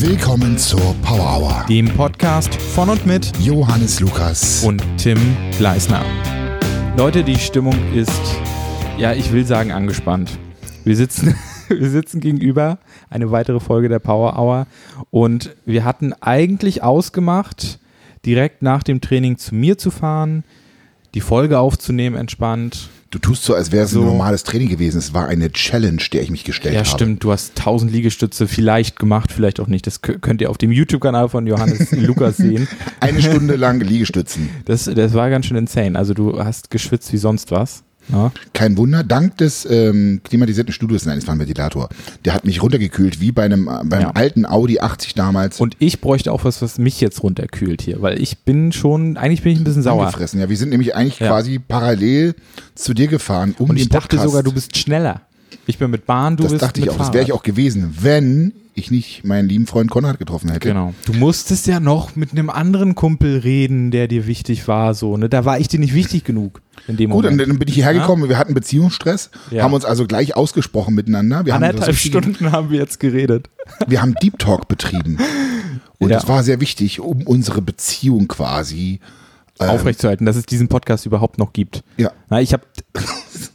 Willkommen 0.00 0.56
zur 0.56 0.94
Power 1.02 1.40
Hour. 1.40 1.66
dem 1.68 1.88
Podcast 1.88 2.54
von 2.54 2.88
und 2.88 3.04
mit 3.04 3.36
Johannes 3.40 3.98
Lukas. 3.98 4.62
und 4.62 4.80
Tim 4.96 5.18
Gleisner. 5.58 6.04
Leute, 6.96 7.24
die 7.24 7.34
Stimmung 7.34 7.74
ist, 7.92 8.22
ja, 8.96 9.12
ich 9.12 9.32
will 9.32 9.44
sagen, 9.44 9.72
angespannt. 9.72 10.38
Wir 10.84 10.94
sitzen, 10.94 11.34
wir 11.68 11.90
sitzen 11.90 12.20
gegenüber, 12.20 12.78
eine 13.10 13.32
weitere 13.32 13.58
Folge 13.58 13.88
der 13.88 13.98
Power 13.98 14.38
Hour 14.38 14.68
und 15.10 15.56
wir 15.66 15.84
hatten 15.84 16.12
eigentlich 16.12 16.84
ausgemacht, 16.84 17.80
direkt 18.24 18.62
nach 18.62 18.84
dem 18.84 19.00
Training 19.00 19.36
zu 19.36 19.56
mir 19.56 19.78
zu 19.78 19.90
fahren, 19.90 20.44
die 21.14 21.20
Folge 21.20 21.58
aufzunehmen, 21.58 22.14
entspannt. 22.14 22.88
Du 23.10 23.18
tust 23.18 23.42
so, 23.42 23.54
als 23.54 23.72
wäre 23.72 23.84
es 23.86 23.92
So. 23.92 24.00
ein 24.00 24.06
normales 24.06 24.44
Training 24.44 24.68
gewesen. 24.68 24.98
Es 24.98 25.14
war 25.14 25.28
eine 25.28 25.50
Challenge, 25.50 26.02
der 26.12 26.20
ich 26.22 26.30
mich 26.30 26.44
gestellt 26.44 26.74
Ja, 26.74 26.80
habe. 26.80 26.90
stimmt, 26.90 27.24
du 27.24 27.32
hast 27.32 27.58
1000 27.58 27.90
Liegestütze 27.90 28.46
vielleicht 28.46 28.98
gemacht, 28.98 29.32
vielleicht 29.32 29.60
auch 29.60 29.66
nicht. 29.66 29.86
Das 29.86 30.02
kö- 30.02 30.18
könnt 30.18 30.42
ihr 30.42 30.50
auf 30.50 30.58
dem 30.58 30.70
YouTube-Kanal 30.72 31.30
von 31.30 31.46
Johannes 31.46 31.90
Lukas 31.92 32.36
sehen. 32.36 32.68
Eine 33.00 33.22
Stunde 33.22 33.56
lang 33.56 33.80
Liegestützen. 33.80 34.50
Das, 34.66 34.84
das 34.84 35.14
war 35.14 35.30
ganz 35.30 35.46
schön 35.46 35.56
insane. 35.56 35.98
Also 35.98 36.12
du 36.12 36.38
hast 36.44 36.70
geschwitzt 36.70 37.10
wie 37.14 37.16
sonst 37.18 37.50
was. 37.50 37.82
Ja. 38.10 38.32
Kein 38.52 38.76
Wunder. 38.76 39.04
Dank 39.04 39.36
des 39.38 39.66
ähm, 39.70 40.20
klimatisierten 40.24 40.72
Studios, 40.72 41.04
nein, 41.06 41.18
es 41.18 41.26
war 41.26 41.34
ein 41.34 41.38
Ventilator. 41.40 41.88
Der 42.24 42.34
hat 42.34 42.44
mich 42.44 42.62
runtergekühlt, 42.62 43.20
wie 43.20 43.32
bei 43.32 43.44
einem, 43.44 43.68
äh, 43.68 43.84
beim 43.84 44.00
Ja. 44.00 44.10
alten 44.12 44.46
Audi 44.46 44.80
80 44.80 45.14
damals. 45.14 45.60
Und 45.60 45.76
ich 45.78 46.00
bräuchte 46.00 46.32
auch 46.32 46.44
was, 46.44 46.62
was 46.62 46.78
mich 46.78 47.00
jetzt 47.00 47.22
runterkühlt 47.22 47.82
hier, 47.82 48.00
weil 48.02 48.20
ich 48.20 48.38
bin 48.38 48.72
schon, 48.72 49.16
eigentlich 49.16 49.42
bin 49.42 49.52
ich 49.52 49.58
ein 49.58 49.64
bisschen 49.64 49.82
sauer. 49.82 50.02
angefressen. 50.06 50.40
Ja, 50.40 50.48
wir 50.48 50.56
sind 50.56 50.70
nämlich 50.70 50.94
eigentlich 50.96 51.18
Ja. 51.20 51.28
quasi 51.28 51.58
parallel 51.58 52.34
zu 52.74 52.94
dir 52.94 53.08
gefahren, 53.08 53.54
um 53.58 53.70
Und 53.70 53.76
ich 53.76 53.88
dachte 53.88 54.16
Podcast. 54.16 54.24
sogar, 54.24 54.42
du 54.42 54.52
bist 54.52 54.76
schneller. 54.76 55.22
Ich 55.66 55.78
bin 55.78 55.90
mit 55.90 56.06
Bahn, 56.06 56.36
du 56.36 56.42
Das 56.44 56.52
bist 56.52 56.62
dachte 56.62 56.80
ich 56.80 56.86
mit 56.86 56.94
auch. 56.94 56.98
Das 56.98 57.12
wäre 57.12 57.24
ich 57.24 57.32
auch 57.32 57.42
gewesen, 57.42 57.96
wenn 58.00 58.52
ich 58.74 58.90
nicht 58.92 59.24
meinen 59.24 59.48
lieben 59.48 59.66
Freund 59.66 59.90
Konrad 59.90 60.18
getroffen 60.20 60.50
hätte. 60.50 60.68
Genau. 60.68 60.94
Du 61.04 61.12
musstest 61.12 61.66
ja 61.66 61.80
noch 61.80 62.14
mit 62.14 62.30
einem 62.32 62.48
anderen 62.48 62.94
Kumpel 62.94 63.38
reden, 63.38 63.90
der 63.90 64.06
dir 64.06 64.26
wichtig 64.28 64.68
war, 64.68 64.94
so, 64.94 65.16
ne? 65.16 65.28
Da 65.28 65.44
war 65.44 65.58
ich 65.58 65.66
dir 65.66 65.80
nicht 65.80 65.94
wichtig 65.94 66.22
genug 66.24 66.62
in 66.86 66.96
dem 66.96 67.10
Gut, 67.10 67.24
Moment. 67.24 67.40
dann 67.40 67.58
bin 67.58 67.66
ich 67.68 67.74
hierher 67.74 67.92
gekommen, 67.92 68.28
wir 68.28 68.38
hatten 68.38 68.54
Beziehungsstress, 68.54 69.30
Ja. 69.50 69.64
haben 69.64 69.74
uns 69.74 69.84
also 69.84 70.06
gleich 70.06 70.36
ausgesprochen 70.36 70.94
miteinander. 70.94 71.44
Wir 71.44 71.54
haben, 71.54 71.64
Anderthalb 71.64 71.86
so 71.86 71.90
richtigen- 71.90 72.22
Stunden 72.34 72.52
haben 72.52 72.70
wir 72.70 72.78
jetzt 72.78 73.00
geredet. 73.00 73.50
wir 73.88 74.00
haben 74.00 74.14
Deep 74.22 74.38
Talk 74.38 74.68
betrieben. 74.68 75.18
Und 75.98 76.10
Ja. 76.10 76.16
das 76.20 76.28
war 76.28 76.44
sehr 76.44 76.60
wichtig, 76.60 77.00
um 77.00 77.22
unsere 77.26 77.60
Beziehung 77.62 78.28
quasi. 78.28 79.00
Ähm, 79.60 79.70
aufrechtzuerhalten, 79.70 80.24
dass 80.24 80.36
es 80.36 80.46
diesen 80.46 80.68
Podcast 80.68 81.04
überhaupt 81.04 81.36
noch 81.38 81.52
gibt. 81.52 81.82
Ja. 81.96 82.12
Na, 82.30 82.40
ich 82.40 82.52
habe 82.52 82.62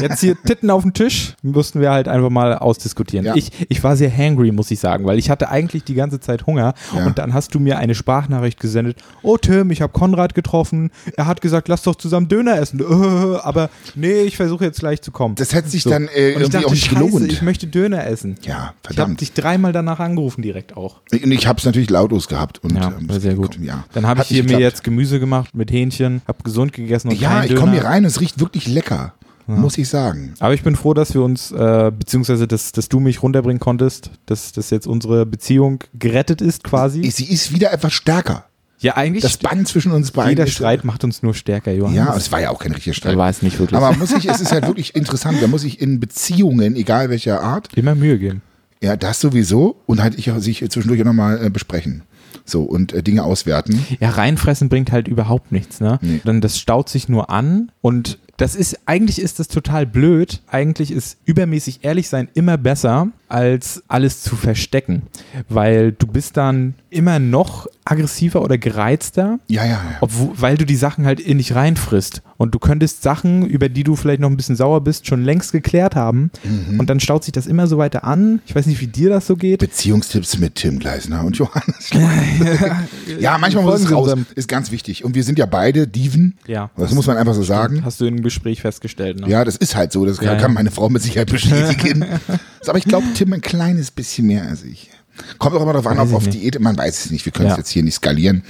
jetzt 0.00 0.20
hier 0.20 0.36
Titten 0.42 0.70
auf 0.70 0.82
dem 0.82 0.92
Tisch, 0.94 1.34
mussten 1.42 1.80
wir 1.80 1.90
halt 1.90 2.08
einfach 2.08 2.30
mal 2.30 2.56
ausdiskutieren. 2.58 3.26
Ja. 3.26 3.34
Ich, 3.36 3.50
ich 3.68 3.82
war 3.84 3.96
sehr 3.96 4.14
hangry, 4.16 4.52
muss 4.52 4.70
ich 4.70 4.78
sagen, 4.80 5.04
weil 5.06 5.18
ich 5.18 5.30
hatte 5.30 5.48
eigentlich 5.48 5.84
die 5.84 5.94
ganze 5.94 6.20
Zeit 6.20 6.46
Hunger 6.46 6.74
Ja. 6.94 7.06
und 7.06 7.18
dann 7.18 7.34
hast 7.34 7.54
du 7.54 7.60
mir 7.60 7.78
eine 7.78 7.94
Sprachnachricht 7.94 8.60
gesendet. 8.60 8.98
Oh 9.22 9.36
Tim, 9.36 9.70
ich 9.70 9.82
habe 9.82 9.92
Konrad 9.92 10.34
getroffen. 10.34 10.90
Er 11.16 11.26
hat 11.26 11.40
gesagt, 11.40 11.68
lass 11.68 11.82
doch 11.82 11.94
zusammen 11.94 12.28
Döner 12.28 12.58
essen. 12.58 12.80
Äh, 12.80 12.84
aber 13.42 13.70
nee, 13.94 14.22
ich 14.22 14.36
versuche 14.36 14.64
jetzt 14.64 14.80
gleich 14.80 15.02
zu 15.02 15.10
kommen. 15.10 15.34
Das 15.36 15.54
hätte 15.54 15.68
sich 15.68 15.82
So. 15.82 15.90
dann 15.90 16.08
äh, 16.08 16.30
irgendwie 16.30 16.50
dachte, 16.50 16.66
auch 16.66 16.70
nicht 16.70 16.84
scheiße, 16.86 16.94
gelohnt. 17.04 17.32
ich 17.32 17.42
möchte 17.42 17.66
Döner 17.66 18.06
essen. 18.06 18.36
ja, 18.42 18.44
Ich 18.44 18.52
habe 18.54 18.74
verdammt. 18.82 19.20
dich 19.20 19.32
dreimal 19.32 19.72
danach 19.72 20.00
angerufen 20.00 20.42
direkt 20.42 20.76
auch. 20.76 21.00
Und 21.12 21.30
ich 21.32 21.46
habe 21.46 21.58
es 21.58 21.64
natürlich 21.64 21.90
lautlos 21.90 22.28
gehabt. 22.28 22.62
Und, 22.62 22.76
Ja, 22.76 22.92
ähm, 22.98 23.08
war 23.08 23.20
sehr 23.20 23.34
gut. 23.34 23.58
Ja. 23.60 23.84
Dann 23.92 24.06
habe 24.06 24.22
ich 24.22 24.28
hier 24.28 24.44
mir 24.44 24.58
jetzt 24.58 24.84
Gemüse 24.84 25.20
gemacht 25.20 25.54
mit 25.54 25.70
Hähnchen, 25.70 26.22
habe 26.28 26.42
gesund 26.42 26.72
gegessen 26.72 27.08
und 27.08 27.20
Ja, 27.20 27.44
ich 27.44 27.54
komme 27.54 27.72
hier 27.72 27.84
rein 27.84 28.02
und 28.04 28.06
es 28.08 28.20
riecht 28.20 28.40
wirklich 28.40 28.66
lecker. 28.68 29.14
Muss 29.46 29.78
ich 29.78 29.88
sagen. 29.88 30.34
Aber 30.40 30.54
ich 30.54 30.62
bin 30.62 30.74
froh, 30.76 30.92
dass 30.94 31.14
wir 31.14 31.22
uns, 31.22 31.52
äh, 31.52 31.92
beziehungsweise 31.96 32.48
dass, 32.48 32.72
dass 32.72 32.88
du 32.88 32.98
mich 33.00 33.22
runterbringen 33.22 33.60
konntest, 33.60 34.10
dass, 34.26 34.52
dass 34.52 34.70
jetzt 34.70 34.86
unsere 34.86 35.24
Beziehung 35.26 35.84
gerettet 35.94 36.40
ist 36.40 36.64
quasi. 36.64 37.08
Sie 37.10 37.26
ist 37.26 37.52
wieder 37.52 37.72
etwas 37.72 37.92
stärker. 37.92 38.46
ja, 38.80 38.96
eigentlich. 38.96 39.22
Das 39.22 39.36
Band 39.36 39.68
zwischen 39.68 39.92
uns 39.92 40.10
beiden. 40.10 40.30
jeder 40.30 40.46
Streit 40.46 40.84
macht 40.84 41.04
uns 41.04 41.22
nur 41.22 41.32
stärker, 41.34 41.72
Johannes. 41.72 41.96
Ja, 41.96 42.16
es 42.16 42.32
war 42.32 42.40
ja 42.40 42.50
auch 42.50 42.58
kein 42.58 42.72
richtiger 42.72 42.94
Streit. 42.94 43.16
war 43.16 43.30
es 43.30 43.40
nicht 43.42 43.58
wirklich. 43.58 43.80
Aber 43.80 43.96
muss 43.96 44.12
ich, 44.12 44.28
es 44.28 44.40
ist 44.40 44.52
halt 44.52 44.66
wirklich 44.66 44.94
interessant, 44.96 45.38
da 45.40 45.46
muss 45.46 45.62
ich 45.64 45.80
in 45.80 46.00
Beziehungen, 46.00 46.74
egal 46.76 47.08
welcher 47.08 47.40
Art, 47.40 47.68
Immer 47.76 47.94
Mühe 47.94 48.18
geben. 48.18 48.42
ja, 48.82 48.96
das 48.96 49.20
sowieso 49.20 49.76
und 49.86 50.02
halt 50.02 50.18
ich 50.18 50.30
sich 50.38 50.58
zwischendurch 50.70 51.00
auch 51.02 51.06
nochmal 51.06 51.44
äh, 51.46 51.50
besprechen. 51.50 52.02
So, 52.44 52.62
und 52.62 52.92
äh, 52.92 53.02
Dinge 53.02 53.24
auswerten. 53.24 53.84
Ja, 53.98 54.10
reinfressen 54.10 54.68
bringt 54.68 54.92
halt 54.92 55.08
überhaupt 55.08 55.50
nichts, 55.52 55.80
ne? 55.80 55.98
Nee. 56.02 56.20
Dann 56.24 56.40
das 56.40 56.58
staut 56.58 56.88
sich 56.88 57.08
nur 57.08 57.30
an 57.30 57.72
und 57.80 58.18
das 58.36 58.54
ist, 58.54 58.78
eigentlich 58.86 59.20
ist 59.20 59.38
das 59.38 59.48
total 59.48 59.86
blöd. 59.86 60.42
Eigentlich 60.46 60.90
ist 60.90 61.16
übermäßig 61.24 61.80
ehrlich 61.82 62.08
sein 62.08 62.28
immer 62.34 62.58
besser, 62.58 63.08
als 63.28 63.82
alles 63.88 64.22
zu 64.22 64.36
verstecken. 64.36 65.02
Weil 65.48 65.92
du 65.92 66.06
bist 66.06 66.36
dann 66.36 66.74
immer 66.90 67.18
noch 67.18 67.66
aggressiver 67.84 68.42
oder 68.42 68.58
gereizter, 68.58 69.38
Ja, 69.48 69.64
ja, 69.64 69.70
ja. 69.70 69.80
obwohl, 70.00 70.30
weil 70.36 70.56
du 70.56 70.66
die 70.66 70.76
Sachen 70.76 71.06
halt 71.06 71.20
in 71.20 71.38
dich 71.38 71.54
reinfrisst. 71.54 72.22
Und 72.36 72.54
du 72.54 72.58
könntest 72.58 73.02
Sachen, 73.02 73.46
über 73.46 73.68
die 73.68 73.84
du 73.84 73.96
vielleicht 73.96 74.20
noch 74.20 74.28
ein 74.28 74.36
bisschen 74.36 74.56
sauer 74.56 74.82
bist, 74.82 75.06
schon 75.06 75.24
längst 75.24 75.52
geklärt 75.52 75.94
haben. 75.94 76.30
Mhm. 76.44 76.80
Und 76.80 76.90
dann 76.90 77.00
staut 77.00 77.24
sich 77.24 77.32
das 77.32 77.46
immer 77.46 77.66
so 77.66 77.78
weiter 77.78 78.04
an. 78.04 78.40
Ich 78.46 78.54
weiß 78.54 78.66
nicht, 78.66 78.80
wie 78.80 78.86
dir 78.88 79.08
das 79.08 79.26
so 79.26 79.36
geht. 79.36 79.60
Beziehungstipps 79.60 80.38
mit 80.38 80.56
Tim 80.56 80.78
Gleisner 80.78 81.24
und 81.24 81.36
Johannes. 81.38 81.90
ja, 83.20 83.38
manchmal 83.38 83.64
muss 83.64 83.80
es 83.80 83.90
raus. 83.92 84.14
Ist 84.34 84.48
ganz 84.48 84.70
wichtig. 84.70 85.04
Und 85.04 85.14
wir 85.14 85.24
sind 85.24 85.38
ja 85.38 85.46
beide 85.46 85.86
Dieven. 85.86 86.36
Ja. 86.46 86.70
Das 86.76 86.92
muss 86.92 87.06
man 87.06 87.16
einfach 87.16 87.34
so 87.34 87.42
sagen. 87.42 87.84
Hast 87.84 88.00
du 88.00 88.06
im 88.06 88.22
Gespräch 88.26 88.60
festgestellt, 88.60 89.20
ne? 89.20 89.28
Ja, 89.28 89.44
das 89.44 89.56
ist 89.56 89.74
halt 89.74 89.92
so. 89.92 90.04
Das 90.04 90.18
kann, 90.18 90.26
Ja, 90.26 90.34
kann 90.36 90.52
meine 90.52 90.70
Frau 90.70 90.88
mit 90.88 91.02
Sicherheit 91.02 91.30
bestätigen. 91.30 92.04
Aber 92.66 92.78
ich 92.78 92.84
glaube, 92.84 93.06
Tim 93.14 93.32
ein 93.32 93.40
kleines 93.40 93.90
bisschen 93.90 94.26
mehr 94.26 94.46
als 94.46 94.62
ich. 94.64 94.90
Kommt 95.38 95.56
auch 95.56 95.62
immer 95.62 95.72
darauf 95.72 95.86
an, 95.86 95.98
ob 95.98 96.12
auf. 96.12 96.28
Diät, 96.28 96.60
man 96.60 96.76
weiß 96.76 97.06
es 97.06 97.10
nicht. 97.10 97.24
Wir 97.24 97.32
können 97.32 97.48
es 97.48 97.54
Ja. 97.54 97.58
jetzt 97.58 97.70
hier 97.70 97.82
nicht 97.82 97.94
skalieren. 97.94 98.42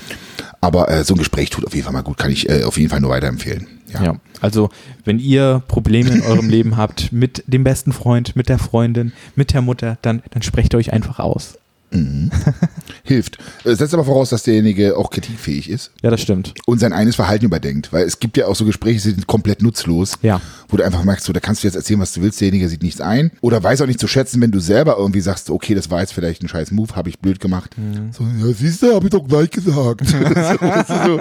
Aber 0.61 0.91
äh, 0.91 1.05
so 1.05 1.15
ein 1.15 1.19
Gespräch 1.19 1.51
tut 1.51 1.65
auf 1.65 1.75
jeden 1.75 1.85
Fall 1.85 1.93
mal 1.93 2.03
gut. 2.03 2.19
Kann 2.19 2.31
ich 2.33 2.49
äh, 2.49 2.65
auf 2.65 2.77
jeden 2.77 2.91
Fall 2.91 3.01
nur 3.01 3.11
weiterempfehlen. 3.11 3.69
Ja. 3.93 4.03
Ja, 4.03 4.17
also 4.41 4.71
wenn 5.05 5.21
ihr 5.21 5.63
Probleme 5.69 6.11
in 6.11 6.23
eurem 6.23 6.49
Leben 6.51 6.77
habt 6.77 7.13
mit 7.13 7.45
dem 7.47 7.63
besten 7.63 7.93
Freund, 7.93 8.35
mit 8.35 8.49
der 8.49 8.59
Freundin, 8.59 9.13
mit 9.37 9.53
der 9.53 9.63
Mutter, 9.63 9.97
dann, 10.03 10.23
dann 10.31 10.43
sprecht 10.43 10.75
euch 10.75 10.93
einfach 10.93 11.21
aus. 11.21 11.57
Hilft. 13.05 13.39
Äh, 13.65 13.75
setzt 13.75 13.95
aber 13.95 14.05
voraus, 14.05 14.31
dass 14.31 14.43
derjenige 14.43 14.97
auch 14.97 15.11
kritikfähig 15.11 15.71
ist 15.71 15.93
Ja, 16.03 16.11
das 16.11 16.21
stimmt. 16.21 16.55
und 16.67 16.79
sein 16.79 16.93
eigenes 16.93 17.17
Verhalten 17.17 17.45
überdenkt. 17.45 17.93
Weil 17.93 18.05
es 18.05 18.19
gibt 18.19 18.37
ja 18.37 18.47
auch 18.47 18.57
so 18.57 18.65
Gespräche, 18.65 18.95
die 19.01 19.11
sind 19.15 19.27
komplett 19.27 19.63
nutzlos. 19.63 20.15
Ja. 20.23 20.41
Wo 20.69 20.77
du 20.77 20.85
einfach 20.85 21.05
merkst, 21.05 21.25
so, 21.25 21.33
da 21.33 21.41
kannst 21.41 21.63
du 21.63 21.69
jetzt 21.69 21.77
erzählen, 21.77 22.01
was 22.01 22.13
du 22.13 22.23
willst, 22.23 22.41
derjenige 22.41 22.69
sieht 22.69 22.83
nichts 22.83 23.01
ein. 23.01 23.31
Oder 23.41 23.63
weiß 23.63 23.81
auch 23.83 23.87
nicht 23.87 24.01
zu 24.01 24.09
schätzen, 24.09 24.41
wenn 24.43 24.51
du 24.51 24.59
selber 24.59 24.97
irgendwie 24.99 25.21
sagst, 25.21 25.49
okay, 25.51 25.75
das 25.75 25.91
war 25.91 26.01
jetzt 26.01 26.13
vielleicht 26.13 26.43
ein 26.43 26.49
scheiß 26.49 26.73
Move, 26.73 26.97
habe 26.97 27.09
ich 27.09 27.19
blöd 27.21 27.39
gemacht. 27.41 27.77
Mhm. 27.79 28.11
So, 28.13 28.25
ja, 28.25 28.53
siehst 28.53 28.83
du, 28.83 28.95
habe 28.95 29.07
ich 29.07 29.11
doch 29.13 29.27
gleich 29.27 29.51
gesagt. 29.51 30.07
so, 30.07 30.19
das 30.19 30.89
so. 30.89 31.21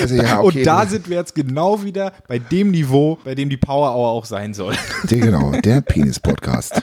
Also, 0.00 0.14
ja, 0.14 0.40
okay, 0.40 0.58
Und 0.58 0.66
da 0.66 0.86
sind 0.86 1.10
wir 1.10 1.18
jetzt 1.18 1.34
genau 1.34 1.82
wieder 1.84 2.12
bei 2.26 2.38
dem 2.38 2.70
Niveau, 2.70 3.18
bei 3.24 3.34
dem 3.34 3.50
die 3.50 3.56
Power 3.58 3.94
Hour 3.94 4.08
auch 4.08 4.24
sein 4.24 4.54
soll. 4.54 4.74
der, 5.10 5.18
genau, 5.18 5.50
der 5.60 5.82
Penis-Podcast. 5.82 6.82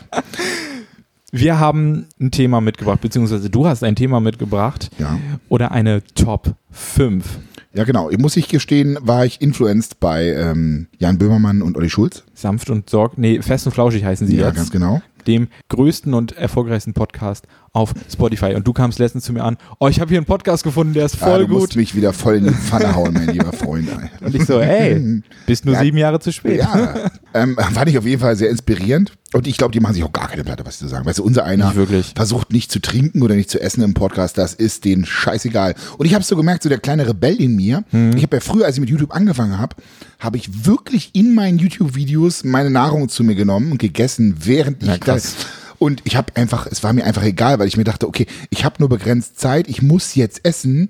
Wir 1.35 1.59
haben 1.59 2.05
ein 2.21 2.29
Thema 2.29 2.61
mitgebracht, 2.61 3.01
beziehungsweise 3.01 3.49
du 3.49 3.65
hast 3.65 3.83
ein 3.83 3.95
Thema 3.95 4.19
mitgebracht. 4.19 4.91
Ja. 4.99 5.17
Oder 5.49 5.71
eine 5.71 6.03
Top 6.13 6.53
5. 6.69 7.39
Ja, 7.73 7.85
genau. 7.85 8.11
Muss 8.19 8.37
ich 8.37 8.49
gestehen, 8.49 8.99
war 9.01 9.25
ich 9.25 9.41
influenced 9.41 9.99
bei 9.99 10.27
ähm, 10.27 10.89
Jan 10.99 11.17
Böhmermann 11.17 11.63
und 11.63 11.75
Olli 11.75 11.89
Schulz. 11.89 12.23
Sanft 12.33 12.69
und 12.69 12.89
sorg, 12.89 13.17
nee, 13.17 13.41
fest 13.41 13.65
und 13.67 13.73
flauschig 13.73 14.03
heißen 14.03 14.27
sie 14.27 14.37
Ja, 14.37 14.47
jetzt. 14.47 14.55
ganz 14.55 14.71
genau. 14.71 15.01
Dem 15.27 15.47
größten 15.69 16.13
und 16.13 16.33
erfolgreichsten 16.33 16.93
Podcast 16.93 17.47
auf 17.71 17.93
Spotify. 18.11 18.55
Und 18.55 18.67
du 18.67 18.73
kamst 18.73 18.99
letztens 18.99 19.23
zu 19.23 19.31
mir 19.31 19.43
an, 19.43 19.57
oh, 19.79 19.87
ich 19.87 20.01
habe 20.01 20.09
hier 20.09 20.17
einen 20.17 20.25
Podcast 20.25 20.63
gefunden, 20.65 20.93
der 20.93 21.05
ist 21.05 21.15
Ah, 21.23 21.27
voll 21.27 21.47
du 21.47 21.53
musst 21.53 21.67
gut. 21.69 21.75
mich 21.77 21.95
wieder 21.95 22.11
voll 22.11 22.35
in 22.35 22.43
die 22.43 22.49
Pfanne 22.53 22.93
hauen, 22.95 23.13
mein 23.13 23.29
lieber 23.29 23.53
Freund. 23.53 23.87
Und 24.19 24.35
ich 24.35 24.45
so, 24.45 24.59
ey, 24.59 25.21
bist 25.47 25.63
nur 25.65 25.75
Ja. 25.75 25.81
sieben 25.81 25.97
Jahre 25.97 26.19
zu 26.19 26.33
spät. 26.33 26.59
Ja, 26.59 26.93
ähm, 27.33 27.55
fand 27.57 27.89
ich 27.89 27.97
auf 27.97 28.05
jeden 28.05 28.19
Fall 28.21 28.35
sehr 28.35 28.49
inspirierend. 28.49 29.13
Und 29.33 29.47
ich 29.47 29.57
glaube, 29.57 29.71
die 29.71 29.79
machen 29.79 29.95
sich 29.95 30.03
auch 30.03 30.11
gar 30.13 30.27
keine 30.27 30.43
Platte, 30.43 30.63
was 30.65 30.77
sie 30.77 30.87
sagen. 30.87 31.05
Weißt 31.07 31.17
du, 31.17 31.23
unser 31.23 31.45
einer 31.45 31.73
Nicht 31.73 32.15
versucht 32.15 32.51
nicht 32.53 32.69
zu 32.71 32.79
trinken 32.79 33.23
oder 33.23 33.33
nicht 33.33 33.49
zu 33.49 33.59
essen 33.59 33.81
im 33.81 33.95
Podcast, 33.95 34.37
das 34.37 34.53
ist 34.53 34.85
denen 34.85 35.05
scheißegal. 35.05 35.73
Und 35.97 36.05
ich 36.05 36.13
habe 36.13 36.23
so 36.23 36.35
gemerkt, 36.35 36.61
so 36.63 36.69
der 36.69 36.77
kleine 36.79 37.07
Rebell 37.07 37.37
in 37.41 37.55
mir, 37.55 37.83
Mhm. 37.91 38.11
ich 38.17 38.21
habe 38.23 38.35
ja 38.35 38.41
früher, 38.41 38.65
als 38.65 38.75
ich 38.75 38.81
mit 38.81 38.89
YouTube 38.91 39.15
angefangen 39.15 39.57
habe, 39.57 39.75
habe 40.19 40.37
ich 40.37 40.65
wirklich 40.67 41.11
in 41.13 41.33
meinen 41.33 41.57
YouTube-Videos 41.57 42.22
meine 42.43 42.69
Nahrung 42.69 43.09
zu 43.09 43.23
mir 43.23 43.35
genommen 43.35 43.71
und 43.71 43.77
gegessen, 43.79 44.35
während 44.43 44.83
ich 44.83 44.99
krass. 44.99 45.35
Und 45.79 46.01
ich 46.05 46.15
habe 46.15 46.35
einfach, 46.35 46.65
es 46.67 46.81
war 46.83 46.93
mir 46.93 47.03
einfach 47.03 47.23
egal, 47.23 47.59
weil 47.59 47.67
ich 47.67 47.75
mir 47.77 47.83
dachte, 47.83 48.07
okay, 48.07 48.25
ich 48.49 48.63
habe 48.63 48.75
nur 48.79 48.87
begrenzt 48.89 49.39
Zeit, 49.39 49.67
ich 49.67 49.81
muss 49.81 50.15
jetzt 50.15 50.45
essen, 50.45 50.89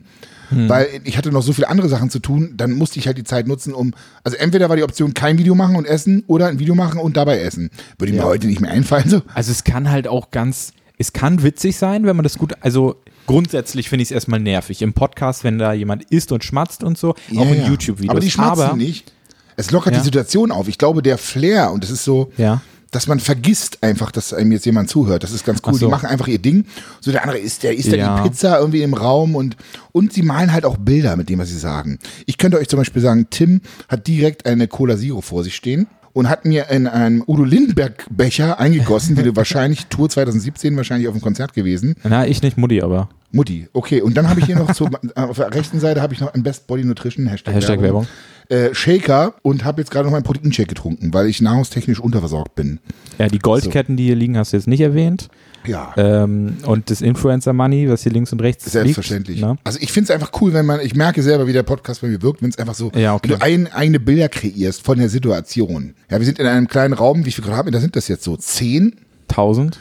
Hm. 0.50 0.68
weil 0.70 0.88
ich 1.06 1.18
hatte 1.18 1.32
noch 1.32 1.42
so 1.42 1.54
viele 1.54 1.70
andere 1.70 1.88
Sachen 1.90 2.10
zu 2.10 2.20
tun, 2.20 2.54
dann 2.58 2.74
musste 2.74 3.00
ich 3.00 3.08
halt 3.08 3.18
die 3.18 3.24
Zeit 3.24 3.48
nutzen, 3.48 3.74
um, 3.74 3.94
also 4.26 4.38
entweder 4.38 4.68
war 4.70 4.76
die 4.76 4.84
Option 4.84 5.14
kein 5.14 5.38
Video 5.40 5.56
machen 5.56 5.76
und 5.78 5.86
essen 5.86 6.24
oder 6.28 6.48
ein 6.48 6.60
Video 6.60 6.76
machen 6.76 7.00
und 7.00 7.16
dabei 7.18 7.40
essen. 7.40 7.70
Würde 7.98 8.12
mir 8.14 8.20
Ja. 8.20 8.26
heute 8.26 8.46
nicht 8.48 8.60
mehr 8.60 8.70
einfallen. 8.70 9.10
So. 9.10 9.22
Also 9.34 9.52
es 9.52 9.64
kann 9.64 9.90
halt 9.90 10.08
auch 10.08 10.32
ganz, 10.32 10.74
es 10.98 11.14
kann 11.14 11.42
witzig 11.44 11.78
sein, 11.78 12.06
wenn 12.06 12.16
man 12.18 12.24
das 12.24 12.38
gut, 12.38 12.54
also 12.60 12.98
grundsätzlich 13.26 13.88
finde 13.90 14.04
ich 14.04 14.10
es 14.10 14.12
erstmal 14.12 14.42
nervig. 14.42 14.82
Im 14.82 14.94
Podcast, 14.94 15.44
wenn 15.46 15.58
da 15.58 15.74
jemand 15.74 16.04
isst 16.12 16.32
und 16.34 16.44
schmatzt 16.44 16.84
und 16.84 16.98
so, 16.98 17.12
auch 17.12 17.18
Ja, 17.32 17.42
in 17.44 17.62
ja. 17.62 17.68
YouTube-Videos. 17.70 18.12
Aber 18.12 18.20
die 18.20 18.30
schmatzen 18.30 18.64
Aber- 18.66 18.76
nicht. 18.78 19.12
Es 19.56 19.72
lockert 19.72 19.94
Ja. 19.94 20.00
die 20.00 20.06
Situation 20.06 20.52
auf. 20.52 20.68
Ich 20.68 20.78
glaube, 20.78 21.02
der 21.02 21.18
Flair, 21.18 21.72
und 21.72 21.84
das 21.84 21.92
ist 21.92 22.04
so, 22.04 22.32
Ja. 22.38 22.62
dass 22.92 23.08
man 23.08 23.20
vergisst 23.20 23.80
einfach, 23.82 24.12
dass 24.12 24.34
einem 24.34 24.52
jetzt 24.52 24.66
jemand 24.66 24.90
zuhört. 24.90 25.24
Das 25.24 25.32
ist 25.32 25.46
ganz 25.46 25.62
cool. 25.66 25.74
So. 25.74 25.86
Die 25.88 25.92
machen 25.92 26.06
einfach 26.08 26.28
ihr 26.28 26.38
Ding. 26.40 26.66
So 27.02 27.12
der 27.12 27.24
andere 27.24 27.40
isst, 27.40 27.64
der 27.64 27.76
isst 27.76 27.92
Ja. 27.92 28.22
die 28.22 28.30
Pizza 28.30 28.60
irgendwie 28.60 28.84
im 28.84 28.94
Raum 28.94 29.36
und, 29.36 29.58
und 29.92 30.14
sie 30.14 30.22
malen 30.22 30.54
halt 30.54 30.64
auch 30.66 30.78
Bilder 30.78 31.16
mit 31.16 31.28
dem, 31.30 31.40
was 31.40 31.50
sie 31.50 31.58
sagen. 31.58 31.98
Ich 32.28 32.38
könnte 32.38 32.58
euch 32.60 32.68
zum 32.70 32.78
Beispiel 32.78 33.02
sagen, 33.02 33.28
Tim 33.32 33.62
hat 33.90 34.06
direkt 34.08 34.46
eine 34.46 34.68
Cola 34.68 34.96
Zero 34.98 35.22
vor 35.22 35.44
sich 35.44 35.56
stehen 35.56 35.88
und 36.14 36.30
hat 36.30 36.46
mir 36.46 36.70
in 36.70 36.86
einem 36.86 37.24
Udo 37.26 37.44
Lindenberg 37.44 38.06
Becher 38.12 38.60
eingegossen, 38.60 39.16
du 39.16 39.24
wahrscheinlich 39.36 39.88
Tour 39.88 40.08
2017 40.10 40.78
wahrscheinlich 40.78 41.08
auf 41.08 41.16
dem 41.16 41.22
Konzert 41.22 41.54
gewesen. 41.54 41.96
Na, 42.04 42.28
ich 42.28 42.44
nicht, 42.44 42.58
Mutti, 42.60 42.80
aber. 42.84 43.10
Mutti, 43.32 43.68
okay. 43.74 44.04
Und 44.04 44.16
dann 44.16 44.30
habe 44.30 44.40
ich 44.40 44.46
hier 44.46 44.56
noch 44.56 44.72
zu, 44.76 44.88
auf 45.16 45.38
der 45.38 45.52
rechten 45.52 45.80
Seite 45.80 46.04
habe 46.04 46.14
ich 46.14 46.20
noch 46.20 46.32
ein 46.36 46.44
Best 46.44 46.68
Body 46.68 46.84
Nutrition 46.84 47.26
Hashtag, 47.26 47.56
Hashtag 47.56 47.82
Werbung. 47.82 48.06
Äh, 48.50 48.74
Shaker 48.74 49.36
und 49.42 49.64
habe 49.64 49.82
jetzt 49.82 49.90
gerade 49.92 50.06
noch 50.06 50.12
meinen 50.12 50.24
Proteinshake 50.24 50.68
getrunken, 50.68 51.14
weil 51.14 51.28
ich 51.28 51.42
nahrungstechnisch 51.42 52.00
unterversorgt 52.00 52.56
bin. 52.56 52.80
Ja, 53.18 53.28
die 53.28 53.40
Goldketten, 53.40 53.96
die 53.98 54.04
hier 54.06 54.16
liegen, 54.16 54.38
hast 54.38 54.54
du 54.54 54.58
jetzt 54.58 54.68
nicht 54.68 54.82
erwähnt. 54.82 55.30
Ja. 55.66 55.94
Ähm, 55.96 56.58
und 56.66 56.90
das 56.90 57.02
Influencer 57.02 57.54
Money, 57.54 57.90
was 57.90 58.04
hier 58.04 58.12
links 58.12 58.34
und 58.34 58.42
rechts 58.42 58.66
Selbstverständlich. 58.66 59.38
liegt. 59.38 59.48
ne? 59.48 59.58
Also 59.64 59.80
ich 59.82 59.94
finde 59.94 60.06
es 60.06 60.12
einfach 60.12 60.32
cool, 60.42 60.52
wenn 60.52 60.66
man, 60.66 60.82
ich 60.82 60.94
merke 60.94 61.24
selber, 61.24 61.48
wie 61.48 61.54
der 61.54 61.64
Podcast 61.64 62.02
bei 62.02 62.08
mir 62.10 62.22
wirkt, 62.22 62.42
wenn 62.42 62.50
es 62.50 62.58
einfach 62.58 62.76
so, 62.76 62.92
Ja, 62.96 63.14
okay. 63.16 63.30
wenn 63.30 63.40
du 63.40 63.46
ein, 63.46 63.72
eigene 63.72 64.00
Bilder 64.02 64.28
kreierst 64.28 64.84
von 64.84 64.98
der 64.98 65.08
Situation. 65.08 65.94
Ja, 66.12 66.20
wir 66.20 66.26
sind 66.26 66.38
in 66.40 66.48
einem 66.48 66.68
kleinen 66.68 66.94
Raum, 66.94 67.26
wie 67.26 67.32
viele 67.32 67.48
Quadratmeter 67.48 67.80
sind 67.80 67.96
das 67.96 68.10
jetzt 68.10 68.26
so? 68.26 68.36
Zehn? 68.36 68.96
1000. 69.30 69.80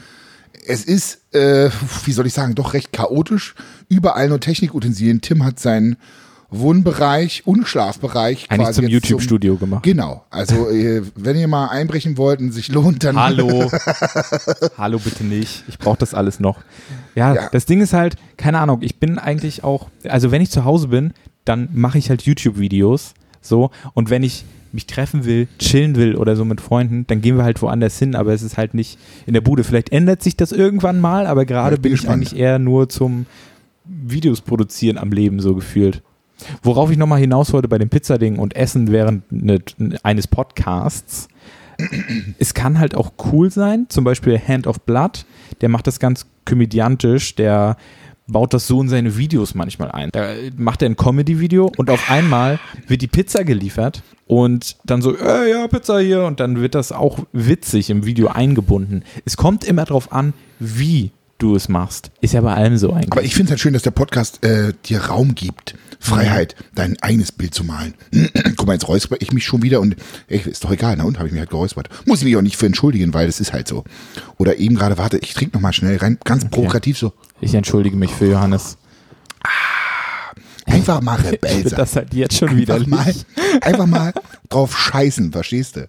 Es 0.65 0.85
ist, 0.85 1.19
äh, 1.35 1.69
wie 2.05 2.13
soll 2.13 2.27
ich 2.27 2.33
sagen, 2.33 2.55
doch 2.55 2.73
recht 2.73 2.93
chaotisch. 2.93 3.53
Überall 3.89 4.29
nur 4.29 4.39
Technikutensilien. 4.39 5.19
Tim 5.19 5.43
hat 5.43 5.59
seinen 5.59 5.97
Wohnbereich 6.59 7.43
und 7.45 7.67
Schlafbereich 7.67 8.47
Eigentlich 8.49 8.65
quasi 8.65 8.81
zum 8.81 8.89
YouTube-Studio 8.89 9.55
gemacht. 9.57 9.83
Genau. 9.83 10.23
Also, 10.29 10.69
äh, 10.69 11.01
wenn 11.15 11.35
ihr 11.37 11.47
mal 11.47 11.67
einbrechen 11.67 12.17
wollt 12.17 12.39
und 12.39 12.51
sich 12.51 12.69
lohnt, 12.69 13.03
dann. 13.03 13.15
Hallo. 13.15 13.69
Hallo, 14.77 14.99
bitte 14.99 15.23
nicht. 15.23 15.63
Ich 15.67 15.79
brauche 15.79 15.97
das 15.97 16.13
alles 16.13 16.39
noch. 16.39 16.59
Ja, 17.15 17.33
Ja. 17.33 17.49
das 17.51 17.65
Ding 17.65 17.81
ist 17.81 17.93
halt, 17.93 18.15
keine 18.37 18.59
Ahnung, 18.59 18.79
ich 18.81 18.99
bin 18.99 19.17
eigentlich 19.19 19.63
auch, 19.63 19.87
also 20.07 20.31
wenn 20.31 20.41
ich 20.41 20.49
zu 20.51 20.65
Hause 20.65 20.87
bin, 20.89 21.13
dann 21.45 21.69
mache 21.73 21.97
ich 21.97 22.09
halt 22.09 22.21
YouTube-Videos. 22.23 23.13
So. 23.41 23.71
Und 23.93 24.09
wenn 24.09 24.23
ich 24.23 24.45
mich 24.71 24.87
treffen 24.87 25.25
will, 25.25 25.47
chillen 25.59 25.95
will 25.95 26.15
oder 26.15 26.35
so 26.35 26.45
mit 26.45 26.59
Freunden, 26.59 27.05
dann 27.07 27.21
gehen 27.21 27.37
wir 27.37 27.43
halt 27.43 27.61
woanders 27.61 27.99
hin, 27.99 28.15
aber 28.15 28.33
es 28.33 28.41
ist 28.41 28.57
halt 28.57 28.73
nicht 28.73 28.97
in 29.27 29.33
der 29.33 29.41
Bude. 29.41 29.63
Vielleicht 29.63 29.91
ändert 29.91 30.23
sich 30.23 30.35
das 30.35 30.51
irgendwann 30.51 30.99
mal, 30.99 31.27
aber 31.27 31.45
gerade 31.45 31.75
bin 31.77 31.91
bin 31.91 31.93
ich 31.93 32.09
eigentlich 32.09 32.35
eher 32.35 32.57
nur 32.57 32.89
zum 32.89 33.27
Videos 33.85 34.41
produzieren 34.41 34.97
am 34.97 35.11
Leben 35.11 35.39
so 35.39 35.53
gefühlt. 35.55 36.01
Worauf 36.61 36.91
ich 36.91 36.97
nochmal 36.97 37.19
hinaus 37.19 37.53
wollte 37.53 37.67
bei 37.67 37.77
dem 37.77 37.89
Pizzading 37.89 38.39
und 38.39 38.55
Essen 38.55 38.91
während 38.91 39.31
ne, 39.31 39.59
eines 40.03 40.27
Podcasts. 40.27 41.27
Es 42.37 42.53
kann 42.53 42.79
halt 42.79 42.95
auch 42.95 43.13
cool 43.31 43.49
sein, 43.49 43.87
zum 43.89 44.03
Beispiel 44.03 44.39
Hand 44.39 44.67
of 44.67 44.81
Blood, 44.81 45.25
der 45.61 45.69
macht 45.69 45.87
das 45.87 45.99
ganz 45.99 46.27
komödiantisch, 46.45 47.35
der 47.35 47.77
baut 48.27 48.53
das 48.53 48.67
so 48.67 48.81
in 48.81 48.89
seine 48.89 49.17
Videos 49.17 49.55
manchmal 49.55 49.91
ein. 49.91 50.09
Da 50.11 50.33
macht 50.55 50.81
er 50.81 50.89
ein 50.89 50.95
Comedy-Video 50.95 51.71
und 51.77 51.89
auf 51.89 52.09
einmal 52.09 52.59
wird 52.87 53.01
die 53.01 53.07
Pizza 53.07 53.43
geliefert 53.43 54.03
und 54.27 54.77
dann 54.85 55.01
so, 55.01 55.17
äh, 55.17 55.49
ja, 55.49 55.67
Pizza 55.67 55.99
hier 55.99 56.23
und 56.23 56.39
dann 56.39 56.61
wird 56.61 56.75
das 56.75 56.91
auch 56.91 57.19
witzig 57.33 57.89
im 57.89 58.05
Video 58.05 58.27
eingebunden. 58.27 59.03
Es 59.25 59.35
kommt 59.35 59.65
immer 59.65 59.85
drauf 59.85 60.11
an, 60.11 60.33
wie 60.59 61.11
du 61.43 61.55
es 61.55 61.69
machst. 61.69 62.11
Ist 62.21 62.33
ja 62.33 62.41
bei 62.41 62.53
allem 62.53 62.77
so 62.77 62.91
eigentlich. 62.91 63.11
Aber 63.11 63.23
ich 63.23 63.33
finde 63.33 63.45
es 63.45 63.49
halt 63.51 63.59
schön, 63.59 63.73
dass 63.73 63.83
der 63.83 63.91
Podcast 63.91 64.43
äh, 64.43 64.73
dir 64.85 65.05
Raum 65.05 65.35
gibt, 65.35 65.75
Freiheit, 65.99 66.55
dein 66.73 67.01
eigenes 67.01 67.31
Bild 67.31 67.53
zu 67.53 67.63
malen. 67.63 67.93
Guck 68.55 68.67
mal, 68.67 68.73
jetzt 68.73 68.87
räusper 68.87 69.17
ich 69.19 69.31
mich 69.31 69.45
schon 69.45 69.61
wieder 69.61 69.81
und 69.81 69.95
ey, 70.27 70.39
ist 70.39 70.63
doch 70.63 70.71
egal, 70.71 70.95
na 70.97 71.03
und 71.03 71.17
habe 71.17 71.27
ich 71.27 71.33
mich 71.33 71.39
halt 71.39 71.49
geräuspert. 71.49 71.89
Muss 72.05 72.19
ich 72.19 72.25
mich 72.25 72.35
auch 72.37 72.41
nicht 72.41 72.57
für 72.57 72.65
entschuldigen, 72.65 73.13
weil 73.13 73.27
das 73.27 73.39
ist 73.39 73.53
halt 73.53 73.67
so. 73.67 73.83
Oder 74.37 74.57
eben 74.57 74.75
gerade, 74.75 74.97
warte, 74.97 75.17
ich 75.19 75.33
trinke 75.33 75.55
nochmal 75.57 75.73
schnell 75.73 75.97
rein, 75.97 76.17
ganz 76.23 76.45
provokativ 76.49 76.97
so. 76.97 77.13
ich 77.41 77.53
entschuldige 77.53 77.95
mich 77.95 78.11
für 78.11 78.25
Johannes. 78.25 78.77
Einfach 80.65 81.01
mal 81.01 81.15
Rebell 81.31 81.67
sein. 81.67 81.77
das 81.77 81.95
halt 81.95 82.13
jetzt 82.13 82.37
schon 82.37 82.55
wieder 82.55 82.79
mal, 82.87 83.13
einfach 83.61 83.85
mal 83.85 84.13
drauf 84.49 84.77
scheißen, 84.77 85.31
verstehst 85.31 85.75
du? 85.75 85.87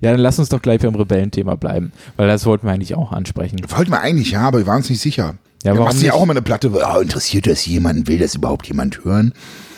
Ja, 0.00 0.12
dann 0.12 0.20
lass 0.20 0.38
uns 0.38 0.48
doch 0.48 0.62
gleich 0.62 0.80
beim 0.80 0.94
Rebellenthema 0.94 1.54
bleiben, 1.54 1.92
weil 2.16 2.28
das 2.28 2.46
wollten 2.46 2.66
wir 2.66 2.72
eigentlich 2.72 2.94
auch 2.94 3.12
ansprechen. 3.12 3.60
Wollten 3.68 3.90
wir 3.90 4.00
eigentlich, 4.00 4.32
ja, 4.32 4.42
aber 4.42 4.58
wir 4.58 4.66
waren 4.66 4.78
uns 4.78 4.90
nicht 4.90 5.00
sicher. 5.00 5.34
Ja, 5.64 5.72
warum 5.72 5.86
machst 5.86 6.02
du 6.02 6.06
ja 6.06 6.12
auch 6.12 6.22
immer 6.22 6.32
eine 6.32 6.42
Platte, 6.42 6.70
ah, 6.82 7.00
interessiert 7.00 7.46
das 7.46 7.66
jemanden, 7.66 8.06
will 8.06 8.18
das 8.18 8.34
überhaupt 8.34 8.66
jemand 8.68 9.04
hören? 9.04 9.32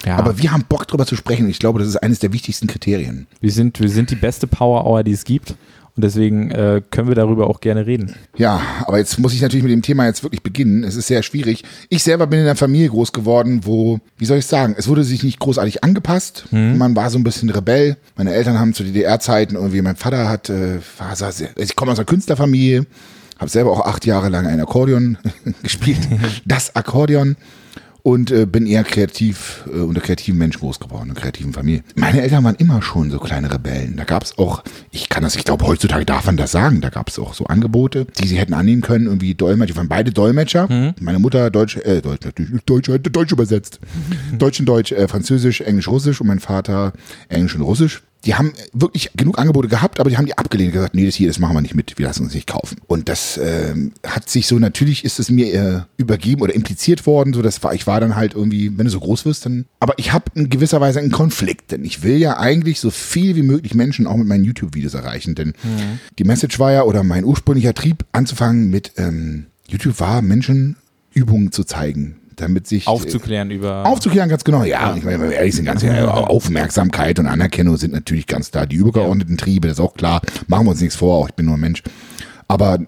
Ja. 0.04 0.16
Aber 0.16 0.38
wir 0.38 0.52
haben 0.52 0.64
Bock 0.68 0.86
drüber 0.86 1.06
zu 1.06 1.16
sprechen 1.16 1.48
ich 1.48 1.58
glaube, 1.58 1.78
das 1.78 1.88
ist 1.88 1.96
eines 1.96 2.20
der 2.20 2.32
wichtigsten 2.32 2.66
Kriterien. 2.66 3.26
Wir 3.40 3.52
sind, 3.52 3.80
wir 3.80 3.88
sind 3.88 4.10
die 4.10 4.16
beste 4.16 4.46
Power 4.46 4.86
Hour, 4.86 5.04
die 5.04 5.12
es 5.12 5.24
gibt. 5.24 5.54
Und 6.00 6.04
deswegen 6.04 6.50
äh, 6.50 6.80
können 6.90 7.08
wir 7.08 7.14
darüber 7.14 7.46
auch 7.46 7.60
gerne 7.60 7.84
reden. 7.84 8.14
Ja, 8.34 8.62
aber 8.86 8.96
jetzt 8.96 9.18
muss 9.18 9.34
ich 9.34 9.42
natürlich 9.42 9.64
mit 9.64 9.70
dem 9.70 9.82
Thema 9.82 10.06
jetzt 10.06 10.22
wirklich 10.22 10.42
beginnen. 10.42 10.82
Es 10.82 10.96
ist 10.96 11.08
sehr 11.08 11.22
schwierig. 11.22 11.62
Ich 11.90 12.02
selber 12.02 12.26
bin 12.26 12.38
in 12.38 12.46
einer 12.46 12.56
Familie 12.56 12.88
groß 12.88 13.12
geworden, 13.12 13.60
wo, 13.64 14.00
wie 14.16 14.24
soll 14.24 14.38
ich 14.38 14.46
sagen, 14.46 14.74
es 14.78 14.88
wurde 14.88 15.04
sich 15.04 15.22
nicht 15.22 15.38
großartig 15.38 15.84
angepasst. 15.84 16.46
Man 16.78 16.96
war 16.96 17.10
so 17.10 17.18
ein 17.18 17.22
bisschen 17.22 17.50
Rebell. 17.50 17.98
Meine 18.16 18.32
Eltern 18.32 18.58
haben 18.58 18.72
zu 18.72 18.82
DDR-Zeiten 18.82 19.56
irgendwie, 19.56 19.82
mein 19.82 19.96
Vater 19.96 20.30
hat, 20.30 20.48
äh, 20.48 20.78
war 20.96 21.14
sehr, 21.14 21.50
ich 21.54 21.76
komme 21.76 21.92
aus 21.92 21.98
einer 21.98 22.06
Künstlerfamilie, 22.06 22.86
habe 23.38 23.50
selber 23.50 23.70
auch 23.70 23.84
acht 23.84 24.06
Jahre 24.06 24.30
lang 24.30 24.46
ein 24.46 24.58
Akkordeon 24.58 25.18
gespielt, 25.62 26.00
das 26.46 26.76
Akkordeon. 26.76 27.36
Und 28.02 28.30
äh, 28.30 28.46
bin 28.46 28.66
eher 28.66 28.84
kreativ, 28.84 29.64
äh, 29.72 29.78
unter 29.78 30.00
kreativen 30.00 30.38
Menschen 30.38 30.60
groß 30.60 30.80
geworden, 30.80 31.10
einer 31.10 31.20
kreativen 31.20 31.52
Familie. 31.52 31.82
Meine 31.94 32.22
Eltern 32.22 32.44
waren 32.44 32.56
immer 32.56 32.82
schon 32.82 33.10
so 33.10 33.18
kleine 33.18 33.52
Rebellen. 33.52 33.96
Da 33.96 34.04
gab 34.04 34.22
es 34.22 34.38
auch, 34.38 34.62
ich 34.90 35.08
kann 35.08 35.22
das, 35.22 35.36
ich 35.36 35.44
glaube, 35.44 35.66
heutzutage 35.66 36.04
darf 36.04 36.26
man 36.26 36.36
das 36.36 36.52
sagen, 36.52 36.80
da 36.80 36.88
gab 36.90 37.08
es 37.08 37.18
auch 37.18 37.34
so 37.34 37.46
Angebote, 37.46 38.06
die 38.18 38.26
sie 38.26 38.38
hätten 38.38 38.54
annehmen 38.54 38.82
können, 38.82 39.06
irgendwie 39.06 39.34
Dolmetscher, 39.34 39.76
waren 39.76 39.88
beide 39.88 40.12
Dolmetscher. 40.12 40.68
Meine 41.00 41.18
Mutter 41.18 41.50
Deutsch, 41.50 41.76
äh, 41.76 42.00
Deutsch 42.00 42.24
natürlich, 42.24 42.62
Deutsch, 42.64 42.90
Deutsch 43.12 43.32
übersetzt. 43.32 43.80
Deutsch 44.38 44.60
und 44.60 44.66
Deutsch, 44.66 44.92
äh, 44.92 45.08
Französisch, 45.08 45.60
Englisch, 45.60 45.88
Russisch 45.88 46.20
und 46.20 46.26
mein 46.26 46.40
Vater 46.40 46.92
Englisch 47.28 47.54
und 47.54 47.62
Russisch. 47.62 48.02
Die 48.26 48.34
haben 48.34 48.52
wirklich 48.72 49.10
genug 49.14 49.38
Angebote 49.38 49.68
gehabt, 49.68 49.98
aber 49.98 50.10
die 50.10 50.18
haben 50.18 50.26
die 50.26 50.36
abgelehnt, 50.36 50.72
gesagt, 50.72 50.94
nee, 50.94 51.06
das 51.06 51.14
hier, 51.14 51.28
das 51.28 51.38
machen 51.38 51.56
wir 51.56 51.62
nicht 51.62 51.74
mit, 51.74 51.98
wir 51.98 52.06
lassen 52.06 52.24
uns 52.24 52.34
nicht 52.34 52.46
kaufen. 52.46 52.76
Und 52.86 53.08
das 53.08 53.40
ähm, 53.42 53.92
hat 54.06 54.28
sich 54.28 54.46
so, 54.46 54.58
natürlich 54.58 55.04
ist 55.04 55.18
es 55.18 55.30
mir 55.30 55.54
äh, 55.54 55.80
übergeben 55.96 56.42
oder 56.42 56.54
impliziert 56.54 57.06
worden, 57.06 57.32
so 57.32 57.40
das 57.40 57.62
war, 57.62 57.74
ich 57.74 57.86
war 57.86 58.00
dann 58.00 58.16
halt 58.16 58.34
irgendwie, 58.34 58.76
wenn 58.76 58.84
du 58.84 58.90
so 58.90 59.00
groß 59.00 59.24
wirst, 59.24 59.46
dann, 59.46 59.64
aber 59.80 59.94
ich 59.96 60.12
habe 60.12 60.26
in 60.34 60.50
gewisser 60.50 60.80
Weise 60.80 60.98
einen 61.00 61.10
Konflikt, 61.10 61.72
denn 61.72 61.84
ich 61.84 62.02
will 62.02 62.18
ja 62.18 62.38
eigentlich 62.38 62.78
so 62.80 62.90
viel 62.90 63.36
wie 63.36 63.42
möglich 63.42 63.74
Menschen 63.74 64.06
auch 64.06 64.16
mit 64.16 64.26
meinen 64.26 64.44
YouTube-Videos 64.44 64.94
erreichen, 64.94 65.34
denn 65.34 65.54
die 66.18 66.24
Message 66.24 66.58
war 66.58 66.72
ja, 66.72 66.82
oder 66.82 67.02
mein 67.02 67.24
ursprünglicher 67.24 67.74
Trieb 67.74 68.04
anzufangen 68.12 68.68
mit, 68.70 68.92
ähm, 68.98 69.46
YouTube 69.70 70.00
war, 70.00 70.20
Menschen 70.20 70.76
Übungen 71.12 71.52
zu 71.52 71.64
zeigen, 71.64 72.16
damit 72.40 72.66
sich 72.66 72.86
äh, 72.86 72.90
Aufzuklären 72.90 73.50
über. 73.50 73.86
Aufzuklären, 73.86 74.28
ganz 74.28 74.44
genau. 74.44 74.64
Ja, 74.64 74.94
ich 74.96 75.04
meine, 75.04 75.20
wenn 75.20 75.30
wir 75.30 75.36
ehrlich 75.36 75.54
sind, 75.54 75.64
ganz 75.64 75.82
ja, 75.82 76.08
Aufmerksamkeit 76.08 77.18
und 77.18 77.26
Anerkennung 77.26 77.76
sind 77.76 77.92
natürlich 77.92 78.26
ganz 78.26 78.50
klar. 78.50 78.66
Die 78.66 78.76
übergeordneten 78.76 79.36
Triebe, 79.36 79.68
das 79.68 79.78
ist 79.78 79.84
auch 79.84 79.94
klar. 79.94 80.20
Machen 80.46 80.66
wir 80.66 80.70
uns 80.70 80.80
nichts 80.80 80.96
vor, 80.96 81.16
auch 81.18 81.28
ich 81.28 81.34
bin 81.34 81.46
nur 81.46 81.56
ein 81.56 81.60
Mensch. 81.60 81.82
Aber 82.48 82.78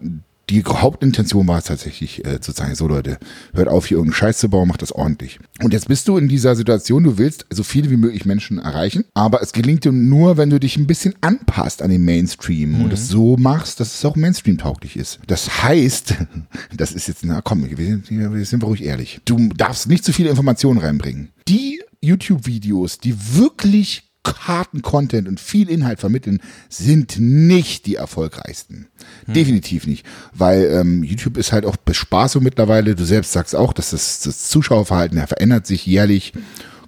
die 0.50 0.64
Hauptintention 0.64 1.46
war 1.46 1.58
es 1.58 1.64
tatsächlich 1.64 2.24
äh, 2.24 2.40
zu 2.40 2.52
sagen, 2.52 2.74
so 2.74 2.88
Leute, 2.88 3.18
hört 3.54 3.68
auf, 3.68 3.86
hier 3.86 3.98
irgendeinen 3.98 4.18
Scheiß 4.18 4.38
zu 4.38 4.48
bauen, 4.48 4.68
macht 4.68 4.82
das 4.82 4.92
ordentlich. 4.92 5.38
Und 5.62 5.72
jetzt 5.72 5.88
bist 5.88 6.08
du 6.08 6.16
in 6.16 6.28
dieser 6.28 6.56
Situation, 6.56 7.04
du 7.04 7.18
willst 7.18 7.46
so 7.50 7.62
viele 7.62 7.90
wie 7.90 7.96
möglich 7.96 8.24
Menschen 8.24 8.58
erreichen, 8.58 9.04
aber 9.14 9.42
es 9.42 9.52
gelingt 9.52 9.84
dir 9.84 9.92
nur, 9.92 10.36
wenn 10.36 10.50
du 10.50 10.58
dich 10.58 10.76
ein 10.76 10.86
bisschen 10.86 11.14
anpasst 11.20 11.82
an 11.82 11.90
den 11.90 12.04
Mainstream 12.04 12.82
und 12.82 12.92
es 12.92 13.08
so 13.08 13.36
machst, 13.36 13.80
dass 13.80 13.94
es 13.94 14.04
auch 14.04 14.16
Mainstream-tauglich 14.16 14.96
ist. 14.96 15.20
Das 15.26 15.62
heißt, 15.62 16.14
das 16.76 16.92
ist 16.92 17.08
jetzt, 17.08 17.24
na 17.24 17.40
komm, 17.40 17.68
wir 17.68 17.86
sind, 17.86 18.10
wir 18.10 18.44
sind 18.44 18.64
ruhig 18.64 18.84
ehrlich. 18.84 19.20
Du 19.24 19.48
darfst 19.56 19.88
nicht 19.88 20.04
zu 20.04 20.12
viele 20.12 20.30
Informationen 20.30 20.80
reinbringen. 20.80 21.30
Die 21.48 21.80
YouTube-Videos, 22.00 22.98
die 22.98 23.14
wirklich 23.36 24.11
harten 24.24 24.82
Content 24.82 25.28
und 25.28 25.40
viel 25.40 25.68
Inhalt 25.68 26.00
vermitteln, 26.00 26.40
sind 26.68 27.16
nicht 27.18 27.86
die 27.86 27.96
erfolgreichsten. 27.96 28.86
Definitiv 29.26 29.86
nicht. 29.86 30.06
Weil 30.32 30.64
ähm, 30.64 31.02
YouTube 31.02 31.36
ist 31.36 31.52
halt 31.52 31.66
auch 31.66 31.76
Bespaßung 31.76 32.42
mittlerweile. 32.42 32.94
Du 32.94 33.04
selbst 33.04 33.32
sagst 33.32 33.54
auch, 33.56 33.72
dass 33.72 33.90
das, 33.90 34.20
das 34.20 34.48
Zuschauerverhalten 34.48 35.18
ja, 35.18 35.26
verändert 35.26 35.66
sich 35.66 35.86
jährlich. 35.86 36.32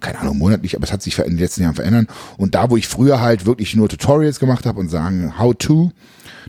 Keine 0.00 0.19
Ahnung, 0.19 0.38
monatlich, 0.38 0.76
aber 0.76 0.85
es 0.85 0.93
hat 0.93 1.03
sich 1.03 1.19
in 1.19 1.25
den 1.25 1.38
letzten 1.38 1.62
Jahren 1.62 1.75
verändert. 1.75 2.09
Und 2.37 2.55
da, 2.55 2.71
wo 2.71 2.76
ich 2.76 2.87
früher 2.87 3.21
halt 3.21 3.47
wirklich 3.47 3.75
nur 3.75 3.88
Tutorials 3.88 4.38
gemacht 4.38 4.67
habe 4.67 4.79
und 4.79 4.88
sagen, 4.88 5.38
how 5.38 5.55
to, 5.57 5.93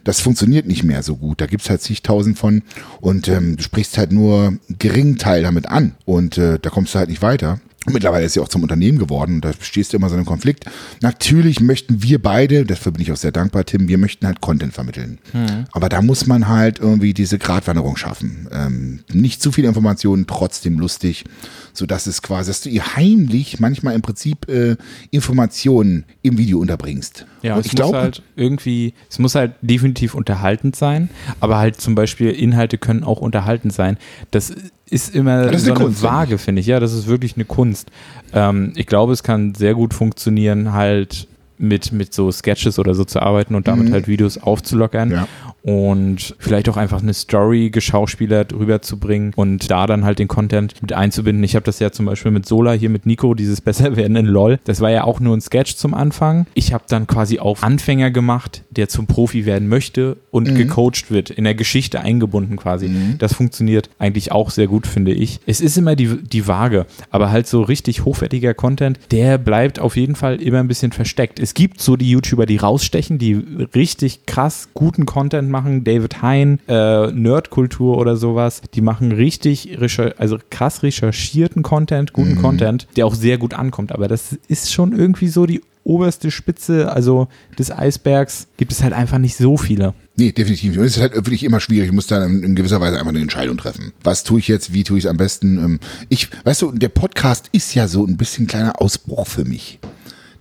das 0.04 0.20
funktioniert 0.20 0.68
nicht 0.68 0.84
mehr 0.84 1.04
so 1.04 1.16
gut. 1.16 1.42
Da 1.42 1.46
gibt's 1.46 1.70
halt 1.70 1.82
zigtausend 1.82 2.38
von 2.38 2.64
und 3.02 3.28
ähm, 3.28 3.56
du 3.56 3.64
sprichst 3.64 3.98
halt 3.98 4.12
nur 4.12 4.48
einen 4.48 4.60
geringen 4.78 5.18
Teil 5.18 5.44
damit 5.44 5.68
an 5.68 5.96
und 6.06 6.38
äh, 6.38 6.60
da 6.60 6.70
kommst 6.70 6.94
du 6.94 7.00
halt 7.00 7.10
nicht 7.10 7.22
weiter. 7.22 7.60
Mittlerweile 7.88 8.26
ist 8.26 8.34
sie 8.34 8.40
auch 8.40 8.48
zum 8.48 8.64
Unternehmen 8.64 8.98
geworden 8.98 9.36
und 9.36 9.46
da 9.46 9.52
stehst 9.60 9.94
du 9.94 9.98
immer 9.98 10.10
so 10.10 10.16
in 10.16 10.20
einem 10.20 10.26
Konflikt. 10.26 10.66
Natürlich 11.02 11.60
möchten 11.60 12.02
wir 12.02 12.22
beide, 12.22 12.66
dafür 12.66 12.92
bin 12.92 13.02
ich 13.02 13.12
auch 13.12 13.18
sehr 13.18 13.32
dankbar, 13.32 13.66
Tim, 13.66 13.88
wir 13.88 13.98
möchten 13.98 14.26
halt 14.26 14.42
Content 14.42 14.74
vermitteln. 14.74 15.20
Mhm. 15.34 15.66
Aber 15.72 15.90
da 15.90 16.02
muss 16.02 16.26
man 16.26 16.48
halt 16.48 16.80
irgendwie 16.80 17.14
diese 17.14 17.38
Gratwanderung 17.38 17.96
schaffen. 17.96 18.48
Ähm, 18.52 19.00
nicht 19.12 19.42
zu 19.42 19.52
viel 19.52 19.66
Informationen, 19.66 20.26
trotzdem 20.28 20.80
lustig, 20.80 21.26
so 21.74 21.86
dass 21.86 22.08
es 22.08 22.22
quasi, 22.22 22.50
dass 22.50 22.62
du 22.62 22.70
ihr 22.70 22.96
heimlich 22.96 23.60
manchmal 23.60 23.94
im 23.94 24.02
Prinzip 24.02 24.50
äh, 24.50 24.78
Informationen 25.12 26.06
im 26.22 26.38
Video 26.38 26.60
unterbringst. 26.60 27.26
Ja, 27.42 27.54
und 27.54 27.60
es 27.60 27.68
ich 27.68 27.74
muss 27.74 27.78
glaube, 27.78 27.98
halt 28.00 28.24
irgendwie, 28.36 28.94
es 29.10 29.20
muss 29.20 29.36
halt 29.36 29.54
definitiv 29.62 30.16
unterhaltend 30.16 30.76
sein, 30.76 31.10
aber 31.40 31.58
halt 31.58 31.80
zum 31.80 31.94
Beispiel 31.94 32.32
Inhalte 32.32 32.78
können 32.78 33.04
auch 33.04 33.22
unterhaltend 33.22 33.74
sein. 33.74 33.98
Das 34.32 34.54
ist 34.90 35.16
immer 35.16 35.46
Das 35.46 35.62
ist 35.62 35.66
so 35.66 35.74
eine 35.74 35.84
Kunst, 35.84 36.00
finde 36.00 36.14
Waage, 36.14 36.38
finde 36.38 36.62
ich. 36.62 36.68
Ja, 36.68 36.80
das 36.80 36.94
ist 36.94 37.08
wirklich 37.08 37.36
eine 37.36 37.46
Kunst. 37.46 37.90
Ähm, 38.34 38.74
ich 38.76 38.86
glaube, 38.86 39.14
es 39.14 39.24
kann 39.24 39.56
sehr 39.56 39.74
gut 39.74 39.94
funktionieren, 39.94 40.74
halt 40.74 41.28
mit, 41.58 41.92
mit 41.92 42.14
so 42.14 42.32
Sketches 42.32 42.80
oder 42.80 42.94
so 42.94 43.06
zu 43.06 43.22
arbeiten 43.22 43.56
und 43.56 43.68
damit 43.68 43.90
Mhm. 43.90 43.94
halt 43.94 44.08
Videos 44.08 44.38
aufzulockern 44.38 45.12
Ja. 45.12 45.28
und 45.62 46.36
vielleicht 46.38 46.70
auch 46.70 46.78
einfach 46.78 47.02
eine 47.02 47.14
Story 47.14 47.70
geschauspielert 47.70 48.54
rüberzubringen 48.54 49.32
und 49.36 49.72
da 49.72 49.88
dann 49.88 50.06
halt 50.06 50.20
den 50.20 50.28
Content 50.28 50.74
mit 50.82 50.94
einzubinden. 50.94 51.44
Ich 51.44 51.56
habe 51.56 51.66
das 51.66 51.80
ja 51.80 51.92
zum 51.92 52.06
Beispiel 52.06 52.32
mit 52.32 52.46
Sola 52.46 52.74
hier 52.74 52.90
mit 52.90 53.06
Nico, 53.06 53.34
dieses 53.34 53.62
Besserwerden 53.62 54.16
in 54.16 54.26
LOL. 54.26 54.60
Das 54.66 54.82
war 54.82 54.92
ja 54.92 55.04
auch 55.06 55.20
nur 55.20 55.36
ein 55.36 55.42
Sketch 55.42 55.76
zum 55.76 55.94
Anfang. 55.94 56.46
Ich 56.54 56.74
habe 56.74 56.84
dann 56.88 57.08
quasi 57.08 57.40
auf 57.40 57.64
Anfänger 57.64 58.12
gemacht, 58.12 58.64
der 58.70 58.90
zum 58.90 59.08
Profi 59.08 59.46
werden 59.46 59.68
möchte 59.68 60.18
und 60.32 60.52
Mhm. 60.52 60.56
gecoacht 60.56 61.10
wird, 61.10 61.30
in 61.30 61.46
der 61.46 61.56
Geschichte 61.56 62.02
eingebunden 62.02 62.58
quasi. 62.58 62.90
Das 63.18 63.34
funktioniert 63.34 63.90
eigentlich 63.98 64.32
auch 64.32 64.50
sehr 64.50 64.68
gut, 64.68 64.86
finde 64.88 65.14
ich. 65.14 65.40
Es 65.46 65.62
ist 65.62 65.78
immer 65.78 65.96
die, 65.96 66.22
die 66.22 66.48
Waage, 66.48 66.86
aber 67.10 67.32
halt 67.32 67.48
so 67.48 67.62
richtig 67.62 68.06
hochwertiger 68.06 68.54
Content, 68.54 69.00
der 69.12 69.38
bleibt 69.38 69.80
auf 69.80 69.96
jeden 69.96 70.16
Fall 70.16 70.42
immer 70.42 70.60
ein 70.60 70.68
bisschen 70.68 70.92
versteckt. 70.92 71.40
Es 71.46 71.54
gibt 71.54 71.80
so 71.80 71.96
die 71.96 72.10
YouTuber, 72.10 72.48
die 72.48 72.58
rausstechen, 72.58 73.20
die 73.20 73.36
richtig 73.76 74.26
krass 74.26 74.70
guten 74.74 75.06
Content 75.06 75.48
machen. 75.48 75.84
David 75.84 76.24
Hein, 76.24 76.60
äh, 76.68 77.12
Nerdkultur 77.12 78.00
oder 78.00 78.18
sowas. 78.18 78.64
Die 78.74 78.82
machen 78.82 79.12
richtig, 79.12 79.78
also 80.18 80.40
krass 80.50 80.82
recherchierten 80.82 81.62
Content, 81.62 82.14
guten 82.14 82.42
Content, 82.42 82.88
der 82.96 83.06
auch 83.06 83.14
sehr 83.14 83.38
gut 83.38 83.54
ankommt. 83.54 83.92
Aber 83.92 84.08
das 84.08 84.36
ist 84.48 84.74
schon 84.74 84.98
irgendwie 84.98 85.28
so 85.28 85.46
die 85.46 85.62
oberste 85.84 86.32
Spitze, 86.32 86.92
also 86.92 87.28
des 87.60 87.70
Eisbergs, 87.70 88.48
gibt 88.58 88.72
es 88.72 88.82
halt 88.82 88.94
einfach 88.94 89.20
nicht 89.20 89.38
so 89.38 89.56
viele. 89.56 89.94
Nee, 90.16 90.32
definitiv 90.32 90.72
nicht. 90.72 90.80
Und 90.80 90.86
es 90.86 90.96
ist 90.96 91.02
halt 91.04 91.14
wirklich 91.14 91.44
immer 91.44 91.60
schwierig. 91.60 91.90
Ich 91.90 91.94
muss 91.94 92.08
da 92.08 92.26
in, 92.26 92.42
in 92.42 92.56
gewisser 92.56 92.82
Weise 92.82 92.98
einfach 92.98 93.12
eine 93.12 93.20
Entscheidung 93.20 93.58
treffen. 93.58 93.94
Was 94.04 94.24
tue 94.24 94.40
ich 94.40 94.48
jetzt? 94.48 94.74
Wie 94.74 94.84
tue 94.84 94.98
ich 94.98 95.06
es 95.06 95.10
am 95.12 95.18
besten? 95.18 95.60
Ähm, 95.60 95.80
Ich, 96.10 96.30
weißt 96.44 96.64
du, 96.64 96.72
der 96.72 96.90
Podcast 96.90 97.50
ist 97.52 97.76
ja 97.76 97.88
so 97.88 98.04
ein 98.04 98.18
bisschen 98.18 98.48
kleiner 98.48 98.82
Ausbruch 98.82 99.28
für 99.28 99.46
mich. 99.46 99.78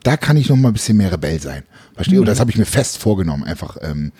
Da 0.05 0.17
kann 0.17 0.37
ich 0.37 0.49
noch 0.49 0.57
mal 0.57 0.69
ein 0.69 0.75
bisschen 0.75 0.97
mehr 0.97 1.11
Rebell 1.11 1.41
sein. 1.41 1.65
Verstehe? 1.95 2.21
Und 2.21 2.27
das 2.27 2.39
habe 2.39 2.51
ich 2.51 2.57
mir 2.57 2.67
fest 2.67 2.99
vorgenommen, 2.99 3.43
einfach 3.43 3.77
ähm, 3.83 4.13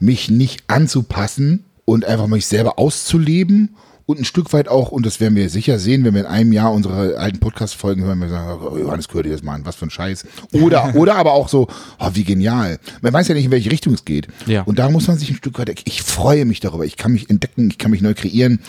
mich 0.00 0.30
nicht 0.30 0.64
anzupassen 0.66 1.64
und 1.84 2.04
einfach 2.04 2.26
mich 2.26 2.46
selber 2.46 2.78
auszuleben 2.78 3.76
und 4.06 4.20
ein 4.20 4.24
Stück 4.24 4.52
weit 4.52 4.68
auch, 4.68 4.92
und 4.92 5.04
das 5.04 5.18
werden 5.18 5.34
wir 5.34 5.50
sicher 5.50 5.80
sehen, 5.80 6.04
wenn 6.04 6.14
wir 6.14 6.20
in 6.20 6.26
einem 6.26 6.52
Jahr 6.52 6.72
unsere 6.72 7.18
alten 7.18 7.40
Podcast-Folgen 7.40 8.04
hören, 8.04 8.20
wir 8.20 8.28
sagen, 8.28 8.60
oh, 8.64 8.78
Johannes, 8.78 9.08
hör 9.12 9.24
dir 9.24 9.32
das 9.32 9.42
mal 9.42 9.54
an, 9.54 9.66
was 9.66 9.74
für 9.74 9.86
ein 9.86 9.90
Scheiß. 9.90 10.24
Oder, 10.52 10.94
oder 10.94 11.16
aber 11.16 11.32
auch 11.32 11.48
so, 11.48 11.66
oh, 11.98 12.10
wie 12.14 12.22
genial. 12.22 12.78
Man 13.02 13.12
weiß 13.12 13.26
ja 13.26 13.34
nicht, 13.34 13.46
in 13.46 13.50
welche 13.50 13.72
Richtung 13.72 13.94
es 13.94 14.04
geht. 14.04 14.28
Ja. 14.46 14.62
Und 14.62 14.78
da 14.78 14.88
muss 14.90 15.08
man 15.08 15.18
sich 15.18 15.30
ein 15.30 15.36
Stück 15.36 15.58
weit, 15.58 15.82
ich 15.84 16.02
freue 16.02 16.44
mich 16.44 16.60
darüber, 16.60 16.84
ich 16.84 16.96
kann 16.96 17.12
mich 17.12 17.28
entdecken, 17.28 17.68
ich 17.68 17.78
kann 17.78 17.90
mich 17.90 18.00
neu 18.00 18.14
kreieren. 18.14 18.60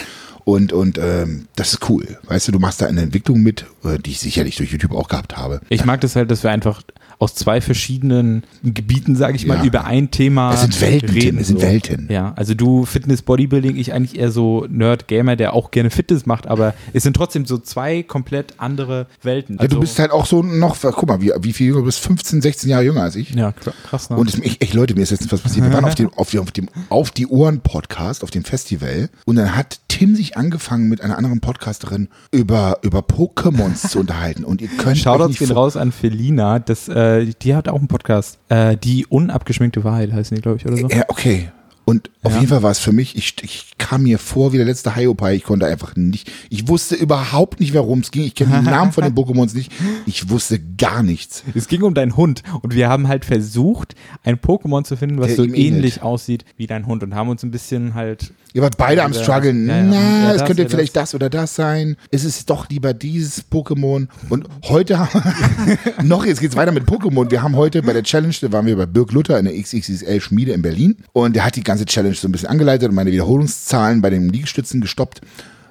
Und, 0.48 0.72
und 0.72 0.98
ähm, 0.98 1.50
das 1.58 1.74
ist 1.74 1.89
cool. 1.89 2.18
Weißt 2.24 2.48
du, 2.48 2.54
du 2.54 2.60
machst 2.60 2.82
da 2.82 2.86
eine 2.86 3.01
Entwicklung 3.01 3.44
mit, 3.44 3.66
äh, 3.84 4.00
die 4.00 4.12
ich 4.12 4.22
sicherlich 4.22 4.56
durch 4.56 4.72
YouTube 4.72 4.94
auch 4.94 5.10
gehabt 5.10 5.36
habe. 5.36 5.60
Ich 5.68 5.84
mag 5.84 6.00
das 6.00 6.16
halt, 6.16 6.32
dass 6.32 6.44
wir 6.44 6.51
einfach 6.51 6.84
aus 7.20 7.34
zwei 7.36 7.62
verschiedenen 7.62 8.44
Gebieten, 8.64 9.16
sage 9.16 9.36
ich 9.36 9.48
mal, 9.48 9.58
Ja. 9.58 9.64
über 9.66 9.86
ein 9.86 10.12
Thema 10.12 10.54
Es 10.54 10.62
sind 10.62 10.80
Welten, 10.82 11.10
reden. 11.10 11.38
Es 11.40 11.48
sind 11.48 11.60
so. 11.60 11.66
Welten. 11.66 12.08
Ja, 12.12 12.34
also 12.36 12.54
du 12.54 12.86
Fitness, 12.86 13.22
Bodybuilding, 13.24 13.76
ich 13.76 13.94
eigentlich 13.94 14.20
eher 14.20 14.32
so 14.32 14.66
Nerd-Gamer, 14.70 15.36
der 15.36 15.54
auch 15.54 15.72
gerne 15.72 15.90
Fitness 15.90 16.26
macht, 16.26 16.46
aber 16.48 16.74
es 16.94 17.04
sind 17.04 17.16
trotzdem 17.16 17.46
so 17.46 17.58
zwei 17.58 18.04
komplett 18.04 18.54
andere 18.58 19.08
Welten. 19.24 19.58
Ja, 19.60 19.68
du 19.68 19.80
bist 19.80 19.98
halt 19.98 20.12
auch 20.12 20.26
so 20.26 20.44
noch, 20.44 20.78
guck 20.80 21.08
mal, 21.08 21.22
wie, 21.22 21.32
wie 21.42 21.54
viel 21.54 21.68
jünger, 21.68 21.80
du 21.80 21.86
bist 21.86 22.00
15, 22.00 22.42
16 22.42 22.70
Jahre 22.70 22.84
jünger 22.84 23.02
als 23.02 23.16
ich. 23.16 23.32
ja, 23.32 23.50
kr- 23.50 23.74
krass, 23.90 24.10
ne? 24.10 24.18
Und 24.18 24.30
es, 24.30 24.36
ich, 24.40 24.62
echt, 24.62 24.74
Leute, 24.76 24.94
mir 24.94 25.02
ist 25.02 25.12
jetzt 25.12 25.32
was 25.32 25.42
passiert. 25.42 25.66
Wir 25.66 25.74
waren 25.74 25.86
auf 25.86 25.96
dem, 25.96 26.14
auf, 26.14 26.30
dem, 26.30 26.42
auf 26.42 26.52
dem 26.52 26.70
Auf 26.90 27.12
die 27.12 27.26
Ohren 27.28 27.62
Podcast, 27.62 28.24
auf 28.24 28.30
dem 28.32 28.44
Festival. 28.44 29.10
Und 29.26 29.38
dann 29.38 29.56
hat 29.56 29.80
Tim 29.88 30.16
sich 30.16 30.38
angefangen, 30.38 30.88
mit 30.90 31.02
einer 31.02 31.18
anderen 31.18 31.40
Podcasterin 31.40 32.10
über, 32.32 32.78
über 32.84 33.00
Pokémons 33.00 33.90
zu 33.90 34.00
unterhalten. 34.02 34.44
Und 34.44 34.62
ihr 34.62 34.68
könnt 34.68 34.98
Shoutouts 35.00 35.40
gehen 35.40 35.52
raus 35.52 35.76
an 35.78 35.92
Felina, 35.92 36.60
das, 36.60 36.88
äh, 36.88 37.07
die 37.42 37.56
hat 37.56 37.68
auch 37.68 37.80
einen 37.80 37.88
Podcast. 37.88 38.40
Äh, 38.50 38.78
die 38.78 39.06
unabgeschminkte 39.06 39.84
Wahrheit 39.84 40.12
heißen 40.12 40.36
die, 40.36 40.42
glaube 40.42 40.58
ich, 40.58 40.66
oder 40.66 40.78
so. 40.78 40.88
Ja, 40.88 41.04
okay. 41.08 41.50
Und 41.89 42.10
auf 42.22 42.34
Ja. 42.34 42.39
jeden 42.39 42.50
Fall 42.50 42.63
war 42.63 42.72
es 42.72 42.79
für 42.79 42.91
mich, 42.91 43.15
ich, 43.15 43.36
ich 43.44 43.65
kam 43.77 44.03
mir 44.03 44.20
vor 44.20 44.51
wie 44.51 44.58
der 44.58 44.65
letzte 44.65 44.94
Hiopai. 44.94 45.36
Ich 45.36 45.44
konnte 45.46 45.67
einfach 45.67 45.96
nicht, 45.96 46.29
ich 46.50 46.67
wusste 46.67 46.96
überhaupt 46.96 47.62
nicht, 47.62 47.74
worum 47.74 48.00
es 48.00 48.12
ging. 48.12 48.24
Ich 48.25 48.36
kenne 48.36 48.60
die 48.60 48.65
Namen 48.70 48.91
von 48.91 49.06
den 49.06 49.15
Pokémons 49.15 49.56
nicht. 49.56 49.72
Ich 50.06 50.29
wusste 50.29 50.60
gar 50.60 51.01
nichts. 51.01 51.46
Es 51.56 51.70
ging 51.70 51.84
um 51.84 51.94
deinen 51.94 52.17
Hund 52.17 52.44
und 52.62 52.75
wir 52.75 52.89
haben 52.89 53.08
halt 53.08 53.24
versucht, 53.24 53.96
ein 54.25 54.36
Pokémon 54.36 54.84
zu 54.84 54.98
finden, 54.98 55.17
was 55.20 55.27
Der 55.27 55.36
so 55.38 55.46
ähnlich 55.46 56.01
aussieht 56.01 56.44
wie 56.58 56.67
dein 56.67 56.88
Hund 56.88 57.03
und 57.03 57.15
haben 57.15 57.29
uns 57.29 57.44
ein 57.44 57.51
bisschen 57.51 57.94
halt 57.94 58.34
Ihr 58.53 58.63
wart 58.63 58.77
beide 58.77 59.03
am 59.03 59.13
struggeln. 59.13 59.67
ja, 59.67 59.77
ja. 59.77 59.84
Na, 59.84 60.32
es 60.32 60.38
das, 60.39 60.48
könnte 60.48 60.67
vielleicht 60.67 60.96
das. 60.96 61.13
oder 61.13 61.29
das 61.29 61.53
sein. 61.56 61.96
Es 62.12 62.24
ist 62.25 62.50
doch 62.50 62.67
lieber 62.70 62.94
dieses 62.94 63.46
Pokémon. 63.51 64.08
Und 64.29 64.48
heute 64.63 64.98
haben 64.98 65.10
wir, 65.13 66.03
noch, 66.03 66.25
jetzt 66.25 66.41
geht's 66.41 66.56
weiter 66.56 66.72
mit 66.72 66.86
Pokémon. 66.86 67.29
Wir 67.29 67.44
haben 67.44 67.56
heute 67.56 67.84
bei 67.84 67.94
der 67.94 68.01
Challenge, 68.03 68.34
da 68.41 68.51
waren 68.51 68.65
wir 68.65 68.75
bei 68.75 68.88
Birk 68.88 69.12
Luther 69.12 69.38
in 69.38 69.46
der 69.46 69.53
XXL 69.62 70.20
Schmiede 70.22 70.53
in 70.53 70.63
Berlin. 70.63 70.98
Und 71.13 71.36
der 71.36 71.46
hat 71.46 71.56
die 71.56 71.63
ganze 71.63 71.77
Challenge 71.86 72.16
so 72.16 72.28
ein 72.28 72.32
bisschen 72.32 72.50
angeleitet 72.50 72.90
und 72.90 72.96
meine 72.96 73.12
Wiederholungszahlen 73.12 74.02
bei 74.02 74.10
den 74.10 74.30
Liegestützen 74.30 74.82
gestoppt. 74.82 75.22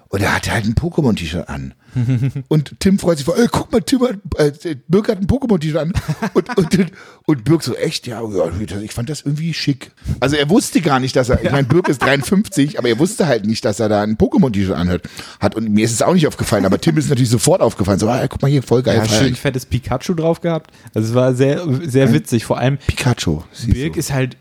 Und 0.09 0.23
er 0.23 0.35
hatte 0.35 0.53
halt 0.53 0.65
ein 0.65 0.75
Pokémon-T-Shirt 0.75 1.49
an. 1.49 1.75
Und 2.49 2.79
Tim 2.81 2.99
freut 2.99 3.19
sich 3.19 3.25
vor, 3.25 3.39
ey, 3.39 3.49
guck 3.51 3.73
mal, 3.73 3.81
Tim 3.81 4.03
hat, 4.03 4.17
äh, 4.37 4.77
Birk 4.87 5.09
hat 5.09 5.19
ein 5.19 5.27
Pokémon-T-Shirt 5.27 5.81
an. 5.81 5.93
Und, 6.35 6.57
und, 6.57 6.93
und 7.27 7.45
Birk 7.45 7.63
so, 7.63 7.75
echt? 7.75 8.07
Ja, 8.07 8.21
ja, 8.23 8.51
ich 8.83 8.93
fand 8.93 9.09
das 9.09 9.23
irgendwie 9.23 9.55
schick. 9.55 9.93
Also 10.21 10.37
er 10.37 10.51
wusste 10.51 10.81
gar 10.81 11.01
nicht, 11.01 11.17
dass 11.17 11.29
er, 11.29 11.43
ich 11.43 11.51
meine, 11.51 11.67
Birk 11.67 11.89
ist 11.89 12.03
53, 12.03 12.79
aber 12.79 12.89
er 12.89 12.99
wusste 12.99 13.27
halt 13.27 13.47
nicht, 13.47 13.65
dass 13.65 13.81
er 13.81 13.89
da 13.89 14.03
ein 14.03 14.17
Pokémon-T-Shirt 14.17 14.77
anhört. 14.77 15.09
Hat, 15.41 15.55
und 15.55 15.71
mir 15.71 15.85
ist 15.85 15.93
es 15.93 16.03
auch 16.03 16.15
nicht 16.15 16.27
aufgefallen, 16.27 16.65
aber 16.67 16.81
Tim 16.81 16.97
ist 16.99 17.09
natürlich 17.09 17.31
sofort 17.31 17.61
aufgefallen. 17.61 17.99
So, 17.99 18.09
ah, 18.09 18.27
guck 18.29 18.43
mal 18.43 18.51
hier, 18.51 18.63
voll 18.63 18.83
geil. 18.83 18.97
ja, 18.97 19.05
feier 19.05 19.21
schön 19.21 19.35
fettes 19.35 19.67
Pikachu 19.67 20.15
drauf 20.15 20.41
gehabt. 20.41 20.71
Also 20.95 21.09
es 21.09 21.15
war 21.15 21.35
sehr, 21.35 21.63
sehr 21.83 22.13
witzig. 22.13 22.45
Vor 22.45 22.59
allem 22.59 22.79
Pikachu. 22.79 23.43
Birk 23.67 23.95
du. 23.95 23.99
ist 23.99 24.13
halt 24.13 24.37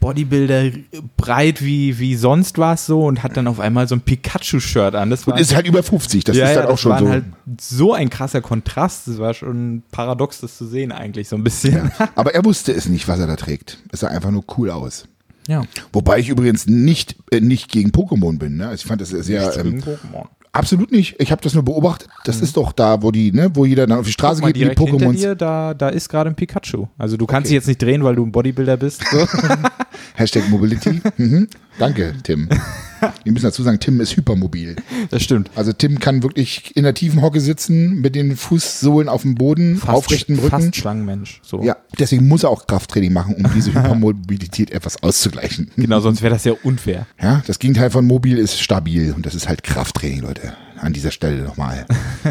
Bodybuilder, 0.00 0.70
breit 1.16 1.62
wie, 1.62 1.98
wie 1.98 2.16
sonst 2.16 2.58
was 2.58 2.86
so 2.86 3.04
und 3.04 3.22
hat 3.22 3.36
dann 3.36 3.46
auf 3.46 3.60
einmal 3.60 3.88
so 3.88 3.94
ein 3.94 4.00
Pikachu-Shirt 4.00 4.94
an. 4.98 5.10
Das 5.10 5.26
war 5.26 5.34
Und 5.34 5.40
ist 5.40 5.54
halt 5.54 5.66
über 5.66 5.82
50, 5.82 6.24
das 6.24 6.36
ist 6.36 6.40
ja, 6.40 6.46
halt 6.46 6.56
ja, 6.56 6.64
auch 6.66 6.70
das 6.70 6.80
schon 6.80 6.92
war 6.92 6.98
so. 7.00 7.08
halt 7.08 7.24
so 7.60 7.92
ein 7.94 8.10
krasser 8.10 8.40
Kontrast. 8.40 9.08
Das 9.08 9.18
war 9.18 9.32
schon 9.34 9.82
paradox, 9.90 10.40
das 10.40 10.56
zu 10.58 10.66
sehen 10.66 10.92
eigentlich 10.92 11.28
so 11.28 11.36
ein 11.36 11.44
bisschen. 11.44 11.90
aber 12.14 12.34
er 12.34 12.44
wusste 12.44 12.72
es 12.72 12.88
nicht, 12.88 13.08
was 13.08 13.18
er 13.20 13.26
da 13.26 13.36
trägt. 13.36 13.78
Es 13.92 14.00
sah 14.00 14.08
einfach 14.08 14.30
nur 14.30 14.44
cool 14.58 14.70
aus. 14.70 15.06
Ja. 15.46 15.62
Wobei 15.94 16.18
ich 16.18 16.28
übrigens 16.28 16.66
nicht, 16.66 17.16
äh, 17.30 17.40
nicht 17.40 17.70
gegen 17.70 17.90
Pokémon 17.90 18.38
bin. 18.38 18.58
Ne? 18.58 18.64
Also 18.68 18.82
ich 18.82 18.86
fand 18.86 19.00
das 19.00 19.08
sehr. 19.08 19.56
Ähm, 19.56 19.80
Pokémon. 19.80 20.26
absolut 20.52 20.92
nicht. 20.92 21.16
Ich 21.20 21.30
habe 21.32 21.40
das 21.40 21.54
nur 21.54 21.62
beobachtet. 21.64 22.08
Das 22.24 22.42
ist 22.42 22.58
doch 22.58 22.72
da, 22.72 23.02
wo 23.02 23.10
die, 23.12 23.32
ne, 23.32 23.50
wo 23.54 23.64
jeder 23.64 23.86
dann 23.86 23.98
auf 23.98 24.04
die 24.04 24.12
Straße 24.12 24.40
Mhm. 24.40 24.46
Mal, 24.46 24.52
geht 24.52 24.68
mit 24.68 24.78
Pokémons. 24.78 25.12
dir, 25.16 25.34
da, 25.34 25.72
da 25.72 25.88
ist 25.88 26.10
gerade 26.10 26.28
ein 26.28 26.36
Pikachu. 26.36 26.88
Also 26.98 27.16
du 27.16 27.24
kannst 27.24 27.46
Okay. 27.46 27.54
dich 27.54 27.54
jetzt 27.54 27.66
nicht 27.68 27.80
drehen, 27.80 28.04
weil 28.04 28.16
du 28.16 28.26
ein 28.26 28.32
Bodybuilder 28.32 28.76
bist. 28.76 29.02
So. 29.10 29.26
Hashtag 30.16 30.50
Mobility. 30.50 31.00
mhm. 31.16 31.48
Danke, 31.78 32.12
Tim. 32.24 32.48
Wir 33.24 33.32
müssen 33.32 33.44
dazu 33.44 33.62
sagen, 33.62 33.80
Tim 33.80 34.00
ist 34.00 34.16
hypermobil. 34.16 34.76
Das 35.10 35.22
stimmt. 35.22 35.50
Also 35.54 35.72
Tim 35.72 35.98
kann 35.98 36.22
wirklich 36.22 36.76
in 36.76 36.84
der 36.84 36.94
tiefen 36.94 37.22
Hocke 37.22 37.40
sitzen, 37.40 38.00
mit 38.00 38.14
den 38.14 38.36
Fußsohlen 38.36 39.08
auf 39.08 39.22
dem 39.22 39.34
Boden, 39.34 39.80
aufrechten 39.86 40.36
Rücken. 40.38 40.50
Fast 40.50 40.76
Schlangenmensch. 40.76 41.40
So. 41.42 41.62
Ja, 41.62 41.76
deswegen 41.98 42.28
muss 42.28 42.44
er 42.44 42.50
auch 42.50 42.66
Krafttraining 42.66 43.12
machen, 43.12 43.34
um 43.34 43.50
diese 43.54 43.70
Hypermobilität 43.74 44.70
etwas 44.70 45.02
auszugleichen. 45.02 45.70
Genau, 45.76 46.00
sonst 46.00 46.22
wäre 46.22 46.32
das 46.32 46.44
ja 46.44 46.52
unfair. 46.62 47.06
Ja, 47.20 47.42
das 47.46 47.58
Gegenteil 47.58 47.90
von 47.90 48.06
mobil 48.06 48.38
ist 48.38 48.60
stabil 48.60 49.12
und 49.12 49.26
das 49.26 49.34
ist 49.34 49.48
halt 49.48 49.62
Krafttraining, 49.62 50.20
Leute. 50.20 50.54
An 50.80 50.92
dieser 50.92 51.10
Stelle 51.10 51.42
nochmal. 51.42 51.86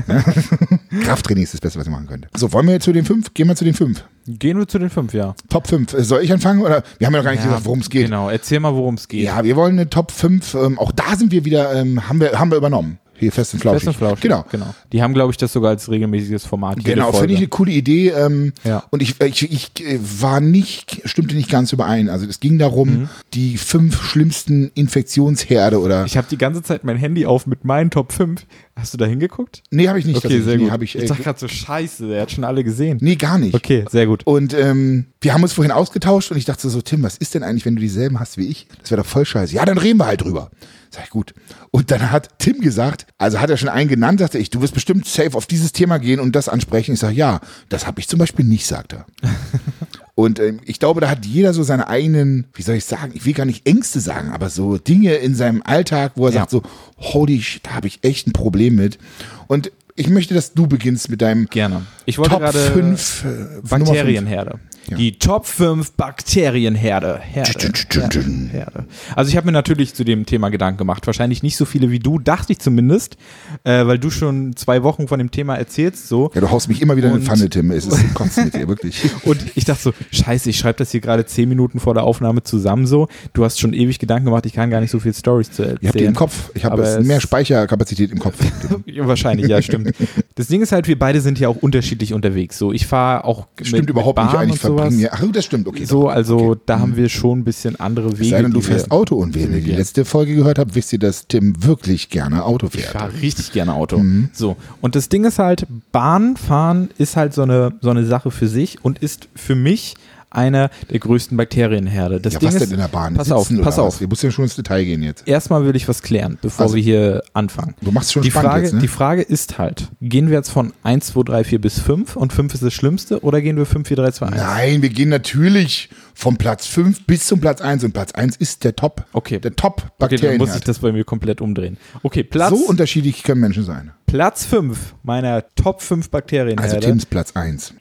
Ne? 0.08 0.24
Krafttraining 1.04 1.44
ist 1.44 1.54
das 1.54 1.62
Beste, 1.62 1.80
was 1.80 1.88
ihr 1.88 1.92
machen 1.92 2.08
könnt. 2.08 2.28
So, 2.36 2.52
wollen 2.54 2.68
wir 2.68 2.74
jetzt 2.74 2.86
zu 2.86 2.94
den 2.94 3.06
fünf? 3.06 3.34
Gehen 3.34 3.48
wir 3.48 3.56
zu 3.56 3.66
den 3.66 3.74
fünf. 3.74 4.04
Gehen 4.28 4.58
wir 4.58 4.68
zu 4.68 4.78
den 4.78 4.90
fünf, 4.90 5.14
ja. 5.14 5.36
Top 5.50 5.68
5. 5.68 5.96
Soll 6.00 6.22
ich 6.22 6.34
anfangen? 6.34 6.62
Oder 6.62 6.84
wir 6.98 7.08
haben 7.08 7.14
ja 7.14 7.20
noch 7.20 7.26
gar 7.26 7.32
nicht 7.32 7.44
gesagt, 7.44 7.66
worum 7.66 7.80
es 7.80 7.90
geht. 7.90 8.06
Genau, 8.06 8.30
erzähl 8.30 8.60
mal, 8.60 8.74
worum 8.74 8.96
es 8.96 9.08
geht. 9.08 9.24
Ja, 9.24 9.44
wir 9.44 9.56
wollen 9.56 9.74
eine 9.74 9.90
Top 9.90 10.12
5. 10.12 10.54
Ähm, 10.54 10.80
auch 10.80 10.92
da 10.92 11.16
sind 11.16 11.32
wir 11.32 11.46
wieder, 11.46 11.74
ähm, 11.74 12.10
haben, 12.10 12.20
wir, 12.20 12.38
haben 12.38 12.52
wir 12.52 12.58
übernommen. 12.58 13.00
Hier 13.20 13.32
fest 13.32 13.54
und 13.54 13.60
flauschig. 13.62 13.80
Fest 13.84 13.88
und 13.88 13.98
Flauschig. 13.98 14.22
Genau. 14.22 14.46
genau. 14.52 14.74
Die 14.94 15.02
haben, 15.02 15.14
glaube 15.14 15.32
ich, 15.32 15.38
das 15.38 15.52
sogar 15.54 15.72
als 15.72 15.90
regelmäßiges 15.90 16.46
Format. 16.46 16.84
Genau, 16.84 17.12
finde 17.12 17.34
ich 17.34 17.40
eine 17.40 17.48
coole 17.48 17.72
Idee. 17.72 18.10
Ähm, 18.10 18.54
Ja. 18.64 18.84
Und 18.92 19.02
ich, 19.02 19.20
ich, 19.22 19.52
ich 19.52 19.72
äh, 19.86 20.00
war 20.20 20.40
nicht, 20.40 21.02
stimmte 21.06 21.36
nicht 21.36 21.50
ganz 21.50 21.74
überein. 21.74 22.10
Also 22.10 22.26
es 22.28 22.40
ging 22.40 22.58
darum, 22.60 22.88
Mhm. 22.90 23.10
die 23.34 23.58
fünf 23.58 24.02
schlimmsten 24.04 24.72
Infektionsherde 24.76 25.80
oder. 25.80 26.06
Ich 26.06 26.16
habe 26.18 26.28
die 26.30 26.38
ganze 26.38 26.62
Zeit 26.64 26.84
mein 26.84 26.98
Handy 26.98 27.26
auf 27.26 27.48
mit 27.48 27.66
meinen 27.66 27.90
Top 27.90 28.12
5. 28.12 28.46
Hast 28.78 28.94
du 28.94 28.98
da 28.98 29.06
hingeguckt? 29.06 29.64
nee, 29.72 29.88
habe 29.88 29.98
ich 29.98 30.06
nicht. 30.06 30.18
Okay, 30.18 30.40
sehr 30.42 30.58
nee, 30.58 30.64
gut. 30.64 30.72
Hab 30.72 30.82
ich, 30.84 30.96
ich 30.96 31.04
äh, 31.04 31.08
dachte 31.08 31.24
gerade 31.24 31.40
so, 31.40 31.48
scheiße, 31.48 32.08
der 32.08 32.22
hat 32.22 32.32
schon 32.32 32.44
alle 32.44 32.64
gesehen. 32.64 33.00
nee, 33.02 33.16
gar 33.16 33.40
nicht. 33.40 33.56
Okay, 33.56 33.86
sehr 33.90 34.06
gut. 34.06 34.22
Und 34.26 34.54
ähm, 34.54 35.08
wir 35.20 35.34
haben 35.34 35.42
uns 35.42 35.54
vorhin 35.54 35.72
ausgetauscht 35.72 36.32
und 36.32 36.38
ich 36.38 36.46
dachte 36.46 36.70
so, 36.70 36.82
Tim, 36.82 37.02
was 37.02 37.18
ist 37.18 37.34
denn 37.34 37.44
eigentlich, 37.44 37.66
wenn 37.66 37.76
du 37.76 37.82
dieselben 37.82 38.20
hast 38.20 38.38
wie 38.38 38.48
ich? 38.48 38.68
Das 38.82 38.92
wäre 38.92 39.02
doch 39.02 39.08
voll 39.08 39.26
scheiße. 39.26 39.56
Ja, 39.56 39.66
dann 39.66 39.80
reden 39.80 39.98
wir 39.98 40.06
halt 40.06 40.22
drüber. 40.22 40.52
Sag 40.90 41.06
ich, 41.06 41.10
gut. 41.10 41.34
Und 41.72 41.92
dann 41.92 42.12
hat 42.12 42.40
Tim 42.40 42.62
gesagt, 42.62 43.08
also 43.18 43.40
hat 43.40 43.50
er 43.50 43.58
schon 43.58 43.70
einen 43.70 43.90
genannt, 43.90 44.20
sagte 44.20 44.38
ich, 44.38 44.50
du 44.52 44.62
wirst 44.62 44.74
bestimmt 44.74 45.06
safe 45.06 45.36
auf 45.36 45.48
dieses 45.48 45.72
Thema 45.72 45.98
gehen 45.98 46.20
und 46.20 46.36
das 46.36 46.48
ansprechen. 46.48 46.94
Ich 46.94 47.00
sage, 47.00 47.16
ja, 47.16 47.42
das 47.70 47.88
habe 47.88 48.00
ich 48.00 48.08
zum 48.08 48.20
Beispiel 48.20 48.46
nicht, 48.46 48.68
sagt 48.68 48.94
er. 48.94 49.06
Und 50.18 50.40
ähm, 50.40 50.62
ich 50.66 50.80
glaube, 50.80 51.00
da 51.00 51.12
hat 51.12 51.28
jeder 51.28 51.54
so 51.54 51.62
seine 51.62 51.88
eigenen, 51.90 52.46
wie 52.56 52.64
soll 52.64 52.74
ich 52.74 52.86
sagen, 52.86 53.12
ich 53.14 53.24
will 53.28 53.34
gar 53.34 53.46
nicht 53.46 53.68
Ängste 53.68 54.00
sagen, 54.00 54.32
aber 54.32 54.50
so 54.50 54.80
Dinge 54.80 55.14
in 55.14 55.36
seinem 55.36 55.62
Alltag, 55.64 56.14
wo 56.16 56.26
er 56.26 56.34
Ja. 56.34 56.40
sagt 56.40 56.50
so, 56.50 56.64
holy 56.98 57.40
shit, 57.40 57.68
da 57.68 57.76
habe 57.76 57.86
ich 57.86 58.00
echt 58.02 58.26
ein 58.26 58.34
Problem 58.34 58.74
mit. 58.78 58.98
Und 59.46 59.72
ich 59.96 60.10
möchte, 60.10 60.34
dass 60.34 60.54
du 60.54 60.66
beginnst 60.66 61.12
mit 61.12 61.22
deinem 61.22 61.46
Gerne. 61.46 61.86
Ich 62.08 62.18
wollte 62.18 62.32
Top 62.32 62.40
gerade 62.40 62.58
5 62.58 63.26
äh. 63.26 63.68
Bakterienherde. 63.70 64.60
Ja. 64.90 64.98
Die 64.98 65.20
Top 65.20 65.46
5 65.46 65.92
Bakterienherde. 65.94 67.20
Herde, 67.20 67.72
Herde. 67.90 68.24
Herde. 68.52 68.86
Also 69.16 69.30
ich 69.30 69.36
habe 69.38 69.46
mir 69.48 69.52
natürlich 69.52 69.94
zu 69.94 70.04
dem 70.04 70.26
Thema 70.26 70.50
Gedanken 70.50 70.78
gemacht. 70.78 71.06
Wahrscheinlich 71.08 71.44
nicht 71.44 71.58
so 71.58 71.66
viele 71.66 71.92
wie 71.92 72.00
du, 72.00 72.20
dachte 72.20 72.54
ich 72.54 72.60
zumindest, 72.60 73.18
äh, 73.64 73.86
weil 73.86 74.00
du 74.00 74.10
schon 74.10 74.56
zwei 74.56 74.84
Wochen 74.84 75.08
von 75.08 75.20
dem 75.20 75.32
Thema 75.32 75.56
erzählst. 75.56 76.08
So. 76.08 76.32
Ja, 76.34 76.42
du 76.42 76.50
haust 76.52 76.68
mich 76.70 76.82
immer 76.82 76.96
wieder 76.96 77.08
in 77.10 77.16
Und- 77.16 77.22
die 77.22 77.26
Pfanne, 77.26 77.50
Tim. 77.50 77.72
Es 77.72 77.86
ist 77.86 78.14
kotzen 78.14 78.46
mit 78.46 78.56
dir, 78.56 78.68
wirklich. 78.68 79.02
Und 79.24 79.40
ich 79.56 79.66
dachte 79.66 79.82
so, 79.84 79.94
scheiße, 80.12 80.50
ich 80.50 80.58
schreibe 80.58 80.78
das 80.80 80.92
hier 80.92 81.02
gerade 81.02 81.26
zehn 81.26 81.50
Minuten 81.50 81.80
vor 81.80 81.94
der 81.94 82.04
Aufnahme 82.04 82.44
zusammen 82.44 82.88
so. 82.88 83.08
Du 83.34 83.44
hast 83.44 83.60
schon 83.60 83.74
ewig 83.74 84.00
Gedanken 84.00 84.26
gemacht, 84.26 84.46
ich 84.46 84.54
kann 84.54 84.70
gar 84.70 84.80
nicht 84.82 84.92
so 84.92 85.00
viel 85.00 85.14
Stories 85.14 85.52
zu 85.52 85.64
erzählen. 85.64 85.80
Ich 85.82 85.88
habe 85.90 85.98
die 85.98 86.06
im 86.06 86.14
Kopf. 86.16 86.52
Ich 86.54 86.66
habe 86.66 87.02
mehr 87.04 87.20
Speicherkapazität 87.22 88.12
im 88.12 88.20
Kopf. 88.20 88.36
Wahrscheinlich, 89.00 89.48
ja, 89.48 89.62
stimmt. 89.62 89.94
Das 90.36 90.48
Ding 90.48 90.62
ist 90.62 90.72
halt, 90.72 90.88
wir 90.88 90.98
beide 90.98 91.22
sind 91.22 91.40
ja 91.40 91.50
auch 91.50 91.58
unterschiedlich 91.58 92.14
unterwegs. 92.14 92.58
So, 92.58 92.72
ich 92.72 92.86
fahre 92.88 93.26
auch 93.26 93.48
Stimmt 93.62 93.82
mit, 93.84 93.90
überhaupt 93.90 94.18
mit 94.18 94.26
nicht 94.28 94.34
Bahn 94.34 94.42
ein. 94.44 94.50
Ich 94.50 94.64
und 94.64 94.77
sowas. 94.78 95.00
ja. 95.00 95.10
Ach, 95.12 95.24
das 95.32 95.46
stimmt, 95.46 95.68
okay. 95.68 95.86
So, 95.86 96.08
also 96.10 96.38
okay. 96.38 96.62
da 96.66 96.80
haben 96.80 96.96
wir 96.96 97.10
schon 97.10 97.40
ein 97.40 97.44
bisschen 97.44 97.80
andere 97.80 98.12
Wege. 98.14 98.24
Es 98.24 98.30
sei 98.30 98.42
denn, 98.42 98.52
du 98.52 98.62
fährst 98.62 98.92
Auto 98.92 99.16
und 99.16 99.36
wenn 99.36 99.54
ihr 99.54 99.62
die 99.62 99.72
letzte 99.74 100.06
Folge 100.06 100.36
gehört 100.36 100.60
habt, 100.60 100.76
wisst 100.76 100.94
ihr, 100.94 101.00
dass 101.00 101.28
Tim 101.28 101.64
wirklich 101.64 102.10
gerne 102.10 102.44
Auto 102.46 102.68
Ich 102.68 102.82
fährt. 102.82 102.94
fahre 102.94 103.22
richtig 103.22 103.52
gerne 103.52 103.74
Auto. 103.74 103.98
Mhm. 104.00 104.30
So. 104.34 104.58
Und 104.82 104.96
das 104.96 105.10
Ding 105.10 105.26
ist 105.26 105.40
halt, 105.40 105.68
Bahnfahren 105.92 106.90
ist 106.98 107.16
halt 107.16 107.34
so 107.34 107.42
eine, 107.44 107.74
so 107.82 107.90
eine 107.90 108.06
Sache 108.06 108.32
für 108.32 108.48
sich 108.48 108.84
und 108.84 109.00
ist 109.00 109.28
für 109.36 109.56
mich 109.56 109.96
einer 110.38 110.70
der 110.92 111.00
größten 111.00 111.36
Bakterienherde. 111.36 112.20
Das 112.22 112.34
Ja, 112.34 112.40
Ding 112.40 112.48
was 112.50 112.56
ist, 112.56 112.62
denn 112.66 112.72
in 112.72 112.78
der 112.78 112.88
Bahn? 112.88 113.16
Pass 113.16 113.28
Sitzen 113.28 113.58
auf, 113.60 113.64
pass 113.66 113.78
was? 113.78 113.80
auf. 113.80 114.00
Wir 114.00 114.08
müssen 114.08 114.28
ja 114.28 114.32
schon 114.32 114.46
ins 114.46 114.56
Detail 114.56 114.86
gehen 114.86 115.04
jetzt. 115.04 115.28
Erstmal 115.28 115.66
will 115.66 115.76
ich 115.76 115.88
was 115.88 116.02
klären, 116.02 116.38
bevor 116.42 116.64
Also, 116.66 116.76
wir 116.76 116.84
hier 116.84 117.24
anfangen. 117.34 117.74
Du 117.82 117.92
machst 117.92 118.14
schon 118.14 118.22
Die 118.24 118.32
spannend 118.32 118.52
Frage, 118.52 118.64
jetzt, 118.66 118.74
ne? 118.74 118.80
die 118.82 118.88
Frage 118.88 119.22
ist 119.24 119.58
halt, 119.58 119.90
gehen 120.02 120.30
wir 120.30 120.38
jetzt 120.38 120.50
von 120.50 120.72
1, 120.84 121.08
2, 121.08 121.24
3, 121.24 121.44
4 121.44 121.60
bis 121.62 121.80
5 121.80 122.16
und 122.16 122.32
5 122.32 122.54
ist 122.54 122.64
das 122.64 122.74
Schlimmste 122.74 123.22
oder 123.24 123.42
gehen 123.42 123.58
wir 123.58 123.66
5, 123.66 123.88
4, 123.88 123.98
3, 123.98 124.12
2, 124.12 124.26
1? 124.28 124.36
Nein, 124.38 124.82
wir 124.82 124.90
gehen 124.90 125.10
natürlich 125.10 125.90
vom 126.14 126.38
Platz 126.38 126.66
5 126.68 127.06
bis 127.06 127.26
zum 127.28 127.40
Platz 127.42 127.62
1 127.62 127.84
und 127.84 127.94
Platz 127.94 128.12
1 128.14 128.36
ist 128.38 128.64
der 128.64 128.76
Top. 128.76 129.06
Okay. 129.14 129.40
Der 129.40 129.56
Top 129.56 129.92
Okay, 130.00 130.18
dann 130.18 130.38
muss 130.38 130.56
ich 130.56 130.62
das 130.64 130.80
bei 130.80 130.92
mir 130.92 131.04
komplett 131.04 131.42
umdrehen. 131.42 131.78
Okay, 132.04 132.24
Platz, 132.24 132.50
so 132.52 132.58
unterschiedlich 132.68 133.24
können 133.24 133.42
Menschen 133.42 133.64
sein. 133.64 133.92
Platz 134.08 134.46
5 134.46 134.96
meiner 135.04 135.44
Top 135.56 135.82
5 135.82 136.10
Bakterienherde 136.10 136.64
Also 136.64 136.80
Tims 136.80 137.06
Platz 137.06 137.34
1. 137.36 137.74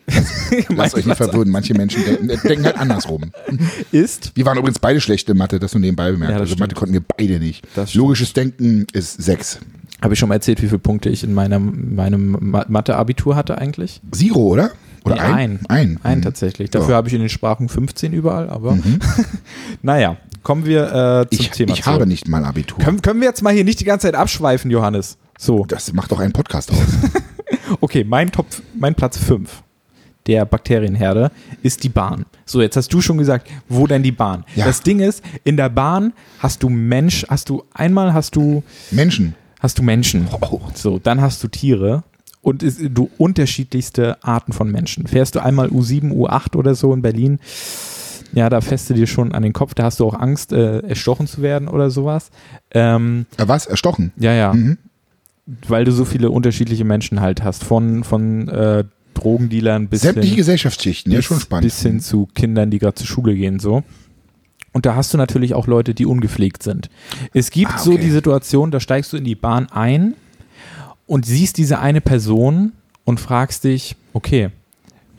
Mein 0.51 0.65
Lasst 0.77 0.97
euch 0.97 1.07
nicht 1.07 1.17
verwirren. 1.17 1.51
Manche 1.51 1.73
Menschen 1.75 2.05
denken, 2.05 2.29
denken 2.49 2.65
halt 2.65 2.77
andersrum. 2.79 3.31
ist 3.93 4.33
Wir 4.35 4.45
waren 4.45 4.59
übrigens 4.59 4.81
beide 4.81 5.01
schlechte 5.01 5.35
Mathe, 5.35 5.61
das 5.61 5.73
nur 5.73 5.81
nebenbei 5.83 6.11
bemerkt. 6.11 6.33
Ja, 6.35 6.41
also 6.41 6.55
Mathe 6.57 6.65
stimmt. 6.71 6.75
konnten 6.75 6.95
wir 6.95 7.03
beide 7.17 7.39
nicht. 7.39 7.65
Logisches 7.95 8.33
Denken 8.33 8.87
ist 8.93 9.23
6. 9.23 9.61
Habe 10.03 10.15
ich 10.15 10.19
schon 10.21 10.29
mal 10.29 10.35
erzählt, 10.35 10.61
wie 10.63 10.67
viele 10.67 10.81
Punkte 10.81 11.09
ich 11.11 11.23
in 11.23 11.33
meinem, 11.33 11.95
meinem 11.95 12.37
Ma- 12.41 12.67
Mathe-Abitur 12.69 13.37
hatte 13.37 13.57
eigentlich? 13.59 14.03
Zero, 14.11 14.41
oder? 14.41 14.73
Oder 15.05 15.15
Nee, 15.15 15.21
ein? 15.21 15.33
ein. 15.33 15.61
Ein. 15.69 16.01
Ein 16.03 16.19
Mhm. 16.19 16.23
tatsächlich. 16.23 16.71
Dafür 16.71 16.91
Ja. 16.91 16.97
habe 16.97 17.07
ich 17.09 17.15
in 17.15 17.21
den 17.21 17.29
Sprachen 17.29 17.69
15 17.69 18.13
überall, 18.13 18.51
aber 18.51 18.77
naja, 19.83 20.17
kommen 20.43 20.67
wir 20.67 21.27
äh, 21.31 21.35
zum 21.37 21.41
Ich, 21.47 21.51
Thema 21.53 21.73
ich 21.73 21.83
zurück. 21.83 21.95
habe 21.95 22.07
nicht 22.07 22.27
mal 22.27 22.45
Abitur. 22.45 22.79
Können, 22.85 23.01
können 23.01 23.21
wir 23.21 23.29
jetzt 23.29 23.43
mal 23.43 23.55
hier 23.55 23.65
nicht 23.65 23.79
die 23.79 23.85
ganze 23.85 24.09
Zeit 24.09 24.17
abschweifen, 24.17 24.73
Johannes? 24.73 25.19
So, 25.39 25.65
Das 25.67 25.93
macht 25.93 26.11
doch 26.13 26.21
einen 26.21 26.33
Podcast 26.33 26.71
aus. 26.71 26.79
okay, 27.81 28.05
mein 28.05 28.31
Top, 28.31 28.47
mein 28.75 28.95
Platz 28.95 29.19
5 29.19 29.63
der 30.27 30.45
Bakterienherde 30.45 31.31
ist 31.63 31.85
die 31.85 31.89
Bahn. 31.89 32.27
So, 32.45 32.61
jetzt 32.61 32.77
hast 32.77 32.93
du 32.93 33.01
schon 33.01 33.17
gesagt, 33.19 33.49
wo 33.69 33.87
denn 33.87 34.03
die 34.03 34.11
Bahn? 34.13 34.45
Ja. 34.57 34.65
Das 34.65 34.83
Ding 34.83 34.99
ist, 34.99 35.23
in 35.45 35.57
der 35.57 35.69
Bahn 35.69 36.13
hast 36.41 36.63
du 36.65 36.69
Mensch, 36.69 37.25
hast 37.29 37.49
du 37.49 37.63
einmal 37.73 38.13
hast 38.13 38.35
du 38.35 38.65
Menschen. 38.91 39.35
hast 39.61 39.79
du 39.79 39.83
Menschen. 39.85 40.27
Oh. 40.41 40.61
So, 40.75 40.99
dann 40.99 41.21
hast 41.21 41.45
du 41.45 41.49
Tiere 41.49 42.03
und 42.43 42.65
ist, 42.65 42.81
du 42.91 43.09
unterschiedlichste 43.19 44.23
Arten 44.25 44.53
von 44.53 44.71
Menschen. 44.71 45.07
Fährst 45.07 45.37
du 45.37 45.41
einmal 45.41 45.69
U7, 45.69 46.13
U8 46.13 46.57
oder 46.57 46.75
so 46.75 46.93
in 46.93 47.03
Berlin, 47.03 47.39
ja, 48.33 48.49
da 48.51 48.61
du 48.91 48.95
dir 48.95 49.07
schon 49.07 49.31
an 49.33 49.45
den 49.45 49.53
Kopf, 49.53 49.75
da 49.75 49.85
hast 49.85 50.01
du 50.01 50.07
auch 50.07 50.15
Angst, 50.19 50.53
äh, 50.53 50.81
erstochen 50.81 51.29
zu 51.29 51.41
werden 51.41 51.69
oder 51.69 51.91
sowas. 51.91 52.31
Ähm, 52.73 53.27
Äh, 53.37 53.47
was? 53.47 53.67
Erstochen? 53.67 54.13
ja, 54.17 54.33
ja, 54.33 54.53
Mhm. 54.53 54.79
Weil 55.69 55.85
du 55.85 55.93
so 55.93 56.05
viele 56.05 56.31
unterschiedliche 56.31 56.85
Menschen 56.85 57.21
halt 57.21 57.43
hast, 57.43 57.65
von, 57.65 58.05
von 58.05 58.49
äh, 58.49 58.85
Drogendealern 59.15 59.89
bis 59.89 60.03
Sämtliche 60.03 60.29
hin, 60.29 60.37
Gesellschaftsschichten. 60.37 61.13
Ja, 61.13 61.19
bis, 61.19 61.27
schon 61.27 61.41
spannend. 61.41 61.65
bis 61.65 61.81
hin 61.81 62.01
zu 62.01 62.27
Kindern, 62.35 62.71
die 62.71 62.79
gerade 62.79 62.95
zur 62.97 63.07
Schule 63.07 63.35
gehen, 63.35 63.59
so. 63.59 63.83
Und 64.73 64.85
da 64.85 64.95
hast 64.95 65.15
du 65.15 65.19
natürlich 65.19 65.55
auch 65.55 65.67
Leute, 65.67 65.95
die 65.95 66.05
ungepflegt 66.05 66.63
sind. 66.63 66.91
Es 67.33 67.51
gibt 67.51 67.73
Ah, 67.75 67.79
so 67.79 67.93
okay. 67.93 68.03
die 68.03 68.11
Situation, 68.11 68.71
da 68.71 68.79
steigst 68.81 69.13
du 69.13 69.17
in 69.17 69.25
die 69.25 69.35
Bahn 69.35 69.69
ein 69.71 70.15
und 71.07 71.25
siehst 71.25 71.57
diese 71.57 71.79
eine 71.79 72.03
Person 72.03 72.73
und 73.05 73.19
fragst 73.21 73.65
dich, 73.65 73.97
okay, 74.13 74.51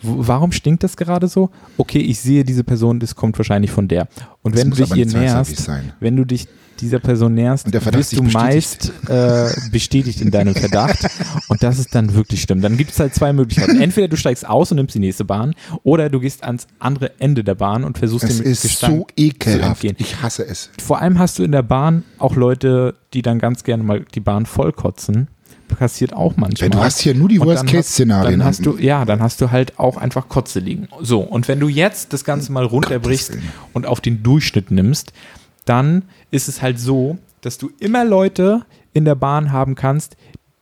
warum 0.04 0.52
stinkt 0.52 0.84
das 0.84 0.96
gerade 0.96 1.28
so? 1.28 1.50
Okay, 1.78 2.00
ich 2.00 2.20
sehe 2.20 2.44
diese 2.44 2.64
Person, 2.64 3.00
das 3.00 3.16
kommt 3.16 3.38
wahrscheinlich 3.40 3.72
von 3.72 3.88
der. 3.88 4.08
Und 4.44 4.54
Das 4.54 4.62
wenn 4.62 4.70
du 4.70 4.76
dich 4.78 4.96
ihr 4.96 5.06
näherst, 5.08 5.72
wenn 6.02 6.16
du 6.16 6.26
dich 6.26 6.48
dieser 6.82 7.00
Person 7.00 7.34
näherst, 7.34 7.72
wirst 7.72 8.18
du 8.18 8.24
meist 8.24 8.92
äh, 9.08 9.50
bestätigt 9.72 10.22
in 10.22 10.32
deinem 10.32 10.56
Verdacht. 10.56 11.00
Und 11.48 11.64
das 11.64 11.80
ist 11.80 11.94
dann 11.96 12.14
wirklich 12.14 12.42
schlimm. 12.42 12.62
Dann 12.62 12.78
gibt 12.78 12.92
es 12.92 13.00
halt 13.00 13.14
zwei 13.14 13.34
Möglichkeiten. 13.34 13.82
Entweder 13.82 14.08
du 14.08 14.18
steigst 14.18 14.48
aus 14.48 14.72
und 14.72 14.78
nimmst 14.78 14.96
die 14.96 15.00
nächste 15.00 15.26
Bahn 15.26 15.54
oder 15.84 16.10
du 16.10 16.20
gehst 16.20 16.44
ans 16.44 16.68
andere 16.80 17.12
Ende 17.20 17.44
der 17.44 17.56
Bahn 17.56 17.84
und 17.84 17.98
versuchst 17.98 18.30
Es 18.30 18.38
dem 18.38 18.46
ist 18.46 18.62
Gestank 18.64 18.98
so 18.98 19.08
ekelhaft. 19.16 19.84
entgehen. 19.84 19.96
Ich 20.00 20.22
hasse 20.22 20.46
es. 20.46 20.70
Vor 20.84 21.00
allem 21.02 21.20
hast 21.20 21.40
du 21.40 21.44
in 21.44 21.52
der 21.52 21.64
Bahn 21.64 22.04
auch 22.20 22.36
Leute, 22.36 22.96
die 23.14 23.22
dann 23.22 23.40
ganz 23.40 23.64
gerne 23.64 23.84
mal 23.84 24.06
die 24.14 24.20
Bahn 24.20 24.46
vollkotzen. 24.46 25.28
Passiert 25.68 26.14
auch 26.14 26.38
manchmal. 26.38 26.70
Du 26.70 26.80
hast 26.80 27.00
hier 27.02 27.14
nur 27.14 27.28
die 27.28 27.40
Worst-Case-Szenarien. 27.42 28.40
Dann 28.40 28.48
hast 28.48 28.66
du, 28.66 28.78
ja, 28.78 29.04
dann 29.06 29.20
hast 29.20 29.42
du 29.42 29.52
halt 29.52 29.78
auch 29.78 29.98
einfach 29.98 30.30
Kotze 30.30 30.60
liegen. 30.60 30.88
So, 31.02 31.20
und 31.20 31.48
wenn 31.48 31.60
du 31.60 31.68
jetzt 31.68 32.14
das 32.14 32.24
Ganze 32.24 32.52
mal 32.54 32.64
runterbrichst 32.66 33.38
und 33.74 33.86
auf 33.86 34.00
den 34.00 34.24
Durchschnitt 34.24 34.72
nimmst, 34.72 35.12
dann 35.70 36.04
ist 36.32 36.48
es 36.48 36.62
halt 36.62 36.80
so, 36.80 37.18
dass 37.42 37.58
du 37.58 37.70
immer 37.80 38.04
Leute 38.06 38.66
in 38.94 39.06
der 39.06 39.16
Bahn 39.16 39.52
haben 39.52 39.76
kannst, 39.76 40.18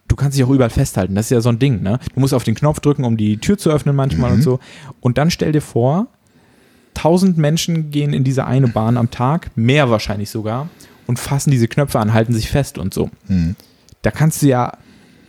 du 0.08 0.16
kannst 0.16 0.38
dich 0.38 0.44
auch 0.44 0.50
überall 0.50 0.70
festhalten. 0.70 1.16
Das 1.16 1.28
ist 1.28 1.30
ja 1.32 1.42
so 1.42 1.50
ein 1.50 1.60
Ding, 1.60 1.82
ne? 1.82 2.00
Du 2.14 2.20
musst 2.20 2.34
auf 2.34 2.44
den 2.44 2.56
Knopf 2.56 2.80
drücken, 2.80 3.04
um 3.06 3.18
die 3.18 3.38
Tür 3.38 3.58
zu 3.58 3.70
öffnen 3.72 3.96
manchmal 3.96 4.32
Mhm. 4.32 4.36
und 4.38 4.42
so. 4.42 4.60
Und 5.02 5.18
dann 5.18 5.32
stell 5.32 5.52
dir 5.52 5.62
vor, 5.62 6.08
tausend 6.94 7.38
Menschen 7.38 7.92
gehen 7.92 8.14
in 8.14 8.24
diese 8.24 8.46
eine 8.46 8.68
Bahn 8.68 8.98
am 8.98 9.12
Tag, 9.12 9.52
mehr 9.56 9.90
wahrscheinlich 9.90 10.30
sogar, 10.30 10.70
und 11.08 11.20
fassen 11.20 11.52
diese 11.52 11.68
Knöpfe 11.68 12.00
an, 12.00 12.14
halten 12.14 12.34
sich 12.34 12.50
fest 12.50 12.78
und 12.78 12.94
so. 12.94 13.10
Mhm. 13.28 13.56
Da 14.02 14.12
kannst 14.12 14.42
du 14.42 14.48
ja 14.48 14.74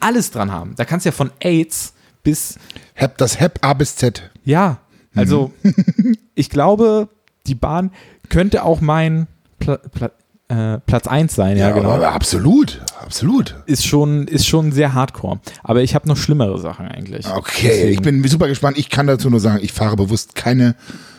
alles 0.01 0.31
dran 0.31 0.53
haben. 0.53 0.75
Da 0.77 0.85
kannst 0.85 1.07
du 1.07 1.09
ja 1.09 1.13
von 1.13 1.31
AIDS 1.41 1.95
bis, 2.23 2.59
Hep, 2.95 3.19
das 3.19 3.41
HEP 3.41 3.59
A 3.65 3.73
bis 3.75 3.97
Z. 3.97 4.31
ja, 4.45 4.79
also 5.15 5.53
ich 6.35 6.51
glaube, 6.51 7.09
die 7.47 7.55
Bahn 7.55 7.91
könnte 8.29 8.65
auch 8.65 8.81
mein 8.83 9.27
Pla 9.59 9.77
Pla 9.77 10.11
äh, 10.49 10.79
Platz 10.87 11.09
1 11.09 11.35
sein, 11.35 11.57
ja, 11.57 11.73
genau. 11.73 11.91
aber 11.91 12.13
absolut. 12.13 12.81
Absolut. 13.03 13.57
Ist 13.67 13.85
schon, 13.85 14.29
ist 14.29 14.47
schon 14.47 14.71
sehr 14.71 14.95
hardcore. 14.95 15.41
Aber 15.65 15.83
ich 15.83 15.97
habe 15.97 16.07
noch 16.07 16.17
schlimmere 16.17 16.59
Sachen 16.61 16.87
eigentlich. 16.87 17.27
Okay, 17.29 17.67
Deswegen- 17.69 17.93
ich 17.95 18.01
bin 18.03 18.29
super 18.29 18.47
gespannt. 18.47 18.79
Ich 18.79 18.89
kann 18.89 19.09
dazu 19.09 19.29
nur 19.29 19.41
sagen, 19.41 19.59
ich 19.63 19.73
fahre 19.73 19.97
bewusst 19.97 20.37
keine 20.37 20.77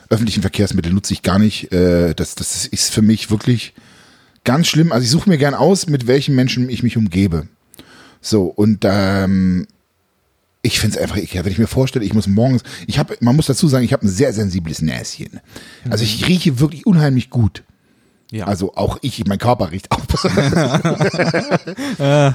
öffentlichen 0.10 0.42
Verkehrsmittel, 0.42 0.94
nutze 0.94 1.12
ich 1.14 1.24
gar 1.24 1.40
nicht. 1.40 1.74
Äh, 1.74 2.14
Das, 2.14 2.36
das 2.36 2.66
ist 2.68 2.94
für 2.94 3.02
mich 3.02 3.30
wirklich 3.30 3.74
ganz 4.46 4.68
schlimm. 4.68 4.94
Also 4.94 5.04
ich 5.04 5.12
suche 5.12 5.30
mir 5.30 5.38
gern 5.38 5.54
aus, 5.56 5.88
mit 5.88 6.08
welchen 6.08 6.34
Menschen 6.34 6.70
ich 6.70 6.82
mich 6.84 6.96
umgebe. 6.96 7.48
So, 8.22 8.46
und 8.46 8.86
ähm, 8.86 9.68
ich 10.62 10.80
finde 10.80 10.96
es 10.96 11.02
einfach 11.02 11.18
ekelhaft, 11.18 11.46
wenn 11.46 11.52
ich 11.54 11.60
mir 11.60 11.68
vorstelle, 11.68 12.06
ich 12.06 12.14
muss 12.14 12.28
morgens, 12.28 12.64
ich 12.88 12.98
habe, 12.98 13.18
man 13.20 13.36
muss 13.36 13.48
dazu 13.48 13.68
sagen, 13.68 13.84
ich 13.84 13.92
habe 13.94 14.06
ein 14.06 14.10
sehr 14.10 14.32
sensibles 14.32 14.82
Näschen. 14.82 15.42
Also 15.90 16.06
ich 16.06 16.28
rieche 16.30 16.60
wirklich 16.62 16.86
unheimlich 16.86 17.30
gut. 17.30 17.64
Ja. 18.32 18.46
Also 18.46 18.74
auch 18.76 18.98
ich, 19.02 19.26
mein 19.26 19.38
Körper 19.38 19.72
riecht 19.72 19.90
auch. 19.92 20.00
äh, 21.98 22.32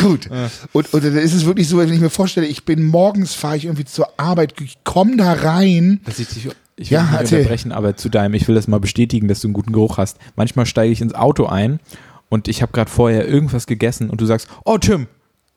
gut. 0.00 0.28
Und, 0.72 0.92
und 0.92 1.04
dann 1.04 1.16
ist 1.16 1.34
es 1.34 1.44
wirklich 1.46 1.68
so, 1.68 1.78
wenn 1.78 1.92
ich 1.92 2.00
mir 2.00 2.10
vorstelle, 2.10 2.46
ich 2.46 2.64
bin 2.64 2.84
morgens, 2.84 3.34
fahre 3.34 3.56
ich 3.56 3.66
irgendwie 3.66 3.84
zur 3.84 4.08
Arbeit, 4.16 4.60
ich 4.60 4.82
komme 4.82 5.16
da 5.16 5.32
rein. 5.32 6.00
Dass 6.04 6.18
ich 6.18 6.28
dich, 6.28 6.48
ich 6.76 6.90
will 6.90 6.96
Ja, 6.96 7.02
nicht 7.20 7.32
unterbrechen, 7.32 7.70
aber 7.70 7.96
zu 7.96 8.08
deinem, 8.08 8.34
ich 8.34 8.48
will 8.48 8.56
das 8.56 8.66
mal 8.66 8.80
bestätigen, 8.80 9.28
dass 9.28 9.40
du 9.40 9.46
einen 9.46 9.54
guten 9.54 9.72
Geruch 9.72 9.98
hast. 9.98 10.18
Manchmal 10.34 10.66
steige 10.66 10.92
ich 10.92 11.00
ins 11.00 11.14
Auto 11.14 11.46
ein 11.46 11.78
und 12.28 12.48
ich 12.48 12.62
habe 12.62 12.72
gerade 12.72 12.90
vorher 12.90 13.28
irgendwas 13.28 13.66
gegessen 13.66 14.10
und 14.10 14.20
du 14.20 14.26
sagst, 14.26 14.48
oh 14.64 14.78
Tim, 14.78 15.06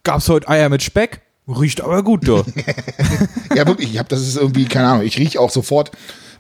gab's 0.04 0.30
heute 0.30 0.48
Eier 0.50 0.70
mit 0.70 0.84
Speck? 0.84 1.22
Riecht 1.48 1.82
aber 1.82 2.04
gut, 2.04 2.28
du. 2.28 2.44
Ja, 3.56 3.68
wirklich, 3.68 3.92
ich 3.92 4.00
habe 4.00 4.10
das 4.10 4.22
ist 4.22 4.38
irgendwie, 4.38 4.66
keine 4.66 4.88
Ahnung, 4.88 5.06
ich 5.06 5.18
rieche 5.18 5.40
auch 5.40 5.52
sofort, 5.52 5.92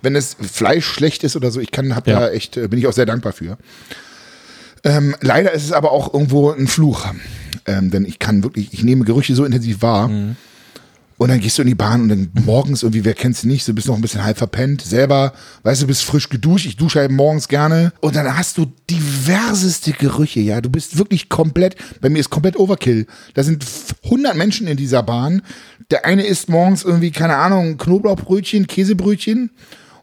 wenn 0.04 0.14
das 0.14 0.36
Fleisch 0.40 0.86
schlecht 0.86 1.24
ist 1.24 1.36
oder 1.36 1.50
so, 1.52 1.60
ich 1.60 1.72
kann, 1.72 1.96
hab 1.96 2.08
Ja. 2.08 2.20
da 2.20 2.30
echt, 2.30 2.58
äh, 2.58 2.68
bin 2.68 2.78
ich 2.80 2.88
auch 2.88 2.94
sehr 2.94 3.06
dankbar 3.08 3.34
für. 3.34 3.58
Ähm, 4.84 5.16
leider 5.22 5.52
ist 5.54 5.64
es 5.64 5.72
aber 5.72 5.92
auch 5.92 6.14
irgendwo 6.14 6.52
ein 6.52 6.68
Fluch. 6.68 7.06
Ähm, 7.66 7.90
denn 7.90 8.06
ich 8.06 8.20
kann 8.20 8.44
wirklich, 8.44 8.74
ich 8.74 8.84
nehme 8.84 9.06
Gerüche 9.06 9.34
so 9.36 9.46
intensiv 9.46 9.82
wahr. 9.82 10.10
Und 11.18 11.30
dann 11.30 11.40
gehst 11.40 11.58
du 11.58 11.62
in 11.62 11.70
die 11.70 11.76
Bahn 11.76 12.02
und 12.02 12.10
dann 12.10 12.30
morgens 12.44 12.84
irgendwie, 12.84 13.06
wer 13.06 13.14
kennst 13.14 13.44
du 13.44 13.48
nicht, 13.48 13.66
du 13.68 13.74
bist 13.74 13.88
noch 13.88 13.96
ein 13.96 14.02
bisschen 14.02 14.24
halb 14.26 14.38
verpennt, 14.38 14.82
selber, 14.82 15.32
weißt 15.62 15.84
du, 15.84 15.88
bist 15.88 16.04
frisch 16.04 16.28
geduscht, 16.28 16.66
ich 16.66 16.76
dusche 16.76 17.00
halt 17.00 17.12
morgens 17.12 17.48
gerne. 17.48 17.94
Und 18.02 18.16
dann 18.18 18.36
hast 18.36 18.58
du 18.58 18.66
diverseste 18.90 19.94
Gerüche, 19.94 20.42
ja. 20.42 20.60
Du 20.60 20.70
bist 20.70 20.98
wirklich 20.98 21.30
komplett, 21.30 21.76
bei 22.02 22.10
mir 22.10 22.20
ist 22.20 22.30
komplett 22.30 22.58
Overkill. 22.60 23.06
Da 23.36 23.44
sind 23.44 23.64
100 24.04 24.36
Menschen 24.36 24.68
in 24.68 24.76
dieser 24.76 25.04
Bahn. 25.04 25.44
Der 25.92 26.04
eine 26.06 26.26
isst 26.26 26.50
morgens 26.50 26.84
irgendwie, 26.84 27.12
keine 27.12 27.38
Ahnung, 27.38 27.78
Knoblauchbrötchen, 27.78 28.68
Käsebrötchen. 28.68 29.52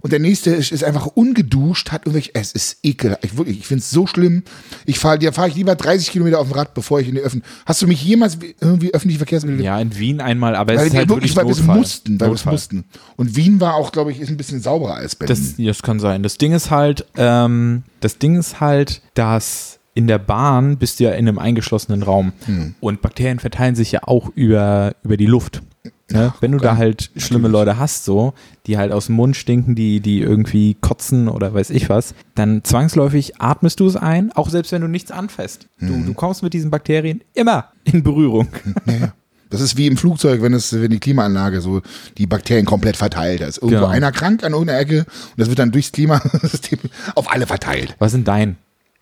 Und 0.00 0.12
der 0.12 0.18
nächste 0.18 0.50
ist, 0.50 0.72
ist 0.72 0.84
einfach 0.84 1.06
ungeduscht, 1.06 1.92
hat 1.92 2.02
irgendwelche, 2.06 2.30
es 2.34 2.52
ist 2.52 2.78
ekelhaft. 2.82 3.24
Ich, 3.24 3.36
wirklich, 3.36 3.58
ich 3.58 3.66
finde 3.66 3.80
es 3.82 3.90
so 3.90 4.06
schlimm. 4.06 4.42
Ich 4.86 4.98
fahre, 4.98 5.18
da 5.18 5.32
fahre 5.32 5.48
ich 5.48 5.54
lieber 5.54 5.74
30 5.74 6.10
Kilometer 6.10 6.38
auf 6.40 6.48
dem 6.48 6.54
Rad, 6.56 6.74
bevor 6.74 7.00
ich 7.00 7.08
in 7.08 7.14
die 7.14 7.20
Öffentlichen. 7.20 7.54
Hast 7.66 7.82
du 7.82 7.86
mich 7.86 8.02
jemals 8.04 8.38
irgendwie 8.60 8.92
öffentliche 8.94 9.18
Verkehrsmittel 9.18 9.62
Ja, 9.64 9.78
in 9.80 9.96
Wien 9.98 10.20
einmal, 10.20 10.56
aber 10.56 10.72
es 10.74 10.80
weil 10.80 10.86
ist 10.88 10.94
halt 10.96 11.08
wirklich, 11.08 11.36
weil 11.36 11.46
wir 11.46 11.62
mussten, 11.64 12.20
weil 12.20 12.30
wir 12.32 12.50
mussten. 12.52 12.84
Und 13.16 13.36
Wien 13.36 13.60
war 13.60 13.74
auch, 13.74 13.92
glaube 13.92 14.12
ich, 14.12 14.20
ist 14.20 14.28
ein 14.30 14.36
bisschen 14.36 14.60
sauberer 14.60 14.94
als 14.94 15.16
Berlin. 15.16 15.36
Das, 15.36 15.54
das 15.56 15.82
kann 15.82 16.00
sein. 16.00 16.22
Das 16.22 16.38
Ding 16.38 16.52
ist 16.52 16.70
halt, 16.70 17.06
ähm, 17.16 17.82
das 18.00 18.18
Ding 18.18 18.36
ist 18.36 18.60
halt, 18.60 19.02
dass 19.14 19.78
in 19.92 20.06
der 20.06 20.18
Bahn 20.18 20.78
bist 20.78 21.00
du 21.00 21.04
ja 21.04 21.10
in 21.10 21.26
einem 21.28 21.38
eingeschlossenen 21.38 22.02
Raum 22.02 22.32
Hm. 22.46 22.74
und 22.80 23.02
Bakterien 23.02 23.38
verteilen 23.40 23.74
sich 23.74 23.92
ja 23.92 24.00
auch 24.04 24.30
über, 24.34 24.94
über 25.02 25.16
die 25.16 25.26
Luft. 25.26 25.62
Ne? 26.12 26.32
Wenn 26.40 26.52
du 26.52 26.58
da 26.58 26.76
halt 26.76 27.10
schlimme 27.16 27.48
Leute 27.48 27.78
hast, 27.78 28.04
so, 28.04 28.34
die 28.66 28.76
halt 28.78 28.92
aus 28.92 29.06
dem 29.06 29.16
Mund 29.16 29.36
stinken, 29.36 29.74
die, 29.74 30.00
die 30.00 30.20
irgendwie 30.20 30.74
kotzen 30.80 31.28
oder 31.28 31.54
weiß 31.54 31.70
ich 31.70 31.88
was, 31.88 32.14
dann 32.34 32.62
zwangsläufig 32.64 33.40
atmest 33.40 33.80
du 33.80 33.86
es 33.86 33.96
ein, 33.96 34.32
auch 34.32 34.48
selbst 34.48 34.72
wenn 34.72 34.82
du 34.82 34.88
nichts 34.88 35.10
anfasst. 35.10 35.68
Du, 35.80 36.02
du 36.04 36.14
kommst 36.14 36.42
mit 36.42 36.52
diesen 36.54 36.70
Bakterien 36.70 37.22
immer 37.34 37.66
in 37.84 38.02
Berührung. 38.02 38.48
ja, 38.86 38.92
ja. 38.94 39.12
Das 39.50 39.60
ist 39.60 39.76
wie 39.76 39.88
im 39.88 39.96
Flugzeug, 39.96 40.42
wenn 40.42 40.54
es, 40.54 40.72
wenn 40.72 40.90
die 40.92 41.00
Klimaanlage 41.00 41.60
so 41.60 41.82
die 42.18 42.28
Bakterien 42.28 42.66
komplett 42.66 42.96
verteilt. 42.96 43.40
Da 43.40 43.46
ist 43.46 43.58
irgendwo 43.58 43.80
Genau. 43.80 43.88
einer 43.88 44.12
krank 44.12 44.44
an 44.44 44.52
irgendeiner 44.52 44.78
Ecke 44.78 44.98
und 45.00 45.06
das 45.38 45.48
wird 45.48 45.58
dann 45.58 45.72
durchs 45.72 45.90
Klimasystem 45.90 46.78
auf 47.16 47.30
alle 47.32 47.46
verteilt. 47.48 47.96
Was 47.98 48.12
sind 48.12 48.28
dein? 48.28 48.56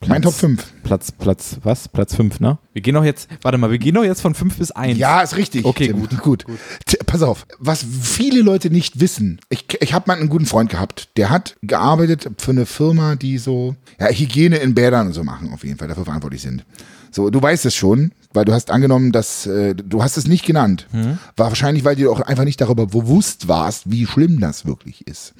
Mein 0.07 0.23
Top 0.23 0.33
5. 0.35 0.65
Platz, 0.85 1.11
Platz, 1.11 1.57
was? 1.65 1.89
Platz 1.89 2.15
5, 2.15 2.39
ne? 2.41 2.59
Wir 2.73 2.83
gehen 2.83 2.95
doch 2.95 3.05
jetzt, 3.05 3.29
warte 3.43 3.59
mal, 3.59 3.71
wir 3.71 3.79
gehen 3.79 3.95
doch 3.95 4.05
jetzt 4.05 4.21
von 4.21 4.33
5 4.35 4.57
bis 4.57 4.71
1. 4.71 4.97
Ja, 4.97 5.21
ist 5.23 5.37
richtig. 5.37 5.65
Okay, 5.65 5.89
Tim. 5.89 6.01
gut. 6.01 6.19
gut. 6.23 6.45
T- 6.87 6.99
Pass 7.05 7.23
auf, 7.23 7.47
was 7.59 7.85
viele 8.03 8.43
Leute 8.43 8.71
nicht 8.71 9.01
wissen. 9.01 9.41
Ich, 9.49 9.67
ich 9.81 9.93
habe 9.93 10.05
mal 10.07 10.17
einen 10.19 10.29
guten 10.29 10.47
Freund 10.47 10.71
gehabt, 10.71 11.09
der 11.17 11.31
hat 11.31 11.57
gearbeitet 11.63 12.29
für 12.39 12.53
eine 12.53 12.65
Firma, 12.65 13.17
die 13.17 13.39
so 13.39 13.75
ja, 13.99 14.07
Hygiene 14.09 14.57
in 14.59 14.75
Bädern 14.75 15.09
und 15.09 15.15
so 15.15 15.25
machen, 15.25 15.53
auf 15.53 15.65
jeden 15.65 15.79
Fall, 15.79 15.89
dafür 15.89 16.05
verantwortlich 16.05 16.43
sind. 16.43 16.65
So, 17.11 17.31
du 17.31 17.43
weißt 17.43 17.67
es 17.67 17.75
schon, 17.75 18.13
weil 18.33 18.45
du 18.45 18.53
hast 18.53 18.71
angenommen, 18.71 19.11
dass 19.11 19.47
äh, 19.47 19.75
du 19.75 20.03
hast 20.03 20.17
es 20.17 20.29
nicht 20.29 20.45
genannt. 20.47 20.87
War 21.37 21.49
wahrscheinlich, 21.49 21.85
weil 21.85 21.97
du 21.97 22.13
auch 22.13 22.21
einfach 22.21 22.45
nicht 22.45 22.61
darüber 22.61 22.87
bewusst 22.87 23.49
warst, 23.49 23.91
wie 23.91 24.07
schlimm 24.07 24.39
das 24.39 24.65
wirklich 24.65 25.07
ist. 25.09 25.35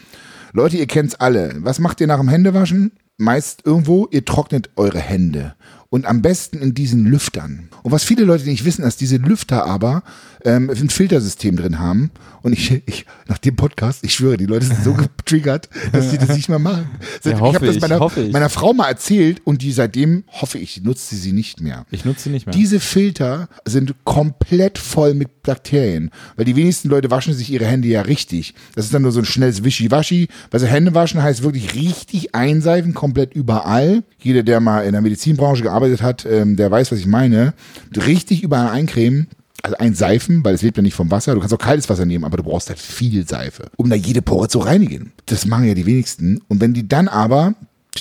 Leute, 0.53 0.79
ihr 0.79 0.87
kennt's 0.87 1.15
alle. 1.15 1.55
Was 1.61 1.79
macht 1.79 2.01
ihr 2.01 2.07
nach 2.07 2.19
dem 2.19 2.29
Händewaschen? 2.29 2.91
Meist 3.19 3.67
irgendwo, 3.67 4.09
ihr 4.11 4.25
trocknet 4.25 4.71
eure 4.77 5.01
Hände. 5.01 5.55
Und 5.91 6.07
am 6.07 6.23
besten 6.23 6.59
in 6.59 6.73
diesen 6.73 7.05
Lüftern. 7.05 7.69
Und 7.83 7.93
was 7.93 8.05
viele 8.05 8.25
Leute 8.25 8.45
nicht 8.45 8.65
wissen, 8.65 8.83
dass 8.83 8.97
diese 8.97 9.17
Lüfter 9.17 9.67
aber 9.67 10.03
ähm, 10.45 10.71
ein 10.71 10.91
Filtersystem 10.91 11.57
drin 11.57 11.79
haben. 11.79 12.11
Und 12.43 12.53
ich, 12.53 12.83
ich, 12.87 13.05
nach 13.27 13.39
dem 13.39 13.57
Podcast, 13.57 14.05
ich 14.05 14.15
schwöre, 14.15 14.37
die 14.37 14.47
Leute 14.47 14.67
sind 14.67 14.83
so 14.83 14.93
getriggert, 15.29 15.69
dass 15.93 16.11
sie 16.11 16.19
das 16.19 16.37
nicht 16.37 16.49
mehr 16.49 16.59
machen. 16.59 16.89
Ja, 17.25 17.33
ich 17.33 17.55
habe 17.55 17.67
das 17.67 17.81
meiner, 17.81 18.11
meiner 18.31 18.49
Frau 18.49 18.73
mal 18.73 18.89
erzählt 18.89 19.41
und 19.45 19.61
die 19.61 19.73
seitdem, 19.73 20.25
hoffe 20.29 20.59
ich, 20.59 20.83
nutzt 20.83 21.11
sie 21.11 21.17
sie 21.17 21.33
nicht 21.33 21.61
mehr. 21.61 21.85
Ich 21.91 22.05
nutze 22.05 22.25
sie 22.25 22.31
nicht 22.31 22.47
mehr. 22.47 22.55
Diese 22.55 22.81
Filter 22.81 23.49
sind 23.65 23.95
komplett 24.05 24.79
voll 24.79 25.15
mit 25.15 25.43
Bakterien, 25.43 26.11
weil 26.37 26.45
die 26.45 26.57
wenigsten 26.57 26.89
Leute 26.89 27.11
waschen 27.11 27.35
sich 27.35 27.51
ihre 27.51 27.67
Hände 27.67 27.89
ja 27.89 28.03
richtig. 28.03 28.55
Das 28.75 28.85
ist 28.87 28.95
dann 28.95 29.03
nur 29.03 29.13
so 29.13 29.21
ein 29.21 29.25
schnelles 29.25 29.65
Wischiwaschi. 29.65 30.29
Also 30.51 30.67
Hände 30.67 30.95
waschen 30.95 31.23
heißt 31.23 31.43
wirklich 31.43 31.75
richtig 31.75 32.35
einseifen, 32.35 32.95
komplett 32.95 33.35
überall. 33.35 34.05
Jeder, 34.21 34.43
der 34.43 34.61
mal 34.61 34.85
in 34.85 34.93
der 34.93 35.03
Medizinbranche 35.03 35.63
gearbeitet 35.63 36.03
hat, 36.03 36.25
ähm, 36.25 36.57
der 36.57 36.71
weiß, 36.71 36.93
was 36.93 36.99
ich 36.99 37.07
meine. 37.07 37.55
Richtig 37.95 38.43
überall 38.43 38.71
eincremen. 38.71 39.29
Also 39.63 39.77
einseifen, 39.79 40.45
weil 40.45 40.55
es 40.55 40.63
lebt 40.63 40.77
ja 40.77 40.83
nicht 40.83 40.95
vom 40.95 41.11
Wasser. 41.11 41.35
Du 41.35 41.41
kannst 41.41 41.55
auch 41.55 41.59
kaltes 41.59 41.89
Wasser 41.89 42.07
nehmen, 42.07 42.25
aber 42.25 42.37
du 42.37 42.45
brauchst 42.45 42.69
halt 42.69 42.79
viel 42.79 43.27
Seife, 43.27 43.71
um 43.77 43.91
da 43.91 43.97
jede 43.97 44.23
Pore 44.23 44.49
zu 44.49 44.61
reinigen. 44.61 45.13
Das 45.27 45.47
machen 45.47 45.65
ja 45.65 45.75
die 45.75 45.87
wenigsten. 45.87 46.41
Und 46.49 46.61
wenn 46.61 46.75
die 46.75 46.87
dann 46.87 47.09
aber 47.09 47.55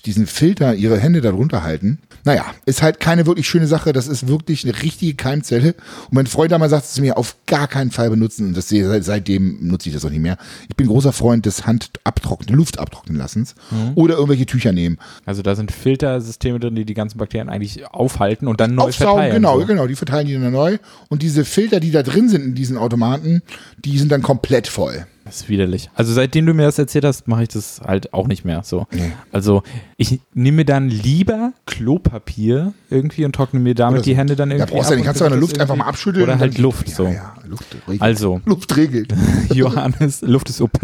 diesen 0.06 0.28
Filter 0.28 0.76
ihre 0.76 1.00
Hände 1.00 1.22
darunter 1.22 1.64
halten. 1.64 2.00
Naja, 2.24 2.46
ist 2.66 2.82
halt 2.82 3.00
keine 3.00 3.26
wirklich 3.26 3.48
schöne 3.48 3.68
Sache. 3.68 3.94
Das 3.94 4.08
ist 4.08 4.28
wirklich 4.28 4.64
eine 4.64 4.82
richtige 4.84 5.16
Keimzelle. 5.16 5.76
Und 6.06 6.14
mein 6.14 6.28
Freund 6.28 6.52
damals 6.52 6.72
sagte 6.72 6.90
zu 6.90 7.02
mir, 7.02 7.18
auf 7.18 7.36
gar 7.46 7.68
keinen 7.68 7.90
Fall 7.92 8.10
benutzen. 8.10 8.48
Und 8.48 8.58
das, 8.58 8.68
seit- 8.70 9.04
seitdem 9.06 9.58
nutze 9.68 9.90
ich 9.90 9.96
das 9.96 10.04
auch 10.06 10.10
nicht 10.10 10.22
mehr. 10.22 10.38
Ich 10.70 10.76
bin 10.76 10.88
großer 10.88 11.14
Freund 11.14 11.46
des 11.46 11.66
Handabtrocknen, 11.66 12.56
Luft 12.56 12.80
abtrocknen 12.80 13.18
lassens. 13.18 13.56
Oder 13.96 14.16
irgendwelche 14.16 14.46
Tücher 14.46 14.72
nehmen. 14.74 14.98
Also 15.26 15.42
da 15.42 15.56
sind 15.56 15.72
Filtersysteme 15.72 16.60
drin, 16.60 16.76
die 16.76 16.86
die 16.86 16.94
ganzen 16.94 17.18
Bakterien 17.18 17.50
eigentlich 17.50 17.88
aufhalten 17.88 18.48
und 18.48 18.60
dann 18.60 18.76
neu 18.76 18.84
Aufsaugen, 18.84 19.14
verteilen. 19.22 19.36
genau, 19.36 19.60
so. 19.62 19.66
genau. 19.66 19.88
Die 19.88 19.96
verteilen 19.96 20.28
die 20.28 20.34
dann 20.34 20.52
neu. 20.52 20.78
Und 21.10 21.22
diese 21.22 21.46
Filter, 21.46 21.80
die 21.80 21.92
da 21.92 22.04
drin 22.04 22.30
sind 22.30 22.44
in 22.44 22.56
diesen 22.56 22.78
Automaten, 22.78 23.42
die 23.84 23.98
sind 23.98 24.12
dann 24.12 24.22
komplett 24.22 24.68
voll. 24.68 25.08
Das 25.28 25.42
ist 25.42 25.50
widerlich. 25.50 25.90
Also 25.94 26.14
seitdem 26.14 26.46
du 26.46 26.54
mir 26.54 26.64
das 26.64 26.80
erzählt 26.80 27.06
hast, 27.06 27.28
mache 27.28 27.44
ich 27.44 27.50
das 27.50 27.82
halt 27.86 28.14
auch 28.14 28.28
nicht 28.28 28.46
mehr 28.46 28.64
so. 28.64 28.88
Nee. 28.92 29.12
Also 29.32 29.62
ich 29.98 30.22
nehme 30.34 30.64
dann 30.66 30.90
lieber 30.90 31.54
Klopapier 31.66 32.74
irgendwie 32.90 33.26
und 33.26 33.34
trockne 33.36 33.60
mir 33.60 33.76
damit 33.76 34.00
Oder 34.00 34.04
die 34.06 34.16
Hände 34.18 34.36
dann 34.36 34.50
Ja, 34.50 34.58
irgendwie 34.58 34.74
brauchst 34.76 34.90
du 34.90 34.94
ja 34.94 34.98
nicht. 34.98 35.06
Kannst 35.06 35.22
du 35.22 35.26
der 35.26 35.32
das 35.32 35.40
Luft 35.40 35.60
einfach 35.60 35.76
mal 35.76 35.86
abschütteln. 35.86 36.24
Oder 36.24 36.40
halt 36.40 36.58
Luft 36.58 36.88
ja, 36.90 36.96
so. 36.96 37.08
Ja, 37.08 37.36
Luft 37.46 37.76
regelt. 37.88 38.02
Also 38.02 38.42
Luft 38.46 38.76
regelt. 38.78 39.14
Johannes, 39.54 40.22
Luft 40.22 40.50
ist 40.50 40.62
OP. 40.62 40.80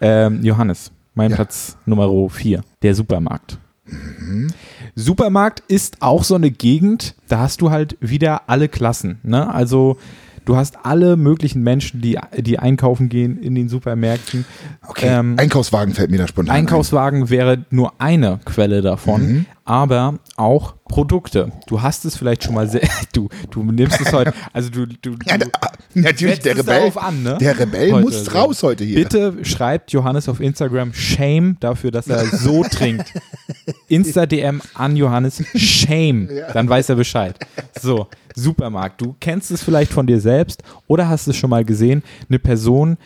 Ähm, 0.00 0.44
Johannes, 0.44 0.92
mein 1.14 1.30
Ja. 1.30 1.36
Platz 1.36 1.76
Nummer 1.84 2.28
4, 2.30 2.62
der 2.82 2.94
Supermarkt. 2.94 3.58
Mhm. 3.86 4.52
Supermarkt 4.94 5.60
ist 5.68 5.96
auch 6.00 6.24
so 6.24 6.34
eine 6.34 6.50
Gegend, 6.50 7.14
da 7.28 7.40
hast 7.40 7.60
du 7.60 7.70
halt 7.70 7.96
wieder 8.00 8.48
alle 8.48 8.68
Klassen. 8.68 9.18
Ne? 9.22 9.52
Also 9.52 9.96
du 10.44 10.56
hast 10.56 10.84
alle 10.84 11.16
möglichen 11.16 11.62
Menschen, 11.62 12.00
die, 12.00 12.18
die 12.38 12.58
einkaufen 12.58 13.08
gehen 13.08 13.38
in 13.38 13.54
den 13.54 13.68
Supermärkten. 13.68 14.44
Okay, 14.86 15.06
Ähm, 15.08 15.34
Einkaufswagen 15.38 15.94
fällt 15.94 16.10
mir 16.10 16.18
da 16.18 16.26
spontan 16.26 16.54
ein. 16.54 16.60
Einkaufswagen 16.60 17.30
wäre 17.30 17.64
nur 17.70 17.92
eine 17.98 18.40
Quelle 18.44 18.82
davon, 18.82 19.22
Mhm. 19.22 19.46
aber 19.64 20.14
auch 20.36 20.74
Produkte. 20.92 21.50
Du 21.66 21.80
hast 21.80 22.04
es 22.04 22.16
vielleicht 22.16 22.44
schon 22.44 22.54
mal 22.54 22.68
sehr, 22.68 22.82
du, 23.14 23.30
du 23.50 23.62
nimmst 23.62 23.98
es 24.00 24.12
heute, 24.12 24.34
also 24.52 24.68
du, 24.68 24.86
du, 24.86 25.12
Ja, 25.26 25.38
du 25.38 25.48
da, 25.48 25.72
natürlich, 25.94 26.42
setzt 26.42 26.46
der 26.46 26.58
Rebell. 26.58 26.92
an, 26.96 27.22
ne? 27.22 27.38
Der 27.40 27.58
Rebell 27.58 27.92
Heute 27.92 28.04
muss 28.04 28.34
raus 28.34 28.62
heute 28.62 28.84
hier. 28.84 28.96
Bitte 28.96 29.42
schreibt 29.42 29.92
Johannes 29.92 30.28
auf 30.28 30.40
Instagram 30.40 30.92
Shame 30.92 31.56
dafür, 31.60 31.90
dass 31.92 32.08
er 32.08 32.26
so 32.26 32.62
trinkt. 32.70 33.10
Insta-DM 33.88 34.60
an 34.74 34.96
Johannes 34.96 35.42
Shame. 35.54 36.28
Dann 36.52 36.68
weiß 36.68 36.90
er 36.90 36.96
Bescheid. 36.96 37.38
So, 37.80 38.08
Supermarkt. 38.34 39.00
Du 39.00 39.16
kennst 39.18 39.50
es 39.50 39.62
vielleicht 39.62 39.92
von 39.92 40.06
dir 40.06 40.20
selbst 40.20 40.62
oder 40.86 41.08
hast 41.08 41.26
es 41.26 41.36
schon 41.36 41.50
mal 41.50 41.64
gesehen. 41.64 42.02
Eine 42.28 42.38
Person 42.38 42.98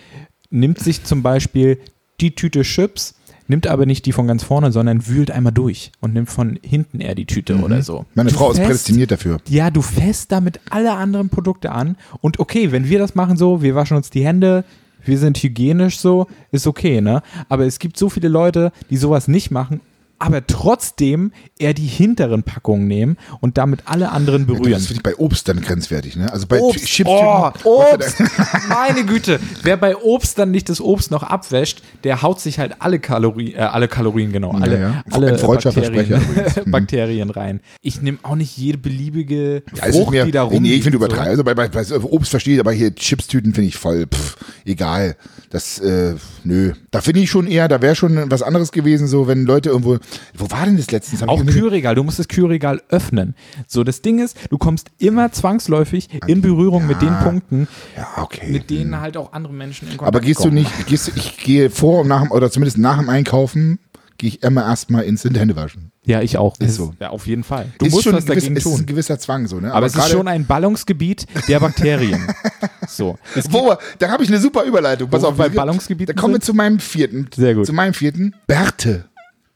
nimmt 0.51 0.81
sich 0.81 1.05
zum 1.05 1.23
Beispiel 1.23 1.79
die 2.21 2.35
Tüte 2.35 2.63
Chips, 2.63 3.15
nimmt 3.49 3.67
aber 3.67 3.87
nicht 3.87 4.07
die 4.07 4.13
von 4.13 4.27
ganz 4.27 4.43
vorne, 4.43 4.73
sondern 4.73 5.07
wühlt 5.07 5.31
einmal 5.31 5.53
durch 5.53 5.93
und 6.01 6.15
nimmt 6.15 6.31
von 6.31 6.59
hinten 6.63 7.01
eher 7.01 7.15
die 7.15 7.27
Tüte 7.27 7.57
oder 7.57 7.83
so. 7.83 8.01
Mhm. 8.01 8.05
Meine 8.15 8.31
Du 8.31 8.37
Frau 8.37 8.51
ist 8.51 8.57
fährst- 8.57 8.67
prädestiniert 8.69 9.11
dafür. 9.11 9.39
ja, 9.49 9.71
du 9.71 9.83
fässt 9.83 10.33
damit 10.33 10.61
alle 10.71 10.93
anderen 10.95 11.29
Produkte 11.29 11.73
an. 11.73 11.97
Und 12.21 12.39
okay, 12.39 12.73
wenn 12.73 12.89
wir 12.89 12.99
das 12.99 13.15
machen 13.15 13.37
so, 13.37 13.63
wir 13.63 13.75
waschen 13.75 13.97
uns 13.97 14.11
die 14.11 14.25
Hände, 14.25 14.65
wir 15.05 15.19
sind 15.19 15.39
hygienisch 15.41 15.99
so, 15.99 16.27
ist 16.51 16.67
okay, 16.67 17.01
ne? 17.01 17.23
Aber 17.49 17.65
es 17.65 17.79
gibt 17.79 17.97
so 17.97 18.09
viele 18.09 18.29
Leute, 18.29 18.73
die 18.91 18.97
sowas 18.97 19.29
nicht 19.29 19.51
machen 19.53 19.81
aber 20.19 20.47
trotzdem 20.47 21.33
eher 21.59 21.75
die 21.75 21.87
hinteren 21.87 22.43
Packungen 22.43 22.87
nehmen 22.87 23.17
und 23.41 23.59
damit 23.59 23.81
alle 23.85 24.11
anderen 24.11 24.47
berühren. 24.47 24.73
Das 24.73 24.87
finde 24.87 24.99
ich 24.99 25.03
bei 25.03 25.17
Obst 25.17 25.49
dann 25.49 25.61
grenzwertig, 25.61 26.17
ne? 26.17 26.33
Also 26.33 26.47
bei 26.47 26.61
Obst, 26.61 26.87
Chips. 26.87 27.11
oh, 27.11 27.51
Obst, 27.65 28.17
meine 28.69 29.05
Güte. 29.05 29.39
Wer 29.63 29.77
bei 29.77 29.97
Obst 29.97 30.39
dann 30.39 30.51
nicht 30.51 30.69
das 30.69 30.81
Obst 30.81 31.11
noch 31.11 31.23
abwäscht, 31.23 31.83
der 32.05 32.23
haut 32.23 32.41
sich 32.41 32.59
halt 32.59 32.77
alle 32.81 32.99
Kalorien, 32.99 33.55
äh, 33.55 33.59
alle 33.59 33.89
Kalorien, 33.89 34.33
genau, 34.33 34.53
alle, 34.53 34.81
ja. 34.81 35.05
alle 35.11 35.33
Ein 35.33 35.39
freudscher 35.39 35.73
Bakterien. 35.73 36.21
Mhm. 36.67 36.71
Bakterien 36.71 37.31
rein. 37.31 37.61
Ich 37.83 38.01
nehme 38.03 38.19
auch 38.23 38.35
nicht 38.37 38.57
jede 38.57 38.79
beliebige 38.79 39.63
Ja, 39.75 39.93
Frucht, 39.93 40.11
mir, 40.11 40.25
die 40.25 40.31
da 40.33 40.43
rum. 40.43 40.63
nee, 40.63 40.75
ich 40.75 40.83
finde 40.83 40.97
übertreiben. 40.97 41.29
Also 41.29 41.45
bei, 41.45 41.55
bei, 41.55 41.69
bei 41.69 41.85
Obst 42.03 42.31
verstehe 42.31 42.55
ich, 42.55 42.61
aber 42.61 42.73
hier 42.73 42.95
Chipstüten 42.95 43.53
finde 43.55 43.69
ich 43.69 43.77
voll, 43.77 44.07
pff, 44.07 44.37
egal. 44.65 45.17
Das, 45.51 45.79
äh, 45.79 46.15
nö. 46.45 46.73
Da 46.91 47.01
finde 47.01 47.21
ich 47.21 47.31
schon 47.31 47.47
eher, 47.47 47.69
da 47.69 47.81
wäre 47.83 47.95
schon 47.95 48.31
was 48.31 48.43
anderes 48.43 48.73
gewesen, 48.73 49.07
so 49.07 49.27
wenn 49.29 49.45
Leute 49.45 49.71
irgendwo, 49.71 49.99
wo 50.37 50.51
war 50.51 50.65
denn 50.67 50.77
das 50.77 50.91
letztens? 50.91 51.23
Hab 51.23 51.29
Auch 51.29 51.45
Kühlregal, 51.45 51.95
du 51.95 52.03
musst 52.05 52.19
das 52.19 52.29
Kühlregal 52.29 52.83
öffnen. 52.89 53.35
So, 53.67 53.85
das 53.85 54.03
Ding 54.03 54.19
ist, 54.19 54.37
du 54.51 54.59
kommst 54.59 54.89
immer 54.99 55.33
zwangsläufig 55.33 56.09
in 56.27 56.41
Berührung 56.43 56.87
mit 56.87 57.01
den 57.03 57.15
Punkten, 57.23 57.69
Ja, 57.97 58.23
okay. 58.23 58.51
mit 58.51 58.71
denen 58.71 59.01
halt 59.01 59.17
auch 59.17 59.33
andere 59.33 59.53
Menschen 59.53 59.89
in 59.89 59.97
Kontakt 59.97 60.09
aber 60.17 60.21
gehst 60.25 60.41
du 60.41 60.45
kommen. 60.45 60.55
nicht, 60.57 60.87
gehst, 60.87 61.09
du- 61.09 61.13
ich 61.17 61.37
gehe 61.39 61.71
vor 61.71 62.01
und 62.03 62.09
nach 62.09 62.23
dem, 62.23 62.31
oder 62.31 62.51
zumindest 62.51 62.79
nach 62.79 62.99
dem 62.99 63.09
Einkaufen, 63.09 63.79
gehe 64.19 64.29
ich 64.29 64.43
immer 64.43 64.63
erstmal 64.65 65.05
instant 65.05 65.39
Hände 65.39 65.57
waschen. 65.57 65.93
Ja, 66.07 66.23
ich 66.23 66.39
auch. 66.39 66.59
Ist 66.61 66.77
so. 66.77 66.95
Ja, 67.01 67.11
auf 67.11 67.27
jeden 67.27 67.43
Fall. 67.45 67.67
Du 67.79 67.85
ist 67.87 67.93
musst 67.93 68.05
schon 68.05 68.15
was 68.15 68.23
ein 68.23 68.27
gewiss, 68.29 68.45
dagegen 68.45 68.57
es 68.57 68.65
ist 68.65 68.71
tun. 68.73 68.81
ein 68.81 68.87
gewisser 68.87 69.19
Zwang 69.19 69.47
so, 69.47 69.61
ne? 69.61 69.75
Aber, 69.75 69.85
es 69.87 69.95
ist 69.95 70.09
schon 70.09 70.27
ein 70.29 70.47
Ballungsgebiet 70.47 71.27
der 71.49 71.61
Bakterien. 71.61 72.27
so. 72.89 73.19
Wo, 73.51 73.75
da 73.99 74.09
habe 74.09 74.23
ich 74.23 74.31
eine 74.31 74.41
super 74.41 74.63
Überleitung. 74.65 75.11
Pass 75.11 75.25
auf, 75.25 75.37
bei 75.37 75.49
Ballungsgebieten 75.51 76.15
Da 76.15 76.21
kommen 76.21 76.35
wir 76.35 76.41
zu 76.41 76.55
meinem 76.55 76.79
vierten. 76.79 77.29
Sehr 77.35 77.55
gut. 77.55 77.67
Zu 77.67 77.73
meinem 77.75 77.93
vierten. 77.93 78.35
Bärte. 78.47 79.05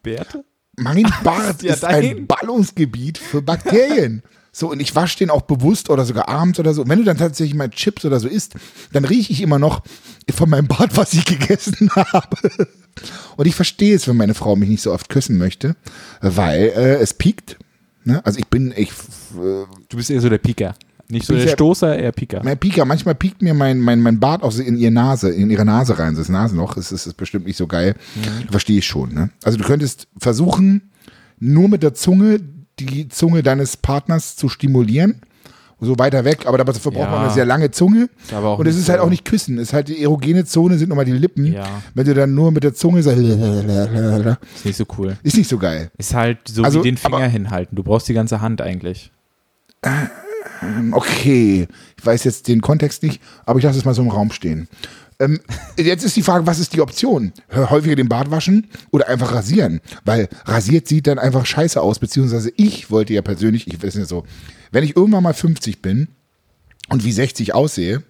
Bärte? 0.03 0.45
Mein 0.77 1.03
Bart 1.25 1.63
ja 1.63 1.75
ist 1.75 1.85
ein 1.85 2.03
dein. 2.03 2.27
Ballungsgebiet 2.27 3.19
für 3.19 3.43
Bakterien. 3.43 4.23
So, 4.53 4.69
und 4.69 4.81
ich 4.81 4.97
wasche 4.97 5.19
den 5.19 5.31
auch 5.31 5.43
bewusst 5.43 5.91
oder 5.91 6.05
sogar 6.05 6.29
abends 6.29 6.59
oder 6.59 6.75
so. 6.75 6.83
Und 6.83 6.89
wenn 6.89 6.99
du 6.99 7.05
dann 7.05 7.19
tatsächlich 7.19 7.55
mal 7.55 7.71
Chips 7.71 8.05
oder 8.05 8.19
so 8.19 8.27
isst, 8.27 8.55
dann 8.93 9.05
rieche 9.05 9.33
ich 9.33 9.43
immer 9.43 9.61
noch 9.61 9.85
von 10.29 10.51
meinem 10.51 10.67
Bart, 10.67 10.97
was 10.97 11.13
ich 11.13 11.25
gegessen 11.25 11.89
habe. 11.95 12.37
Und 13.37 13.47
ich 13.47 13.55
verstehe 13.55 13.95
es, 13.95 14.09
wenn 14.09 14.17
meine 14.17 14.35
Frau 14.35 14.57
mich 14.57 14.69
nicht 14.69 14.83
so 14.83 14.93
oft 14.93 15.09
küssen 15.09 15.39
möchte, 15.39 15.77
weil 16.21 16.63
äh, 16.75 16.95
es 16.97 17.15
piekt. 17.15 17.59
Ne? 18.03 18.27
Also 18.27 18.41
ich 18.41 18.49
bin, 18.49 18.75
ich, 18.77 18.91
äh, 18.91 19.67
Du 19.89 19.97
bist 19.97 20.11
eher 20.11 20.21
so 20.21 20.29
der 20.29 20.39
Pieker. 20.39 20.75
Nicht 21.11 21.27
so 21.27 21.35
der 21.35 21.49
Stoßer, 21.49 21.99
eher 21.99 22.13
Pieker. 22.13 22.41
mein 22.45 22.59
Pieker, 22.59 22.85
manchmal 22.85 23.15
piekt 23.15 23.43
mir 23.43 23.55
mein, 23.55 23.79
mein, 23.81 24.01
mein 24.01 24.21
Bart 24.21 24.43
auch 24.43 24.53
so 24.53 24.63
in 24.63 24.77
ihre 24.77 24.91
Nase, 24.93 25.31
in 25.31 25.51
ihre 25.51 25.65
Nase 25.65 25.99
rein. 25.99 26.15
Das 26.15 26.29
Nasenloch, 26.29 26.75
das 26.75 26.93
ist, 26.93 27.07
ist 27.07 27.15
bestimmt 27.17 27.47
nicht 27.47 27.57
so 27.57 27.67
geil. 27.67 27.95
Verstehe 28.51 28.79
ich 28.79 28.87
schon. 28.87 29.13
Ne? 29.15 29.31
Also 29.43 29.59
du 29.59 29.65
könntest 29.65 30.07
versuchen, 30.19 30.91
nur 31.39 31.69
mit 31.69 31.83
der 31.83 31.95
Zunge 31.95 32.41
die 32.79 33.09
Zunge 33.09 33.43
deines 33.43 33.77
Partners 33.77 34.37
zu 34.37 34.49
stimulieren. 34.49 35.21
So 35.83 35.99
weiter 35.99 36.27
weg, 36.27 36.45
aber 36.47 36.59
dafür 36.59 36.93
braucht 36.93 37.05
Ja. 37.05 37.11
man 37.11 37.23
eine 37.25 37.31
sehr 37.33 37.47
lange 37.47 37.71
Zunge. 37.71 38.11
Ist 38.29 38.33
Und 38.35 38.67
es 38.67 38.77
ist 38.77 38.91
halt 38.91 39.01
so- 39.01 39.07
auch 39.07 39.09
nicht 39.11 39.25
küssen. 39.25 39.57
Es 39.57 39.69
ist 39.69 39.73
halt 39.73 39.89
die 39.89 40.03
erogene 40.03 40.45
Zone, 40.45 40.77
sind 40.77 40.91
nochmal 40.91 41.07
die 41.07 41.13
Lippen. 41.13 41.47
Ja. 41.47 41.65
Wenn 41.95 42.05
du 42.05 42.13
dann 42.13 42.35
nur 42.35 42.53
mit 42.53 42.65
der 42.65 42.75
Zunge 42.75 43.03
sagst, 43.03 43.19
Ist 43.23 44.65
nicht 44.67 44.77
so 44.77 44.85
cool. 44.99 45.17
ist 45.23 45.39
nicht 45.39 45.49
so 45.49 45.57
geil. 45.57 45.91
Ist 45.97 46.13
halt 46.13 46.39
so 46.49 46.63
Also, 46.65 46.81
wie 46.81 46.89
den 46.91 46.99
Finger 46.99 47.27
hinhalten. 47.27 47.77
Du 47.77 47.83
brauchst 47.83 48.07
die 48.11 48.15
ganze 48.15 48.43
Hand 48.43 48.61
eigentlich. 48.61 49.11
Okay, 50.93 51.67
ich 51.99 52.07
weiß 52.07 52.25
jetzt 52.25 52.49
den 52.49 52.61
Kontext 52.61 53.03
nicht, 53.03 53.21
aber 53.47 53.59
ich 53.59 53.65
lasse 53.65 53.79
es 53.79 53.85
mal 53.85 53.95
so 53.95 54.03
im 54.03 54.09
Raum 54.09 54.31
stehen. 54.31 54.69
Ähm, 55.19 55.39
jetzt 55.77 56.03
ist 56.05 56.17
die 56.17 56.23
Frage, 56.23 56.47
was 56.47 56.59
ist 56.59 56.73
die 56.75 56.81
Option? 56.81 57.33
Häufiger 57.55 57.95
den 57.97 58.09
Bart 58.09 58.31
waschen 58.31 58.69
oder 58.91 59.09
einfach 59.09 59.35
rasieren? 59.35 59.81
Weil 60.05 60.29
rasiert 60.47 60.89
sieht 60.89 61.07
dann 61.07 61.19
einfach 61.19 61.45
scheiße 61.45 61.81
aus, 61.81 61.99
beziehungsweise 61.99 62.51
ich 62.57 62.91
wollte 62.91 63.13
ja 63.13 63.21
persönlich, 63.23 63.67
ich 63.67 63.83
weiß 63.83 63.97
nicht 63.97 64.09
so, 64.09 64.25
wenn 64.73 64.83
ich 64.85 64.97
irgendwann 64.97 65.23
mal 65.23 65.35
50 65.35 65.83
bin 65.83 66.09
und 66.89 67.05
wie 67.05 67.13
60 67.13 67.55
aussehe, 67.55 68.03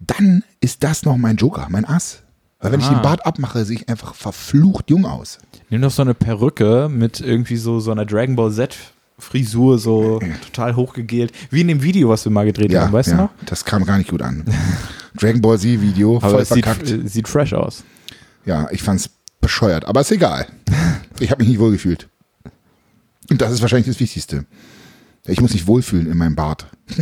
dann 0.00 0.44
ist 0.60 0.84
das 0.84 1.04
noch 1.04 1.16
mein 1.16 1.36
Joker, 1.36 1.66
mein 1.70 1.84
Ass. 1.86 2.22
Weil 2.60 2.72
wenn 2.72 2.80
ich 2.80 2.86
Ah. 2.86 2.94
den 2.94 3.02
Bart 3.02 3.24
abmache, 3.26 3.64
sehe 3.64 3.76
ich 3.76 3.88
einfach 3.88 4.14
verflucht 4.14 4.90
jung 4.90 5.04
aus. 5.06 5.38
Nimm 5.70 5.82
doch 5.82 5.90
so 5.90 6.02
eine 6.02 6.14
Perücke 6.14 6.88
mit 6.90 7.20
irgendwie 7.20 7.56
so, 7.56 7.80
so 7.80 7.90
einer 7.90 8.04
Dragon 8.06 8.36
Ball 8.36 8.52
Z 8.52 8.76
Frisur, 9.18 9.78
so 9.78 10.20
total 10.44 10.76
hochgegelt. 10.76 11.32
Wie 11.50 11.62
in 11.62 11.68
dem 11.68 11.82
Video, 11.82 12.08
was 12.10 12.24
wir 12.24 12.30
mal 12.32 12.44
gedreht 12.44 12.70
Ja, 12.70 12.82
haben, 12.82 12.92
weißt 12.92 13.08
ja 13.10 13.16
du 13.16 13.22
noch? 13.22 13.30
das 13.46 13.64
kam 13.64 13.84
gar 13.84 13.96
nicht 13.98 14.10
gut 14.10 14.20
an. 14.22 14.44
Dragon 15.14 15.40
Ball 15.40 15.58
Z 15.58 15.80
Video, 15.80 16.18
Aber 16.18 16.30
voll 16.30 16.42
es 16.42 16.48
sieht, 16.50 16.64
verkackt. 16.66 16.90
äh, 16.90 17.08
sieht 17.08 17.26
fresh 17.26 17.54
aus. 17.54 17.82
Ja, 18.44 18.68
ich 18.70 18.82
fand's 18.82 19.08
bescheuert, 19.40 19.86
aber 19.86 20.02
ist 20.02 20.12
egal. 20.12 20.46
Ich 21.18 21.30
habe 21.30 21.40
mich 21.42 21.48
nicht 21.48 21.58
wohlgefühlt. 21.60 22.08
Und 23.30 23.40
das 23.40 23.52
ist 23.52 23.62
wahrscheinlich 23.62 23.86
das 23.86 23.98
Wichtigste. 24.00 24.44
Ich 25.24 25.40
muss 25.40 25.54
mich 25.54 25.66
wohlfühlen 25.66 26.10
in 26.10 26.18
meinem 26.18 26.36
Bart. 26.36 26.66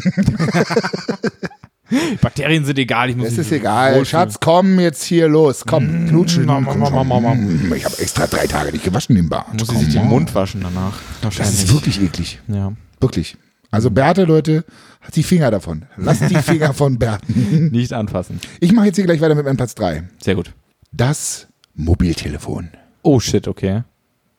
Bakterien 2.21 2.65
sind 2.65 2.79
egal, 2.79 3.11
ich 3.11 3.17
muss 3.17 3.29
Es 3.29 3.39
ist 3.39 3.53
egal. 3.53 3.91
wohlfühlen. 3.91 4.07
Schatz, 4.07 4.37
komm 4.41 4.79
jetzt 4.81 5.05
hier 5.05 5.29
los. 5.29 5.65
Komm, 5.67 6.09
knutschen. 6.09 6.45
Mam, 6.47 6.65
mam, 6.65 6.79
mam, 6.79 7.09
mam, 7.09 7.23
mam. 7.23 7.73
Ich 7.75 7.85
habe 7.85 7.99
extra 7.99 8.27
drei 8.27 8.47
Tage 8.47 8.73
nicht 8.73 8.85
gewaschen 8.85 9.17
den 9.17 9.29
Bart. 9.29 9.53
Muss 9.53 9.69
sie 9.69 9.75
Komm 9.75 9.85
sich 9.85 9.95
den. 9.95 10.07
Mund 10.07 10.35
waschen 10.35 10.61
danach. 10.63 10.95
Das 11.23 11.39
ist 11.53 11.73
wirklich 11.73 12.01
eklig. 12.03 12.41
Ja. 12.49 12.73
Wirklich. 13.01 13.37
Also 13.71 13.91
Bärte, 13.91 14.25
Leute, 14.25 14.65
hat 15.01 15.17
die 15.17 15.23
Finger 15.25 15.51
davon. 15.51 15.87
Lasst 15.97 16.31
die 16.31 16.35
Finger 16.43 16.73
von 16.75 16.99
Bärten. 16.99 17.71
Nicht 17.73 17.93
anfassen. 17.93 18.39
Ich 18.61 18.73
mache 18.73 18.87
jetzt 18.87 18.97
hier 18.97 19.05
gleich 19.05 19.21
weiter 19.21 19.35
mit 19.35 19.45
meinem 19.45 19.57
Platz 19.57 19.75
3. 19.75 20.05
Sehr 20.23 20.37
gut. 20.37 20.53
Das 20.93 21.49
Mobiltelefon. 21.75 22.71
Oh 23.03 23.19
shit, 23.21 23.49
okay. 23.49 23.83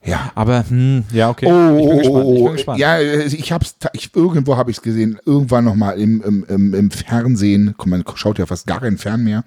Ja. 0.05 0.31
Aber, 0.35 0.63
hm, 0.69 1.03
ja, 1.11 1.29
okay. 1.29 1.47
Oh, 1.47 1.77
ich 1.77 1.85
bin 1.85 1.93
oh, 1.93 1.97
gespannt. 1.97 2.25
oh, 2.25 2.33
Ich 2.33 2.41
oh. 2.41 2.45
bin 2.45 2.53
gespannt. 2.53 2.79
Ja, 2.79 2.97
äh, 2.97 3.25
ich 3.25 3.51
hab's, 3.51 3.75
ich, 3.93 4.15
irgendwo 4.15 4.55
habe 4.55 4.71
ich 4.71 4.77
es 4.77 4.83
gesehen, 4.83 5.17
irgendwann 5.25 5.65
nochmal 5.65 5.99
im, 5.99 6.21
im, 6.21 6.45
im, 6.47 6.73
im 6.73 6.91
Fernsehen. 6.91 7.73
Guck, 7.77 7.87
Man 7.87 8.03
schaut 8.15 8.37
ja 8.39 8.45
fast 8.45 8.67
gar 8.67 8.81
keinen 8.81 8.97
Fern 8.97 9.23
mehr. 9.23 9.43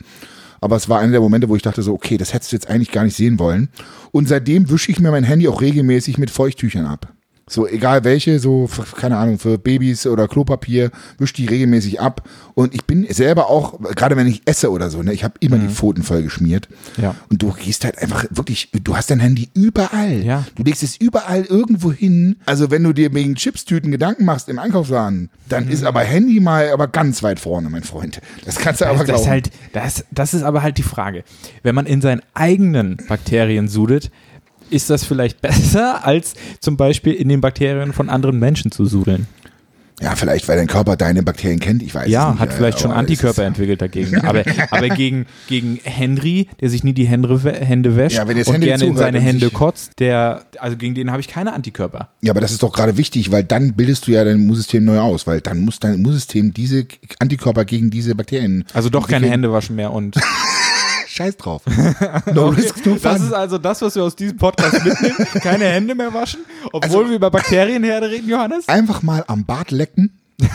Aber 0.61 0.77
es 0.77 0.89
war 0.89 0.99
einer 0.99 1.13
der 1.13 1.21
Momente, 1.21 1.49
wo 1.49 1.55
ich 1.55 1.63
dachte 1.63 1.83
so, 1.83 1.95
okay, 1.95 2.17
das 2.17 2.35
hättest 2.35 2.51
du 2.51 2.57
jetzt 2.57 2.69
eigentlich 2.69 2.91
gar 2.91 3.05
nicht 3.05 3.17
sehen 3.17 3.39
wollen. 3.39 3.69
Und 4.11 4.29
seitdem 4.29 4.69
wische 4.71 4.91
ich 4.91 4.99
mir 4.99 5.13
mein 5.13 5.23
Handy 5.23 5.47
auch 5.47 5.61
regelmäßig 5.61 6.19
mit 6.19 6.31
Feuchttüchern 6.31 6.85
ab. 6.87 7.13
So, 7.49 7.67
egal 7.67 8.05
welche, 8.05 8.39
so, 8.39 8.69
keine 8.97 9.17
Ahnung, 9.17 9.39
für 9.39 9.59
Babys 9.59 10.07
oder 10.07 10.29
Klopapier, 10.29 10.91
wisch 11.19 11.33
die 11.33 11.47
regelmäßig 11.47 12.01
ab. 12.01 12.29
Und 12.55 12.75
ich 12.75 12.85
bin 12.85 13.07
selber 13.11 13.49
auch, 13.49 13.79
gerade 13.95 14.17
wenn 14.17 14.27
ich 14.27 14.43
esse 14.45 14.71
oder 14.71 14.91
so, 14.91 15.03
ne, 15.03 15.13
ich 15.13 15.25
habe 15.25 15.35
immer 15.41 15.59
die 15.59 15.69
Pfoten 15.69 16.03
voll 16.03 16.23
geschmiert. 16.23 16.69
Ja. 17.01 17.15
Und 17.31 17.43
du 17.43 17.53
gehst 17.53 17.85
halt 17.85 17.99
einfach 17.99 18.25
wirklich, 18.31 18.71
du 18.73 18.97
hast 18.97 19.11
dein 19.11 19.21
Handy 19.21 19.49
überall. 19.55 20.23
Ja. 20.23 20.45
Du 20.57 20.63
legst 20.63 20.83
es 20.83 20.97
überall 20.97 21.45
irgendwo 21.45 21.93
hin. 21.93 22.37
Also 22.47 22.71
wenn 22.71 22.83
du 22.85 22.93
dir 22.93 23.13
wegen 23.15 23.35
Chipstüten 23.35 23.91
Gedanken 23.91 24.25
machst 24.25 24.49
im 24.49 24.59
Einkaufsladen, 24.59 25.31
dann 25.49 25.69
ist 25.69 25.85
aber 25.85 26.01
Handy 26.01 26.41
mal 26.41 26.71
aber 26.71 26.89
ganz 26.89 27.23
weit 27.23 27.41
vorne, 27.41 27.71
mein 27.71 27.83
Freund. 27.85 28.21
Das 28.45 28.57
kannst 28.57 28.81
du 28.81 28.87
aber 28.87 28.99
Das, 28.99 29.07
das, 29.07 29.07
glauben. 29.07 29.23
ist 29.23 29.29
halt, 29.29 29.51
das, 29.73 30.05
das 30.11 30.35
ist 30.35 30.43
aber 30.43 30.63
halt 30.63 30.79
die 30.79 30.83
Frage. 30.83 31.25
Wenn 31.63 31.75
man 31.75 31.87
in 31.87 32.01
seinen 32.01 32.23
eigenen 32.35 32.97
Bakterien 33.09 33.69
sudet, 33.69 34.11
ist 34.71 34.91
das 34.91 35.05
vielleicht 35.05 35.41
besser, 35.41 36.05
als 36.07 36.35
zum 36.61 36.77
Beispiel 36.77 37.15
in 37.15 37.29
den 37.29 37.41
Bakterien 37.41 37.93
von 37.93 38.09
anderen 38.09 38.39
Menschen 38.39 38.71
zu 38.71 38.87
sudeln? 38.87 39.27
ja, 40.01 40.15
vielleicht, 40.15 40.47
weil 40.47 40.57
dein 40.57 40.69
Körper 40.69 40.95
deine 40.97 41.25
Bakterien 41.25 41.59
kennt, 41.59 41.83
ich 41.83 41.93
weiß 41.93 42.07
es 42.07 42.13
Ja, 42.13 42.31
nicht. 42.31 42.39
hat 42.41 42.51
äh, 42.51 42.53
vielleicht 42.53 42.79
schon 42.79 42.93
Antikörper 42.93 43.43
entwickelt 43.43 43.83
dagegen. 43.83 44.21
Aber, 44.25 44.45
aber 44.71 44.89
gegen, 44.91 45.27
gegen 45.49 45.81
Henry, 45.83 46.47
der 46.61 46.71
sich 46.71 46.85
nie 46.85 46.93
die 46.93 47.07
Hände, 47.07 47.37
Hände 47.43 47.97
wäscht 47.97 48.17
Ja, 48.17 48.23
und 48.23 48.29
Henry 48.37 48.67
gerne 48.67 48.85
in 48.85 48.97
seine 48.97 49.19
Hände 49.19 49.51
kotzt, 49.51 49.99
der, 49.99 50.43
also 50.61 50.77
gegen 50.77 50.95
den 50.95 51.11
habe 51.11 51.21
ich 51.21 51.27
keine 51.27 51.53
Antikörper. 51.53 52.11
Ja, 52.21 52.33
aber 52.33 52.41
das 52.41 52.53
ist 52.53 52.63
doch 52.63 52.73
gerade 52.73 52.97
wichtig, 52.97 53.33
weil 53.33 53.43
dann 53.43 53.73
bildest 53.75 54.07
du 54.07 54.13
ja 54.13 54.23
dein 54.23 54.37
Immunsystem 54.37 54.85
neu 54.85 55.01
aus, 55.01 55.27
weil 55.27 55.41
dann 55.41 55.63
muss 55.65 55.81
dein 55.81 55.95
Immunsystem 55.95 56.55
diese 56.55 56.87
Antikörper 57.19 57.65
gegen 57.65 57.91
diese 57.91 58.15
Bakterien. 58.15 58.65
Also 58.75 58.91
doch 58.91 59.09
keine. 59.09 59.29
Hände 59.29 59.53
waschen 59.53 59.75
mehr 59.75 59.93
und 59.93 60.15
Scheiß 61.19 61.37
drauf. 61.37 61.63
No 62.33 62.49
risk, 62.49 62.87
no 62.87 62.97
Das 63.03 63.21
ist 63.21 63.33
also 63.33 63.59
das, 63.59 63.83
was 63.83 63.95
wir 63.97 64.05
aus 64.05 64.15
diesem 64.15 64.37
Podcast 64.37 64.85
mitnehmen. 64.85 65.17
Keine 65.43 65.65
Hände 65.65 65.95
mehr 65.97 66.15
waschen, 66.15 66.41
obwohl 66.73 66.83
Also- 66.83 67.09
wir 67.11 67.17
über 67.17 67.31
Bakterienherde 67.31 68.09
reden, 68.09 68.29
Johannes. 68.29 68.69
Einfach 68.69 69.03
mal 69.03 69.25
am 69.27 69.45
Bart 69.45 69.71
lecken. 69.73 70.19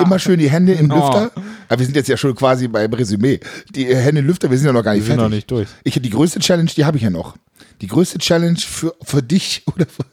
Immer 0.00 0.18
schön 0.18 0.38
die 0.38 0.50
Hände 0.50 0.72
im 0.72 0.90
Oh. 0.90 0.94
Lüfter. 0.96 1.30
Aber 1.68 1.78
wir 1.78 1.84
sind 1.86 1.94
jetzt 1.94 2.08
ja 2.08 2.16
schon 2.16 2.34
quasi 2.34 2.68
beim 2.68 2.92
Resümee. 2.92 3.38
Die 3.74 3.86
Hände 3.94 4.20
im 4.22 4.26
Lüfter, 4.26 4.50
wir 4.50 4.56
sind 4.58 4.66
ja 4.66 4.72
noch 4.72 4.82
gar 4.82 4.94
nicht 4.94 5.02
Wir 5.02 5.06
sind 5.12 5.16
fertig. 5.20 5.30
noch 5.30 5.36
nicht 5.36 5.50
durch. 5.50 5.68
Ich 5.84 6.00
die 6.00 6.10
größte 6.10 6.40
Challenge, 6.40 6.70
die 6.76 6.84
habe 6.84 6.96
ich 6.96 7.02
ja 7.02 7.10
noch. 7.10 7.36
Die 7.82 7.86
größte 7.86 8.18
Challenge 8.18 8.58
für, 8.58 8.94
für 9.02 9.22
dich 9.22 9.62
oder 9.74 9.86
für, 9.86 10.04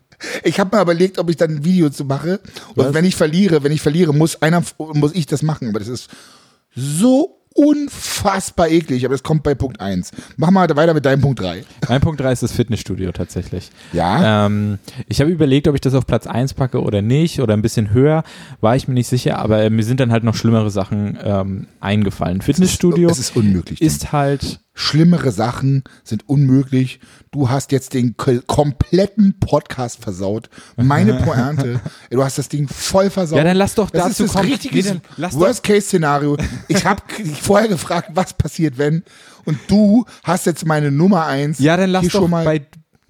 ich 0.44 0.60
habe 0.60 0.76
mir 0.76 0.82
überlegt, 0.84 1.18
ob 1.18 1.30
ich 1.30 1.38
dann 1.38 1.50
ein 1.52 1.66
Video 1.66 1.90
zu 1.90 2.06
mache. 2.06 2.40
Und 2.76 2.86
Was? 2.86 2.94
wenn 2.94 3.06
ich 3.06 3.16
verliere, 3.16 3.64
wenn 3.64 3.72
ich 3.72 3.82
verliere, 3.82 4.14
muss 4.14 4.42
einer, 4.42 4.62
muss 4.78 5.14
ich 5.16 5.26
das 5.26 5.42
machen. 5.42 5.70
Aber 5.70 5.80
das 5.80 5.88
ist 5.88 6.10
so 6.76 7.41
unfassbar 7.54 8.70
eklig. 8.70 9.06
Aber 9.06 9.14
das 9.14 9.24
kommt 9.24 9.44
bei 9.44 9.56
Punkt 9.56 9.80
1. 9.80 10.12
Mach 10.38 10.52
mal 10.52 10.70
weiter 10.76 10.94
mit 10.94 11.06
deinem 11.06 11.22
Punkt 11.22 11.40
3. 11.40 11.64
Mein 11.88 12.02
Punkt 12.02 12.20
3 12.22 12.32
ist 12.32 12.44
das 12.44 12.52
Fitnessstudio 12.52 13.12
tatsächlich. 13.12 13.70
Ja. 13.94 14.46
Ähm, 14.46 14.80
ich 15.08 15.22
habe 15.22 15.32
überlegt, 15.32 15.68
ob 15.68 15.76
ich 15.76 15.82
das 15.82 15.94
auf 15.94 16.06
Platz 16.06 16.28
1 16.28 16.54
packe 16.54 16.82
oder 16.82 17.02
nicht 17.02 17.42
oder 17.42 17.54
ein 17.54 17.62
bisschen 17.62 17.92
höher, 17.92 18.24
war 18.62 18.76
ich 18.76 18.88
mir 18.88 18.94
nicht 18.94 19.08
sicher, 19.08 19.40
aber 19.40 19.70
mir 19.70 19.84
sind 19.84 20.00
dann 20.00 20.12
halt 20.12 20.24
noch 20.24 20.36
schlimmere 20.36 20.70
Sachen 20.70 21.18
ähm, 21.24 21.68
eingefallen. 21.80 22.42
Fitnessstudio 22.42 23.10
Es 23.10 23.20
ist 23.20 23.36
unmöglich. 23.36 23.82
ist 23.82 24.12
halt 24.12 24.60
Schlimmere 24.74 25.32
Sachen 25.32 25.84
sind 26.04 26.28
unmöglich. 26.30 27.00
Du 27.32 27.50
hast 27.50 27.72
jetzt 27.74 27.94
den 27.94 28.16
kompletten 28.18 29.38
Podcast 29.40 30.02
versaut. 30.02 30.50
Meine 30.78 31.14
Pointe. 31.24 31.82
du 32.10 32.24
hast 32.24 32.38
das 32.38 32.48
Ding 32.50 32.68
voll 32.70 33.10
versaut. 33.10 33.38
Ja, 33.38 33.44
dann 33.44 33.58
lass 33.58 33.76
doch 33.76 33.90
das 33.90 34.04
dazu 34.10 34.24
ist 34.26 34.36
das 34.36 34.44
richtige 34.44 35.02
Worst-Case-Szenario. 35.18 36.38
Ich 36.70 36.86
habe 36.86 37.02
vorher 37.42 37.68
gefragt, 37.68 38.12
was 38.14 38.34
passiert, 38.34 38.78
wenn. 38.78 39.04
Und 39.46 39.58
du 39.68 40.06
hast 40.24 40.46
jetzt 40.46 40.66
meine 40.66 40.90
Nummer 40.92 41.26
eins. 41.26 41.60
Ja, 41.60 41.76
dann 41.78 41.90
lass 41.90 42.08
doch 42.08 42.28
mal. 42.28 42.46
bei. 42.46 42.66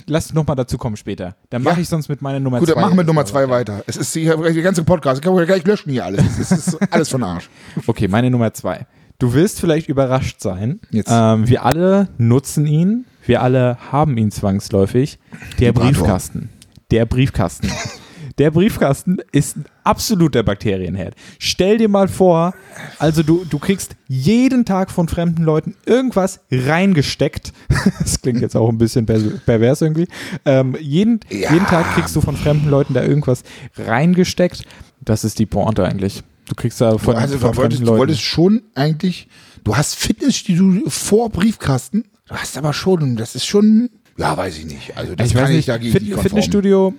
Lass 0.07 0.33
noch 0.33 0.47
mal 0.47 0.55
dazu 0.55 0.79
kommen 0.79 0.97
später. 0.97 1.35
Dann 1.51 1.63
Ja. 1.63 1.69
mache 1.69 1.81
ich 1.81 1.87
sonst 1.87 2.09
mit 2.09 2.23
meiner 2.23 2.39
Nummer 2.39 2.57
Gut, 2.57 2.67
zwei. 2.67 2.73
dann 2.73 2.83
machen 2.83 2.97
wir 2.97 3.03
Nummer 3.03 3.23
zwei 3.25 3.47
weiter. 3.49 3.83
Es 3.85 3.97
ist 3.97 4.15
der 4.15 4.35
ganze 4.63 4.83
Podcast. 4.83 5.19
Ich 5.19 5.23
kann 5.23 5.35
ja 5.37 5.45
gleich 5.45 5.63
löschen 5.63 5.91
hier 5.91 6.03
alles. 6.05 6.25
Es 6.39 6.51
ist 6.51 6.77
alles 6.91 7.09
von 7.09 7.21
Arsch. 7.23 7.49
Okay, 7.87 8.07
meine 8.07 8.31
Nummer 8.31 8.51
zwei. 8.51 8.87
Du 9.21 9.35
wirst 9.35 9.59
vielleicht 9.59 9.87
überrascht 9.87 10.41
sein. 10.41 10.79
Jetzt. 10.89 11.11
Ähm, 11.11 11.47
wir 11.47 11.63
alle 11.63 12.09
nutzen 12.17 12.65
ihn. 12.65 13.05
Wir 13.23 13.43
alle 13.43 13.77
haben 13.91 14.17
ihn 14.17 14.31
zwangsläufig. 14.31 15.19
Der. 15.59 15.73
Briefkasten. 15.73 16.49
Der 16.89 17.05
Briefkasten. 17.05 17.69
Der 18.37 18.49
Briefkasten 18.49 19.17
ist 19.31 19.57
ein 19.57 19.65
absoluter 19.83 20.41
Bakterienherd. 20.41 21.13
Stell 21.37 21.77
dir 21.77 21.89
mal 21.89 22.07
vor, 22.07 22.55
also 22.97 23.21
du, 23.21 23.45
du 23.47 23.59
kriegst 23.59 23.95
jeden 24.07 24.65
Tag 24.65 24.89
von 24.89 25.07
fremden 25.07 25.43
Leuten 25.43 25.75
irgendwas 25.85 26.39
reingesteckt. 26.49 27.53
Das 27.99 28.21
klingt 28.21 28.41
jetzt 28.41 28.55
auch 28.55 28.69
ein 28.69 28.79
bisschen 28.79 29.05
per 29.05 29.19
pervers 29.19 29.81
irgendwie. 29.81 30.07
Ähm, 30.45 30.75
jeden, 30.79 31.19
Ja. 31.29 31.53
jeden 31.53 31.67
Tag 31.67 31.85
kriegst 31.93 32.15
du 32.15 32.21
von 32.21 32.35
fremden 32.35 32.69
Leuten 32.69 32.95
da 32.95 33.03
irgendwas 33.03 33.43
reingesteckt. 33.77 34.63
Das 35.01 35.23
ist 35.23 35.37
die 35.37 35.45
Pointe 35.45 35.85
eigentlich. 35.85 36.23
Du 36.47 36.55
kriegst 36.55 36.81
da 36.81 36.97
von, 36.97 37.15
also, 37.15 37.37
von 37.37 37.51
du 37.51 37.57
wolltest, 37.57 37.81
du 37.81 37.87
wolltest 37.87 38.21
schon 38.21 38.63
eigentlich, 38.75 39.27
du 39.63 39.75
hast 39.75 39.95
Fitnessstudio 39.95 40.89
vor 40.89 41.29
Briefkasten. 41.29 42.05
Du 42.27 42.35
hast 42.35 42.57
aber 42.57 42.73
schon, 42.73 43.15
das 43.15 43.35
ist 43.35 43.45
schon, 43.45 43.89
ja, 44.17 44.35
weiß 44.35 44.57
ich 44.59 44.65
nicht. 44.65 44.97
Also, 44.97 45.15
das 45.15 45.27
ich 45.27 45.33
kann 45.33 45.43
weiß 45.43 45.49
ich 45.51 45.55
nicht, 45.57 45.69
dagegen 45.69 45.91
Fit 45.91 46.01
nicht 46.01 46.11
konform. 46.13 46.29
Fitnessstudio 46.29 46.93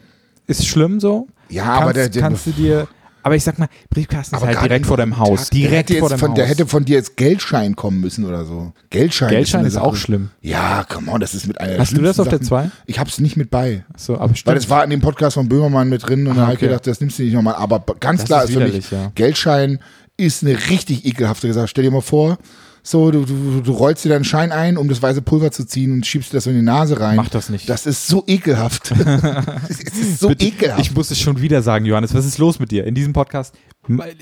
ist 0.46 0.66
schlimm 0.66 1.00
so. 1.00 1.28
Ja, 1.48 1.64
kannst, 1.64 1.82
aber 1.82 1.92
der, 1.92 2.08
der 2.08 2.22
kannst 2.22 2.46
du 2.46 2.50
dir. 2.52 2.88
Aber 3.22 3.36
ich 3.36 3.44
sag 3.44 3.58
mal, 3.58 3.68
Briefkasten 3.90 4.34
ist 4.36 4.42
halt 4.42 4.62
direkt 4.62 4.86
vor 4.86 4.96
deinem 4.96 5.18
Haus. 5.18 5.50
Der 5.50 5.60
Direkt 5.60 5.92
vor 5.94 6.08
deinem 6.08 6.18
von, 6.18 6.34
Der 6.34 6.44
Haus. 6.44 6.50
hätte 6.50 6.66
von 6.66 6.84
dir 6.84 6.96
jetzt 6.96 7.16
Geldschein 7.16 7.76
kommen 7.76 8.00
müssen 8.00 8.24
oder 8.24 8.44
so. 8.44 8.72
Geldschein, 8.90 9.30
Geldschein 9.30 9.64
ist 9.64 9.74
Sache. 9.74 9.84
auch 9.84 9.96
schlimm. 9.96 10.30
Ja, 10.40 10.84
come 10.88 11.10
on, 11.10 11.20
das 11.20 11.34
ist 11.34 11.46
mit 11.46 11.60
einer 11.60 11.72
der 11.72 11.80
Hast 11.80 11.96
du 11.96 12.02
das 12.02 12.18
auf 12.18 12.28
der 12.28 12.38
Sachen. 12.38 12.68
2? 12.68 12.70
Ich 12.86 12.98
hab's 12.98 13.20
nicht 13.20 13.36
mit 13.36 13.50
bei. 13.50 13.84
So, 13.96 14.14
aber 14.16 14.30
Weil 14.30 14.36
stimmt. 14.36 14.56
das 14.56 14.68
war 14.70 14.82
in 14.84 14.90
dem 14.90 15.00
Podcast 15.00 15.34
von 15.34 15.48
Böhmermann 15.48 15.88
mit 15.88 16.06
drin 16.06 16.26
und 16.26 16.32
Ah, 16.32 16.34
da 16.34 16.40
habe 16.42 16.52
ich 16.54 16.58
okay. 16.58 16.66
gedacht, 16.66 16.86
das 16.86 17.00
nimmst 17.00 17.18
du 17.18 17.22
nicht 17.22 17.34
nochmal. 17.34 17.54
Aber 17.54 17.80
ganz 18.00 18.20
Das 18.22 18.26
klar 18.26 18.44
ist 18.44 18.50
ist 18.50 18.56
für 18.56 18.66
mich, 18.68 18.90
ja. 18.90 19.12
Geldschein 19.14 19.78
ist 20.16 20.42
eine 20.44 20.56
richtig 20.70 21.04
ekelhafte 21.06 21.52
Sache. 21.52 21.68
Stell 21.68 21.84
dir 21.84 21.90
mal 21.90 22.00
vor, 22.02 22.38
so, 22.82 23.10
du, 23.10 23.24
du, 23.24 23.60
du 23.60 23.72
rollst 23.72 24.04
dir 24.04 24.08
deinen 24.08 24.24
Schein 24.24 24.50
ein, 24.50 24.76
um 24.76 24.88
das 24.88 25.00
weiße 25.00 25.22
Pulver 25.22 25.50
zu 25.52 25.64
ziehen 25.64 25.92
und 25.92 26.06
schiebst 26.06 26.32
dir 26.32 26.38
das 26.38 26.46
in 26.46 26.54
die 26.54 26.62
Nase 26.62 26.98
rein. 26.98 27.16
Mach 27.16 27.28
das 27.28 27.48
nicht. 27.48 27.68
Das 27.68 27.86
ist 27.86 28.06
so 28.08 28.24
ekelhaft. 28.26 28.90
es 29.68 29.80
ist 29.80 30.18
so 30.20 30.28
Bitte, 30.28 30.46
ekelhaft. 30.46 30.80
Ich 30.80 30.94
muss 30.94 31.10
es 31.10 31.20
schon 31.20 31.40
wieder 31.40 31.62
sagen, 31.62 31.84
Johannes. 31.84 32.12
Was 32.14 32.26
ist 32.26 32.38
los 32.38 32.58
mit 32.58 32.70
dir? 32.72 32.84
In 32.84 32.94
diesem 32.94 33.12
Podcast, 33.12 33.54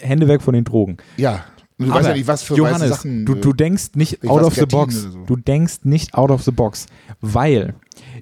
Hände 0.01 0.29
weg 0.29 0.43
von 0.43 0.55
den 0.55 0.65
Drogen. 0.65 0.99
ja, 1.17 1.45
du 1.79 1.87
Aber 1.87 1.95
weißt 1.95 2.09
ja 2.09 2.15
nicht, 2.15 2.27
was 2.27 2.43
für 2.43 2.55
Johannes, 2.57 2.91
Sachen. 2.91 3.25
du, 3.25 3.35
äh, 3.35 3.41
du 3.41 3.53
denkst 3.55 3.91
nicht 3.95 4.19
ich 4.23 4.29
out 4.29 4.43
of 4.43 4.55
the 4.55 4.67
box. 4.67 4.95
so. 4.95 5.25
Du 5.25 5.37
denkst 5.37 5.79
nicht 5.85 6.13
out 6.15 6.31
of 6.31 6.43
the 6.43 6.51
box, 6.51 6.87
weil 7.23 7.75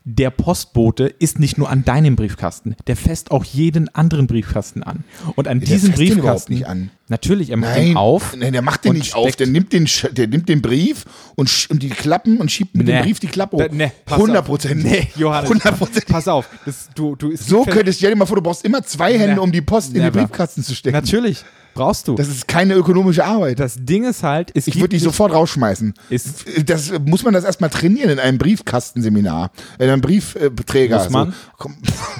der 0.04 0.31
Postbote 0.31 1.04
ist 1.07 1.38
nicht 1.38 1.59
nur 1.59 1.68
an 1.70 1.85
deinem 1.85 2.16
Briefkasten, 2.16 2.74
der 2.87 2.96
fässt 2.96 3.31
auch 3.31 3.44
jeden 3.44 3.94
anderen 3.94 4.26
Briefkasten 4.26 4.83
an. 4.83 5.04
Und 5.37 5.46
an 5.48 5.61
Der 5.61 5.68
diesem 5.68 5.92
Briefkasten 5.92 6.54
nicht 6.54 6.66
an. 6.66 6.90
Natürlich, 7.09 7.50
er 7.50 7.57
macht 7.57 7.74
Nein, 7.76 7.87
den 7.88 7.96
auf. 7.96 8.37
Nein, 8.37 8.52
der 8.52 8.62
macht 8.62 8.85
den 8.85 8.92
nicht 8.94 9.14
auf. 9.14 9.35
Der 9.37 9.46
nimmt 9.46 9.72
den, 9.72 9.88
der 10.12 10.26
nimmt 10.26 10.48
den 10.48 10.61
Brief 10.62 11.04
und, 11.37 11.66
und 11.70 11.83
die 11.83 11.88
Klappen 11.90 12.38
und 12.38 12.50
schiebt 12.50 12.74
mit 12.76 12.87
Nee. 12.87 12.94
dem 12.94 13.02
Brief 13.02 13.20
die 13.20 13.28
Klappe 13.28 13.57
hoch. 13.57 13.62
Da- 13.62 13.68
nee, 13.74 13.92
pass 14.04 14.16
100 14.18 14.38
auf. 14.40 14.46
Prozent. 14.46 14.85
Nee, 14.85 15.09
Johannes. 15.16 15.50
100 15.50 15.78
Prozent. 15.78 16.07
Pass 16.07 16.28
auf. 16.28 16.48
Das, 16.66 16.88
du, 16.94 17.14
du, 17.16 17.35
So 17.37 17.64
könntest 17.64 18.02
du 18.02 18.09
dir 18.09 18.16
mal 18.16 18.26
vor, 18.26 18.37
du 18.37 18.42
brauchst 18.42 18.64
immer 18.64 18.83
zwei 18.83 19.18
Hände, 19.18 19.37
Ne- 19.37 19.40
um 19.42 19.52
die 19.52 19.62
Post 19.62 19.88
in 19.88 19.94
den 19.94 20.02
Never. 20.04 20.20
Briefkasten 20.20 20.62
zu 20.62 20.74
stecken. 20.74 20.94
Natürlich, 20.96 21.44
brauchst 21.72 22.09
du. 22.09 22.14
Das 22.14 22.28
ist 22.28 22.46
keine 22.46 22.74
ökonomische 22.74 23.24
Arbeit. 23.24 23.59
Das 23.59 23.76
Ding 23.78 24.04
ist 24.04 24.22
halt, 24.22 24.50
Ich 24.54 24.74
würde 24.76 24.88
dich 24.88 25.02
sofort 25.02 25.33
rausschmeißen. 25.33 25.94
Ist- 26.11 26.44
das 26.66 26.92
muss 27.07 27.22
man 27.22 27.33
das 27.33 27.44
erstmal 27.44 27.70
trainieren 27.70 28.11
in 28.11 28.18
einem 28.18 28.37
Briefkastenseminar, 28.37 29.50
in 29.78 29.88
einem 29.88 30.00
Briefträger. 30.00 30.98
Muss 30.98 31.11
man? 31.11 31.35
So, 31.59 31.70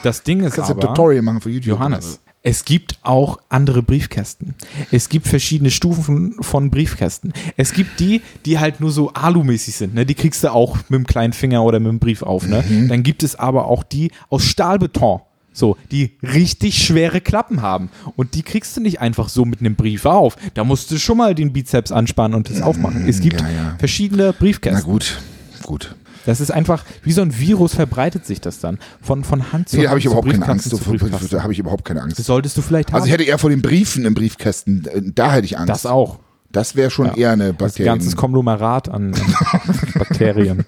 Das 0.03 0.23
Ding 0.23 0.41
ist 0.41 0.55
kannst 0.55 0.71
du 0.71 0.75
ein 0.75 0.79
aber, 0.81 0.89
Tutorial 0.89 1.23
machen 1.23 1.41
für 1.41 1.51
YouTube. 1.51 1.79
Johannes, 1.79 2.21
es 2.43 2.65
gibt 2.65 2.99
auch 3.03 3.39
andere 3.49 3.83
Briefkästen. 3.83 4.55
Es 4.93 5.09
gibt 5.09 5.27
verschiedene 5.27 5.71
Stufen 5.71 6.37
von 6.41 6.71
Briefkästen. 6.71 7.33
Es 7.57 7.73
gibt 7.73 7.99
die, 8.01 8.23
die 8.47 8.59
halt 8.59 8.81
nur 8.81 8.93
so 8.93 9.13
alumäßig 9.13 9.75
sind. 9.75 9.95
Ne? 9.95 10.07
Die 10.07 10.15
kriegst 10.15 10.45
du 10.45 10.53
auch 10.53 10.77
mit 10.89 10.99
dem 10.99 11.07
kleinen 11.07 11.33
Finger 11.33 11.65
oder 11.65 11.81
mit 11.81 11.91
dem 11.91 11.99
Brief 11.99 12.23
auf. 12.23 12.47
Ne? 12.47 12.65
Mhm. 12.67 12.89
Dann 12.89 13.03
gibt 13.03 13.23
es 13.23 13.35
aber 13.35 13.67
auch 13.67 13.83
die 13.83 14.13
aus 14.31 14.45
Stahlbeton. 14.45 15.21
So, 15.53 15.77
die 15.91 16.13
richtig 16.23 16.85
schwere 16.85 17.21
Klappen 17.21 17.63
haben. 17.63 17.91
Und 18.15 18.35
die 18.35 18.43
kriegst 18.43 18.77
du 18.77 18.81
nicht 18.81 19.01
einfach 19.01 19.29
so 19.29 19.45
mit 19.45 19.59
einem 19.59 19.75
Brief 19.75 20.07
auf. 20.07 20.37
Da 20.55 20.63
musst 20.63 20.93
du 20.93 20.99
schon 20.99 21.19
mal 21.19 21.35
den 21.35 21.53
Bizeps 21.53 21.91
anspannen 21.91 22.37
und 22.37 22.49
das 22.49 22.63
aufmachen. 22.63 23.09
Es 23.09 23.21
gibt 23.21 23.41
ja, 23.41 23.51
ja. 23.51 23.77
verschiedene 23.79 24.27
Na 24.27 24.33
Briefkästen. 24.33 24.85
gut, 24.89 25.19
gut. 25.65 25.97
Das 26.29 26.41
ist 26.43 26.51
einfach, 26.51 26.85
wie 27.05 27.13
so 27.13 27.23
ein 27.23 27.39
Virus 27.39 27.75
verbreitet 27.75 28.27
sich 28.27 28.43
das 28.43 28.61
dann. 28.61 28.79
Von, 29.01 29.25
von 29.25 29.51
Hand 29.51 29.71
zu 29.71 29.77
Nee, 29.77 29.81
Hand. 29.81 29.87
da 29.87 29.91
habe 29.93 29.99
ich 29.99 30.05
überhaupt 30.05 30.29
keine 30.31 30.47
Angst. 30.47 31.33
Da 31.33 31.43
habe 31.43 31.53
ich 31.55 31.59
überhaupt 31.59 31.85
keine 31.87 32.03
Angst. 32.03 32.19
Das 32.19 32.27
solltest 32.27 32.55
du 32.59 32.61
vielleicht 32.61 32.93
Also 32.93 33.07
ich 33.07 33.13
haben. 33.13 33.19
hätte 33.21 33.31
eher 33.31 33.39
vor 33.39 33.49
den 33.49 33.63
Briefen 33.63 34.05
im 34.05 34.13
Briefkästen, 34.13 34.85
äh, 34.85 35.01
da 35.15 35.33
hätte 35.33 35.47
ich 35.47 35.57
Angst. 35.57 35.71
das 35.71 35.87
auch. 35.87 36.19
Das 36.53 36.77
wäre 36.77 36.91
schon 36.91 37.07
Ja. 37.07 37.15
eher 37.15 37.31
eine 37.33 37.49
Das 37.55 37.57
Bakterien. 37.73 37.99
ganze 37.99 38.15
Konglomerat 38.15 38.91
an, 38.91 39.15
an 39.15 39.61
Bakterien. 39.95 40.67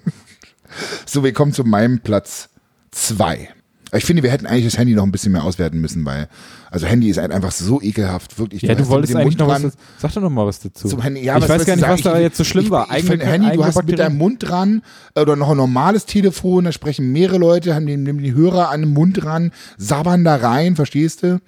So, 1.05 1.23
wir 1.23 1.31
kommen 1.33 1.53
zu 1.53 1.63
meinem 1.63 1.99
Platz 1.99 2.49
zwei. 2.89 3.49
Ich 3.93 4.05
finde, 4.05 4.23
wir 4.23 4.31
hätten 4.31 4.45
eigentlich 4.45 4.65
das 4.65 4.77
Handy 4.77 4.93
noch 4.93 5.03
ein 5.03 5.11
bisschen 5.11 5.33
mehr 5.33 5.43
auswerten 5.43 5.81
müssen, 5.81 6.05
weil, 6.05 6.29
also 6.69 6.87
Handy 6.87 7.09
ist 7.09 7.17
halt 7.17 7.31
einfach 7.31 7.51
so 7.51 7.81
ekelhaft, 7.81 8.39
wirklich. 8.39 8.61
Ja, 8.61 8.73
du 8.73 8.81
mit 8.81 8.89
wolltest 8.89 9.15
eigentlich 9.15 9.37
Mund 9.37 9.39
noch 9.39 9.47
was. 9.49 9.61
dran. 9.61 9.71
dazu- 9.71 9.77
Sag 9.99 10.13
doch 10.13 10.21
noch 10.21 10.29
mal 10.29 10.45
was 10.45 10.59
dazu. 10.61 10.87
Zum 10.87 11.01
Handy. 11.01 11.23
Ja, 11.25 11.35
ich 11.37 11.43
was 11.43 11.49
weiß 11.49 11.65
gar 11.65 11.75
du 11.75 11.81
nicht, 11.81 11.89
was 11.91 12.01
da 12.01 12.15
Ich- 12.15 12.21
jetzt 12.21 12.37
so 12.37 12.43
schlimm 12.45 12.65
ich, 12.65 12.71
war. 12.71 12.87
Ich 12.95 13.03
finde, 13.05 13.25
Handy, 13.25 13.51
du 13.51 13.65
hast 13.65 13.83
mit 13.85 13.99
deinem 13.99 14.17
Mund 14.17 14.47
dran 14.47 14.81
äh, 15.15 15.19
oder 15.21 15.35
noch 15.35 15.49
ein 15.51 15.57
normales 15.57 16.05
Telefon, 16.05 16.63
da 16.65 16.71
sprechen 16.71 17.11
mehrere 17.11 17.37
Leute, 17.37 17.75
haben 17.75 17.85
den, 17.85 18.03
nehmen 18.03 18.23
den 18.23 18.33
Hörer 18.33 18.69
an 18.69 18.81
den 18.81 18.93
Mund 18.93 19.21
dran, 19.23 19.51
sabbern 19.77 20.23
da 20.23 20.35
rein, 20.37 20.75
verstehst 20.77 21.23
du? 21.23 21.39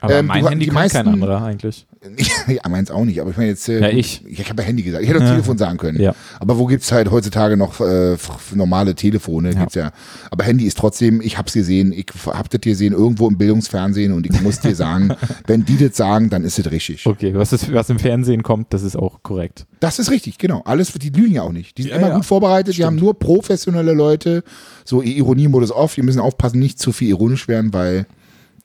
Aber 0.00 0.14
ähm, 0.18 0.26
mein 0.26 0.42
du- 0.44 0.50
Handy 0.50 0.66
kann 0.66 0.88
kein 0.88 1.08
anderer 1.08 1.42
eigentlich. 1.42 1.86
ja, 2.48 2.66
meins 2.70 2.90
auch 2.90 3.04
nicht, 3.04 3.20
aber 3.20 3.30
ich 3.30 3.36
meine 3.36 3.50
jetzt. 3.50 3.68
Äh, 3.68 3.80
Ja, 3.80 3.88
ich. 3.90 4.24
Ich 4.26 4.48
habe 4.48 4.62
ja 4.62 4.66
Handy 4.68 4.82
gesagt. 4.82 5.02
Ich 5.02 5.08
hätte 5.10 5.18
auch 5.20 5.24
Ja. 5.24 5.32
Telefon 5.32 5.58
sagen 5.58 5.76
können. 5.76 6.00
Ja. 6.00 6.14
Aber 6.38 6.56
wo 6.58 6.64
gibt's 6.66 6.90
halt 6.92 7.10
heutzutage 7.10 7.58
noch 7.58 7.78
äh, 7.80 8.16
normale 8.54 8.94
Telefone? 8.94 9.54
Gibt's 9.54 9.74
ja. 9.74 9.92
Aber 10.30 10.44
Handy 10.44 10.64
ist 10.64 10.78
trotzdem, 10.78 11.20
ich 11.20 11.36
hab's 11.36 11.52
gesehen, 11.52 11.92
ich 11.92 12.06
hab 12.26 12.48
das 12.48 12.60
gesehen 12.62 12.94
irgendwo 12.94 13.28
im 13.28 13.36
Bildungsfernsehen 13.36 14.12
und 14.14 14.24
ich 14.26 14.40
muss 14.40 14.60
dir 14.60 14.74
sagen, 14.74 15.12
wenn 15.46 15.64
die 15.66 15.76
das 15.76 15.96
sagen, 15.96 16.30
dann 16.30 16.44
ist 16.44 16.58
es 16.58 16.70
richtig. 16.70 17.04
Okay, 17.06 17.34
was, 17.34 17.52
ist, 17.52 17.70
was 17.72 17.90
im 17.90 17.98
Fernsehen 17.98 18.42
kommt, 18.42 18.72
das 18.72 18.82
ist 18.82 18.96
auch 18.96 19.22
korrekt. 19.22 19.66
Das 19.80 19.98
ist 19.98 20.10
richtig, 20.10 20.38
genau. 20.38 20.62
Alles, 20.64 20.92
die 20.94 21.10
lügen 21.10 21.34
ja 21.34 21.42
auch 21.42 21.52
nicht. 21.52 21.76
Die 21.76 21.82
sind 21.82 21.90
Ja, 21.92 21.98
immer 21.98 22.10
gut 22.12 22.24
vorbereitet, 22.24 22.76
die 22.78 22.84
haben 22.84 22.96
nur 22.96 23.18
professionelle 23.18 23.92
Leute. 23.92 24.42
So 24.86 25.02
Ironie-Modus 25.02 25.70
off, 25.72 25.94
die 25.94 26.02
müssen 26.02 26.20
aufpassen, 26.20 26.58
nicht 26.58 26.78
zu 26.78 26.92
viel 26.92 27.08
ironisch 27.08 27.46
werden, 27.48 27.72
weil 27.74 28.06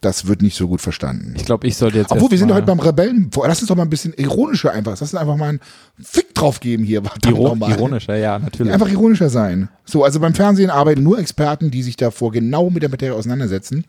das 0.05 0.27
wird 0.27 0.41
nicht 0.41 0.55
so 0.55 0.67
gut 0.67 0.79
verstanden. 0.81 1.33
Ich 1.35 1.45
glaube, 1.45 1.67
ich 1.67 1.75
sollte 1.75 1.97
jetzt. 1.97 2.11
Obwohl, 2.11 2.31
wir 2.31 2.37
sind 2.37 2.53
heute 2.53 2.65
beim 2.67 2.79
Rebellen. 2.79 3.29
Lass 3.43 3.59
uns 3.59 3.67
doch 3.67 3.75
mal 3.75 3.83
ein 3.83 3.89
bisschen 3.89 4.13
ironischer 4.13 4.71
einfach. 4.71 4.91
Lass 4.91 5.01
uns 5.01 5.15
einfach 5.15 5.35
mal 5.35 5.49
einen 5.49 5.59
Fick 6.01 6.33
drauf 6.35 6.59
geben 6.59 6.83
hier. 6.83 7.01
Iro 7.25 7.55
ironischer, 7.55 8.15
ja, 8.15 8.39
natürlich. 8.39 8.71
Einfach 8.71 8.89
ironischer 8.89 9.29
sein. 9.29 9.69
So, 9.83 10.03
also 10.03 10.19
beim 10.19 10.33
Fernsehen 10.33 10.69
arbeiten 10.69 11.03
nur 11.03 11.19
Experten, 11.19 11.71
die 11.71 11.83
sich 11.83 11.97
davor 11.97 12.31
genau 12.31 12.69
mit 12.69 12.83
der 12.83 12.89
Materie 12.89 13.15
auseinandersetzen. 13.15 13.83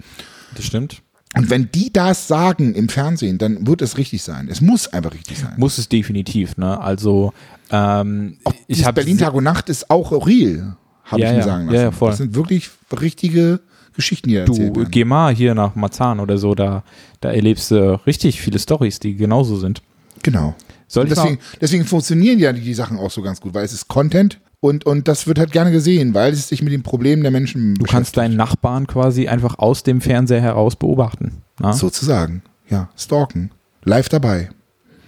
das 0.55 0.64
stimmt. 0.64 1.02
Und 1.37 1.50
wenn 1.50 1.68
die 1.70 1.92
das 1.92 2.29
sagen 2.29 2.74
im 2.74 2.88
Fernsehen, 2.88 3.37
dann 3.37 3.66
wird 3.66 3.83
es 3.83 3.98
richtig 3.98 4.22
sein. 4.22 4.48
Es 4.50 4.62
muss 4.62 4.88
einfach 4.88 5.12
richtig 5.12 5.38
sein. 5.38 5.52
Muss 5.59 5.76
es 5.76 5.88
definitiv, 5.88 6.57
ne? 6.57 6.81
Also, 6.81 7.35
ähm, 7.70 8.38
ich 8.68 8.87
habe 8.87 8.94
Berlin 8.94 9.18
Tag 9.18 9.35
und 9.35 9.44
Nacht 9.44 9.68
ist 9.68 9.90
auch 9.90 10.12
real, 10.26 10.76
habe 11.05 11.20
Ja, 11.20 11.26
ich 11.29 11.33
mir 11.35 11.38
ja. 11.40 11.44
sagen 11.44 11.66
Ja, 11.66 11.72
lassen. 11.72 11.85
ja, 11.85 11.90
voll. 11.90 12.09
Das 12.11 12.18
sind 12.18 12.35
wirklich 12.35 12.70
richtige 13.02 13.61
Geschichten, 13.96 14.28
die 14.28 14.37
Du, 14.37 14.52
erzählt 14.52 14.76
werden. 14.76 14.90
geh 14.90 15.04
mal 15.04 15.35
hier 15.35 15.54
nach 15.54 15.74
Marzahn 15.74 16.20
oder 16.20 16.38
so, 16.38 16.54
da, 16.54 16.85
da 17.20 17.30
erlebst 17.32 17.70
du 17.70 18.00
richtig 18.06 18.40
viele 18.40 18.59
Stories, 18.59 19.00
die 19.00 19.16
genauso 19.16 19.56
sind. 19.56 19.82
Genau. 20.22 20.54
Soll 20.88 21.06
deswegen, 21.06 21.38
deswegen 21.61 21.85
funktionieren 21.85 22.38
ja 22.38 22.52
die 22.52 22.74
Sachen 22.74 22.98
auch 22.98 23.11
so 23.11 23.22
ganz 23.22 23.40
gut, 23.40 23.54
weil 23.54 23.64
es 23.64 23.72
ist 23.72 23.88
Content 23.88 24.40
und, 24.61 24.87
und 24.87 25.09
das 25.09 25.26
wird 25.26 25.38
halt 25.38 25.50
gerne 25.50 25.72
gesehen, 25.72 26.14
weil 26.14 26.32
es 26.32 26.48
sich 26.48 26.62
mit 26.62 26.72
den 26.72 26.82
Problemen 26.82 27.22
der 27.22 27.32
Menschen 27.32 27.74
du 27.74 27.85
kannst 27.85 28.16
deinen 28.16 28.37
Nachbarn 28.37 28.87
quasi 28.87 29.26
einfach 29.28 29.59
aus 29.59 29.82
dem 29.82 30.00
Fernseher 30.00 30.40
heraus 30.40 30.76
beobachten. 30.76 31.42
Na? 31.59 31.72
sozusagen, 31.72 32.42
ja, 32.68 32.88
stalken. 32.96 33.50
Live 33.85 34.09
dabei. 34.09 34.50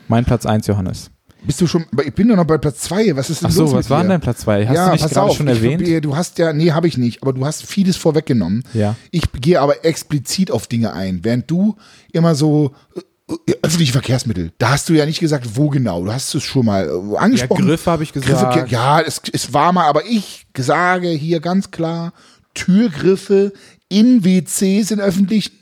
Mein 0.08 0.24
Platz 0.24 0.46
1, 0.46 0.66
Johannes. 0.66 1.10
Bist 1.44 1.60
du 1.60 1.66
schon, 1.66 1.86
aber 1.92 2.04
ich 2.04 2.14
bin 2.14 2.28
doch 2.28 2.36
noch 2.36 2.44
bei 2.44 2.58
Platz 2.58 2.80
zwei. 2.80 3.14
Was 3.16 3.30
ist 3.30 3.42
denn 3.42 3.48
Ach 3.48 3.54
so, 3.54 3.62
los 3.62 3.72
was 3.72 3.90
war 3.90 3.98
denn 3.98 4.08
dir? 4.08 4.14
dein 4.14 4.20
Platz 4.20 4.40
2? 4.40 4.66
Hast 4.66 4.74
ja, 4.74 4.86
du 4.86 4.92
nicht 4.92 5.08
gerade 5.08 5.22
auf, 5.22 5.36
schon 5.36 5.48
ich, 5.48 5.62
erwähnt? 5.62 6.04
Du 6.04 6.16
hast 6.16 6.38
ja, 6.38 6.52
nee, 6.52 6.72
habe 6.72 6.88
ich 6.88 6.98
nicht, 6.98 7.22
aber 7.22 7.32
du 7.32 7.46
hast 7.46 7.64
vieles 7.64 7.96
vorweggenommen. 7.96 8.64
Ja. 8.74 8.96
Ich 9.10 9.22
gehe 9.40 9.60
aber 9.60 9.84
explizit 9.84 10.50
auf 10.50 10.66
Dinge 10.66 10.92
ein, 10.92 11.20
während 11.22 11.50
du 11.50 11.76
immer 12.12 12.34
so, 12.34 12.72
öffentliche 13.62 13.92
Verkehrsmittel. 13.92 14.52
Da 14.58 14.70
hast 14.70 14.88
du 14.88 14.94
ja 14.94 15.04
nicht 15.04 15.20
gesagt, 15.20 15.56
wo 15.56 15.68
genau. 15.68 16.04
Du 16.04 16.12
hast 16.12 16.34
es 16.34 16.42
schon 16.42 16.66
mal 16.66 16.86
äh, 16.86 17.16
angesprochen. 17.18 17.62
Ja, 17.62 17.68
Griffe 17.68 17.90
habe 17.90 18.02
ich 18.02 18.12
gesagt. 18.12 18.54
Griffe, 18.54 18.68
ja, 18.70 19.00
es, 19.00 19.20
es 19.32 19.52
war 19.52 19.72
mal, 19.72 19.84
aber 19.84 20.04
ich 20.06 20.46
sage 20.56 21.08
hier 21.08 21.40
ganz 21.40 21.70
klar, 21.70 22.12
Türgriffe 22.54 23.52
in 23.88 24.24
WCs 24.24 24.90
in 24.90 25.00
öffentlichen 25.00 25.52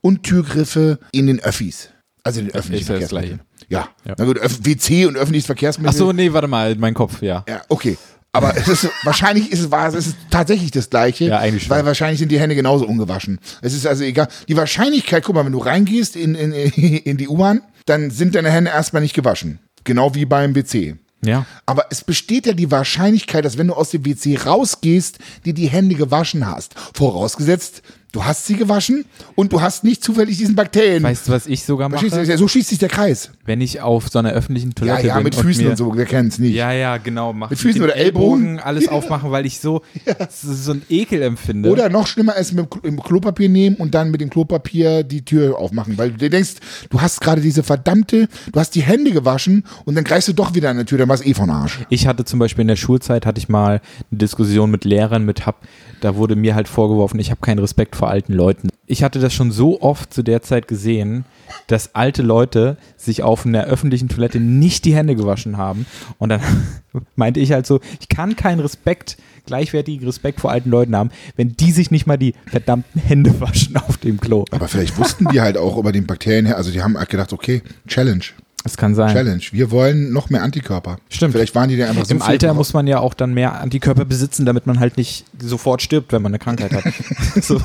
und 0.00 0.22
Türgriffe 0.22 0.98
in 1.12 1.26
den 1.26 1.40
Öffis. 1.40 1.90
Also 2.24 2.40
in 2.40 2.46
den 2.46 2.54
öffentlichen 2.54 2.86
Verkehrsmitteln. 2.86 3.40
Ja. 3.68 3.88
Ja. 4.06 4.14
Na 4.18 4.24
gut, 4.24 4.38
WC 4.40 5.06
und 5.06 5.16
öffentliches 5.16 5.46
Verkehrsmittel. 5.46 5.92
Ach 5.94 5.98
so, 5.98 6.12
nee, 6.12 6.32
warte 6.32 6.48
mal, 6.48 6.74
mein 6.76 6.94
Kopf, 6.94 7.22
ja. 7.22 7.44
Ja, 7.48 7.62
okay. 7.68 7.96
Aber 8.34 8.56
es 8.56 8.66
ist, 8.66 8.90
wahrscheinlich 9.04 9.52
ist 9.52 9.60
es, 9.60 9.70
wahr, 9.70 9.94
es 9.94 10.08
ist 10.08 10.16
tatsächlich 10.28 10.72
das 10.72 10.90
Gleiche. 10.90 11.26
Ja, 11.26 11.38
eigentlich 11.38 11.64
schon. 11.64 11.70
Weil 11.70 11.86
wahrscheinlich 11.86 12.18
sind 12.18 12.32
die 12.32 12.40
Hände 12.40 12.56
genauso 12.56 12.84
ungewaschen. 12.84 13.38
Es 13.62 13.74
ist 13.74 13.86
also 13.86 14.02
egal. 14.02 14.26
Die 14.48 14.56
Wahrscheinlichkeit, 14.56 15.22
guck 15.22 15.36
mal, 15.36 15.44
wenn 15.44 15.52
du 15.52 15.58
reingehst 15.58 16.16
in, 16.16 16.34
in, 16.34 16.52
in 16.52 17.16
die 17.16 17.28
U-Bahn, 17.28 17.62
dann 17.86 18.10
sind 18.10 18.34
deine 18.34 18.50
Hände 18.50 18.72
erstmal 18.72 19.02
nicht 19.02 19.14
gewaschen. 19.14 19.60
Genau 19.84 20.16
wie 20.16 20.24
beim 20.24 20.56
WC. 20.56 20.96
Ja. 21.24 21.46
Aber 21.64 21.86
es 21.90 22.02
besteht 22.02 22.46
ja 22.46 22.54
die 22.54 22.72
Wahrscheinlichkeit, 22.72 23.44
dass 23.44 23.56
wenn 23.56 23.68
du 23.68 23.74
aus 23.74 23.90
dem 23.90 24.04
WC 24.04 24.36
rausgehst, 24.44 25.18
dir 25.44 25.54
die 25.54 25.68
Hände 25.68 25.94
gewaschen 25.94 26.46
hast. 26.46 26.74
Vorausgesetzt, 26.94 27.82
du 28.14 28.24
hast 28.24 28.46
sie 28.46 28.54
gewaschen 28.54 29.04
und 29.34 29.52
du 29.52 29.60
hast 29.60 29.82
nicht 29.82 30.02
zufällig 30.04 30.38
diesen 30.38 30.54
Bakterien. 30.54 31.02
Weißt 31.02 31.26
du, 31.28 31.32
was 31.32 31.46
ich 31.46 31.64
sogar 31.64 31.90
Verstehst 31.90 32.14
mache? 32.16 32.26
du? 32.26 32.38
So 32.38 32.48
schließt 32.48 32.68
sich 32.70 32.78
der 32.78 32.88
Kreis. 32.88 33.30
Wenn 33.44 33.60
ich 33.60 33.80
auf 33.80 34.08
so 34.08 34.20
einer 34.20 34.30
öffentlichen 34.30 34.68
Ja, 34.68 34.74
Toilette 34.74 35.06
ja, 35.08 35.14
bin 35.16 35.24
mit 35.24 35.36
und 35.36 35.42
Füßen 35.42 35.64
mir, 35.64 35.70
und 35.70 35.76
so, 35.76 35.92
wer 35.96 36.06
kennt's 36.06 36.38
nicht. 36.38 36.54
Ja, 36.54 36.72
ja, 36.72 36.96
genau. 36.98 37.32
Mach 37.32 37.50
Mit 37.50 37.58
Füßen 37.58 37.82
oder 37.82 37.96
Ellbogen? 37.96 38.60
alles 38.60 38.88
aufmachen, 38.94 39.32
weil 39.32 39.44
ich 39.46 39.58
so, 39.58 39.82
so, 40.30 40.52
so 40.54 40.72
ein 40.72 40.82
Ekel 40.88 41.22
empfinde. 41.22 41.70
Oder 41.70 41.88
noch 41.88 42.06
schlimmer 42.06 42.36
ist 42.36 42.52
mit 42.52 42.66
dem 42.84 43.02
Klopapier 43.02 43.48
nehmen 43.48 43.76
und 43.76 43.94
dann 43.94 44.10
mit 44.12 44.20
dem 44.20 44.30
Klopapier 44.30 45.02
die 45.02 45.24
Tür 45.24 45.58
aufmachen, 45.58 45.98
weil 45.98 46.12
du 46.12 46.18
dir 46.18 46.30
denkst, 46.30 46.54
du 46.90 47.00
hast 47.00 47.20
gerade 47.20 47.40
diese 47.40 47.64
verdammte, 47.64 48.28
du 48.52 48.60
hast 48.60 48.76
die 48.76 48.82
Hände 48.82 49.10
gewaschen 49.10 49.64
und 49.84 49.96
dann 49.96 50.04
greifst 50.04 50.28
du 50.28 50.32
doch 50.32 50.54
wieder 50.54 50.70
an 50.70 50.76
der 50.76 50.86
Tür, 50.86 50.98
dann 50.98 51.08
war 51.08 51.16
es 51.16 51.26
eh 51.26 51.34
von 51.34 51.50
Arsch. 51.50 51.80
Ich 51.90 52.06
hatte 52.06 52.24
zum 52.24 52.38
Beispiel 52.38 52.62
in 52.62 52.68
der 52.68 52.76
Schulzeit 52.76 53.26
hatte 53.26 53.38
ich 53.40 53.48
mal 53.48 53.80
eine 54.10 54.18
Diskussion 54.18 54.70
mit 54.70 54.84
Lehrern 54.84 55.24
mit 55.24 55.46
hab, 55.46 55.62
da 56.00 56.14
wurde 56.16 56.36
mir 56.36 56.54
halt 56.54 56.68
vorgeworfen, 56.68 57.18
ich 57.18 57.30
habe 57.30 57.40
keinen 57.40 57.58
Respekt 57.58 57.96
vor 57.96 58.03
alten 58.10 58.32
Leuten. 58.32 58.68
Ich 58.86 59.02
hatte 59.02 59.18
das 59.18 59.32
schon 59.32 59.50
so 59.50 59.80
oft 59.80 60.12
zu 60.12 60.22
der 60.22 60.42
Zeit 60.42 60.68
gesehen, 60.68 61.24
dass 61.66 61.94
alte 61.94 62.22
Leute 62.22 62.76
sich 62.96 63.22
auf 63.22 63.46
einer 63.46 63.64
öffentlichen 63.64 64.08
Toilette 64.08 64.40
nicht 64.40 64.84
die 64.84 64.94
Hände 64.94 65.16
gewaschen 65.16 65.56
haben. 65.56 65.86
Und 66.18 66.28
dann 66.28 66.40
meinte 67.16 67.40
ich 67.40 67.52
halt 67.52 67.66
so, 67.66 67.80
ich 68.00 68.08
kann 68.08 68.36
keinen 68.36 68.60
Respekt, 68.60 69.16
gleichwertigen 69.46 70.06
Respekt 70.06 70.40
vor 70.40 70.50
alten 70.50 70.70
Leuten 70.70 70.96
haben, 70.96 71.10
wenn 71.36 71.56
die 71.56 71.72
sich 71.72 71.90
nicht 71.90 72.06
mal 72.06 72.16
die 72.16 72.34
verdammten 72.46 73.00
Hände 73.00 73.40
waschen 73.40 73.76
auf 73.76 73.96
dem 73.98 74.20
Klo. 74.20 74.44
Aber 74.50 74.68
vielleicht 74.68 74.98
wussten 74.98 75.26
die 75.32 75.40
halt 75.40 75.56
auch 75.56 75.76
über 75.76 75.92
den 75.92 76.06
Bakterien 76.06 76.46
her, 76.46 76.56
also 76.56 76.70
die 76.70 76.82
haben 76.82 76.98
halt 76.98 77.08
gedacht, 77.08 77.32
okay, 77.32 77.62
Challenge, 77.86 78.24
Das 78.64 78.76
kann 78.78 78.94
sein. 78.94 79.14
Challenge, 79.14 79.42
wir 79.52 79.70
wollen 79.70 80.10
noch 80.12 80.30
mehr 80.30 80.42
Antikörper. 80.42 80.96
Stimmt. 81.10 81.32
Vielleicht 81.34 81.54
waren 81.54 81.68
die 81.68 81.76
da 81.76 81.86
einfach 81.88 82.06
so 82.06 82.14
Im 82.14 82.22
Alter 82.22 82.48
drauf. 82.48 82.56
muss 82.56 82.72
man 82.72 82.86
ja 82.86 82.98
auch 82.98 83.12
dann 83.14 83.34
mehr 83.34 83.60
Antikörper 83.60 84.04
besitzen, 84.06 84.46
damit 84.46 84.66
man 84.66 84.80
halt 84.80 84.96
nicht 84.96 85.26
sofort 85.38 85.82
stirbt, 85.82 86.12
wenn 86.12 86.22
man 86.22 86.30
eine 86.30 86.38
Krankheit 86.38 86.72
hat. 86.72 86.84
so. 87.44 87.60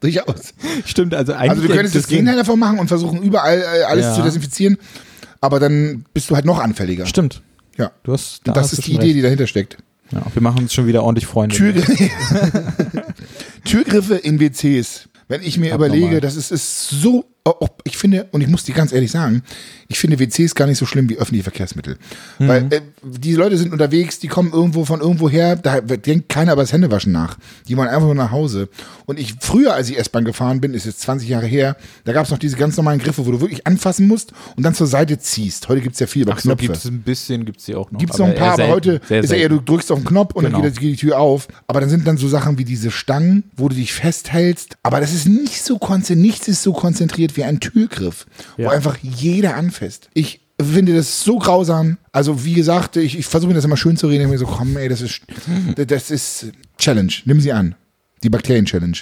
Durchaus. 0.00 0.52
Stimmt, 0.84 1.14
also 1.14 1.32
eigentlich. 1.32 1.50
Also 1.50 1.62
du 1.62 1.68
könntest 1.68 1.94
das 1.96 2.06
Gegenteil 2.08 2.36
davon 2.36 2.58
machen 2.58 2.78
und 2.78 2.88
versuchen 2.88 3.22
überall 3.22 3.58
äh, 3.58 3.84
alles 3.84 4.04
Ja. 4.04 4.14
zu 4.14 4.22
desinfizieren, 4.22 4.76
aber 5.40 5.60
dann 5.60 6.04
bist 6.12 6.28
du 6.28 6.34
halt 6.36 6.44
noch 6.44 6.58
anfälliger. 6.60 7.06
Stimmt. 7.06 7.40
Ja. 7.78 7.90
Du 8.02 8.12
hast, 8.12 8.42
da 8.44 8.52
Und 8.52 8.56
das 8.58 8.72
ist 8.74 8.86
die 8.86 8.92
Idee, 8.92 9.02
recht. 9.06 9.16
die 9.16 9.22
dahinter 9.22 9.46
steckt. 9.46 9.78
Ja, 10.10 10.22
wir 10.34 10.42
machen 10.42 10.58
uns 10.64 10.74
schon 10.74 10.86
wieder 10.86 11.02
ordentlich 11.02 11.26
Freunde. 11.26 11.56
Türgriffe, 11.56 12.10
Türgriffe 13.64 14.14
in 14.16 14.38
WCs. 14.40 15.08
Wenn 15.28 15.42
ich 15.42 15.58
mir 15.58 15.72
Abnormal. 15.72 15.96
überlege, 15.98 16.20
das 16.20 16.36
ist, 16.36 16.52
ist 16.52 16.90
so, 16.90 17.24
oh, 17.46 17.68
ich 17.84 17.96
finde, 17.98 18.26
und 18.32 18.40
ich 18.40 18.48
muss 18.48 18.64
dir 18.64 18.74
ganz 18.74 18.92
ehrlich 18.92 19.10
sagen, 19.10 19.42
ich 19.88 19.98
finde 19.98 20.18
WCs 20.18 20.54
gar 20.54 20.66
nicht 20.66 20.78
so 20.78 20.86
schlimm 20.86 21.08
wie 21.10 21.16
öffentliche 21.18 21.44
Verkehrsmittel. 21.44 21.98
Mhm. 22.38 22.48
Weil 22.48 22.72
äh, 22.72 22.80
die 23.02 23.34
Leute 23.34 23.58
sind 23.58 23.72
unterwegs, 23.72 24.18
die 24.18 24.28
kommen 24.28 24.50
irgendwo 24.52 24.84
von 24.86 25.00
irgendwo 25.00 25.28
her, 25.28 25.56
da 25.56 25.80
denkt 25.82 26.30
keiner 26.30 26.54
über 26.54 26.62
das 26.62 26.72
Händewaschen 26.72 27.12
nach. 27.12 27.36
Die 27.68 27.76
wollen 27.76 27.88
einfach 27.88 28.06
nur 28.06 28.14
nach 28.14 28.30
Hause. 28.30 28.68
Und 29.04 29.18
ich, 29.20 29.34
früher, 29.40 29.74
als 29.74 29.90
ich 29.90 29.98
S-Bahn 29.98 30.24
gefahren 30.24 30.60
bin, 30.62 30.72
ist 30.72 30.86
jetzt 30.86 31.00
20 31.02 31.28
Jahre 31.28 31.46
her, 31.46 31.76
da 32.04 32.12
gab 32.12 32.24
es 32.24 32.30
noch 32.30 32.38
diese 32.38 32.56
ganz 32.56 32.76
normalen 32.78 32.98
Griffe, 32.98 33.26
wo 33.26 33.30
du 33.30 33.40
wirklich 33.42 33.66
anfassen 33.66 34.06
musst 34.08 34.32
und 34.56 34.62
dann 34.62 34.74
zur 34.74 34.86
Seite 34.86 35.18
ziehst. 35.18 35.68
Heute 35.68 35.82
gibt's 35.82 36.00
ja 36.00 36.06
viel 36.06 36.22
über 36.22 36.32
Ach 36.32 36.38
so, 36.40 36.48
Knöpfe. 36.48 36.62
gibt 36.66 36.76
es 36.78 36.84
ein 36.86 37.02
bisschen, 37.02 37.44
gibt 37.44 37.58
es 37.60 37.66
die 37.66 37.74
auch 37.74 37.90
noch. 37.90 38.00
Gibt's 38.00 38.16
noch 38.18 38.26
ein 38.26 38.34
paar, 38.34 38.54
aber 38.54 38.56
selten. 38.56 38.72
heute 38.72 39.00
ist 39.20 39.30
ja 39.30 39.36
eher, 39.36 39.48
du 39.50 39.60
drückst 39.60 39.92
auf 39.92 39.98
den 39.98 40.06
Knopf 40.06 40.34
und 40.34 40.44
Genau. 40.44 40.62
dann 40.62 40.70
geht, 40.72 40.80
geht 40.80 40.92
die 40.92 40.96
Tür 41.06 41.18
auf. 41.20 41.46
Aber 41.66 41.80
dann 41.80 41.90
sind 41.90 42.06
dann 42.06 42.16
so 42.16 42.26
Sachen 42.28 42.56
wie 42.58 42.64
diese 42.64 42.90
Stangen, 42.90 43.44
wo 43.56 43.68
du 43.68 43.74
dich 43.76 43.92
festhältst. 43.92 44.76
Aber 44.82 45.00
das 45.00 45.12
ist 45.12 45.26
nicht 45.28 45.62
so 45.62 45.78
konzentriert, 45.78 46.24
nichts 46.24 46.48
ist 46.48 46.62
so 46.62 46.72
konzentriert 46.72 47.33
wie 47.36 47.44
ein 47.44 47.60
Türgriff, 47.60 48.26
Ja. 48.56 48.66
wo 48.66 48.70
einfach 48.70 48.96
jeder 49.02 49.56
anfasst. 49.56 50.08
Ich 50.14 50.40
finde 50.60 50.94
das 50.94 51.22
so 51.24 51.38
grausam. 51.38 51.98
Also 52.12 52.44
wie 52.44 52.54
gesagt, 52.54 52.96
ich, 52.96 53.18
ich 53.18 53.26
versuche 53.26 53.48
mir 53.48 53.54
das 53.54 53.64
immer 53.64 53.76
schön 53.76 53.96
zu 53.96 54.06
reden. 54.08 54.24
Ich 54.24 54.30
mir 54.30 54.38
so, 54.38 54.46
komm 54.46 54.76
ey, 54.76 54.88
das 54.88 55.00
ist, 55.00 55.22
das 55.76 56.10
ist 56.10 56.46
Challenge. 56.78 57.12
Nimm 57.24 57.40
sie 57.40 57.52
an. 57.52 57.74
Die 58.22 58.30
Bakterien-Challenge. 58.30 58.96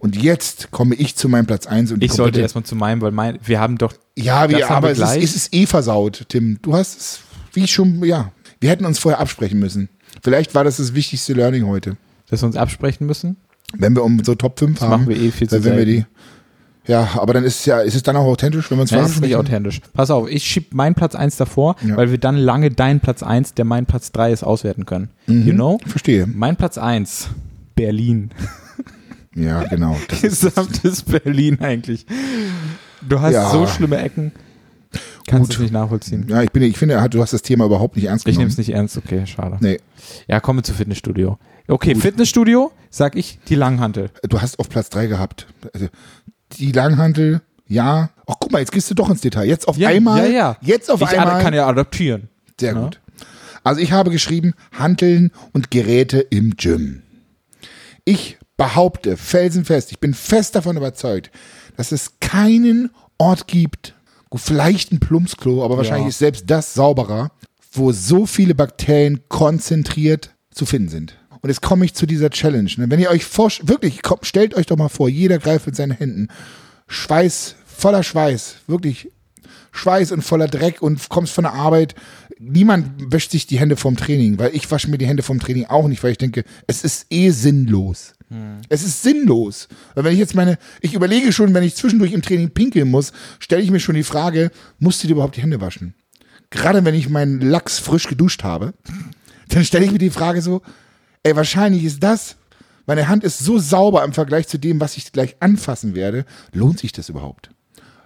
Und 0.00 0.20
jetzt 0.20 0.70
komme 0.70 0.94
ich 0.94 1.16
zu 1.16 1.28
meinem 1.28 1.46
Platz 1.46 1.66
1 1.66 1.90
und 1.92 2.00
die 2.00 2.06
Ich 2.06 2.12
sollte 2.12 2.40
erstmal 2.40 2.64
zu 2.64 2.76
meinem, 2.76 3.00
weil 3.00 3.12
mein, 3.12 3.38
wir 3.44 3.60
haben 3.60 3.78
doch. 3.78 3.94
ja, 4.16 4.48
wir, 4.50 4.58
Das 4.58 4.70
aber 4.70 4.88
wir 4.96 5.04
es 5.04 5.16
ist, 5.16 5.24
es 5.30 5.36
ist 5.36 5.54
eh 5.54 5.66
versaut, 5.66 6.26
Tim. 6.28 6.58
Du 6.62 6.74
hast 6.74 6.98
es, 6.98 7.20
wie 7.54 7.64
ich 7.64 7.72
schon, 7.72 8.04
ja. 8.04 8.30
Wir 8.60 8.70
hätten 8.70 8.84
uns 8.84 8.98
vorher 8.98 9.20
absprechen 9.20 9.58
müssen. 9.58 9.88
Vielleicht 10.22 10.54
war 10.54 10.64
das 10.64 10.76
das 10.78 10.94
wichtigste 10.94 11.32
Learning 11.32 11.66
heute. 11.66 11.96
Dass 12.28 12.42
wir 12.42 12.46
uns 12.46 12.56
absprechen 12.56 13.06
müssen. 13.06 13.36
Wenn 13.74 13.94
wir 13.94 14.02
um 14.04 14.22
so 14.24 14.34
Top 14.34 14.58
5 14.58 14.80
haben, 14.80 14.90
machen 14.90 15.08
wir 15.08 15.16
eh 15.16 15.30
viel 15.30 15.48
zu 15.48 15.62
werden 15.64 15.78
wir 15.78 15.86
die. 15.86 16.04
Ja, 16.88 17.10
aber 17.14 17.34
dann 17.34 17.44
ist 17.44 17.60
es 17.60 17.66
ja, 17.66 17.80
ist 17.80 17.94
es 17.94 18.02
dann 18.02 18.16
auch 18.16 18.24
authentisch, 18.24 18.70
wenn 18.70 18.80
uns 18.80 18.90
Ja, 18.90 18.98
das 18.98 19.12
ist 19.12 19.20
nicht 19.20 19.36
authentisch. 19.36 19.80
Pass 19.92 20.10
auf, 20.10 20.28
ich 20.28 20.42
schieb 20.44 20.74
meinen 20.74 20.94
Platz 20.94 21.14
1 21.14 21.36
davor, 21.36 21.76
Ja. 21.86 21.96
weil 21.96 22.10
wir 22.10 22.18
dann 22.18 22.36
lange 22.36 22.70
deinen 22.70 23.00
Platz 23.00 23.22
1, 23.22 23.54
der 23.54 23.64
mein 23.66 23.86
Platz 23.86 24.10
3 24.10 24.32
ist, 24.32 24.42
auswerten 24.42 24.86
können. 24.86 25.10
Mhm. 25.26 25.46
You 25.46 25.52
know? 25.52 25.78
Verstehe. 25.86 26.26
Mein 26.26 26.56
Platz 26.56 26.76
1, 26.78 27.28
Berlin. 27.76 28.30
Ja, 29.34 29.62
genau. 29.64 29.96
Gesamtes 30.20 31.02
Berlin 31.02 31.58
eigentlich. 31.60 32.06
Du 33.06 33.20
hast 33.20 33.34
Ja. 33.34 33.50
so 33.50 33.68
schlimme 33.68 33.98
Ecken. 33.98 34.32
Kannst 35.28 35.50
Gut. 35.50 35.58
du 35.58 35.62
nicht 35.62 35.72
nachvollziehen. 35.72 36.26
ja, 36.28 36.42
ich 36.42 36.50
bin, 36.50 36.62
ich 36.64 36.76
finde, 36.76 37.06
du 37.10 37.20
hast 37.20 37.32
das 37.34 37.42
Thema 37.42 37.66
überhaupt 37.66 37.94
nicht 37.94 38.06
ernst 38.06 38.26
Ich 38.26 38.32
nehme 38.36 38.46
genommen. 38.48 38.50
es 38.52 38.58
nicht 38.58 38.70
ernst, 38.74 38.96
okay, 38.96 39.26
schade. 39.26 39.58
Nee, 39.60 39.78
Ja, 40.26 40.40
kommen 40.40 40.58
wir 40.60 40.62
zu 40.64 40.72
Fitnessstudio. 40.72 41.38
Okay, 41.68 41.94
Fitnessstudio, 41.94 42.72
sag 42.90 43.14
ich, 43.14 43.38
die 43.48 43.54
Langhantel. 43.54 44.10
du 44.28 44.40
hast 44.40 44.58
auf 44.58 44.68
Platz 44.70 44.88
3 44.88 45.06
gehabt. 45.06 45.46
Also, 45.74 45.86
die 46.56 46.72
Langhantel, 46.72 47.40
ja. 47.66 48.10
Ach, 48.26 48.34
guck 48.40 48.52
mal, 48.52 48.58
jetzt 48.60 48.72
gehst 48.72 48.90
du 48.90 48.94
doch 48.94 49.10
ins 49.10 49.20
Detail. 49.20 49.44
Jetzt 49.46 49.68
auf 49.68 49.76
Ja, 49.76 49.88
einmal. 49.88 50.24
ja, 50.30 50.36
ja. 50.36 50.56
Jetzt 50.60 50.90
auf 50.90 51.00
ich 51.00 51.08
einmal. 51.08 51.42
kann 51.42 51.54
ja 51.54 51.66
adaptieren. 51.66 52.28
Sehr 52.58 52.72
Ja. 52.74 52.80
gut. 52.80 53.00
Also 53.64 53.80
ich 53.80 53.92
habe 53.92 54.10
geschrieben, 54.10 54.54
Hanteln 54.72 55.30
und 55.52 55.70
Geräte 55.70 56.20
im 56.20 56.56
Gym. 56.56 57.02
Ich 58.04 58.38
behaupte 58.56 59.16
felsenfest, 59.16 59.90
ich 59.92 60.00
bin 60.00 60.14
fest 60.14 60.54
davon 60.54 60.76
überzeugt, 60.76 61.30
dass 61.76 61.92
es 61.92 62.18
keinen 62.20 62.90
Ort 63.18 63.46
gibt, 63.46 63.94
vielleicht 64.34 64.92
ein 64.92 65.00
Plumpsklo, 65.00 65.64
aber 65.64 65.76
wahrscheinlich 65.76 66.04
Ja. 66.04 66.08
ist 66.08 66.18
selbst 66.18 66.44
das 66.48 66.74
sauberer, 66.74 67.30
wo 67.72 67.92
so 67.92 68.26
viele 68.26 68.54
Bakterien 68.54 69.20
konzentriert 69.28 70.34
zu 70.50 70.64
finden 70.66 70.88
sind. 70.88 71.18
Und 71.40 71.48
jetzt 71.48 71.62
komme 71.62 71.84
ich 71.84 71.94
zu 71.94 72.06
dieser 72.06 72.30
Challenge. 72.30 72.70
ne? 72.76 72.90
Wenn 72.90 73.00
ihr 73.00 73.10
euch 73.10 73.24
vorstellt, 73.24 73.68
wirklich, 73.68 74.02
kommt, 74.02 74.26
stellt 74.26 74.54
euch 74.54 74.66
doch 74.66 74.76
mal 74.76 74.88
vor, 74.88 75.08
jeder 75.08 75.38
greift 75.38 75.66
mit 75.66 75.76
seinen 75.76 75.92
Händen. 75.92 76.28
Schweiß, 76.86 77.54
voller 77.64 78.02
Schweiß, 78.02 78.56
wirklich 78.66 79.10
Schweiß 79.70 80.12
und 80.12 80.22
voller 80.22 80.48
Dreck 80.48 80.82
und 80.82 81.08
kommst 81.08 81.32
von 81.32 81.44
der 81.44 81.54
Arbeit. 81.54 81.94
Niemand 82.38 83.12
wäscht 83.12 83.30
sich 83.30 83.46
die 83.46 83.58
Hände 83.58 83.76
vorm 83.76 83.96
Training, 83.96 84.38
weil 84.38 84.54
ich 84.54 84.70
wasche 84.70 84.90
mir 84.90 84.98
die 84.98 85.06
Hände 85.06 85.22
vorm 85.22 85.40
Training 85.40 85.66
auch 85.66 85.88
nicht, 85.88 86.02
weil 86.02 86.12
ich 86.12 86.18
denke, 86.18 86.44
es 86.66 86.84
ist 86.84 87.06
eh 87.10 87.30
sinnlos. 87.30 88.14
Es 88.68 88.82
ist 88.82 89.02
sinnlos. 89.02 89.68
Weil 89.94 90.04
wenn 90.04 90.12
ich 90.12 90.18
jetzt 90.18 90.34
meine, 90.34 90.58
ich 90.80 90.94
überlege 90.94 91.32
schon, 91.32 91.54
wenn 91.54 91.62
ich 91.62 91.76
zwischendurch 91.76 92.12
im 92.12 92.22
Training 92.22 92.50
pinkeln 92.50 92.90
muss, 92.90 93.12
stelle 93.38 93.62
ich 93.62 93.70
mir 93.70 93.80
schon 93.80 93.94
die 93.94 94.02
Frage, 94.02 94.50
musst 94.78 95.02
du 95.02 95.06
dir 95.06 95.14
überhaupt 95.14 95.36
die 95.36 95.42
Hände 95.42 95.60
waschen? 95.60 95.94
Gerade 96.50 96.84
wenn 96.84 96.94
ich 96.94 97.08
meinen 97.08 97.40
Lachs 97.40 97.78
frisch 97.78 98.06
geduscht 98.06 98.44
habe, 98.44 98.74
dann 99.48 99.64
stelle 99.64 99.84
ich 99.84 99.92
mir 99.92 99.98
die 99.98 100.10
Frage 100.10 100.42
so, 100.42 100.62
ey, 101.28 101.36
wahrscheinlich 101.36 101.84
ist 101.84 102.02
das, 102.02 102.36
meine 102.86 103.08
Hand 103.08 103.22
ist 103.22 103.38
so 103.38 103.58
sauber 103.58 104.02
im 104.04 104.12
Vergleich 104.12 104.48
zu 104.48 104.58
dem, 104.58 104.80
was 104.80 104.96
ich 104.96 105.12
gleich 105.12 105.36
anfassen 105.40 105.94
werde, 105.94 106.24
lohnt 106.52 106.78
sich 106.78 106.92
das 106.92 107.08
überhaupt? 107.10 107.50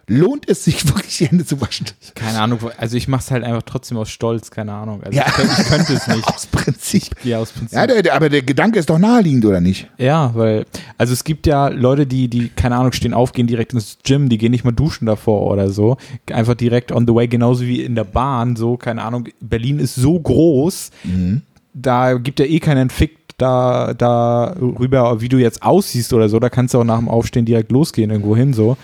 Lohnt 0.08 0.48
es 0.48 0.64
sich 0.64 0.84
wirklich, 0.88 1.18
die 1.18 1.26
Hände 1.28 1.46
zu 1.46 1.60
waschen? 1.60 1.86
Keine 2.16 2.40
Ahnung, 2.40 2.58
also 2.76 2.96
ich 2.96 3.06
mache 3.06 3.22
es 3.22 3.30
halt 3.30 3.44
einfach 3.44 3.62
trotzdem 3.62 3.96
aus 3.96 4.10
Stolz, 4.10 4.50
keine 4.50 4.72
Ahnung. 4.72 5.00
Also 5.04 5.16
Ja. 5.16 5.24
ich, 5.28 5.32
könnte, 5.34 5.54
ich 5.62 5.68
könnte 5.68 5.92
es 5.94 6.06
nicht. 6.08 6.26
Aus 6.34 6.46
Prinzip. 6.46 7.04
Ja, 7.22 7.38
aus 7.38 7.52
Prinzip. 7.52 7.76
Ja, 7.78 7.86
der, 7.86 8.02
der, 8.02 8.14
aber 8.16 8.28
der 8.28 8.42
Gedanke 8.42 8.80
ist 8.80 8.90
doch 8.90 8.98
naheliegend, 8.98 9.44
oder 9.44 9.60
nicht? 9.60 9.88
Ja, 9.98 10.32
weil, 10.34 10.66
also 10.98 11.12
es 11.12 11.22
gibt 11.22 11.46
ja 11.46 11.68
Leute, 11.68 12.04
die, 12.08 12.26
die, 12.28 12.48
keine 12.48 12.76
Ahnung, 12.76 12.90
stehen 12.92 13.14
auf, 13.14 13.32
gehen 13.32 13.46
direkt 13.46 13.72
ins 13.74 13.98
Gym, 14.02 14.28
die 14.28 14.38
gehen 14.38 14.50
nicht 14.50 14.64
mal 14.64 14.72
duschen 14.72 15.06
davor 15.06 15.48
oder 15.52 15.70
so. 15.70 15.96
Einfach 16.32 16.54
direkt 16.56 16.90
on 16.90 17.06
the 17.06 17.14
way, 17.14 17.28
genauso 17.28 17.62
wie 17.64 17.82
in 17.82 17.94
der 17.94 18.04
Bahn, 18.04 18.56
so, 18.56 18.76
keine 18.76 19.02
Ahnung. 19.04 19.28
Berlin 19.40 19.78
ist 19.78 19.94
so 19.94 20.18
groß, 20.18 20.90
da 21.74 22.14
gibt 22.14 22.40
ja 22.40 22.46
eh 22.46 22.60
keinen 22.60 22.90
Fick 22.90 23.18
da, 23.38 23.94
da 23.94 24.54
rüber, 24.60 25.20
wie 25.20 25.28
du 25.28 25.38
jetzt 25.38 25.62
aussiehst 25.62 26.12
oder 26.12 26.28
so. 26.28 26.38
Da 26.38 26.48
kannst 26.48 26.74
du 26.74 26.80
auch 26.80 26.84
nach 26.84 26.98
dem 26.98 27.08
Aufstehen 27.08 27.44
direkt 27.44 27.72
losgehen, 27.72 28.10
irgendwo 28.10 28.36
hin, 28.36 28.52
so. 28.52 28.76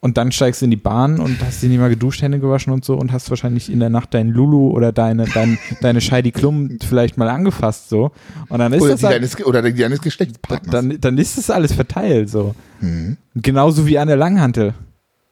und 0.00 0.18
dann 0.18 0.32
steigst 0.32 0.60
du 0.60 0.66
in 0.66 0.70
die 0.70 0.76
Bahn 0.76 1.18
und 1.18 1.42
hast 1.42 1.62
dich 1.62 1.70
nicht 1.70 1.78
mal 1.78 1.88
geduscht, 1.88 2.20
Hände 2.20 2.38
gewaschen 2.38 2.74
und 2.74 2.84
so 2.84 2.94
und 2.94 3.10
hast 3.10 3.30
wahrscheinlich 3.30 3.72
in 3.72 3.80
der 3.80 3.88
Nacht 3.88 4.12
deinen 4.12 4.28
Lulu 4.28 4.70
oder 4.70 4.92
deine, 4.92 5.24
dein, 5.24 5.58
deine 5.80 6.02
Scheidi 6.02 6.30
Klum 6.30 6.78
vielleicht 6.86 7.16
mal 7.16 7.30
angefasst 7.30 7.88
so. 7.88 8.10
Und 8.50 8.58
dann 8.58 8.74
ist 8.74 8.82
Oder 8.82 8.92
das 8.92 9.00
die, 9.00 9.06
halt, 9.06 9.16
deines, 9.16 9.46
oder 9.46 9.62
die 9.62 9.74
deines 9.74 10.02
Geschlechtspartners. 10.02 10.70
dann, 10.70 11.00
dann 11.00 11.16
ist 11.16 11.38
das 11.38 11.48
alles 11.48 11.72
verteilt 11.72 12.28
so. 12.28 12.54
Mhm. 12.80 13.16
Genauso 13.34 13.86
wie 13.86 13.98
an 13.98 14.08
der 14.08 14.18
Langhantel. 14.18 14.74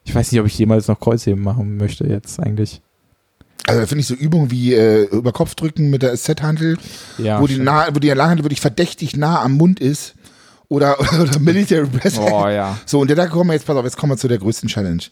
Ich 0.04 0.14
weiß 0.14 0.32
nicht, 0.32 0.40
ob 0.40 0.46
ich 0.46 0.58
jemals 0.58 0.88
noch 0.88 0.98
Kreuzheben 0.98 1.42
machen 1.42 1.76
möchte 1.76 2.06
jetzt 2.06 2.40
eigentlich. 2.40 2.80
Also 3.66 3.80
da 3.80 3.86
finde 3.86 4.00
ich 4.00 4.06
so 4.06 4.14
Übungen 4.14 4.50
wie 4.50 4.74
äh, 4.74 5.04
über 5.04 5.32
Kopf 5.32 5.54
drücken 5.54 5.90
mit 5.90 6.02
der 6.02 6.16
SZ-Handel, 6.16 6.78
Ja, 7.18 7.40
wo 7.40 7.46
die 7.46 7.58
nah, 7.58 7.86
wo 7.92 7.98
die 7.98 8.08
Langhandel 8.08 8.44
wirklich 8.44 8.60
verdächtig 8.60 9.16
nah 9.16 9.40
am 9.40 9.52
Mund 9.52 9.80
ist. 9.80 10.14
Oder, 10.68 10.98
oder 11.20 11.38
Military 11.38 11.86
Press. 11.86 12.18
Oh 12.18 12.48
ja. 12.48 12.78
So, 12.86 13.00
und 13.00 13.10
da 13.10 13.26
kommen 13.26 13.50
wir 13.50 13.54
jetzt, 13.54 13.66
pass 13.66 13.76
auf, 13.76 13.84
jetzt 13.84 13.96
kommen 13.96 14.12
wir 14.12 14.16
zu 14.16 14.28
der 14.28 14.38
größten 14.38 14.68
Challenge. 14.68 15.02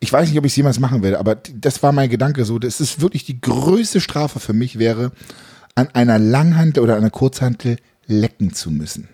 Ich 0.00 0.12
weiß 0.12 0.28
nicht, 0.28 0.38
ob 0.38 0.44
ich 0.44 0.52
es 0.52 0.56
jemals 0.56 0.78
machen 0.78 1.02
werde, 1.02 1.18
aber 1.18 1.34
das 1.34 1.82
war 1.82 1.92
mein 1.92 2.08
Gedanke 2.08 2.44
so. 2.44 2.58
Das 2.58 2.80
ist 2.80 3.00
wirklich 3.00 3.24
die 3.24 3.40
größte 3.40 4.00
Strafe 4.00 4.38
für 4.38 4.52
mich 4.52 4.78
wäre, 4.78 5.10
an 5.74 5.88
einer 5.94 6.18
Langhantel 6.18 6.82
oder 6.82 6.96
einer 6.96 7.10
Kurzhantel 7.10 7.78
lecken 8.06 8.54
zu 8.54 8.70
müssen. 8.70 9.08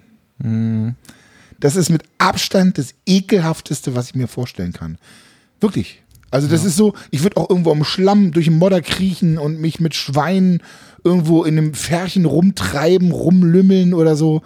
Das 1.60 1.76
ist 1.76 1.88
mit 1.88 2.02
Abstand 2.18 2.76
das 2.76 2.94
ekelhafteste, 3.06 3.94
was 3.94 4.08
ich 4.08 4.14
mir 4.14 4.28
vorstellen 4.28 4.72
kann. 4.72 4.98
Wirklich. 5.60 6.02
Also 6.34 6.48
das 6.48 6.64
ist 6.64 6.74
so, 6.74 6.94
ich 7.12 7.22
würde 7.22 7.36
auch 7.36 7.48
irgendwo 7.48 7.70
im 7.70 7.84
Schlamm 7.84 8.32
durch 8.32 8.46
den 8.46 8.58
Modder 8.58 8.82
kriechen 8.82 9.38
und 9.38 9.60
mich 9.60 9.78
mit 9.78 9.94
Schweinen 9.94 10.64
irgendwo 11.04 11.44
in 11.44 11.56
einem 11.56 11.74
Fährchen 11.74 12.24
rumtreiben, 12.24 13.12
rumlümmeln 13.12 13.94
oder 13.94 14.16
so. 14.16 14.42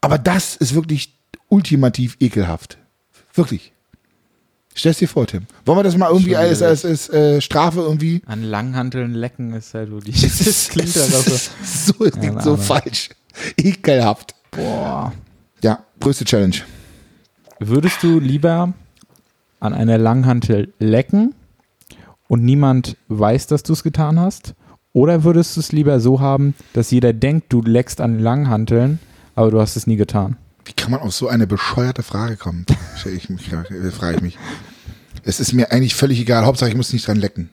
Aber 0.00 0.16
das 0.16 0.56
ist 0.56 0.74
wirklich 0.74 1.12
ultimativ 1.50 2.16
ekelhaft. 2.20 2.78
Wirklich. 3.34 3.72
Stell's 4.74 4.96
dir 4.96 5.06
vor, 5.06 5.26
Tim. 5.26 5.42
Wollen 5.66 5.80
wir 5.80 5.82
das 5.82 5.94
mal 5.98 6.08
irgendwie 6.08 6.36
als, 6.36 6.60
wieder 6.60 6.68
als, 6.68 6.86
als 6.86 7.10
äh, 7.10 7.42
Strafe 7.42 7.80
irgendwie? 7.80 8.22
An 8.24 8.42
Langhanteln 8.42 9.12
lecken 9.12 9.52
ist 9.52 9.74
halt 9.74 9.90
wirklich. 9.90 10.22
Das 10.22 10.68
klingt 10.70 10.96
halt 10.96 11.14
auch 11.14 11.22
so. 11.22 11.36
so, 11.98 12.04
es 12.06 12.12
klingt 12.12 12.42
so 12.42 12.56
falsch. 12.56 13.10
Ekelhaft. 13.58 14.34
Boah. 14.52 15.12
Ja, 15.62 15.84
größte 16.00 16.24
Challenge. 16.24 16.56
Würdest 17.58 18.02
du 18.02 18.18
lieber 18.20 18.72
an 19.64 19.74
einer 19.74 19.98
Langhantel 19.98 20.72
lecken 20.78 21.34
und 22.28 22.44
niemand 22.44 22.96
weiß, 23.08 23.46
dass 23.46 23.62
du 23.62 23.72
es 23.72 23.82
getan 23.82 24.20
hast? 24.20 24.54
Oder 24.92 25.24
würdest 25.24 25.56
du 25.56 25.60
es 25.60 25.72
lieber 25.72 25.98
so 25.98 26.20
haben, 26.20 26.54
dass 26.72 26.90
jeder 26.90 27.12
denkt, 27.12 27.52
du 27.52 27.62
leckst 27.62 28.00
an 28.00 28.20
Langhanteln, 28.20 29.00
aber 29.34 29.50
du 29.50 29.60
hast 29.60 29.76
es 29.76 29.86
nie 29.86 29.96
getan? 29.96 30.36
Wie 30.64 30.72
kann 30.72 30.92
man 30.92 31.00
auf 31.00 31.12
so 31.12 31.28
eine 31.28 31.46
bescheuerte 31.46 32.02
Frage 32.02 32.36
kommen? 32.36 32.64
Ich 33.06 33.28
mich, 33.28 33.52
äh, 33.52 33.90
frage 33.90 34.16
ich 34.16 34.22
mich. 34.22 34.38
Es 35.24 35.38
ist 35.38 35.52
mir 35.52 35.72
eigentlich 35.72 35.94
völlig 35.94 36.20
egal. 36.20 36.46
Hauptsache, 36.46 36.70
ich 36.70 36.76
muss 36.76 36.92
nicht 36.92 37.06
dran 37.06 37.18
lecken. 37.18 37.50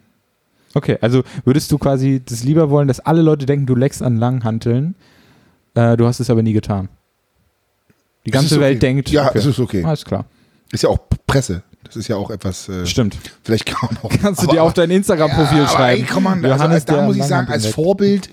Okay, 0.73 0.97
also 1.01 1.23
würdest 1.43 1.69
du 1.71 1.77
quasi 1.77 2.21
das 2.25 2.43
lieber 2.43 2.69
wollen, 2.69 2.87
dass 2.87 3.01
alle 3.01 3.21
Leute 3.21 3.45
denken, 3.45 3.65
du 3.65 3.75
leckst 3.75 4.01
an 4.01 4.15
Langhanteln, 4.15 4.95
äh, 5.73 5.97
du 5.97 6.05
hast 6.05 6.21
es 6.21 6.29
aber 6.29 6.41
nie 6.41 6.53
getan? 6.53 6.87
Die 8.25 8.31
ganze 8.31 8.55
okay. 8.55 8.63
Welt 8.63 8.81
denkt, 8.81 9.09
Ja, 9.09 9.27
okay. 9.27 9.39
es 9.39 9.45
ist 9.45 9.59
okay. 9.59 9.83
Alles 9.83 10.05
klar. 10.05 10.25
Ist 10.71 10.83
ja 10.83 10.89
auch 10.89 10.99
Presse. 11.27 11.63
Das 11.93 11.97
ist 11.97 12.07
ja 12.07 12.15
auch 12.15 12.31
etwas. 12.31 12.69
Äh, 12.69 12.85
Stimmt. 12.85 13.17
vielleicht 13.43 13.65
kann 13.65 13.89
man 13.91 13.97
auch. 14.03 14.09
Kannst 14.21 14.41
du 14.41 14.45
aber- 14.47 14.53
dir 14.53 14.63
auf 14.63 14.73
dein 14.73 14.89
Instagram-Profil 14.91 15.57
Ja, 15.59 15.67
schreiben. 15.67 16.01
Ey, 16.03 16.07
komm 16.09 16.23
mal, 16.23 16.45
also, 16.45 16.85
da 16.85 17.01
muss 17.05 17.17
ich 17.17 17.23
sagen, 17.23 17.49
als. 17.51 17.65
Vorbild, 17.67 18.29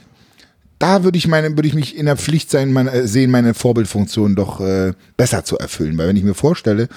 da 0.79 1.03
würde 1.03 1.19
ich 1.19 1.27
meine, 1.27 1.51
würde 1.57 1.67
ich 1.67 1.75
mich 1.75 1.97
in 1.97 2.07
der 2.07 2.17
Pflicht 2.17 2.51
sein, 2.51 2.73
meine, 2.73 2.91
äh, 2.93 3.07
sehen, 3.09 3.31
meine 3.33 3.55
Vorbildfunktion 3.55 4.37
doch 4.37 4.61
äh, 4.61 4.93
besser 5.17 5.45
zu 5.45 5.59
erfüllen. 5.59 5.99
Weil 5.99 6.09
wenn 6.09 6.17
ich 6.17 6.23
mir 6.23 6.35
vorstelle, 6.35 6.89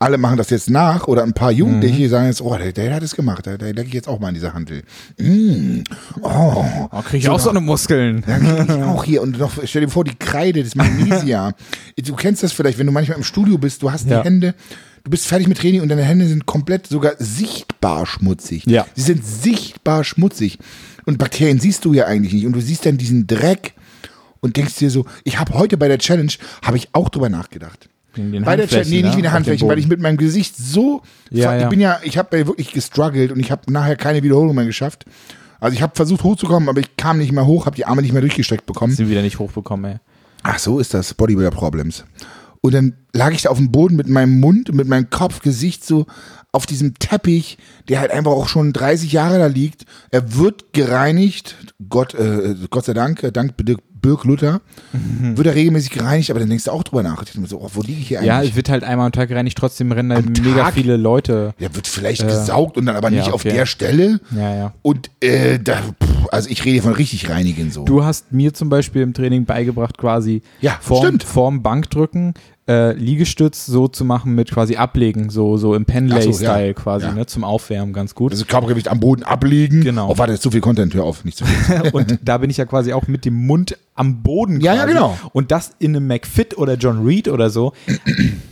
alle 0.00 0.16
machen 0.16 0.36
das 0.38 0.48
jetzt 0.50 0.70
nach 0.70 1.08
oder 1.08 1.24
ein 1.24 1.32
paar 1.34 1.50
Jugendliche 1.50 2.04
Mhm. 2.04 2.08
sagen 2.08 2.26
jetzt, 2.26 2.40
oh, 2.40 2.56
der, 2.56 2.72
der 2.72 2.94
hat 2.94 3.02
es 3.02 3.16
gemacht, 3.16 3.46
da, 3.46 3.56
da 3.58 3.66
lecke 3.66 3.88
ich 3.88 3.92
jetzt 3.94 4.08
auch 4.08 4.20
mal 4.20 4.28
in 4.28 4.34
dieser 4.34 4.54
Handel. 4.54 4.82
Mm, 5.18 5.80
oh, 6.22 6.64
Oh, 6.92 7.02
krieg 7.02 7.20
ich 7.20 7.28
auch 7.28 7.40
so 7.40 7.50
eine 7.50 7.60
Muskeln. 7.60 8.24
ja, 8.26 8.38
ich 8.64 8.70
auch 8.84 9.02
hier 9.04 9.20
und 9.22 9.38
noch, 9.38 9.52
stell 9.64 9.82
dir 9.82 9.88
vor, 9.90 10.04
die 10.04 10.14
Kreide, 10.14 10.62
das 10.62 10.74
Magnesia. 10.76 11.52
du 11.98 12.14
kennst 12.14 12.42
das 12.44 12.52
vielleicht, 12.52 12.78
wenn 12.78 12.86
du 12.86 12.92
manchmal 12.92 13.18
im 13.18 13.24
Studio 13.24 13.58
bist, 13.58 13.82
du 13.82 13.90
hast 13.90 14.08
Ja. 14.08 14.20
die 14.20 14.24
Hände, 14.24 14.54
du 15.08 15.10
bist 15.10 15.26
fertig 15.26 15.48
mit 15.48 15.56
Training 15.56 15.80
und 15.80 15.88
deine 15.88 16.02
Hände 16.02 16.28
sind 16.28 16.44
komplett 16.44 16.86
sogar 16.86 17.14
sichtbar 17.18 18.04
schmutzig. 18.04 18.66
Ja. 18.66 18.86
Sie 18.94 19.00
sind 19.00 19.24
sichtbar 19.24 20.04
schmutzig. 20.04 20.58
Und 21.06 21.16
Bakterien 21.16 21.58
siehst 21.58 21.86
du 21.86 21.94
ja 21.94 22.04
eigentlich 22.04 22.34
nicht. 22.34 22.44
Und 22.44 22.52
du 22.52 22.60
siehst 22.60 22.84
dann 22.84 22.98
diesen 22.98 23.26
Dreck 23.26 23.72
und 24.40 24.58
denkst 24.58 24.76
dir 24.76 24.90
so, 24.90 25.06
ich 25.24 25.38
habe 25.38 25.54
heute 25.54 25.78
bei 25.78 25.88
der 25.88 25.98
Challenge, 25.98 26.32
habe 26.62 26.76
ich 26.76 26.90
auch 26.92 27.08
drüber 27.08 27.30
nachgedacht. 27.30 27.88
Bei 28.14 28.20
der 28.20 28.28
Challenge, 28.28 28.46
Handflächen, 28.46 28.90
nee, 28.90 28.96
nicht 28.96 29.04
ne? 29.04 29.08
wie 29.08 29.08
eine 29.08 29.16
Auf 29.16 29.22
dem 29.22 29.32
Handflächen, 29.32 29.68
weil 29.68 29.78
ich 29.78 29.88
mit 29.88 30.00
meinem 30.00 30.18
Gesicht 30.18 30.56
so, 30.58 31.00
Ja, 31.30 31.56
ich 31.56 31.62
ja. 31.62 31.68
bin 31.70 31.80
ja, 31.80 32.00
ich 32.02 32.18
habe 32.18 32.36
ja 32.36 32.46
wirklich 32.46 32.72
gestruggelt 32.72 33.32
und 33.32 33.40
ich 33.40 33.50
habe 33.50 33.72
nachher 33.72 33.96
keine 33.96 34.22
Wiederholung 34.22 34.54
mehr 34.54 34.66
geschafft. 34.66 35.06
Also 35.58 35.74
ich 35.74 35.80
habe 35.80 35.96
versucht 35.96 36.22
hochzukommen, 36.22 36.68
aber 36.68 36.80
ich 36.80 36.96
kam 36.98 37.16
nicht 37.16 37.32
mehr 37.32 37.46
hoch, 37.46 37.64
habe 37.64 37.76
die 37.76 37.86
Arme 37.86 38.02
nicht 38.02 38.12
mehr 38.12 38.20
durchgestreckt 38.20 38.66
bekommen. 38.66 38.94
Sie 38.94 39.08
wieder 39.08 39.22
nicht 39.22 39.38
hochbekommen, 39.38 39.92
ey. 39.92 39.96
Ach 40.42 40.58
so 40.58 40.78
ist 40.78 40.92
das, 40.92 41.14
Bodybuilder 41.14 41.50
Problems. 41.50 42.04
Und 42.60 42.74
dann 42.74 42.94
lag 43.12 43.32
ich 43.32 43.42
da 43.42 43.50
auf 43.50 43.58
dem 43.58 43.70
Boden 43.72 43.96
mit 43.96 44.08
meinem 44.08 44.40
Mund 44.40 44.70
und 44.70 44.76
mit 44.76 44.88
meinem 44.88 45.10
Kopf, 45.10 45.40
Gesicht 45.40 45.84
so 45.84 46.06
auf 46.50 46.66
diesem 46.66 46.94
Teppich, 46.94 47.58
der 47.88 48.00
halt 48.00 48.10
einfach 48.10 48.32
auch 48.32 48.48
schon 48.48 48.72
30 48.72 49.12
Jahre 49.12 49.38
da 49.38 49.46
liegt. 49.46 49.84
Er 50.10 50.34
wird 50.34 50.72
gereinigt, 50.72 51.56
Gott, 51.88 52.14
äh, 52.14 52.54
Gott 52.70 52.86
sei 52.86 52.94
Dank, 52.94 53.22
äh, 53.22 53.32
dank 53.32 53.56
Birk 54.00 54.24
Luther, 54.24 54.60
wird 54.92 55.46
er 55.46 55.54
regelmäßig 55.54 55.90
gereinigt, 55.90 56.30
aber 56.30 56.40
dann 56.40 56.48
denkst 56.48 56.64
du 56.64 56.70
auch 56.70 56.82
drüber 56.82 57.02
nach. 57.02 57.24
So, 57.46 57.60
oh, 57.60 57.70
wo 57.74 57.82
liege 57.82 58.00
ich 58.00 58.08
hier 58.08 58.22
Ja, 58.22 58.36
eigentlich? 58.38 58.50
es 58.50 58.56
wird 58.56 58.68
halt 58.68 58.84
einmal 58.84 59.06
am 59.06 59.12
Tag 59.12 59.28
gereinigt, 59.28 59.56
trotzdem 59.58 59.92
rennen 59.92 60.10
da 60.10 60.16
Am 60.16 60.24
mega 60.44 60.64
Tag? 60.64 60.74
viele 60.74 60.96
Leute. 60.96 61.54
der 61.60 61.74
wird 61.74 61.86
vielleicht 61.86 62.26
gesaugt 62.26 62.76
und 62.76 62.86
dann 62.86 62.96
aber 62.96 63.08
Äh, 63.08 63.16
ja, 63.16 63.18
nicht 63.22 63.32
auf 63.32 63.44
okay. 63.44 63.52
der 63.54 63.66
Stelle. 63.66 64.20
Ja, 64.34 64.54
ja. 64.54 64.74
Und 64.82 65.10
äh, 65.20 65.58
da, 65.58 65.76
pff, 65.82 66.28
also 66.30 66.48
ich 66.50 66.64
rede 66.64 66.82
von 66.82 66.92
richtig 66.92 67.28
reinigen 67.30 67.70
so. 67.70 67.84
Du 67.84 68.04
hast 68.04 68.32
mir 68.32 68.52
zum 68.54 68.68
Beispiel 68.68 69.02
im 69.02 69.14
Training 69.14 69.44
beigebracht, 69.44 69.98
quasi 69.98 70.42
Ja, 70.60 70.76
vorm, 70.80 71.20
vorm 71.20 71.62
Bankdrücken 71.62 72.34
äh, 72.68 72.92
Liegestütz 72.92 73.64
so 73.66 73.88
zu 73.88 74.04
machen 74.04 74.34
mit 74.34 74.50
quasi 74.50 74.76
ablegen, 74.76 75.30
so, 75.30 75.56
so 75.56 75.74
im 75.74 75.82
Ach 75.82 75.86
so, 75.88 75.92
Penlay-Style 75.94 76.66
ja. 76.68 76.72
quasi, 76.74 77.06
Ja. 77.06 77.12
ne, 77.14 77.24
zum 77.26 77.42
Aufwärmen 77.42 77.92
ganz 77.94 78.14
gut. 78.14 78.32
also 78.32 78.44
Körpergewicht 78.44 78.88
am 78.88 79.00
Boden 79.00 79.22
ablegen. 79.22 79.80
Genau. 79.82 80.10
Oh, 80.10 80.18
warte, 80.18 80.34
ist 80.34 80.42
zu 80.42 80.50
viel 80.50 80.60
Content, 80.60 80.92
hör 80.94 81.04
auf, 81.04 81.24
nicht 81.24 81.38
zu 81.38 81.46
viel. 81.46 81.90
und 81.92 82.18
da 82.22 82.36
bin 82.38 82.50
ich 82.50 82.58
ja 82.58 82.66
quasi 82.66 82.92
auch 82.92 83.06
mit 83.06 83.24
dem 83.24 83.34
Mund 83.46 83.76
am 83.94 84.22
Boden 84.22 84.60
Ja, 84.60 84.74
ja, 84.74 84.82
quasi. 84.82 84.92
genau. 84.94 85.18
Und 85.32 85.50
das 85.50 85.72
in 85.78 85.96
einem 85.96 86.06
McFit 86.06 86.56
oder 86.58 86.74
John 86.74 87.04
Reed 87.04 87.26
oder 87.28 87.48
so, 87.50 87.72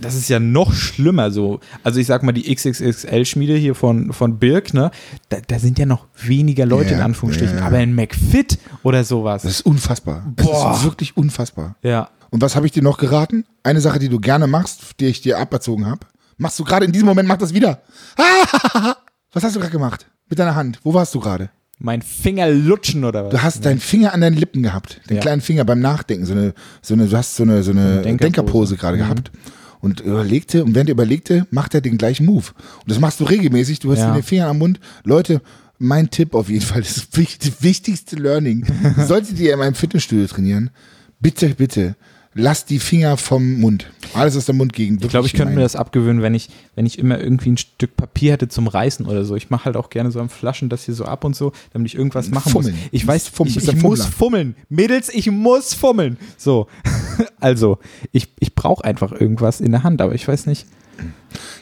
das 0.00 0.14
ist 0.14 0.28
ja 0.28 0.40
noch 0.40 0.72
schlimmer 0.72 1.30
so. 1.30 1.60
Also 1.84 2.00
ich 2.00 2.06
sag 2.06 2.22
mal, 2.22 2.32
die 2.32 2.52
XXXL-Schmiede 2.52 3.54
hier 3.56 3.74
von, 3.74 4.12
von 4.12 4.38
Birk, 4.38 4.72
ne, 4.74 4.90
da, 5.28 5.36
da 5.46 5.58
sind 5.58 5.78
ja 5.78 5.86
noch 5.86 6.06
weniger 6.22 6.64
Leute 6.66 6.90
Ja, 6.92 6.96
in 6.96 7.02
Anführungsstrichen, 7.02 7.56
ja, 7.56 7.60
ja. 7.60 7.66
aber 7.66 7.80
in 7.80 7.94
McFit 7.94 8.58
oder 8.82 9.04
sowas. 9.04 9.42
Das 9.42 9.52
ist 9.52 9.60
unfassbar. 9.66 10.24
Das 10.36 10.46
Boah. 10.46 10.72
ist 10.72 10.84
wirklich 10.84 11.16
unfassbar. 11.16 11.76
ja. 11.82 12.08
Und 12.30 12.40
was 12.42 12.56
habe 12.56 12.66
ich 12.66 12.72
dir 12.72 12.82
noch 12.82 12.98
geraten? 12.98 13.44
Eine 13.62 13.80
Sache, 13.80 13.98
die 13.98 14.08
du 14.08 14.18
gerne 14.20 14.46
machst, 14.46 14.80
die 15.00 15.06
ich 15.06 15.20
dir 15.20 15.38
aberzogen 15.38 15.86
habe. 15.86 16.00
Machst 16.38 16.58
du 16.58 16.64
gerade 16.64 16.84
in 16.86 16.92
diesem 16.92 17.06
Moment, 17.06 17.28
mach 17.28 17.38
das 17.38 17.54
wieder. 17.54 17.82
Was 19.32 19.44
hast 19.44 19.54
du 19.56 19.60
gerade 19.60 19.72
gemacht? 19.72 20.06
Mit 20.28 20.38
deiner 20.38 20.54
Hand. 20.54 20.80
Wo 20.82 20.94
warst 20.94 21.14
du 21.14 21.20
gerade? 21.20 21.50
Mein 21.78 22.00
Finger 22.00 22.48
lutschen 22.48 23.04
oder 23.04 23.24
was? 23.26 23.30
Du 23.32 23.42
hast 23.42 23.64
deinen 23.66 23.80
Finger 23.80 24.14
an 24.14 24.22
deinen 24.22 24.36
Lippen 24.36 24.62
gehabt. 24.62 25.00
Den 25.10 25.16
Ja. 25.16 25.20
kleinen 25.22 25.42
Finger 25.42 25.64
beim 25.66 25.80
Nachdenken. 25.80 26.24
So 26.24 26.32
eine, 26.32 26.54
so 26.80 26.94
eine, 26.94 27.06
du 27.06 27.16
hast 27.16 27.36
so 27.36 27.42
eine, 27.42 27.62
so 27.62 27.70
eine 27.70 28.00
Denkerpose. 28.02 28.16
Denkerpose, 28.18 28.76
gerade 28.76 28.96
Mhm. 28.96 29.00
gehabt. 29.00 29.30
Und 29.80 30.00
überlegte, 30.00 30.64
und 30.64 30.74
während 30.74 30.88
er 30.88 30.94
überlegte, 30.94 31.46
macht 31.50 31.74
er 31.74 31.82
den 31.82 31.98
gleichen 31.98 32.24
Move. 32.24 32.46
Und 32.80 32.90
das 32.90 32.98
machst 32.98 33.20
du 33.20 33.24
regelmäßig. 33.24 33.78
Du 33.80 33.92
hast 33.92 33.98
Ja. 33.98 34.14
den 34.14 34.22
Finger 34.22 34.46
am 34.46 34.58
Mund. 34.58 34.80
Leute, 35.04 35.42
mein 35.78 36.08
Tipp 36.10 36.34
auf 36.34 36.48
jeden 36.48 36.64
Fall, 36.64 36.80
das 36.80 37.08
wichtig- 37.12 37.52
wichtigste 37.60 38.16
Learning. 38.16 38.66
Solltet 39.06 39.38
ihr 39.38 39.52
in 39.52 39.58
meinem 39.58 39.74
Fitnessstudio 39.74 40.26
trainieren, 40.28 40.70
bitte, 41.20 41.50
bitte, 41.50 41.94
lasst 42.36 42.70
die 42.70 42.78
Finger 42.78 43.16
vom 43.16 43.60
Mund. 43.60 43.90
Alles 44.14 44.36
aus 44.36 44.44
der 44.44 44.54
Mundgegend. 44.54 45.02
Ich 45.02 45.10
glaube, 45.10 45.26
ich 45.26 45.32
könnte 45.32 45.54
mir 45.54 45.62
das 45.62 45.74
abgewöhnen, 45.74 46.22
wenn 46.22 46.34
ich, 46.34 46.48
wenn 46.74 46.86
ich 46.86 46.98
immer 46.98 47.18
irgendwie 47.18 47.50
ein 47.52 47.56
Stück 47.56 47.96
Papier 47.96 48.32
hätte 48.32 48.48
zum 48.48 48.68
Reißen 48.68 49.06
oder 49.06 49.24
so. 49.24 49.34
Ich 49.36 49.50
mache 49.50 49.64
halt 49.64 49.76
auch 49.76 49.90
gerne 49.90 50.10
so 50.10 50.20
am 50.20 50.28
Flaschen 50.28 50.68
das 50.68 50.84
hier 50.84 50.94
so 50.94 51.04
ab 51.06 51.24
und 51.24 51.34
so, 51.34 51.52
damit 51.72 51.88
ich 51.88 51.96
irgendwas 51.96 52.30
machen 52.30 52.52
Fummeln. 52.52 52.74
muss. 52.76 52.88
Ich 52.92 53.06
weiß, 53.06 53.24
bist 53.24 53.36
Fumm- 53.36 53.48
ich, 53.48 53.56
ich 53.56 53.68
ein 53.70 53.80
muss 53.80 54.04
fummeln. 54.04 54.54
Mädels, 54.68 55.08
ich 55.08 55.30
muss 55.30 55.74
fummeln. 55.74 56.18
So. 56.36 56.68
Also, 57.40 57.78
ich, 58.12 58.28
ich 58.40 58.54
brauche 58.54 58.84
einfach 58.84 59.12
irgendwas 59.12 59.60
in 59.60 59.70
der 59.72 59.82
Hand, 59.82 60.00
aber 60.02 60.14
ich 60.14 60.26
weiß 60.26 60.46
nicht. 60.46 60.66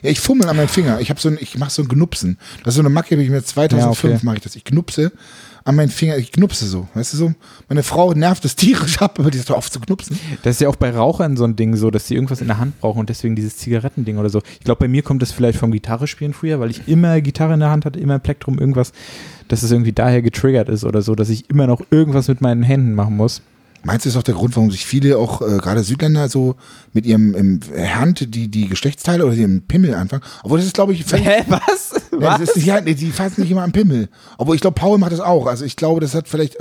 Ja, 0.02 0.10
ich 0.10 0.20
fummel 0.20 0.48
an 0.48 0.56
meinen 0.56 0.68
Finger. 0.68 1.00
Ich 1.00 1.10
habe 1.10 1.20
so 1.20 1.28
ein, 1.28 1.38
ich 1.40 1.58
mache 1.58 1.70
so 1.70 1.82
ein 1.82 1.88
Gnupsen. 1.88 2.38
Das 2.64 2.72
ist 2.72 2.76
so 2.76 2.80
eine 2.82 2.90
Macke, 2.90 3.16
die 3.16 3.22
ich 3.24 3.30
mir 3.30 3.42
2005 3.42 4.02
Ja, 4.04 4.08
okay. 4.16 4.24
mache 4.26 4.36
ich 4.36 4.42
das. 4.42 4.56
Ich 4.56 4.64
knupse 4.64 5.12
an 5.64 5.76
meinen 5.76 5.88
Finger, 5.88 6.18
ich 6.18 6.30
knupse 6.30 6.66
so. 6.66 6.88
Weißt 6.92 7.14
du 7.14 7.16
so? 7.16 7.34
Meine 7.68 7.82
Frau 7.82 8.12
nervt 8.12 8.44
das 8.44 8.54
tierisch 8.54 9.00
ab, 9.00 9.18
aber 9.18 9.30
die 9.30 9.38
ist 9.38 9.48
doch 9.48 9.56
oft 9.56 9.72
zu 9.72 9.80
knupsen. 9.80 10.18
Das 10.42 10.56
ist 10.56 10.60
ja 10.60 10.68
auch 10.68 10.76
bei 10.76 10.90
Rauchern 10.90 11.36
so 11.36 11.44
ein 11.44 11.56
Ding 11.56 11.74
so, 11.76 11.90
dass 11.90 12.06
sie 12.06 12.14
irgendwas 12.14 12.42
in 12.42 12.48
der 12.48 12.58
Hand 12.58 12.78
brauchen 12.80 13.00
und 13.00 13.08
deswegen 13.08 13.34
dieses 13.34 13.56
Zigarettending 13.56 14.18
oder 14.18 14.28
so. 14.28 14.42
Ich 14.58 14.64
glaube, 14.64 14.80
bei 14.80 14.88
mir 14.88 15.02
kommt 15.02 15.22
das 15.22 15.32
vielleicht 15.32 15.58
vom 15.58 15.72
Gitarrespielen 15.72 16.34
früher, 16.34 16.60
weil 16.60 16.70
ich 16.70 16.86
immer 16.86 17.20
Gitarre 17.22 17.54
in 17.54 17.60
der 17.60 17.70
Hand 17.70 17.86
hatte, 17.86 17.98
immer 17.98 18.18
Plektrum, 18.18 18.58
irgendwas, 18.58 18.92
dass 19.48 19.62
es 19.62 19.70
irgendwie 19.70 19.92
daher 19.92 20.20
getriggert 20.20 20.68
ist 20.68 20.84
oder 20.84 21.00
so, 21.00 21.14
dass 21.14 21.30
ich 21.30 21.48
immer 21.48 21.66
noch 21.66 21.80
irgendwas 21.90 22.28
mit 22.28 22.42
meinen 22.42 22.62
Händen 22.62 22.94
machen 22.94 23.16
muss. 23.16 23.40
Meinst 23.84 24.04
du, 24.04 24.08
das 24.08 24.14
ist 24.14 24.18
auch 24.18 24.24
der 24.24 24.34
Grund, 24.34 24.56
warum 24.56 24.70
sich 24.70 24.86
viele 24.86 25.18
auch 25.18 25.42
äh, 25.42 25.58
gerade 25.58 25.82
Südländer 25.82 26.28
so 26.28 26.56
mit 26.92 27.04
ihrem 27.04 27.34
im 27.34 27.60
Hand 27.76 28.34
die, 28.34 28.48
die 28.48 28.68
Geschlechtsteile 28.68 29.24
oder 29.24 29.34
ihrem 29.34 29.62
Pimmel 29.62 29.94
anfangen? 29.94 30.22
Obwohl 30.42 30.58
das 30.58 30.66
ist, 30.66 30.74
glaube 30.74 30.94
ich, 30.94 31.04
Hä, 31.12 31.44
was? 31.48 31.92
Ja, 32.12 32.40
was? 32.40 32.40
ist 32.40 32.64
ja, 32.64 32.80
nee, 32.80 32.94
die 32.94 33.10
fassen 33.10 33.42
nicht 33.42 33.50
immer 33.50 33.62
am 33.62 33.72
Pimmel. 33.72 34.08
Obwohl 34.38 34.54
ich 34.54 34.62
glaube, 34.62 34.74
Paul 34.74 34.98
macht 34.98 35.12
das 35.12 35.20
auch. 35.20 35.46
Also 35.46 35.64
ich 35.64 35.76
glaube, 35.76 36.00
das 36.00 36.14
hat 36.14 36.28
vielleicht. 36.28 36.56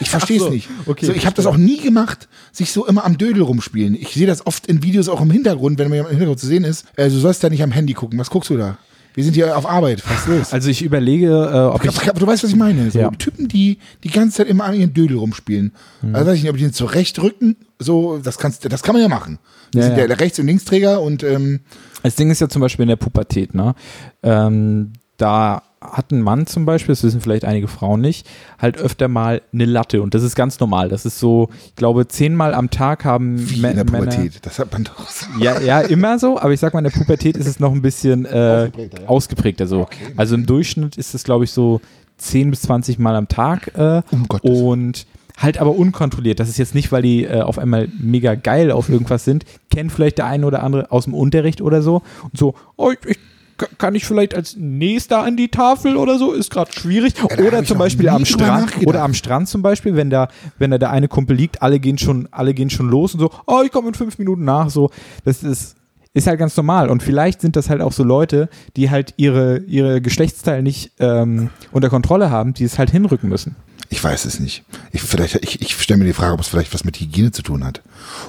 Ich 0.00 0.10
verstehe 0.10 0.36
es 0.36 0.42
so, 0.42 0.50
nicht. 0.50 0.68
okay, 0.86 1.06
so, 1.06 1.12
ich 1.12 1.24
habe 1.26 1.34
das 1.34 1.46
auch 1.46 1.56
nie 1.56 1.78
gemacht, 1.78 2.28
sich 2.52 2.70
so 2.72 2.86
immer 2.86 3.04
am 3.04 3.16
Dödel 3.16 3.42
rumspielen. 3.42 3.94
Ich 3.94 4.14
sehe 4.14 4.26
das 4.26 4.46
oft 4.46 4.66
in 4.66 4.82
Videos 4.82 5.08
auch 5.08 5.20
im 5.20 5.30
Hintergrund, 5.30 5.78
wenn 5.78 5.88
man 5.88 6.00
im 6.00 6.06
Hintergrund 6.08 6.38
zu 6.40 6.46
sehen 6.46 6.64
ist. 6.64 6.84
Äh, 6.96 7.08
du 7.08 7.18
sollst 7.18 7.42
da 7.42 7.48
nicht 7.48 7.62
am 7.62 7.72
Handy 7.72 7.94
gucken. 7.94 8.18
Was 8.18 8.30
guckst 8.30 8.50
du 8.50 8.56
da? 8.56 8.78
Wir 9.16 9.24
sind 9.24 9.34
hier 9.34 9.56
auf 9.56 9.68
Arbeit. 9.68 10.02
Was 10.08 10.20
ist 10.20 10.28
los? 10.28 10.52
Also 10.52 10.68
ich 10.70 10.82
überlege, 10.82 11.26
äh, 11.28 11.74
ob 11.74 11.84
ich. 11.84 11.90
du 11.90 12.26
weißt, 12.26 12.44
was 12.44 12.50
ich 12.50 12.56
meine. 12.56 12.90
So 12.90 12.98
Ja. 13.00 13.10
Typen, 13.10 13.48
die 13.48 13.78
die 14.04 14.10
ganze 14.10 14.36
Zeit 14.36 14.46
immer 14.46 14.64
an 14.64 14.74
ihren 14.74 14.92
Dödel 14.94 15.16
rumspielen. 15.16 15.72
Mhm. 16.02 16.14
Also 16.14 16.28
weiß 16.30 16.36
ich 16.36 16.42
nicht, 16.44 16.50
ob 16.50 16.56
die 16.58 16.62
den 16.64 16.72
zurechtrücken. 16.72 17.56
So, 17.80 18.18
das 18.18 18.38
kannst, 18.38 18.70
das 18.70 18.82
kann 18.82 18.92
man 18.94 19.02
ja 19.02 19.08
machen. 19.08 19.38
Wir 19.72 19.80
Ja, 19.82 19.88
sind 19.88 19.98
ja. 19.98 20.06
der 20.06 20.20
Rechts- 20.20 20.38
und 20.38 20.46
Linksträger 20.46 21.00
und 21.02 21.22
ähm, 21.24 21.60
Das 22.02 22.14
Ding 22.14 22.30
ist 22.30 22.40
ja 22.40 22.48
zum 22.48 22.60
Beispiel 22.62 22.84
in 22.84 22.88
der 22.90 22.96
Pubertät, 22.96 23.54
ne? 23.54 23.74
Ähm, 24.22 24.92
da 25.16 25.62
hat 25.92 26.10
ein 26.12 26.20
Mann 26.22 26.46
zum 26.46 26.64
Beispiel, 26.64 26.92
das 26.94 27.02
wissen 27.02 27.20
vielleicht 27.20 27.44
einige 27.44 27.68
Frauen 27.68 28.00
nicht, 28.00 28.26
halt 28.58 28.78
öfter 28.78 29.08
mal 29.08 29.42
eine 29.52 29.64
Latte 29.64 30.02
und 30.02 30.14
das 30.14 30.22
ist 30.22 30.34
ganz 30.34 30.60
normal. 30.60 30.88
Das 30.88 31.06
ist 31.06 31.18
so, 31.18 31.48
ich 31.66 31.76
glaube, 31.76 32.08
zehnmal 32.08 32.54
am 32.54 32.70
Tag 32.70 33.04
haben 33.04 33.38
wie 33.50 33.60
Mä- 33.60 33.70
in 33.70 33.76
der 33.76 33.84
Männer. 33.84 33.98
Pubertät. 34.06 34.38
Das 34.42 34.58
hat 34.58 34.72
man 34.72 34.84
doch. 34.84 34.94
Ja, 35.40 35.60
ja, 35.60 35.80
immer 35.80 36.18
so, 36.18 36.38
aber 36.38 36.52
ich 36.52 36.60
sag 36.60 36.72
mal, 36.74 36.80
in 36.80 36.90
der 36.90 36.98
Pubertät 36.98 37.36
ist 37.36 37.46
es 37.46 37.60
noch 37.60 37.72
ein 37.72 37.82
bisschen 37.82 38.24
äh, 38.24 38.28
Ausgeprägter, 38.70 39.02
ja. 39.02 39.08
ausgeprägter 39.08 39.66
so. 39.66 39.80
Okay. 39.82 40.12
Also 40.16 40.34
im 40.34 40.46
Durchschnitt 40.46 40.96
ist 40.96 41.14
es, 41.14 41.24
glaube 41.24 41.44
ich, 41.44 41.50
so 41.52 41.80
10 42.18 42.50
bis 42.50 42.62
20 42.62 42.98
Mal 42.98 43.14
am 43.16 43.28
Tag 43.28 43.72
äh, 43.76 44.02
Um 44.10 44.26
Gottes 44.28 44.50
und 44.50 45.06
halt 45.36 45.58
aber 45.58 45.76
unkontrolliert. 45.76 46.40
Das 46.40 46.48
ist 46.48 46.56
jetzt 46.56 46.74
nicht, 46.74 46.92
weil 46.92 47.02
die 47.02 47.24
äh, 47.24 47.42
auf 47.42 47.58
einmal 47.58 47.88
mega 48.00 48.34
geil 48.34 48.70
auf 48.70 48.88
irgendwas 48.88 49.24
sind. 49.24 49.44
Kennt 49.70 49.92
vielleicht 49.92 50.16
der 50.18 50.24
eine 50.26 50.46
oder 50.46 50.62
andere 50.62 50.90
aus 50.90 51.04
dem 51.04 51.12
Unterricht 51.12 51.60
oder 51.60 51.82
so 51.82 52.02
und 52.22 52.38
so, 52.38 52.54
oh, 52.76 52.90
ich, 52.90 53.10
ich 53.10 53.18
kann 53.56 53.94
ich 53.94 54.04
vielleicht 54.04 54.34
als 54.34 54.56
nächster 54.56 55.22
an 55.22 55.36
die 55.36 55.48
Tafel 55.48 55.96
oder 55.96 56.18
so? 56.18 56.32
Ist 56.32 56.50
gerade 56.50 56.72
schwierig. 56.72 57.14
hab 57.22 57.38
oder 57.38 57.64
zum 57.64 57.78
Beispiel 57.78 58.08
am 58.08 58.24
Strand. 58.24 58.72
Oder 58.86 59.02
am 59.02 59.14
Strand 59.14 59.48
zum 59.48 59.62
Beispiel, 59.62 59.96
wenn 59.96 60.10
da, 60.10 60.28
wenn 60.58 60.70
da 60.70 60.78
der 60.78 60.90
eine 60.90 61.08
Kumpel 61.08 61.36
liegt, 61.36 61.62
alle 61.62 61.80
gehen 61.80 61.98
schon, 61.98 62.28
alle 62.30 62.54
gehen 62.54 62.70
schon 62.70 62.88
los 62.88 63.14
und 63.14 63.20
so, 63.20 63.30
oh, 63.46 63.62
ich 63.64 63.72
komme 63.72 63.88
in 63.88 63.94
fünf 63.94 64.18
Minuten 64.18 64.44
nach. 64.44 64.70
So, 64.70 64.90
das 65.24 65.42
ist, 65.42 65.76
ist 66.12 66.26
halt 66.26 66.38
ganz 66.38 66.56
normal. 66.56 66.88
Und 66.88 67.02
vielleicht 67.02 67.40
sind 67.40 67.56
das 67.56 67.70
halt 67.70 67.80
auch 67.80 67.92
so 67.92 68.02
Leute, 68.02 68.48
die 68.76 68.90
halt 68.90 69.14
ihre, 69.16 69.58
ihre 69.58 70.00
Geschlechtsteile 70.00 70.62
nicht 70.62 70.92
ähm, 70.98 71.50
unter 71.72 71.90
Kontrolle 71.90 72.30
haben, 72.30 72.54
die 72.54 72.64
es 72.64 72.78
halt 72.78 72.90
hinrücken 72.90 73.28
müssen. 73.28 73.56
Ich 73.88 74.02
weiß 74.02 74.24
es 74.24 74.40
nicht. 74.40 74.64
Ich, 74.92 75.02
vielleicht, 75.02 75.36
ich, 75.36 75.60
ich 75.60 75.80
stelle 75.80 75.98
mir 75.98 76.06
die 76.06 76.12
Frage, 76.12 76.34
ob 76.34 76.40
es 76.40 76.48
vielleicht 76.48 76.74
was 76.74 76.84
mit 76.84 76.98
Hygiene 76.98 77.30
zu 77.30 77.42
tun 77.42 77.64
hat. 77.64 77.82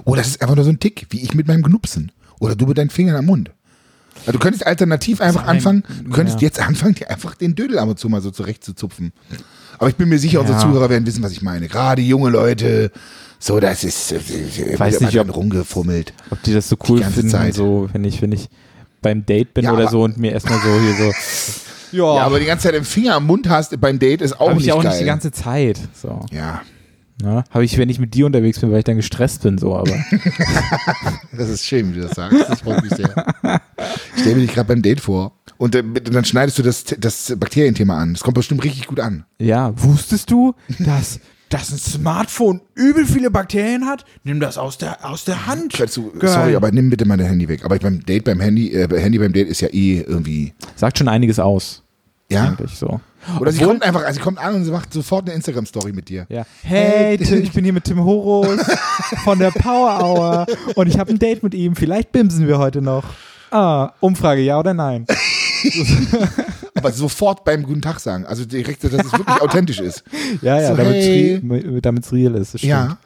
Oder 0.05 0.21
das 0.21 0.27
ist 0.27 0.41
einfach 0.41 0.55
nur 0.55 0.65
so 0.65 0.69
ein 0.69 0.79
Tick, 0.79 1.07
wie 1.09 1.21
ich 1.21 1.33
mit 1.33 1.47
meinem 1.47 1.63
Gnupsen. 1.63 2.11
Oder 2.39 2.55
du 2.55 2.67
mit 2.67 2.77
deinen 2.77 2.91
Fingern 2.91 3.15
am 3.15 3.25
Mund. 3.25 3.51
Also 4.25 4.31
du 4.33 4.39
könntest 4.39 4.65
alternativ 4.67 5.21
einfach 5.21 5.41
Sein- 5.45 5.55
anfangen, 5.57 5.83
du 6.03 6.09
könntest 6.11 6.41
ja. 6.41 6.47
jetzt 6.47 6.59
anfangen, 6.59 6.95
dir 6.95 7.09
einfach 7.09 7.35
den 7.35 7.55
Dödel 7.55 7.79
ab 7.79 7.87
und 7.89 7.99
zu 7.99 8.09
mal 8.09 8.21
so 8.21 8.31
zurechtzuzupfen. 8.31 9.13
Aber 9.79 9.89
ich 9.89 9.95
bin 9.95 10.09
mir 10.09 10.19
sicher, 10.19 10.39
unsere 10.41 10.57
Ja. 10.57 10.63
Zuhörer 10.65 10.89
werden 10.89 11.05
wissen, 11.05 11.23
was 11.23 11.31
ich 11.31 11.41
meine. 11.41 11.67
Gerade 11.67 12.01
junge 12.01 12.29
Leute, 12.29 12.91
so, 13.39 13.59
das 13.59 13.83
ist, 13.83 14.11
äh, 14.11 14.19
Weiß 14.79 14.93
wird 14.99 15.13
nicht, 15.13 15.19
ob- 15.19 15.35
rumgefummelt. 15.35 16.13
Ob 16.31 16.41
die 16.43 16.53
das 16.53 16.67
so 16.67 16.75
cool 16.89 17.03
finden, 17.03 17.29
Zeit. 17.29 17.53
so, 17.53 17.87
wenn 17.93 18.03
ich, 18.03 18.21
wenn 18.21 18.31
ich 18.31 18.49
beim 19.01 19.25
Date 19.25 19.53
bin 19.53 19.65
Ja, 19.65 19.73
oder 19.73 19.87
so 19.89 20.03
und 20.03 20.17
mir 20.17 20.31
erstmal 20.31 20.59
so 20.59 20.79
hier 20.79 20.95
so. 20.95 21.13
Ja, 21.97 22.23
aber 22.25 22.39
die 22.39 22.45
ganze 22.45 22.63
Zeit 22.63 22.73
den 22.75 22.83
Finger 22.83 23.15
am 23.15 23.25
Mund 23.27 23.47
hast 23.47 23.79
beim 23.79 23.97
Date 23.99 24.21
ist 24.21 24.33
auch 24.39 24.47
habe 24.49 24.55
nicht 24.55 24.65
ich 24.67 24.73
auch 24.73 24.81
geil. 24.81 24.89
nicht 24.91 25.01
die 25.01 25.05
ganze 25.05 25.31
Zeit. 25.31 25.79
So. 25.93 26.25
ja, 26.31 26.61
Ne? 27.21 27.43
Habe 27.49 27.65
ich, 27.65 27.77
wenn 27.79 27.89
ich 27.89 27.97
mit 27.99 28.13
dir 28.13 28.25
unterwegs 28.27 28.59
bin, 28.59 28.71
weil 28.71 28.79
ich 28.79 28.83
dann 28.83 28.95
gestresst 28.97 29.41
bin, 29.41 29.57
so, 29.57 29.75
aber. 29.75 29.91
Das 31.37 31.49
ist 31.49 31.65
schön, 31.65 31.91
wie 31.91 31.99
du 31.99 32.07
das 32.07 32.15
sagst. 32.15 32.39
Das 32.49 32.61
freut 32.61 32.81
mich 32.83 32.91
sehr. 32.93 33.09
Ich 34.15 34.21
stelle 34.21 34.35
mir 34.35 34.41
dich 34.41 34.53
gerade 34.53 34.67
beim 34.67 34.81
Date 34.81 35.01
vor. 35.01 35.33
Und 35.57 35.75
äh, 35.75 35.83
dann 35.83 36.25
schneidest 36.25 36.57
du 36.59 36.63
das, 36.63 36.83
das 36.83 37.33
Bakterienthema 37.37 37.97
an. 37.97 38.13
Das 38.13 38.23
kommt 38.23 38.35
bestimmt 38.35 38.63
richtig 38.63 38.87
gut 38.87 38.99
an. 38.99 39.25
Ja, 39.39 39.71
wusstest 39.81 40.29
du, 40.31 40.53
dass, 40.79 41.19
dass 41.49 41.71
ein 41.71 41.77
Smartphone 41.79 42.61
übel 42.75 43.05
viele 43.05 43.29
Bakterien 43.31 43.85
hat? 43.85 44.05
Nimm 44.23 44.39
das 44.39 44.57
aus 44.57 44.77
der, 44.77 45.03
aus 45.07 45.25
der 45.25 45.45
Hand. 45.47 45.77
Du, 45.95 46.11
sorry, 46.21 46.55
aber 46.55 46.71
nimm 46.71 46.89
bitte 46.89 47.05
mal 47.05 47.17
dein 47.17 47.27
Handy 47.27 47.47
weg. 47.47 47.65
Aber 47.65 47.77
beim 47.77 48.03
Date 48.05 48.23
beim 48.25 48.39
Handy, 48.39 48.71
äh, 48.73 48.87
Handy 48.99 49.17
beim 49.19 49.33
Date 49.33 49.47
ist 49.47 49.61
ja 49.61 49.69
eh 49.69 50.01
irgendwie. 50.01 50.53
Sagt 50.75 50.97
schon 50.99 51.07
einiges 51.07 51.39
aus, 51.39 51.83
Ja. 52.29 52.45
eigentlich 52.49 52.71
so. 52.77 52.99
Oder 53.39 53.51
sie 53.51 53.57
Obwohl- 53.59 53.73
kommt 53.73 53.83
einfach, 53.83 54.01
also 54.03 54.13
sie 54.17 54.23
kommt 54.23 54.39
an 54.39 54.55
und 54.55 54.63
sie 54.65 54.71
macht 54.71 54.93
sofort 54.93 55.25
eine 55.25 55.35
Instagram-Story 55.35 55.91
mit 55.93 56.09
dir. 56.09 56.25
Ja. 56.29 56.45
Hey, 56.63 57.17
Tim, 57.23 57.43
ich 57.43 57.51
bin 57.51 57.63
hier 57.63 57.73
mit 57.73 57.83
Tim 57.83 58.03
Horus 58.03 58.61
von 59.23 59.37
der 59.39 59.51
Power 59.51 60.01
Hour 60.03 60.45
und 60.75 60.87
ich 60.87 60.97
habe 60.97 61.11
ein 61.11 61.19
Date 61.19 61.43
mit 61.43 61.53
ihm. 61.53 61.75
Vielleicht 61.75 62.11
bimsen 62.11 62.47
wir 62.47 62.57
heute 62.57 62.81
noch. 62.81 63.03
Ah, 63.51 63.91
Umfrage, 63.99 64.41
ja 64.41 64.59
oder 64.59 64.73
nein? 64.73 65.05
Aber 66.75 66.91
sofort 66.91 67.43
beim 67.43 67.63
Guten 67.63 67.81
Tag 67.81 67.99
sagen. 67.99 68.25
Also 68.25 68.45
direkt, 68.45 68.83
dass 68.83 68.93
es 68.93 69.11
wirklich 69.11 69.41
authentisch 69.41 69.79
ist. 69.79 70.03
Ja, 70.41 70.59
ja, 70.61 70.67
So, 70.69 70.75
damit's 70.75 71.05
hey. 71.05 71.41
re- 71.49 71.81
damit's 71.81 72.11
real 72.11 72.35
ist. 72.35 72.53
das 72.53 72.61
stimmt. 72.61 72.69
Ja. 72.71 72.97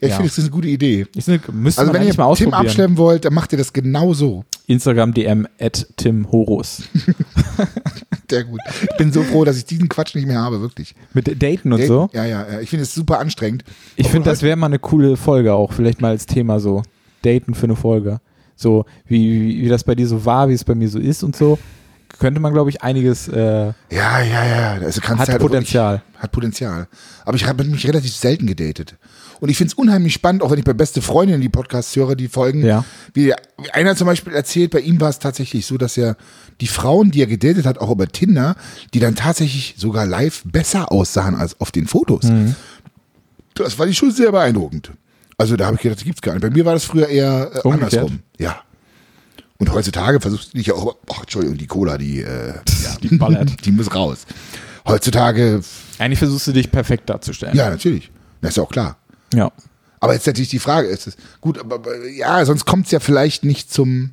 Ja, 0.00 0.08
ich 0.08 0.10
Ja. 0.10 0.16
finde, 0.16 0.28
das 0.28 0.38
ist 0.38 0.44
eine 0.44 0.50
gute 0.50 0.68
Idee. 0.68 1.06
Ich 1.14 1.26
ne, 1.26 1.40
müsste 1.52 1.80
Also 1.80 1.92
wenn 1.92 2.02
ihr 2.02 2.08
mal 2.08 2.14
Tim 2.14 2.20
ausprobieren. 2.24 2.54
abschleppen 2.54 2.96
wollt, 2.98 3.24
dann 3.24 3.32
macht 3.34 3.52
ihr 3.52 3.58
das 3.58 3.72
genau 3.72 4.12
so. 4.12 4.44
Instagram 4.66 5.14
DM 5.14 5.46
at 5.60 5.86
Tim 5.96 6.30
Horus. 6.30 6.82
Sehr 8.30 8.44
gut. 8.44 8.60
Ich 8.90 8.96
bin 8.98 9.12
so 9.12 9.22
froh, 9.22 9.44
dass 9.44 9.56
ich 9.56 9.64
diesen 9.64 9.88
Quatsch 9.88 10.14
nicht 10.14 10.26
mehr 10.26 10.40
habe, 10.40 10.60
wirklich. 10.60 10.94
Mit 11.14 11.28
Daten 11.42 11.72
und 11.72 11.78
Daten- 11.80 11.86
so. 11.88 12.10
Ja, 12.12 12.24
ja, 12.24 12.46
ja. 12.50 12.60
Ich 12.60 12.70
finde 12.70 12.82
es 12.82 12.92
super 12.94 13.20
anstrengend. 13.20 13.64
Ich 13.94 14.08
finde, 14.08 14.28
das 14.28 14.42
wäre 14.42 14.56
mal 14.56 14.66
eine 14.66 14.78
coole 14.78 15.16
Folge 15.16 15.54
auch. 15.54 15.72
Vielleicht 15.72 16.00
mal 16.00 16.08
als 16.10 16.26
Thema 16.26 16.58
so. 16.60 16.82
Daten 17.22 17.54
für 17.54 17.64
eine 17.64 17.76
Folge. 17.76 18.20
So, 18.56 18.84
wie, 19.06 19.40
wie, 19.40 19.62
wie 19.64 19.68
das 19.68 19.84
bei 19.84 19.94
dir 19.94 20.08
so 20.08 20.24
war, 20.24 20.48
wie 20.48 20.54
es 20.54 20.64
bei 20.64 20.74
mir 20.74 20.88
so 20.88 20.98
ist 20.98 21.22
und 21.22 21.36
so. 21.36 21.58
Könnte 22.18 22.40
man, 22.40 22.52
glaube 22.54 22.70
ich, 22.70 22.82
einiges 22.82 23.28
äh, 23.28 23.36
Ja, 23.36 23.74
ja, 23.90 24.22
ja. 24.22 24.72
Also 24.80 25.00
kannst 25.00 25.20
hat 25.22 25.28
halt 25.28 25.40
Potenzial. 25.40 25.96
Wirklich, 25.96 26.22
hat 26.22 26.32
Potenzial. 26.32 26.88
Aber 27.24 27.36
ich 27.36 27.46
habe 27.46 27.62
mich 27.64 27.86
relativ 27.86 28.14
selten 28.14 28.46
gedatet. 28.46 28.96
Und 29.40 29.48
ich 29.50 29.56
finde 29.56 29.72
es 29.72 29.74
unheimlich 29.74 30.14
spannend, 30.14 30.42
auch 30.42 30.50
wenn 30.50 30.58
ich 30.58 30.64
bei 30.64 30.72
beste 30.72 31.02
Freundinnen 31.02 31.40
die 31.40 31.48
Podcasts 31.48 31.94
höre, 31.96 32.14
die 32.16 32.28
Folgen. 32.28 32.64
Ja. 32.64 32.84
Wie 33.14 33.32
einer 33.72 33.94
zum 33.96 34.06
Beispiel 34.06 34.32
erzählt, 34.32 34.70
bei 34.70 34.80
ihm 34.80 35.00
war 35.00 35.10
es 35.10 35.18
tatsächlich 35.18 35.66
so, 35.66 35.76
dass 35.78 35.96
er 35.96 36.16
die 36.60 36.66
Frauen, 36.66 37.10
die 37.10 37.20
er 37.20 37.26
gedatet 37.26 37.66
hat, 37.66 37.78
auch 37.78 37.90
über 37.90 38.08
Tinder, 38.08 38.56
die 38.94 38.98
dann 39.00 39.14
tatsächlich 39.14 39.74
sogar 39.76 40.06
live 40.06 40.42
besser 40.44 40.90
aussahen 40.90 41.34
als 41.34 41.60
auf 41.60 41.70
den 41.70 41.86
Fotos. 41.86 42.24
Mhm. 42.24 42.54
Das 43.54 43.74
fand 43.74 43.90
ich 43.90 43.98
schon 43.98 44.10
sehr 44.10 44.32
beeindruckend. 44.32 44.92
Also 45.38 45.56
da 45.56 45.66
habe 45.66 45.76
ich 45.76 45.82
gedacht, 45.82 45.98
das 45.98 46.04
gibt's 46.04 46.22
gar 46.22 46.32
nicht. 46.32 46.42
Bei 46.42 46.50
mir 46.50 46.64
war 46.64 46.72
das 46.74 46.84
früher 46.84 47.08
eher 47.08 47.50
äh, 47.62 47.68
andersrum. 47.68 48.20
Ja. 48.38 48.60
Und 49.58 49.72
heutzutage 49.72 50.20
versuchst 50.20 50.52
du 50.52 50.58
dich 50.58 50.66
ja 50.66 50.74
auch, 50.74 50.96
ach, 51.10 51.20
Entschuldigung, 51.20 51.56
die 51.58 51.66
Cola, 51.66 51.98
die, 51.98 52.20
äh, 52.20 52.54
ja, 52.82 52.96
Die 53.02 53.16
ballert. 53.16 53.64
die 53.64 53.72
muss 53.72 53.94
raus. 53.94 54.26
Heutzutage, 54.86 55.60
Eigentlich 55.98 56.18
versuchst 56.18 56.46
du 56.46 56.52
dich 56.52 56.70
perfekt 56.70 57.08
darzustellen. 57.10 57.56
ja, 57.56 57.70
natürlich. 57.70 58.10
Das 58.40 58.50
ist 58.50 58.56
ja 58.58 58.62
auch 58.62 58.70
klar. 58.70 58.98
Ja. 59.34 59.50
Aber 60.00 60.12
jetzt 60.14 60.26
natürlich 60.26 60.50
die 60.50 60.58
Frage, 60.58 60.88
ist 60.88 61.06
es 61.06 61.16
gut, 61.40 61.58
aber, 61.58 61.76
aber 61.76 62.06
ja, 62.08 62.44
sonst 62.44 62.64
kommt 62.66 62.86
es 62.86 62.92
ja 62.92 63.00
vielleicht 63.00 63.44
nicht 63.44 63.72
zum, 63.72 64.10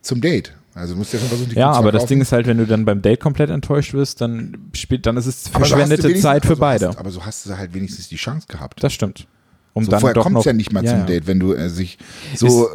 zum 0.00 0.20
Date. 0.20 0.52
Also 0.74 0.92
du 0.94 0.98
musst 0.98 1.12
ja 1.12 1.18
schon 1.18 1.28
versuchen, 1.28 1.50
die 1.50 1.56
Ja, 1.56 1.72
aber 1.72 1.90
das. 1.90 2.06
Ding 2.06 2.20
ist 2.20 2.30
halt, 2.30 2.46
wenn 2.46 2.56
du 2.58 2.64
dann 2.66 2.84
beim 2.84 3.02
Date 3.02 3.18
komplett 3.20 3.50
enttäuscht 3.50 3.94
wirst, 3.94 4.20
dann, 4.20 4.70
spielt, 4.74 5.06
dann 5.06 5.16
ist 5.16 5.26
es 5.26 5.44
so 5.44 5.50
verschwendete 5.50 6.04
wenigstens- 6.04 6.22
Zeit 6.22 6.46
für 6.46 6.52
aber 6.52 6.56
so 6.56 6.60
beide. 6.60 6.88
Hast, 6.88 6.98
aber 6.98 7.10
so 7.10 7.26
hast 7.26 7.46
du 7.46 7.58
halt 7.58 7.74
wenigstens 7.74 8.08
die 8.08 8.16
Chance 8.16 8.46
gehabt. 8.48 8.82
Das 8.84 8.92
stimmt. 8.92 9.26
Um 9.74 9.84
so 9.84 9.90
dann 9.90 10.00
vorher 10.00 10.22
kommt 10.22 10.38
es 10.38 10.44
ja 10.44 10.52
nicht 10.52 10.72
mal 10.72 10.84
Ja, 10.84 10.92
zum. 10.98 11.06
Date, 11.06 11.26
wenn 11.26 11.40
du 11.40 11.52
äh, 11.52 11.68
sich 11.68 11.98
so 12.36 12.68
äh, 12.68 12.70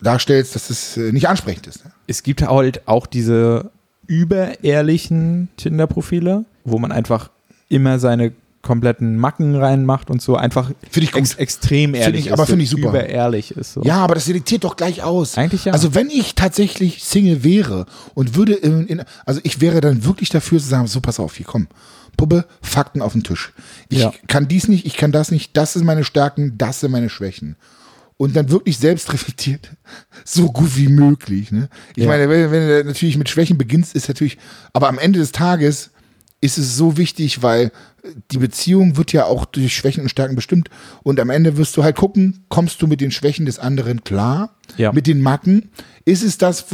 darstellst, 0.00 0.54
dass 0.54 0.70
es 0.70 0.96
äh, 0.96 1.12
nicht 1.12 1.28
ansprechend 1.28 1.66
ist. 1.66 1.84
Ne? 1.84 1.90
Es 2.06 2.22
gibt 2.22 2.40
halt 2.42 2.88
auch 2.88 3.06
diese 3.06 3.70
überehrlichen 4.06 5.48
Tinder-Profile, 5.56 6.44
wo 6.64 6.78
man 6.78 6.92
einfach 6.92 7.30
immer 7.68 7.98
seine 7.98 8.32
kompletten 8.68 9.16
Macken 9.16 9.56
reinmacht 9.56 10.10
und 10.10 10.22
so 10.22 10.36
einfach 10.36 10.70
Finde 10.88 11.08
ich 11.08 11.14
ex 11.16 11.34
extrem 11.34 11.94
ehrlich 11.96 12.26
ich- 12.26 12.32
aber 12.32 12.44
ist, 12.44 12.48
so 12.48 12.52
finde 12.52 12.64
ich 12.64 12.70
super. 12.70 12.90
überehrlich 12.90 13.50
ist. 13.56 13.72
So. 13.72 13.82
Ja, 13.82 13.96
aber 13.96 14.14
das 14.14 14.26
selektiert 14.26 14.62
doch 14.62 14.76
gleich 14.76 15.02
aus. 15.02 15.36
Eigentlich 15.36 15.64
ja. 15.64 15.72
Also 15.72 15.94
wenn 15.96 16.10
ich 16.10 16.36
tatsächlich 16.36 17.02
Single 17.02 17.42
wäre 17.42 17.86
und 18.14 18.36
würde 18.36 18.54
in, 18.54 18.86
in 18.86 19.02
also 19.26 19.40
ich 19.42 19.60
wäre 19.60 19.80
dann 19.80 20.04
wirklich 20.04 20.28
dafür 20.28 20.60
zu 20.60 20.68
sagen, 20.68 20.86
so 20.86 21.00
pass 21.00 21.18
auf, 21.18 21.34
hier 21.34 21.46
komm. 21.46 21.66
Puppe, 22.16 22.46
Fakten 22.62 23.00
auf 23.02 23.12
den 23.12 23.22
Tisch. 23.24 23.52
Ich 23.88 23.98
Ja. 23.98 24.12
kann 24.28 24.46
dies 24.48 24.68
nicht, 24.68 24.86
ich 24.86 24.96
kann 24.96 25.12
das 25.12 25.30
nicht, 25.30 25.56
das 25.56 25.72
sind 25.72 25.84
meine 25.84 26.04
Stärken, 26.04 26.58
das 26.58 26.80
sind 26.80 26.90
meine 26.92 27.08
Schwächen. 27.10 27.56
Und 28.16 28.34
dann 28.34 28.50
wirklich 28.50 28.78
selbst 28.78 29.12
reflektiert, 29.12 29.70
so 30.24 30.50
gut 30.50 30.76
wie 30.76 30.88
möglich. 30.88 31.52
Ne? 31.52 31.68
Ich 31.94 32.02
Ja. 32.04 32.08
meine, 32.08 32.28
wenn, 32.28 32.50
wenn 32.50 32.68
du 32.68 32.84
natürlich 32.84 33.16
mit 33.16 33.28
Schwächen 33.28 33.56
beginnst, 33.56 33.94
ist 33.94 34.08
natürlich, 34.08 34.36
aber 34.72 34.88
am 34.88 34.98
Ende 34.98 35.20
des 35.20 35.30
Tages 35.32 35.90
ist 36.40 36.58
es 36.58 36.76
so 36.76 36.96
wichtig, 36.96 37.42
weil 37.42 37.72
die 38.30 38.38
Beziehung 38.38 38.96
wird 38.96 39.12
ja 39.12 39.24
auch 39.24 39.44
durch 39.44 39.74
Schwächen 39.74 40.02
und 40.02 40.08
Stärken 40.08 40.36
bestimmt. 40.36 40.70
Und 41.02 41.18
am 41.20 41.30
Ende 41.30 41.56
wirst 41.56 41.76
du 41.76 41.82
halt 41.82 41.96
gucken, 41.96 42.44
kommst 42.48 42.80
du 42.80 42.86
mit 42.86 43.00
den 43.00 43.10
Schwächen 43.10 43.46
des 43.46 43.58
anderen 43.58 44.04
klar? 44.04 44.50
Ja. 44.76 44.92
Mit 44.92 45.06
den 45.06 45.20
Macken? 45.20 45.70
Ist 46.04 46.22
es 46.22 46.38
das, 46.38 46.66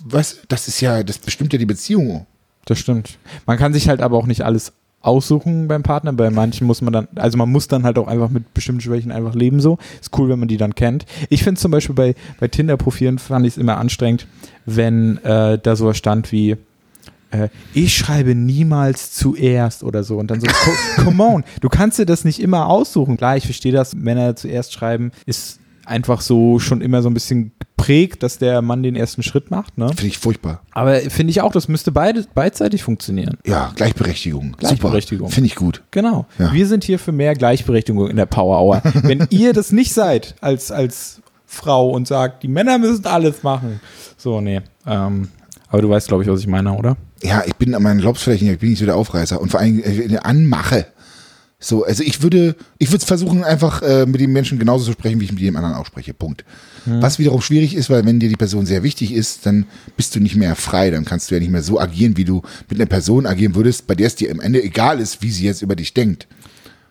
was, 0.00 0.38
das 0.48 0.68
ist 0.68 0.80
ja, 0.80 1.02
das 1.02 1.18
bestimmt 1.18 1.52
ja 1.52 1.58
die 1.58 1.66
Beziehung. 1.66 2.26
Das 2.64 2.78
stimmt. 2.78 3.18
Man 3.46 3.58
kann 3.58 3.72
sich 3.72 3.88
halt 3.88 4.00
aber 4.00 4.16
auch 4.16 4.26
nicht 4.26 4.42
alles 4.42 4.72
aussuchen 5.02 5.68
beim 5.68 5.82
Partner. 5.82 6.12
Bei 6.12 6.30
manchen 6.30 6.66
muss 6.66 6.82
man 6.82 6.92
dann, 6.92 7.08
also 7.14 7.38
man 7.38 7.50
muss 7.50 7.68
dann 7.68 7.84
halt 7.84 7.98
auch 7.98 8.08
einfach 8.08 8.30
mit 8.30 8.52
bestimmten 8.54 8.80
Schwächen 8.80 9.12
einfach 9.12 9.34
leben 9.34 9.60
so. 9.60 9.78
Ist 10.00 10.16
cool, 10.18 10.28
wenn 10.28 10.38
man 10.38 10.48
die 10.48 10.56
dann 10.56 10.74
kennt. 10.74 11.06
Ich 11.28 11.42
finde 11.42 11.60
zum 11.60 11.70
Beispiel 11.70 11.94
bei, 11.94 12.14
bei 12.38 12.48
Tinder-Profilen 12.48 13.18
fand 13.18 13.46
ich 13.46 13.54
es 13.54 13.58
immer 13.58 13.78
anstrengend, 13.78 14.26
wenn 14.66 15.18
äh, 15.24 15.58
da 15.58 15.76
sowas 15.76 15.96
stand 15.96 16.32
wie, 16.32 16.56
äh, 17.30 17.48
ich 17.74 17.96
schreibe 17.96 18.34
niemals 18.34 19.12
zuerst 19.12 19.82
oder 19.84 20.04
so. 20.04 20.16
Und 20.18 20.30
dann 20.30 20.40
so, 20.40 20.46
co- 20.46 21.02
come 21.04 21.22
on, 21.22 21.44
du 21.60 21.68
kannst 21.68 21.98
dir 21.98 22.06
das 22.06 22.24
nicht 22.24 22.40
immer 22.40 22.66
aussuchen. 22.66 23.16
Klar, 23.16 23.36
ich 23.36 23.44
verstehe 23.44 23.72
das, 23.72 23.94
Männer 23.94 24.36
zuerst 24.36 24.72
schreiben, 24.72 25.12
ist 25.26 25.58
einfach 25.86 26.20
so 26.20 26.58
schon 26.58 26.80
immer 26.82 27.02
so 27.02 27.10
ein 27.10 27.14
bisschen 27.14 27.52
geprägt, 27.76 28.22
dass 28.22 28.38
der 28.38 28.62
Mann 28.62 28.82
den 28.82 28.94
ersten 28.94 29.22
Schritt 29.22 29.50
macht. 29.50 29.78
Ne? 29.78 29.88
Finde 29.88 30.06
ich 30.06 30.18
furchtbar. 30.18 30.60
Aber 30.72 30.98
finde 31.00 31.30
ich 31.30 31.40
auch, 31.40 31.50
das 31.50 31.66
müsste 31.66 31.90
beide, 31.92 32.24
beidseitig 32.34 32.82
funktionieren. 32.82 33.38
Ja, 33.46 33.72
Gleichberechtigung. 33.74 34.54
Gleichberechtigung. 34.58 35.28
Super. 35.28 35.34
Finde 35.34 35.46
ich 35.46 35.56
gut. 35.56 35.82
Genau. 35.90 36.26
Ja. 36.38 36.52
Wir 36.52 36.66
sind 36.66 36.84
hier 36.84 36.98
für 36.98 37.10
mehr 37.12 37.34
Gleichberechtigung 37.34 38.08
in 38.08 38.16
der 38.16 38.26
Power 38.26 38.60
Hour. 38.60 38.82
Wenn 39.02 39.26
ihr 39.30 39.52
das 39.52 39.72
nicht 39.72 39.92
seid 39.92 40.36
als, 40.40 40.70
als 40.70 41.22
Frau 41.46 41.88
und 41.90 42.06
sagt, 42.06 42.42
die 42.44 42.48
Männer 42.48 42.78
müssen 42.78 43.06
alles 43.06 43.42
machen. 43.42 43.80
So, 44.16 44.40
nee. 44.40 44.60
Ähm, 44.86 45.28
aber 45.70 45.82
du 45.82 45.88
weißt, 45.88 46.08
glaube 46.08 46.22
ich, 46.24 46.28
was 46.28 46.40
ich 46.40 46.46
meine, 46.46 46.72
oder? 46.74 46.96
Ja, 47.22 47.42
ich 47.46 47.54
bin 47.56 47.74
an 47.74 47.82
meinen 47.82 47.98
nicht, 47.98 48.42
ich 48.42 48.58
bin 48.58 48.70
nicht 48.70 48.78
so 48.78 48.84
der 48.86 48.96
Aufreißer. 48.96 49.40
Und 49.40 49.50
vor 49.50 49.60
allem 49.60 49.80
äh, 49.82 50.04
eine 50.04 50.24
Anmache. 50.24 50.86
So, 51.62 51.84
also 51.84 52.02
ich 52.02 52.22
würde, 52.22 52.56
ich 52.78 52.90
würde 52.90 53.04
versuchen, 53.04 53.44
einfach 53.44 53.82
äh, 53.82 54.06
mit 54.06 54.20
dem 54.20 54.32
Menschen 54.32 54.58
genauso 54.58 54.86
zu 54.86 54.92
sprechen, 54.92 55.20
wie 55.20 55.26
ich 55.26 55.32
mit 55.32 55.40
jedem 55.40 55.56
anderen 55.56 55.74
auch 55.76 55.84
spreche. 55.86 56.14
Punkt. 56.14 56.44
Was 56.86 57.18
wiederum 57.18 57.42
schwierig 57.42 57.74
ist, 57.74 57.90
weil 57.90 58.06
wenn 58.06 58.18
dir 58.18 58.30
die 58.30 58.36
Person 58.36 58.64
sehr 58.64 58.82
wichtig 58.82 59.12
ist, 59.12 59.44
dann 59.44 59.66
bist 59.98 60.14
du 60.14 60.20
nicht 60.20 60.34
mehr 60.36 60.56
frei. 60.56 60.90
Dann 60.90 61.04
kannst 61.04 61.30
du 61.30 61.34
ja 61.34 61.40
nicht 61.40 61.50
mehr 61.50 61.62
so 61.62 61.78
agieren, 61.78 62.16
wie 62.16 62.24
du 62.24 62.40
mit 62.70 62.80
einer 62.80 62.86
Person 62.88 63.26
agieren 63.26 63.54
würdest, 63.54 63.86
bei 63.86 63.94
der 63.94 64.06
es 64.06 64.14
dir 64.16 64.30
am 64.30 64.40
Ende 64.40 64.62
egal 64.62 64.98
ist, 64.98 65.20
wie 65.22 65.30
sie 65.30 65.44
jetzt 65.44 65.60
über 65.60 65.76
dich 65.76 65.92
denkt. 65.92 66.26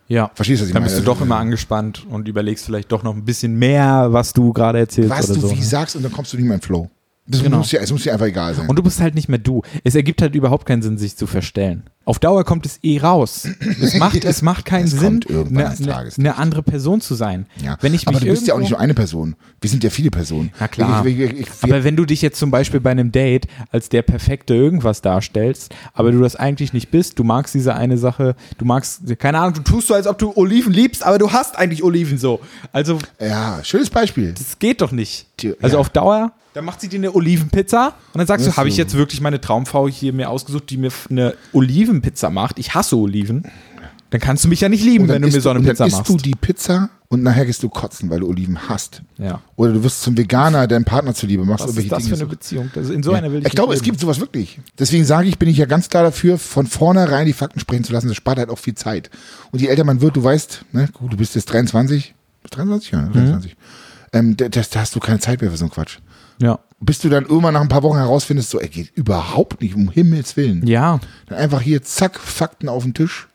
Ja. 0.08 0.30
Verstehst 0.36 0.60
du, 0.62 0.64
was 0.66 0.68
ich 0.70 0.74
Dann 0.74 0.84
meine? 0.84 0.92
bist 0.94 1.04
du 1.04 1.10
Also, 1.10 1.20
doch 1.20 1.26
immer 1.26 1.38
angespannt 1.38 2.06
und 2.08 2.28
überlegst 2.28 2.66
vielleicht 2.66 2.92
doch 2.92 3.02
noch 3.02 3.16
ein 3.16 3.26
bisschen 3.26 3.58
mehr, 3.58 4.08
was 4.12 4.34
du 4.34 4.54
gerade 4.54 4.78
erzählst 4.80 5.10
Was 5.10 5.26
du 5.28 5.34
so. 5.34 5.50
wie 5.52 5.56
ne? 5.56 5.64
sagst 5.64 5.96
und 5.96 6.04
dann 6.04 6.12
kommst 6.12 6.32
du 6.34 6.38
nicht 6.38 6.46
mehr 6.46 6.56
in 6.56 6.62
Flow. 6.62 6.90
Das 7.32 7.44
Genau. 7.44 7.58
muss 7.60 7.70
dir, 7.70 7.80
es 7.80 7.92
muss 7.92 8.04
dir 8.04 8.12
einfach 8.14 8.26
egal 8.26 8.56
sein. 8.56 8.68
Und 8.68 8.76
du 8.78 8.82
bist 8.84 9.00
halt 9.00 9.14
nicht 9.14 9.30
mehr 9.30 9.38
du. 9.38 9.62
Es 9.84 9.94
ergibt 9.96 10.22
halt 10.22 10.34
überhaupt 10.34 10.66
keinen 10.66 10.82
Sinn, 10.82 10.98
sich 10.98 11.16
zu 11.16 11.28
verstellen. 11.28 11.84
Auf 12.10 12.18
Dauer 12.18 12.44
kommt 12.44 12.66
es 12.66 12.80
eh 12.82 12.98
raus. 12.98 13.48
Es 13.80 13.94
macht, 13.94 14.26
es 14.26 14.42
macht 14.42 14.66
keinen 14.66 14.86
Es 14.86 14.94
Sinn, 15.00 15.20
eine, 15.30 15.70
eine, 15.70 16.10
eine 16.18 16.38
andere 16.38 16.64
Person 16.64 17.02
zu 17.02 17.14
sein. 17.14 17.46
ja. 17.64 17.78
Wenn 17.82 17.94
ich 17.94 18.08
Aber 18.08 18.16
mich 18.16 18.24
du 18.24 18.32
bist 18.32 18.48
ja 18.48 18.56
auch 18.56 18.60
nicht 18.60 18.72
nur 18.72 18.80
eine 18.80 18.96
Person. 18.96 19.36
Wir 19.62 19.70
sind 19.70 19.84
ja 19.84 19.92
viele 19.92 20.10
Personen. 20.10 20.52
Na 20.60 20.68
klar. 20.68 21.06
Ich, 21.06 21.20
ich, 21.20 21.40
ich, 21.42 21.48
Aber 21.62 21.84
wenn 21.84 21.96
du 21.96 22.06
dich 22.06 22.24
jetzt 22.24 22.40
zum 22.40 22.50
Beispiel 22.50 22.80
bei 22.80 22.90
einem 22.90 23.12
Date 23.12 23.46
als 23.72 23.90
der 23.90 24.02
perfekte 24.02 24.56
irgendwas 24.56 25.04
darstellst, 25.04 25.72
aber 25.94 26.12
du 26.12 26.20
das 26.20 26.36
eigentlich 26.36 26.74
nicht 26.74 26.90
bist, 26.90 27.20
du 27.20 27.24
magst 27.24 27.54
diese 27.54 27.76
eine 27.76 28.00
Sache, 28.00 28.36
du 28.58 28.66
magst, 28.66 29.04
keine 29.20 29.38
Ahnung, 29.38 29.54
du 29.54 29.62
tust 29.62 29.90
so, 29.90 29.94
als 29.94 30.08
ob 30.08 30.18
du 30.18 30.36
Oliven 30.36 30.74
liebst, 30.74 31.04
aber 31.04 31.20
du 31.20 31.32
hast 31.32 31.60
eigentlich 31.60 31.84
Oliven 31.84 32.18
so. 32.18 32.40
Also, 32.72 32.98
ja, 33.20 33.60
schönes 33.64 33.92
Beispiel. 33.92 34.34
das 34.34 34.58
geht 34.58 34.82
doch 34.82 34.92
nicht. 34.92 35.28
Also 35.62 35.76
ja. 35.76 35.80
auf 35.80 35.90
Dauer, 35.92 36.32
dann 36.54 36.66
macht 36.66 36.82
sie 36.82 36.90
dir 36.90 36.98
eine 36.98 37.14
Olivenpizza 37.14 37.94
und 38.14 38.18
dann 38.18 38.26
sagst 38.26 38.48
Ach 38.48 38.54
du, 38.54 38.58
habe 38.58 38.70
ich 38.70 38.78
jetzt 38.78 38.96
wirklich 38.96 39.22
meine 39.22 39.40
Traumfrau 39.40 39.88
hier 39.88 40.14
mir 40.14 40.30
ausgesucht, 40.30 40.70
die 40.72 40.78
mir 40.78 40.92
eine 41.10 41.36
Olivenpizza 42.00 42.30
macht. 42.30 42.60
Ich 42.60 42.74
hasse 42.74 42.96
Oliven. 42.98 43.44
Dann 44.12 44.20
kannst 44.22 44.44
du 44.44 44.48
mich 44.48 44.62
ja 44.62 44.70
nicht 44.70 44.84
lieben, 44.84 45.08
wenn 45.08 45.22
du 45.22 45.28
mir 45.28 45.40
so 45.40 45.52
eine 45.52 45.60
Pizza 45.60 45.74
dann 45.76 45.88
isst 45.90 45.98
machst. 45.98 46.10
du 46.10 46.18
die 46.18 46.34
Pizza 46.34 46.90
und 47.10 47.22
nachher 47.22 47.46
gehst 47.46 47.62
du 47.62 47.70
kotzen, 47.70 48.10
weil 48.10 48.22
du 48.22 48.28
Oliven 48.28 48.68
hast. 48.68 49.04
ja. 49.20 49.40
Oder 49.56 49.74
du 49.74 49.84
wirst 49.84 50.02
zum 50.02 50.18
Veganer, 50.18 50.66
deinem 50.68 50.84
Partner 50.84 51.14
zuliebe, 51.14 51.46
machst 51.46 51.68
Was 51.68 51.78
ist 51.78 51.92
das 51.92 52.04
für 52.04 52.10
Dinge. 52.10 52.22
eine 52.22 52.26
Beziehung? 52.26 52.72
Das, 52.74 52.90
in 52.90 53.04
so 53.04 53.12
Ja. 53.12 53.20
einer 53.20 53.32
will 53.32 53.42
ich 53.42 53.46
ich 53.48 53.52
glaube, 53.54 53.76
es 53.76 53.84
gibt 53.84 54.00
sowas 54.00 54.20
wirklich. 54.20 54.60
Deswegen 54.80 55.06
sage 55.06 55.28
ich, 55.28 55.38
bin 55.38 55.48
ich 55.48 55.58
ja 55.58 55.66
ganz 55.68 55.90
klar 55.90 56.02
dafür, 56.02 56.40
von 56.40 56.66
vornherein 56.66 57.28
die 57.28 57.34
Fakten 57.34 57.60
sprechen 57.60 57.84
zu 57.84 57.94
lassen. 57.94 58.08
Das 58.08 58.18
spart 58.18 58.40
halt 58.40 58.50
auch 58.50 58.58
viel 58.58 58.74
Zeit. 58.74 59.12
Und 59.52 59.62
je 59.62 59.68
älter 59.68 59.84
man 59.84 60.02
wird, 60.02 60.16
du 60.16 60.24
weißt, 60.24 60.66
ne, 60.72 60.90
gut, 60.92 61.14
du 61.14 61.18
bist 61.18 61.36
jetzt 61.36 61.46
23, 61.54 62.16
23, 62.50 62.92
Mhm. 62.94 62.98
ja, 62.98 63.06
ne, 63.06 63.12
23. 63.14 63.56
Ähm, 64.12 64.38
da, 64.38 64.50
da 64.50 64.62
da 64.72 64.80
hast 64.80 64.96
du 64.96 65.00
keine 65.00 65.20
Zeit 65.20 65.40
mehr 65.42 65.52
für 65.52 65.58
so 65.58 65.66
einen 65.66 65.72
Quatsch. 65.72 66.00
Ja. 66.42 66.58
Bis 66.82 67.00
du 67.00 67.10
dann 67.10 67.26
irgendwann 67.26 67.54
nach 67.56 67.62
ein 67.62 67.68
paar 67.68 67.84
Wochen 67.84 67.98
herausfindest, 67.98 68.50
so, 68.52 68.60
ey, 68.60 68.70
geht 68.70 68.92
überhaupt 68.96 69.62
nicht, 69.62 69.76
um 69.76 69.90
Himmels 69.92 70.38
Willen. 70.38 70.66
Ja. 70.66 71.00
Dann 71.28 71.38
einfach 71.38 71.62
hier, 71.62 71.82
zack, 71.84 72.18
Fakten 72.20 72.70
auf 72.70 72.84
den 72.84 72.94
Tisch. 72.94 73.28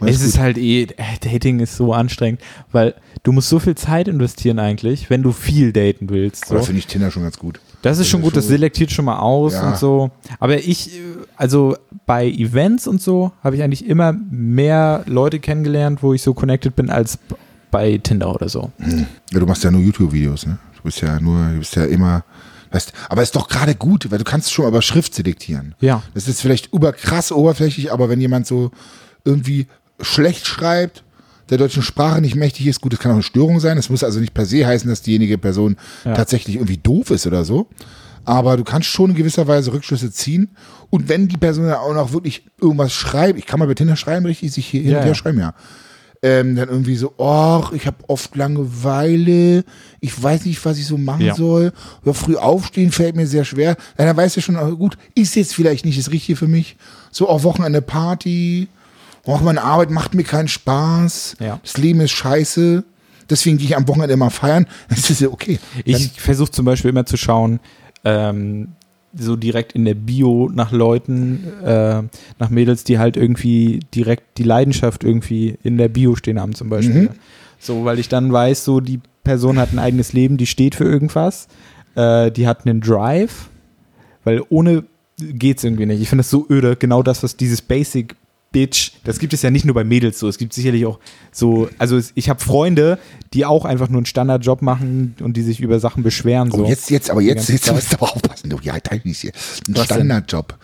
Und 0.00 0.08
Es 0.08 0.16
ist 0.16 0.26
ist 0.30 0.38
halt 0.38 0.58
eh, 0.58 0.82
äh, 0.82 0.86
Dating 1.20 1.60
ist 1.60 1.76
so 1.76 1.92
anstrengend, 1.92 2.40
weil 2.72 2.94
du 3.22 3.30
musst 3.30 3.48
so 3.48 3.60
viel 3.60 3.76
Zeit 3.76 4.08
investieren 4.08 4.58
eigentlich, 4.58 5.08
wenn 5.08 5.22
du 5.22 5.30
viel 5.30 5.72
daten 5.72 6.08
willst. 6.10 6.46
So. 6.46 6.60
finde 6.62 6.80
ich 6.80 6.88
Tinder 6.88 7.12
schon 7.12 7.22
ganz 7.22 7.38
gut. 7.38 7.60
Das 7.82 7.98
ist 7.98 8.08
schon 8.08 8.20
ist 8.20 8.24
gut, 8.24 8.36
das 8.36 8.44
schon- 8.44 8.50
selektiert 8.54 8.90
schon 8.90 9.04
mal 9.04 9.18
aus 9.20 9.52
Ja. 9.54 9.68
und 9.68 9.76
so. 9.76 10.10
Aber 10.40 10.58
ich, 10.58 10.96
äh, 10.96 11.00
also 11.36 11.76
bei 12.06 12.26
Events 12.28 12.88
und 12.88 13.00
so, 13.00 13.30
habe 13.44 13.54
ich 13.56 13.62
eigentlich 13.62 13.86
immer 13.86 14.12
mehr 14.12 15.04
Leute 15.06 15.38
kennengelernt, 15.38 16.02
wo 16.02 16.12
ich 16.12 16.22
so 16.22 16.34
connected 16.34 16.74
bin, 16.74 16.90
als 16.90 17.18
bei 17.70 17.98
Tinder 17.98 18.34
oder 18.34 18.48
so. 18.48 18.72
Ja, 19.30 19.38
du 19.40 19.46
machst 19.46 19.62
ja 19.62 19.70
nur 19.70 19.80
YouTube-Videos, 19.82 20.46
ne? 20.46 20.58
Du 20.76 20.82
bist 20.82 21.00
ja 21.02 21.20
nur, 21.20 21.50
du 21.52 21.58
bist 21.58 21.76
ja 21.76 21.84
immer, 21.84 22.24
weißt, 22.70 22.92
aber 23.08 23.22
ist 23.22 23.34
doch 23.36 23.48
gerade 23.48 23.74
gut, 23.74 24.10
weil 24.10 24.18
du 24.18 24.24
kannst 24.24 24.52
schon 24.52 24.66
über 24.68 24.82
Schrift 24.82 25.14
selektieren. 25.14 25.74
Ja. 25.80 26.02
Das 26.14 26.28
ist 26.28 26.40
vielleicht 26.40 26.72
überkrass 26.72 27.32
oberflächlich, 27.32 27.92
aber 27.92 28.08
wenn 28.08 28.20
jemand 28.20 28.46
so 28.46 28.70
irgendwie 29.24 29.66
schlecht 30.00 30.46
schreibt, 30.46 31.02
der 31.50 31.58
deutschen 31.58 31.82
Sprache 31.82 32.20
nicht 32.20 32.34
mächtig 32.36 32.66
ist, 32.66 32.80
gut, 32.80 32.92
das 32.92 33.00
kann 33.00 33.10
auch 33.10 33.16
eine 33.16 33.22
Störung 33.22 33.58
sein. 33.58 33.76
Das 33.76 33.88
muss 33.88 34.04
also 34.04 34.20
nicht 34.20 34.34
per 34.34 34.44
se 34.44 34.66
heißen, 34.66 34.88
dass 34.88 35.00
diejenige 35.02 35.38
Person 35.38 35.76
Ja. 36.04 36.12
tatsächlich 36.14 36.56
irgendwie 36.56 36.76
doof 36.76 37.10
ist 37.10 37.26
oder 37.26 37.44
so. 37.44 37.68
Aber 38.24 38.58
du 38.58 38.64
kannst 38.64 38.88
schon 38.88 39.10
in 39.10 39.16
gewisser 39.16 39.46
Weise 39.48 39.72
Rückschlüsse 39.72 40.12
ziehen. 40.12 40.50
Und 40.90 41.08
wenn 41.08 41.28
die 41.28 41.38
Person 41.38 41.64
dann 41.66 41.76
auch 41.78 41.94
noch 41.94 42.12
wirklich 42.12 42.44
irgendwas 42.60 42.92
schreibt, 42.92 43.38
ich 43.38 43.46
kann 43.46 43.58
mal 43.58 43.66
bei 43.66 43.72
Tinder 43.74 43.96
schreiben, 43.96 44.26
richtig, 44.26 44.52
sich 44.52 44.66
hier 44.66 44.82
hin 44.82 44.90
Ja, 44.90 44.96
und 44.98 45.04
her 45.04 45.12
ja. 45.12 45.14
schreiben, 45.14 45.38
ja. 45.38 45.54
Ähm, 46.20 46.56
dann 46.56 46.68
irgendwie 46.68 46.96
so, 46.96 47.14
ach, 47.18 47.70
ich 47.72 47.86
habe 47.86 47.98
oft 48.08 48.34
Langeweile, 48.34 49.64
ich 50.00 50.20
weiß 50.20 50.46
nicht, 50.46 50.64
was 50.64 50.76
ich 50.78 50.86
so 50.86 50.98
machen 50.98 51.22
Ja. 51.24 51.34
soll. 51.36 51.72
Ja, 52.04 52.12
früh 52.12 52.34
aufstehen 52.36 52.90
fällt 52.90 53.14
mir 53.14 53.26
sehr 53.26 53.44
schwer. 53.44 53.76
Ja, 53.98 54.04
dann 54.06 54.16
weißt 54.16 54.36
du 54.36 54.40
schon, 54.40 54.56
ah, 54.56 54.68
gut, 54.70 54.98
ist 55.14 55.36
jetzt 55.36 55.54
vielleicht 55.54 55.84
nicht 55.84 55.98
das 55.98 56.10
Richtige 56.10 56.36
für 56.36 56.48
mich. 56.48 56.76
So 57.12 57.28
auch 57.28 57.44
Wochenende 57.44 57.82
Party, 57.82 58.66
auch 59.26 59.42
meine 59.42 59.62
Arbeit 59.62 59.90
macht 59.90 60.14
mir 60.14 60.24
keinen 60.24 60.48
Spaß. 60.48 61.36
Ja. 61.38 61.60
Das 61.62 61.76
Leben 61.76 62.00
ist 62.00 62.10
scheiße. 62.12 62.82
Deswegen 63.30 63.58
gehe 63.58 63.66
ich 63.66 63.76
am 63.76 63.86
Wochenende 63.86 64.14
immer 64.14 64.30
feiern. 64.30 64.66
Das 64.88 65.10
ist 65.10 65.20
ja 65.20 65.28
okay. 65.28 65.60
Ich 65.84 66.12
versuche 66.20 66.50
zum 66.50 66.64
Beispiel 66.64 66.88
immer 66.90 67.06
zu 67.06 67.16
schauen, 67.16 67.60
ähm, 68.04 68.68
so 69.14 69.36
direkt 69.36 69.72
in 69.72 69.84
der 69.84 69.94
Bio 69.94 70.50
nach 70.52 70.72
Leuten, 70.72 71.44
äh, 71.64 72.02
nach 72.38 72.50
Mädels, 72.50 72.84
die 72.84 72.98
halt 72.98 73.16
irgendwie 73.16 73.80
direkt 73.94 74.38
die 74.38 74.42
Leidenschaft 74.42 75.04
irgendwie 75.04 75.58
in 75.62 75.78
der 75.78 75.88
Bio 75.88 76.14
stehen 76.14 76.40
haben 76.40 76.54
zum 76.54 76.68
Beispiel. 76.68 77.02
Mhm. 77.02 77.10
So, 77.58 77.84
weil 77.84 77.98
ich 77.98 78.08
dann 78.08 78.32
weiß, 78.32 78.64
so 78.64 78.80
die 78.80 79.00
Person 79.24 79.58
hat 79.58 79.72
ein 79.72 79.78
eigenes 79.78 80.12
Leben, 80.12 80.36
die 80.36 80.46
steht 80.46 80.74
für 80.74 80.84
irgendwas, 80.84 81.48
äh, 81.94 82.30
die 82.30 82.46
hat 82.46 82.66
einen 82.66 82.80
Drive, 82.80 83.48
weil 84.24 84.42
ohne 84.48 84.84
geht's 85.18 85.64
irgendwie 85.64 85.86
nicht. 85.86 86.00
Ich 86.00 86.08
finde 86.08 86.20
das 86.20 86.30
so 86.30 86.46
öde, 86.48 86.76
genau 86.76 87.02
das, 87.02 87.22
was 87.22 87.36
dieses 87.36 87.62
Basic 87.62 88.14
Bitch, 88.50 88.92
das 89.04 89.18
gibt 89.18 89.34
es 89.34 89.42
ja 89.42 89.50
nicht 89.50 89.66
nur 89.66 89.74
bei 89.74 89.84
Mädels 89.84 90.18
so, 90.18 90.26
es 90.26 90.38
gibt 90.38 90.54
sicherlich 90.54 90.86
auch 90.86 90.98
so, 91.32 91.68
also 91.76 92.00
ich 92.14 92.30
habe 92.30 92.40
Freunde, 92.40 92.98
die 93.34 93.44
auch 93.44 93.66
einfach 93.66 93.90
nur 93.90 93.98
einen 93.98 94.06
Standardjob 94.06 94.62
machen 94.62 95.14
und 95.20 95.36
die 95.36 95.42
sich 95.42 95.60
über 95.60 95.78
Sachen 95.80 96.02
beschweren. 96.02 96.50
So. 96.50 96.64
Oh, 96.64 96.68
jetzt, 96.68 96.90
jetzt, 96.90 97.10
aber 97.10 97.20
jetzt, 97.20 97.48
jetzt 97.50 97.70
musst 97.70 97.92
du 97.92 97.96
aber 97.96 98.14
aufpassen. 98.14 98.48
Du, 98.48 98.58
ja, 98.62 98.80
teil 98.80 99.02
nicht 99.04 99.20
hier. 99.20 99.32
Ein 99.68 99.76
Was? 99.76 99.84
Standardjob. 99.84 100.56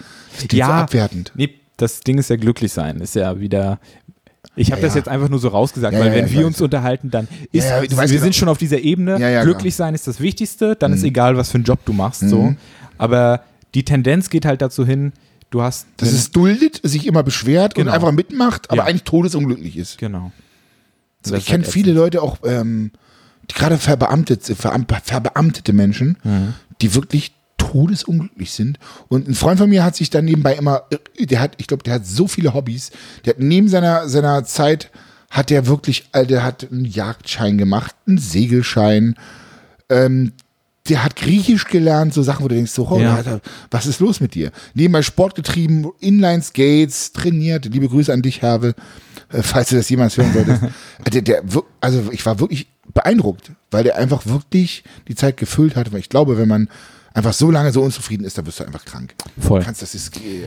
Das 0.49 0.57
ja, 0.57 0.66
so 0.66 0.72
abwertend. 0.72 1.32
Nee, 1.35 1.51
das 1.76 2.01
Ding 2.01 2.16
ist 2.16 2.30
ja 2.30 2.37
glücklich 2.37 2.72
sein, 2.72 3.01
ist 3.01 3.16
ja 3.16 3.39
wieder. 3.39 3.78
Ich 4.57 4.70
habe 4.70 4.80
Ja, 4.80 4.87
das 4.87 4.95
ja. 4.95 5.01
jetzt 5.01 5.09
einfach 5.09 5.28
nur 5.28 5.39
so 5.39 5.49
rausgesagt, 5.49 5.93
Ja, 5.93 6.01
weil 6.01 6.12
wenn 6.12 6.30
wir 6.30 6.47
uns 6.47 6.61
unterhalten, 6.62 7.11
dann 7.11 7.28
ist, 7.53 7.68
wir 7.68 7.89
genau. 7.89 8.07
sind 8.07 8.35
schon 8.35 8.49
auf 8.49 8.59
dieser 8.59 8.78
Ebene. 8.78 9.18
Glücklich 9.43 9.74
sein 9.74 9.95
ist 9.95 10.07
das 10.07 10.20
Wichtigste, 10.20 10.74
dann 10.74 10.93
ist 10.95 11.03
egal, 11.03 11.37
was 11.37 11.51
für 11.51 11.57
einen 11.57 11.64
Job 11.64 11.80
du 11.85 11.93
machst. 11.93 12.20
So. 12.20 12.55
Aber 12.97 13.43
die 13.74 13.85
Tendenz 13.85 14.30
geht 14.30 14.47
halt 14.47 14.62
dazu 14.62 14.87
hin, 14.87 15.12
du 15.55 15.63
hast. 15.63 15.87
Das 15.97 16.09
einen- 16.11 16.19
ist 16.19 16.37
duldet, 16.37 16.81
sich 16.83 17.07
immer 17.07 17.23
beschwert 17.23 17.75
Genau. 17.75 17.91
und 17.91 17.95
einfach 17.95 18.13
mitmacht, 18.13 18.71
aber 18.71 18.83
Ja. 18.83 18.85
eigentlich 18.85 19.05
todesunglücklich 19.05 19.77
ist. 19.77 19.99
Genau. 19.99 20.33
So, 21.23 21.33
Das 21.33 21.41
ich 21.41 21.47
kenne 21.47 21.65
halt 21.65 21.73
viele. 21.73 21.93
Leute 21.93 22.21
auch, 22.23 22.39
ähm, 22.45 22.91
die 23.51 23.55
gerade 23.55 23.79
verbeamtet, 23.79 24.43
veram- 24.43 24.87
verbeamtete 25.03 25.73
Menschen, 25.73 26.19
Mhm. 26.23 26.55
die 26.81 26.95
wirklich 26.95 27.33
todesunglücklich 27.57 28.53
sind. 28.53 28.79
Und 29.09 29.29
ein 29.29 29.35
Freund 29.35 29.59
von 29.59 29.71
mir 29.71 29.85
hat 29.85 29.97
sich 29.97 30.11
dann 30.11 30.25
nebenbei 30.27 30.55
immer, 30.55 30.83
der 31.19 31.41
hat, 31.41 31.55
ich 31.59 31.67
glaube, 31.67 31.83
der 31.83 31.95
hat 31.95 32.07
so 32.07 32.27
viele 32.29 32.53
Hobbys. 32.55 32.91
Der 33.25 33.35
hat 33.35 33.41
neben 33.41 33.69
seiner, 33.69 34.09
seiner 34.09 34.45
Zeit, 34.45 34.91
hat 35.31 35.51
der 35.51 35.67
wirklich, 35.67 36.09
äh, 36.13 36.27
der 36.27 36.43
hat 36.45 36.69
einen 36.71 36.85
Jagdschein 36.85 37.57
gemacht, 37.59 37.95
einen 38.07 38.19
Segelschein, 38.19 39.17
ähm, 39.89 40.33
der 40.89 41.03
hat 41.03 41.16
Griechisch 41.16 41.64
gelernt, 41.66 42.12
so 42.12 42.22
Sachen, 42.22 42.45
wo 42.45 42.49
du 42.49 42.55
denkst, 42.57 42.72
so, 42.72 42.87
oh, 42.89 42.99
Ja. 43.01 43.14
Alter, 43.16 43.41
was 43.70 43.87
ist 43.87 44.01
los 44.01 44.20
mit 44.20 44.35
dir? 44.35 44.51
Nebenbei 44.74 45.01
Sport 45.03 45.35
getrieben, 45.35 45.91
Inline-Skates, 46.01 47.12
trainiert. 47.12 47.64
Liebe 47.66 47.89
Grüße 47.89 48.12
an 48.12 48.20
dich, 48.20 48.43
Herve, 48.43 48.74
äh, 49.32 49.43
falls 49.43 49.70
du 49.70 49.76
das 49.76 49.89
jemals 49.89 50.16
hören 50.18 50.32
solltest. 50.35 50.61
der, 51.12 51.22
der, 51.22 51.43
wir- 51.45 51.64
also 51.80 52.11
ich 52.12 52.24
war 52.26 52.39
wirklich 52.39 52.66
beeindruckt, 52.93 53.51
weil 53.70 53.85
der 53.85 53.97
einfach 53.97 54.26
wirklich 54.26 54.85
die 55.09 55.14
Zeit 55.14 55.39
gefüllt 55.39 55.74
hat. 55.74 55.91
Weil 55.93 56.01
ich 56.01 56.11
glaube, 56.11 56.37
wenn 56.37 56.49
man 56.49 56.68
einfach 57.14 57.32
so 57.32 57.51
lange 57.51 57.72
so 57.72 57.80
unzufrieden 57.80 58.24
ist, 58.24 58.37
da 58.37 58.45
wirst 58.45 58.61
du 58.61 58.64
einfach 58.64 58.85
krank. 58.85 59.14
Voll. 59.39 59.61
Du 59.61 59.64
kannst, 59.64 59.80
das 59.80 59.95
ist, 59.95 60.16
äh, 60.18 60.43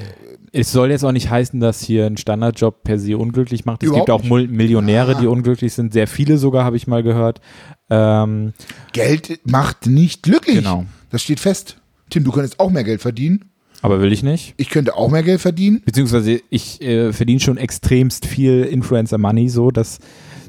Es 0.54 0.72
soll 0.72 0.92
jetzt 0.92 1.04
auch 1.04 1.12
nicht 1.12 1.30
heißen, 1.30 1.60
dass 1.60 1.82
hier 1.82 2.06
ein 2.06 2.18
Standardjob 2.18 2.84
per 2.84 2.98
se 3.00 3.18
unglücklich 3.18 3.66
macht. 3.66 3.84
Es 3.84 3.88
Überhaupt 3.90 4.08
gibt 4.08 4.32
auch 4.32 4.38
nicht. 4.38 4.52
Millionäre, 4.52 5.14
Ja. 5.14 5.20
die 5.20 5.28
unglücklich 5.28 5.74
sind. 5.74 5.94
Sehr 5.94 6.08
viele 6.08 6.38
sogar, 6.38 6.64
habe 6.64 6.78
ich 6.78 6.88
mal 6.88 7.04
gehört. 7.04 7.42
Ähm, 7.90 8.54
Geld 8.94 9.40
macht 9.46 9.88
nicht 9.88 10.24
glücklich. 10.24 10.58
Genau. 10.58 10.86
Das 11.10 11.22
steht 11.22 11.40
fest. 11.40 11.78
Tim, 12.10 12.24
du 12.24 12.32
könntest 12.32 12.60
auch 12.60 12.70
mehr 12.70 12.84
Geld 12.84 13.02
verdienen. 13.02 13.52
aber 13.82 14.02
will 14.02 14.12
ich 14.14 14.24
nicht. 14.24 14.54
Ich 14.58 14.70
könnte 14.70 14.96
auch 14.96 15.10
mehr 15.12 15.24
Geld 15.24 15.40
verdienen. 15.42 15.82
Beziehungsweise 15.86 16.42
ich 16.50 16.82
äh, 16.82 17.14
verdiene 17.14 17.40
schon 17.40 17.58
extremst 17.58 18.26
viel 18.26 18.64
Influencer-Money, 18.64 19.50
so 19.50 19.72
dass, 19.72 20.00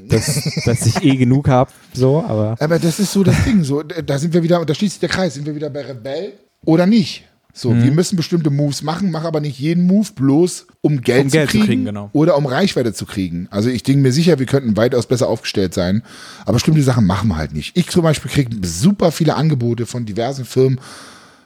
dass, 0.07 0.41
dass 0.65 0.85
ich 0.85 1.03
eh 1.03 1.15
genug 1.17 1.47
habe. 1.47 1.71
So, 1.93 2.23
aber 2.25 2.55
Aber 2.59 2.79
das 2.79 2.99
ist 2.99 3.11
so 3.13 3.23
das 3.23 3.43
Ding. 3.45 3.63
So, 3.63 3.83
da 3.83 4.17
sind 4.17 4.33
wir 4.33 4.41
wieder, 4.43 4.59
und 4.61 4.69
da 4.69 4.73
schließt 4.73 4.93
sich 4.93 4.99
der 4.99 5.09
Kreis, 5.09 5.35
sind 5.35 5.45
wir 5.45 5.53
wieder 5.55 5.69
bei 5.69 5.81
Rebell 5.85 6.33
oder 6.65 6.85
nicht? 6.85 7.25
So, 7.51 7.71
Mhm. 7.71 7.83
wir 7.83 7.91
müssen 7.91 8.15
bestimmte 8.15 8.51
Moves 8.51 8.83
machen, 8.83 9.09
mach 9.11 9.23
aber 9.25 9.39
nicht 9.41 9.59
jeden 9.59 9.87
Move 9.87 10.07
bloß, 10.15 10.67
um 10.81 11.01
Geld, 11.01 11.23
Um 11.23 11.29
zu, 11.29 11.37
Geld 11.37 11.49
zu 11.49 11.57
kriegen 11.57 11.65
kriegen, 11.67 11.85
genau. 11.85 12.09
oder 12.13 12.37
um 12.37 12.45
Reichweite 12.45 12.93
zu 12.93 13.05
kriegen. 13.05 13.47
Also 13.49 13.69
ich 13.69 13.83
denke 13.83 14.01
mir 14.01 14.11
sicher, 14.13 14.37
wir 14.39 14.45
könnten 14.45 14.77
weitaus 14.77 15.07
besser 15.07 15.27
aufgestellt 15.27 15.73
sein, 15.73 16.03
aber 16.43 16.53
bestimmte 16.53 16.83
Sachen 16.83 17.05
machen 17.07 17.27
wir 17.29 17.37
halt 17.37 17.53
nicht. 17.53 17.75
Ich 17.75 17.89
zum 17.89 18.03
Beispiel 18.03 18.29
kriege 18.31 18.55
super 18.67 19.11
viele 19.11 19.35
Angebote 19.35 19.85
von 19.87 20.05
diversen 20.05 20.45
Firmen, 20.45 20.79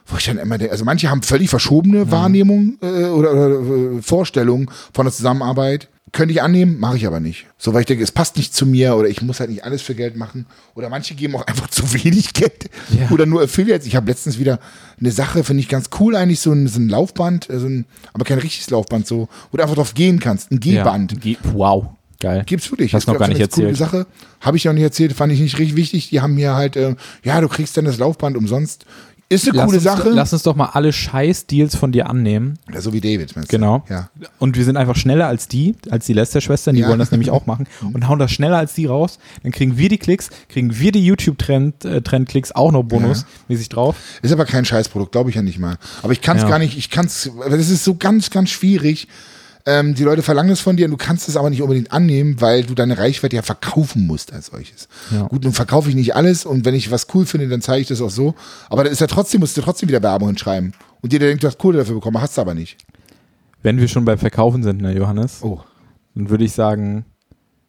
wo 0.06 0.18
ich 0.18 0.26
dann 0.26 0.36
immer 0.36 0.58
denke, 0.58 0.72
also 0.72 0.84
manche 0.84 1.08
haben 1.08 1.22
völlig 1.22 1.46
Mhm. 1.46 1.50
verschobene 1.50 2.10
Wahrnehmungen 2.10 2.78
äh, 2.82 3.04
oder, 3.06 3.32
oder 3.32 3.96
äh, 3.98 4.02
Vorstellungen 4.02 4.70
von 4.92 5.06
der 5.06 5.12
Zusammenarbeit. 5.14 5.88
Könnte 6.14 6.32
ich 6.32 6.42
annehmen, 6.42 6.78
mache 6.78 6.96
ich 6.96 7.08
aber 7.08 7.18
nicht. 7.18 7.46
So, 7.58 7.74
weil 7.74 7.80
ich 7.80 7.86
denke, 7.86 8.04
es 8.04 8.12
passt 8.12 8.36
nicht 8.36 8.54
zu 8.54 8.66
mir 8.66 8.94
oder 8.94 9.08
ich 9.08 9.20
muss 9.20 9.40
halt 9.40 9.50
nicht 9.50 9.64
alles 9.64 9.82
für 9.82 9.96
Geld 9.96 10.14
machen. 10.16 10.46
Oder 10.76 10.88
manche 10.88 11.16
geben 11.16 11.34
auch 11.34 11.44
einfach 11.44 11.66
zu 11.70 11.92
wenig 11.92 12.32
Geld. 12.34 12.70
Ja. 12.96 13.10
Oder 13.10 13.26
nur 13.26 13.42
Affiliates. 13.42 13.84
Ich 13.88 13.96
habe 13.96 14.06
letztens 14.06 14.38
wieder 14.38 14.60
eine 15.00 15.10
Sache, 15.10 15.42
finde 15.42 15.60
ich 15.62 15.68
ganz 15.68 15.90
cool 15.98 16.14
eigentlich, 16.14 16.38
so 16.38 16.52
ein, 16.52 16.68
so 16.68 16.78
ein 16.78 16.88
Laufband, 16.88 17.50
äh, 17.50 17.58
so 17.58 17.66
ein, 17.66 17.84
aber 18.12 18.24
kein 18.24 18.38
richtiges 18.38 18.70
Laufband, 18.70 19.08
so, 19.08 19.28
wo 19.50 19.56
du 19.56 19.62
einfach 19.64 19.74
drauf 19.74 19.94
gehen 19.94 20.20
kannst. 20.20 20.52
Ein 20.52 20.60
G-Band. 20.60 21.12
Ja, 21.14 21.18
Ge- 21.18 21.36
wow, 21.52 21.86
geil. 22.20 22.44
Gibt's 22.46 22.70
wirklich. 22.70 22.94
Hast 22.94 23.02
Ist, 23.02 23.06
noch 23.08 23.18
gar 23.18 23.26
nicht 23.26 23.40
erzählt. 23.40 23.66
Coole 23.66 23.76
Sache. 23.76 24.06
Habe 24.40 24.56
ich 24.56 24.64
noch 24.66 24.72
nicht 24.72 24.84
erzählt, 24.84 25.14
fand 25.14 25.32
ich 25.32 25.40
nicht 25.40 25.58
richtig 25.58 25.74
wichtig. 25.74 26.10
Die 26.10 26.20
haben 26.20 26.36
mir 26.36 26.54
halt, 26.54 26.76
äh, 26.76 26.94
ja, 27.24 27.40
du 27.40 27.48
kriegst 27.48 27.76
dann 27.76 27.86
das 27.86 27.98
Laufband 27.98 28.36
umsonst. 28.36 28.86
Ist 29.30 29.48
eine 29.48 29.56
Lass 29.56 29.64
coole 29.66 29.76
uns, 29.78 29.84
Sache. 29.84 30.08
Lass 30.10 30.32
uns 30.34 30.42
doch 30.42 30.54
mal 30.54 30.66
alle 30.74 30.92
Scheiß-Deals 30.92 31.74
von 31.76 31.92
dir 31.92 32.10
annehmen. 32.10 32.58
ja, 32.72 32.80
so 32.80 32.92
wie 32.92 33.00
David, 33.00 33.34
meinst 33.34 33.50
du? 33.50 33.56
Genau. 33.56 33.82
Ja. 33.88 34.10
Und 34.38 34.56
wir 34.56 34.64
sind 34.64 34.76
einfach 34.76 34.96
schneller 34.96 35.26
als 35.26 35.48
die, 35.48 35.74
als 35.90 36.04
die 36.06 36.12
Lester-Schwestern, 36.12 36.74
die 36.74 36.82
Ja. 36.82 36.88
wollen 36.88 36.98
das 36.98 37.10
nämlich 37.10 37.30
auch 37.30 37.46
machen 37.46 37.66
und 37.94 38.06
hauen 38.06 38.18
das 38.18 38.30
schneller 38.30 38.58
als 38.58 38.74
die 38.74 38.86
raus. 38.86 39.18
Dann 39.42 39.50
kriegen 39.50 39.78
wir 39.78 39.88
die 39.88 39.98
Klicks, 39.98 40.28
kriegen 40.48 40.78
wir 40.78 40.92
die 40.92 41.04
YouTube-Trend-Klicks 41.04 42.52
auch 42.52 42.70
noch 42.72 42.82
bonusmäßig 42.84 43.68
drauf. 43.70 43.96
Ist 44.22 44.32
aber 44.32 44.44
kein 44.44 44.64
Scheißprodukt, 44.64 45.12
glaube 45.12 45.30
ich 45.30 45.36
ja 45.36 45.42
nicht 45.42 45.58
mal. 45.58 45.76
Aber 46.02 46.12
ich 46.12 46.20
kann 46.20 46.36
es 46.36 46.42
Ja. 46.42 46.48
gar 46.50 46.58
nicht, 46.58 46.76
ich 46.76 46.90
kann 46.90 47.06
es, 47.06 47.30
das 47.48 47.70
ist 47.70 47.84
so 47.84 47.94
ganz, 47.94 48.30
ganz 48.30 48.50
schwierig. 48.50 49.08
Ähm, 49.66 49.94
die 49.94 50.02
Leute 50.04 50.22
verlangen 50.22 50.50
es 50.50 50.60
von 50.60 50.76
dir 50.76 50.84
und 50.84 50.90
du 50.90 50.96
kannst 50.98 51.26
es 51.28 51.36
aber 51.38 51.48
nicht 51.48 51.62
unbedingt 51.62 51.90
annehmen, 51.90 52.40
weil 52.40 52.64
du 52.64 52.74
deine 52.74 52.98
Reichweite 52.98 53.36
ja 53.36 53.42
verkaufen 53.42 54.06
musst 54.06 54.32
als 54.32 54.46
solches. 54.46 54.88
Ja. 55.10 55.26
Gut, 55.28 55.42
nun 55.44 55.54
verkaufe 55.54 55.88
ich 55.88 55.94
nicht 55.94 56.14
alles 56.14 56.44
und 56.44 56.66
wenn 56.66 56.74
ich 56.74 56.90
was 56.90 57.06
cool 57.14 57.24
finde, 57.24 57.48
dann 57.48 57.62
zeige 57.62 57.80
ich 57.80 57.88
das 57.88 58.02
auch 58.02 58.10
so. 58.10 58.34
Aber 58.68 58.84
dann 58.84 58.92
ist 58.92 59.00
ja 59.00 59.06
trotzdem, 59.06 59.40
musst 59.40 59.56
du 59.56 59.62
trotzdem 59.62 59.88
wieder 59.88 60.02
Werbung 60.02 60.28
hinschreiben. 60.28 60.74
Und 61.00 61.12
jeder 61.14 61.26
denkt, 61.28 61.42
du 61.42 61.46
hast 61.46 61.58
Kohle 61.58 61.78
dafür 61.78 61.94
bekommen, 61.94 62.20
hast 62.20 62.36
du 62.36 62.42
aber 62.42 62.54
nicht. 62.54 62.76
Wenn 63.62 63.78
wir 63.78 63.88
schon 63.88 64.04
beim 64.04 64.18
Verkaufen 64.18 64.62
sind, 64.62 64.82
ne, 64.82 64.92
Johannes, 64.94 65.38
Oh. 65.42 65.60
dann 66.14 66.28
würde 66.28 66.44
ich 66.44 66.52
sagen, 66.52 67.06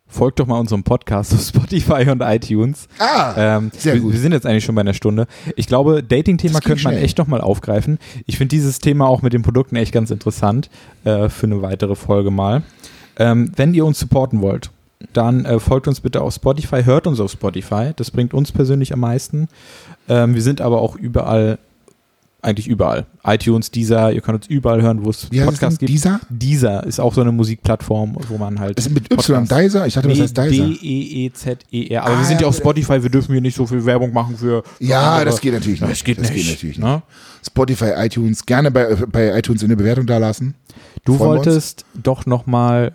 folgt 0.08 0.40
doch 0.40 0.48
mal 0.48 0.60
unserem 0.60 0.84
Podcast 0.84 1.34
auf 1.34 1.42
Spotify 1.48 2.10
und 2.10 2.22
iTunes. 2.22 2.88
Ah, 3.00 3.34
Ähm, 3.58 3.72
sehr 3.78 3.96
wir, 3.96 4.02
gut. 4.02 4.14
wir 4.14 4.20
sind 4.20 4.32
jetzt 4.32 4.46
eigentlich 4.46 4.64
schon 4.66 4.76
bei 4.76 4.82
einer 4.82 4.94
Stunde. 4.94 5.28
Ich 5.56 5.68
glaube, 5.68 6.04
Dating-Thema 6.04 6.60
könnte 6.62 6.84
man 6.84 6.94
schnell. 6.94 7.04
echt 7.04 7.18
noch 7.18 7.28
mal 7.28 7.42
aufgreifen. 7.42 8.00
Ich 8.26 8.38
finde 8.38 8.56
dieses 8.56 8.80
Thema 8.80 9.08
auch 9.08 9.22
mit 9.22 9.34
den 9.34 9.42
Produkten 9.42 9.76
echt 9.76 9.92
ganz 9.92 10.12
interessant 10.12 10.70
äh, 11.04 11.30
für 11.30 11.48
eine 11.48 11.62
weitere 11.62 11.96
Folge 11.96 12.32
mal. 12.32 12.64
Ähm, 13.18 13.52
wenn 13.56 13.74
ihr 13.74 13.86
uns 13.86 14.00
supporten 14.00 14.42
wollt, 14.42 14.72
dann 15.14 15.46
äh, 15.46 15.60
folgt 15.60 15.88
uns 15.88 16.00
bitte 16.00 16.22
auf 16.22 16.34
Spotify, 16.34 16.84
hört 16.84 17.08
uns 17.08 17.20
auf 17.20 17.32
Spotify. 17.32 17.92
Das 17.96 18.12
bringt 18.12 18.34
uns 18.34 18.52
persönlich 18.52 18.94
am 18.94 19.00
meisten. 19.02 19.48
Ähm, 20.08 20.36
wir 20.36 20.42
sind 20.42 20.62
aber 20.62 20.82
auch 20.82 20.96
überall, 20.96 21.58
eigentlich 22.46 22.68
überall. 22.68 23.06
iTunes, 23.26 23.72
Deezer, 23.72 24.12
ihr 24.12 24.22
könnt 24.22 24.38
uns 24.44 24.48
überall 24.48 24.82
hören, 24.82 25.04
wo 25.04 25.10
es 25.10 25.32
Wie 25.32 25.42
Podcasts 25.42 25.80
gibt. 25.80 25.90
Deezer? 25.92 26.20
Deezer 26.30 26.86
ist 26.86 27.00
auch 27.00 27.14
so 27.14 27.22
eine 27.22 27.32
Musikplattform, 27.32 28.16
wo 28.30 28.38
man 28.38 28.60
halt. 28.60 28.78
Das 28.78 28.86
ist 28.86 28.94
mit 28.94 29.12
Y, 29.12 29.46
Dizer? 29.48 29.88
Ich 29.88 29.96
dachte, 29.96 30.08
das 30.10 30.20
heißt 30.20 30.38
Dizer. 30.38 30.50
D-E-E-Z-E-R. 30.68 32.04
Aber 32.04 32.14
Ah, 32.16 32.18
wir 32.20 32.26
sind 32.26 32.36
ja 32.38 32.42
ja, 32.44 32.48
auf 32.48 32.56
Spotify, 32.56 33.02
wir 33.02 33.10
dürfen 33.10 33.32
hier 33.32 33.42
nicht 33.42 33.56
so 33.56 33.66
viel 33.66 33.84
Werbung 33.86 34.14
machen 34.14 34.38
für. 34.38 34.64
Ja, 34.80 35.26
das 35.26 35.42
geht 35.42 35.54
natürlich 35.54 35.82
nicht. 35.82 35.92
Das 35.92 36.04
geht 36.04 36.20
das 36.20 36.30
nicht. 36.32 36.46
Geht 36.46 36.54
natürlich 36.56 36.78
nicht. 36.78 36.86
ne? 36.88 37.02
Spotify, 37.46 37.92
iTunes, 37.98 38.46
gerne 38.46 38.72
bei, 38.72 38.96
bei 39.12 39.38
iTunes 39.38 39.64
eine 39.64 39.76
Bewertung 39.76 40.06
da 40.06 40.18
lassen. 40.18 40.56
Du 41.04 41.18
Freuen 41.18 41.38
wolltest 41.38 41.86
doch 41.94 42.26
nochmal 42.26 42.94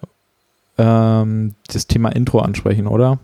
ähm, 0.78 1.54
das 1.68 1.86
Thema 1.86 2.10
Intro 2.10 2.40
ansprechen, 2.40 2.86
oder? 2.86 3.18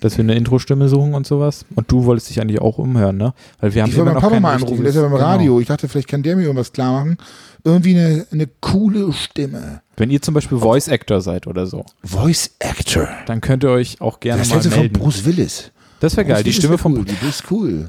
Dass 0.00 0.16
wir 0.18 0.24
eine 0.24 0.34
Intro-Stimme 0.34 0.88
suchen 0.88 1.14
und 1.14 1.26
sowas. 1.26 1.64
Und 1.74 1.90
du 1.90 2.04
wolltest 2.04 2.28
dich 2.30 2.40
eigentlich 2.40 2.60
auch 2.60 2.78
umhören, 2.78 3.16
ne? 3.16 3.32
Weil 3.60 3.74
wir 3.74 3.82
haben 3.82 3.90
Ich 3.90 3.96
wollte 3.96 4.12
meinen 4.12 4.20
Papa 4.20 4.40
mal 4.40 4.54
anrufen, 4.54 4.80
der 4.82 4.90
ist 4.90 4.96
ja 4.96 5.02
beim 5.02 5.12
richtiges- 5.12 5.26
Radio. 5.28 5.52
Genau. 5.52 5.60
Ich 5.60 5.66
dachte, 5.68 5.88
vielleicht 5.88 6.08
kann 6.08 6.22
der 6.22 6.36
mir 6.36 6.42
irgendwas 6.42 6.72
klar 6.72 6.92
machen. 6.92 7.16
Irgendwie 7.64 7.96
eine, 7.98 8.26
eine 8.30 8.46
coole 8.60 9.12
Stimme. 9.14 9.80
Wenn 9.96 10.10
ihr 10.10 10.20
zum 10.20 10.34
Beispiel 10.34 10.58
Voice 10.58 10.88
Actor 10.88 11.22
seid 11.22 11.46
oder 11.46 11.66
so, 11.66 11.84
Voice 12.02 12.50
Actor. 12.60 13.08
dann 13.26 13.40
könnt 13.40 13.64
ihr 13.64 13.70
euch 13.70 14.00
auch 14.02 14.20
gerne 14.20 14.40
Das 14.40 14.48
mal 14.48 14.54
hältst 14.56 14.66
du 14.66 14.70
von 14.72 14.80
melden. 14.80 14.98
Bruce 14.98 15.24
Willis. 15.24 15.70
Das 16.00 16.14
wäre 16.16 16.26
geil, 16.26 16.34
Bruce 16.36 16.42
die 16.42 16.46
Willis 16.50 16.56
Stimme 16.58 16.78
von 16.78 16.92
cool. 16.98 17.04
Die 17.06 17.26
ist 17.26 17.44
cool. 17.50 17.88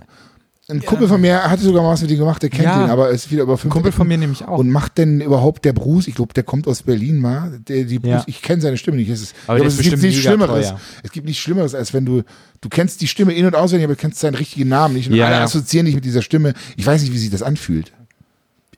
Ein 0.67 0.83
Kumpel 0.83 1.07
von 1.07 1.21
mir 1.21 1.43
hatte 1.43 1.61
sogar 1.61 1.83
mal 1.83 1.91
was 1.91 2.01
mit 2.01 2.09
ihm 2.09 2.17
gemacht, 2.17 2.41
der 2.41 2.49
kennt 2.49 2.63
Ja. 2.63 2.85
ihn, 2.85 2.89
aber 2.89 3.09
ist 3.11 3.29
wieder 3.31 3.43
über 3.43 3.55
fünf 3.55 3.71
Kumpel 3.71 3.91
von 3.91 4.07
mir 4.07 4.17
nämlich 4.17 4.45
auch. 4.45 4.57
Und 4.57 4.71
macht 4.71 4.97
denn 4.97 5.21
überhaupt 5.21 5.63
der 5.63 5.73
Bruce, 5.73 6.07
ich 6.07 6.15
glaube, 6.15 6.33
der 6.33 6.41
kommt 6.41 6.67
aus 6.67 6.81
Berlin, 6.81 7.21
war? 7.21 7.51
Der, 7.67 7.83
die 7.83 7.99
Bruce, 7.99 8.09
Ja. 8.11 8.23
Ich 8.25 8.41
kenne 8.41 8.63
seine 8.63 8.75
Stimme 8.77 8.97
nicht. 8.97 9.09
Es 9.09 9.21
ist, 9.21 9.35
Aber 9.45 9.59
ist 9.63 9.77
es 9.79 9.83
gibt 9.87 10.01
nichts 10.01 10.19
Schlimmeres. 10.21 10.69
teuer. 10.69 10.79
Es 11.03 11.11
gibt 11.11 11.27
nichts 11.27 11.39
Schlimmeres, 11.43 11.75
als 11.75 11.93
wenn 11.93 12.03
du, 12.05 12.23
du 12.61 12.69
kennst 12.69 12.99
die 13.01 13.07
Stimme 13.07 13.33
in- 13.33 13.45
und 13.45 13.55
auswendig, 13.55 13.85
aber 13.85 13.93
du 13.93 14.01
kennst 14.01 14.19
seinen 14.19 14.33
richtigen 14.33 14.67
Namen 14.67 14.95
nicht. 14.95 15.07
Und 15.07 15.15
Ja, 15.15 15.27
alle 15.27 15.35
ja. 15.35 15.43
assoziieren 15.43 15.85
dich 15.85 15.93
mit 15.93 16.03
dieser 16.03 16.23
Stimme. 16.23 16.53
Ich 16.77 16.85
weiß 16.87 17.03
nicht, 17.03 17.13
wie 17.13 17.19
sich 17.19 17.29
das 17.29 17.43
anfühlt. 17.43 17.91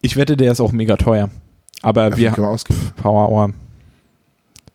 Ich 0.01 0.17
wette, 0.17 0.35
der 0.35 0.51
ist 0.51 0.59
auch 0.59 0.73
mega 0.73 0.97
teuer. 0.97 1.29
Aber 1.83 2.09
Dafür 2.09 2.35
wir. 2.37 2.57
Power 3.01 3.29
Hour. 3.29 3.53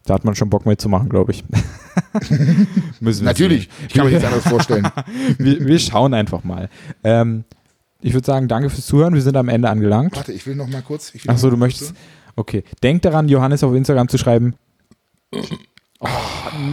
Da 0.05 0.15
hat 0.15 0.25
man 0.25 0.35
schon 0.35 0.51
Bock 0.51 0.67
mitzumachen, 0.67 1.09
glaube 1.09 1.33
ich. 1.33 1.45
Müssen 3.01 3.21
wir 3.21 3.27
Natürlich. 3.27 3.65
sehen. 3.65 3.87
Ich 3.89 3.95
kann 3.95 4.05
mir 4.07 4.11
nichts 4.11 4.25
anderes 4.25 4.47
vorstellen. 4.49 4.89
wir, 5.39 5.65
wir 5.67 5.79
schauen 5.79 6.13
einfach 6.15 6.43
mal. 6.45 6.69
Ähm, 7.05 7.45
ich 8.01 8.13
würde 8.15 8.27
sagen, 8.27 8.49
danke 8.49 8.69
fürs 8.71 8.87
Zuhören. 8.87 9.15
Wir 9.15 9.23
sind 9.23 9.37
am 9.37 9.49
Ende 9.49 9.69
angelangt. 9.71 10.17
Warte, 10.17 10.33
ich 10.33 10.45
will 10.47 10.57
noch 10.57 10.67
mal 10.69 10.83
kurz. 10.83 11.13
Achso, 11.29 11.47
noch 11.47 11.53
du 11.55 11.57
möchtest. 11.59 11.91
kurz- 11.95 12.01
Okay. 12.35 12.65
Denk 12.83 13.03
daran, 13.03 13.29
Johannes 13.29 13.63
auf 13.63 13.75
Instagram 13.75 14.09
zu 14.09 14.17
schreiben. 14.19 14.55
Oh, 16.01 16.09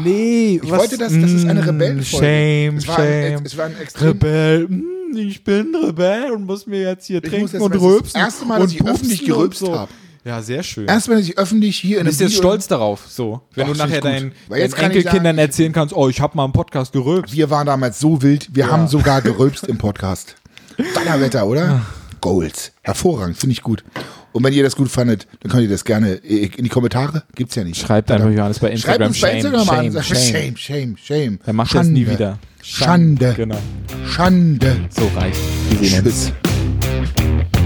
nee, 0.03 0.59
Ich 0.63 0.69
wollte 0.71 0.97
das, 0.97 1.13
das 1.13 1.31
ist 1.31 1.45
eine 1.47 1.65
Rebellenfolge. 1.67 2.25
Shame, 2.25 2.77
es 2.77 2.87
war 2.87 2.97
ein, 2.99 3.31
shame. 3.33 3.45
es 3.45 3.57
war 3.57 3.65
ein 3.65 3.77
extrem 3.79 4.07
Rebell. 4.07 4.67
Mm, 4.69 5.17
Ich 5.17 5.43
bin 5.43 5.75
Rebell 5.75 6.31
und 6.31 6.45
muss 6.45 6.65
mir 6.65 6.81
jetzt 6.81 7.05
hier 7.05 7.21
Ich 7.23 7.29
trinken 7.29 7.45
jetzt 7.47 7.61
und 7.61 7.69
mal- 7.69 7.69
das 7.69 7.81
rülpsen. 7.83 8.19
erste 8.19 8.45
Mal, 8.45 8.59
dass 8.59 8.71
ich 8.71 8.83
öffentlich 8.83 9.23
gerülpst 9.25 9.59
so. 9.59 9.77
hab. 9.77 9.89
Ja, 10.25 10.41
sehr 10.41 10.63
schön. 10.63 10.85
Erstmal, 10.87 11.17
dass 11.17 11.27
ich 11.27 11.37
öffentlich 11.37 11.77
hier 11.79 11.97
in 11.97 12.01
einem 12.01 12.07
bist 12.07 12.19
jetzt 12.19 12.31
Video- 12.31 12.41
stolz 12.41 12.67
darauf, 12.67 13.05
so. 13.07 13.41
Wenn 13.55 13.67
Ach, 13.67 13.71
du 13.71 13.77
nachher 13.77 14.01
deinen, 14.01 14.31
jetzt 14.49 14.49
deinen 14.49 14.71
kann 14.81 14.91
ich 14.91 14.97
Enkelkindern 14.97 15.35
sagen, 15.35 15.47
erzählen 15.47 15.71
kannst, 15.73 15.95
oh, 15.95 16.09
ich 16.09 16.19
habe 16.21 16.35
mal 16.35 16.43
einen 16.43 16.53
Podcast 16.53 16.91
gerülpst. 16.91 17.33
Wir 17.33 17.49
waren 17.49 17.65
damals 17.65 17.99
so 17.99 18.21
wild, 18.21 18.49
wir 18.53 18.69
haben 18.69 18.87
sogar 18.87 19.21
gerülpst 19.21 19.67
im 19.67 19.77
Podcast. 19.77 20.35
Donnerwetter, 20.93 21.45
oder? 21.47 21.81
Gold. 22.21 22.73
Hervorragend, 22.81 23.37
finde 23.37 23.53
ich 23.53 23.61
gut. 23.61 23.83
Und 24.31 24.43
wenn 24.43 24.53
ihr 24.53 24.61
das 24.61 24.75
gut 24.75 24.89
fandet, 24.89 25.25
dann 25.39 25.51
könnt 25.51 25.63
ihr 25.63 25.69
das 25.69 25.85
gerne 25.85 26.13
in 26.13 26.63
die 26.63 26.69
Kommentare. 26.69 27.23
Gibt's 27.33 27.55
ja 27.55 27.63
nicht. 27.63 27.79
Schreibt 27.81 28.11
einfach 28.11 28.29
Johannes 28.29 28.59
bei 28.59 28.75
Schreibt 28.77 29.01
Instagram. 29.01 29.07
uns 29.07 29.21
bei 29.21 29.27
shame, 29.29 29.37
Instagram 29.37 29.65
shame, 29.65 29.79
an. 29.79 29.91
sagt, 29.91 30.05
shame. 30.07 30.17
Shame, 30.25 30.57
shame, 30.57 30.97
shame. 30.97 31.39
Er 31.45 31.53
macht 31.53 31.73
das 31.73 31.87
nie 31.87 32.05
wieder. 32.07 32.37
Schande. 32.61 33.33
Genau. 33.35 33.57
Schande. 34.05 34.75
So 34.89 35.09
reicht. 35.15 35.39
Wir 35.79 35.89
sehen 35.89 36.05
uns. 36.05 36.31
Tschüss. 36.91 37.58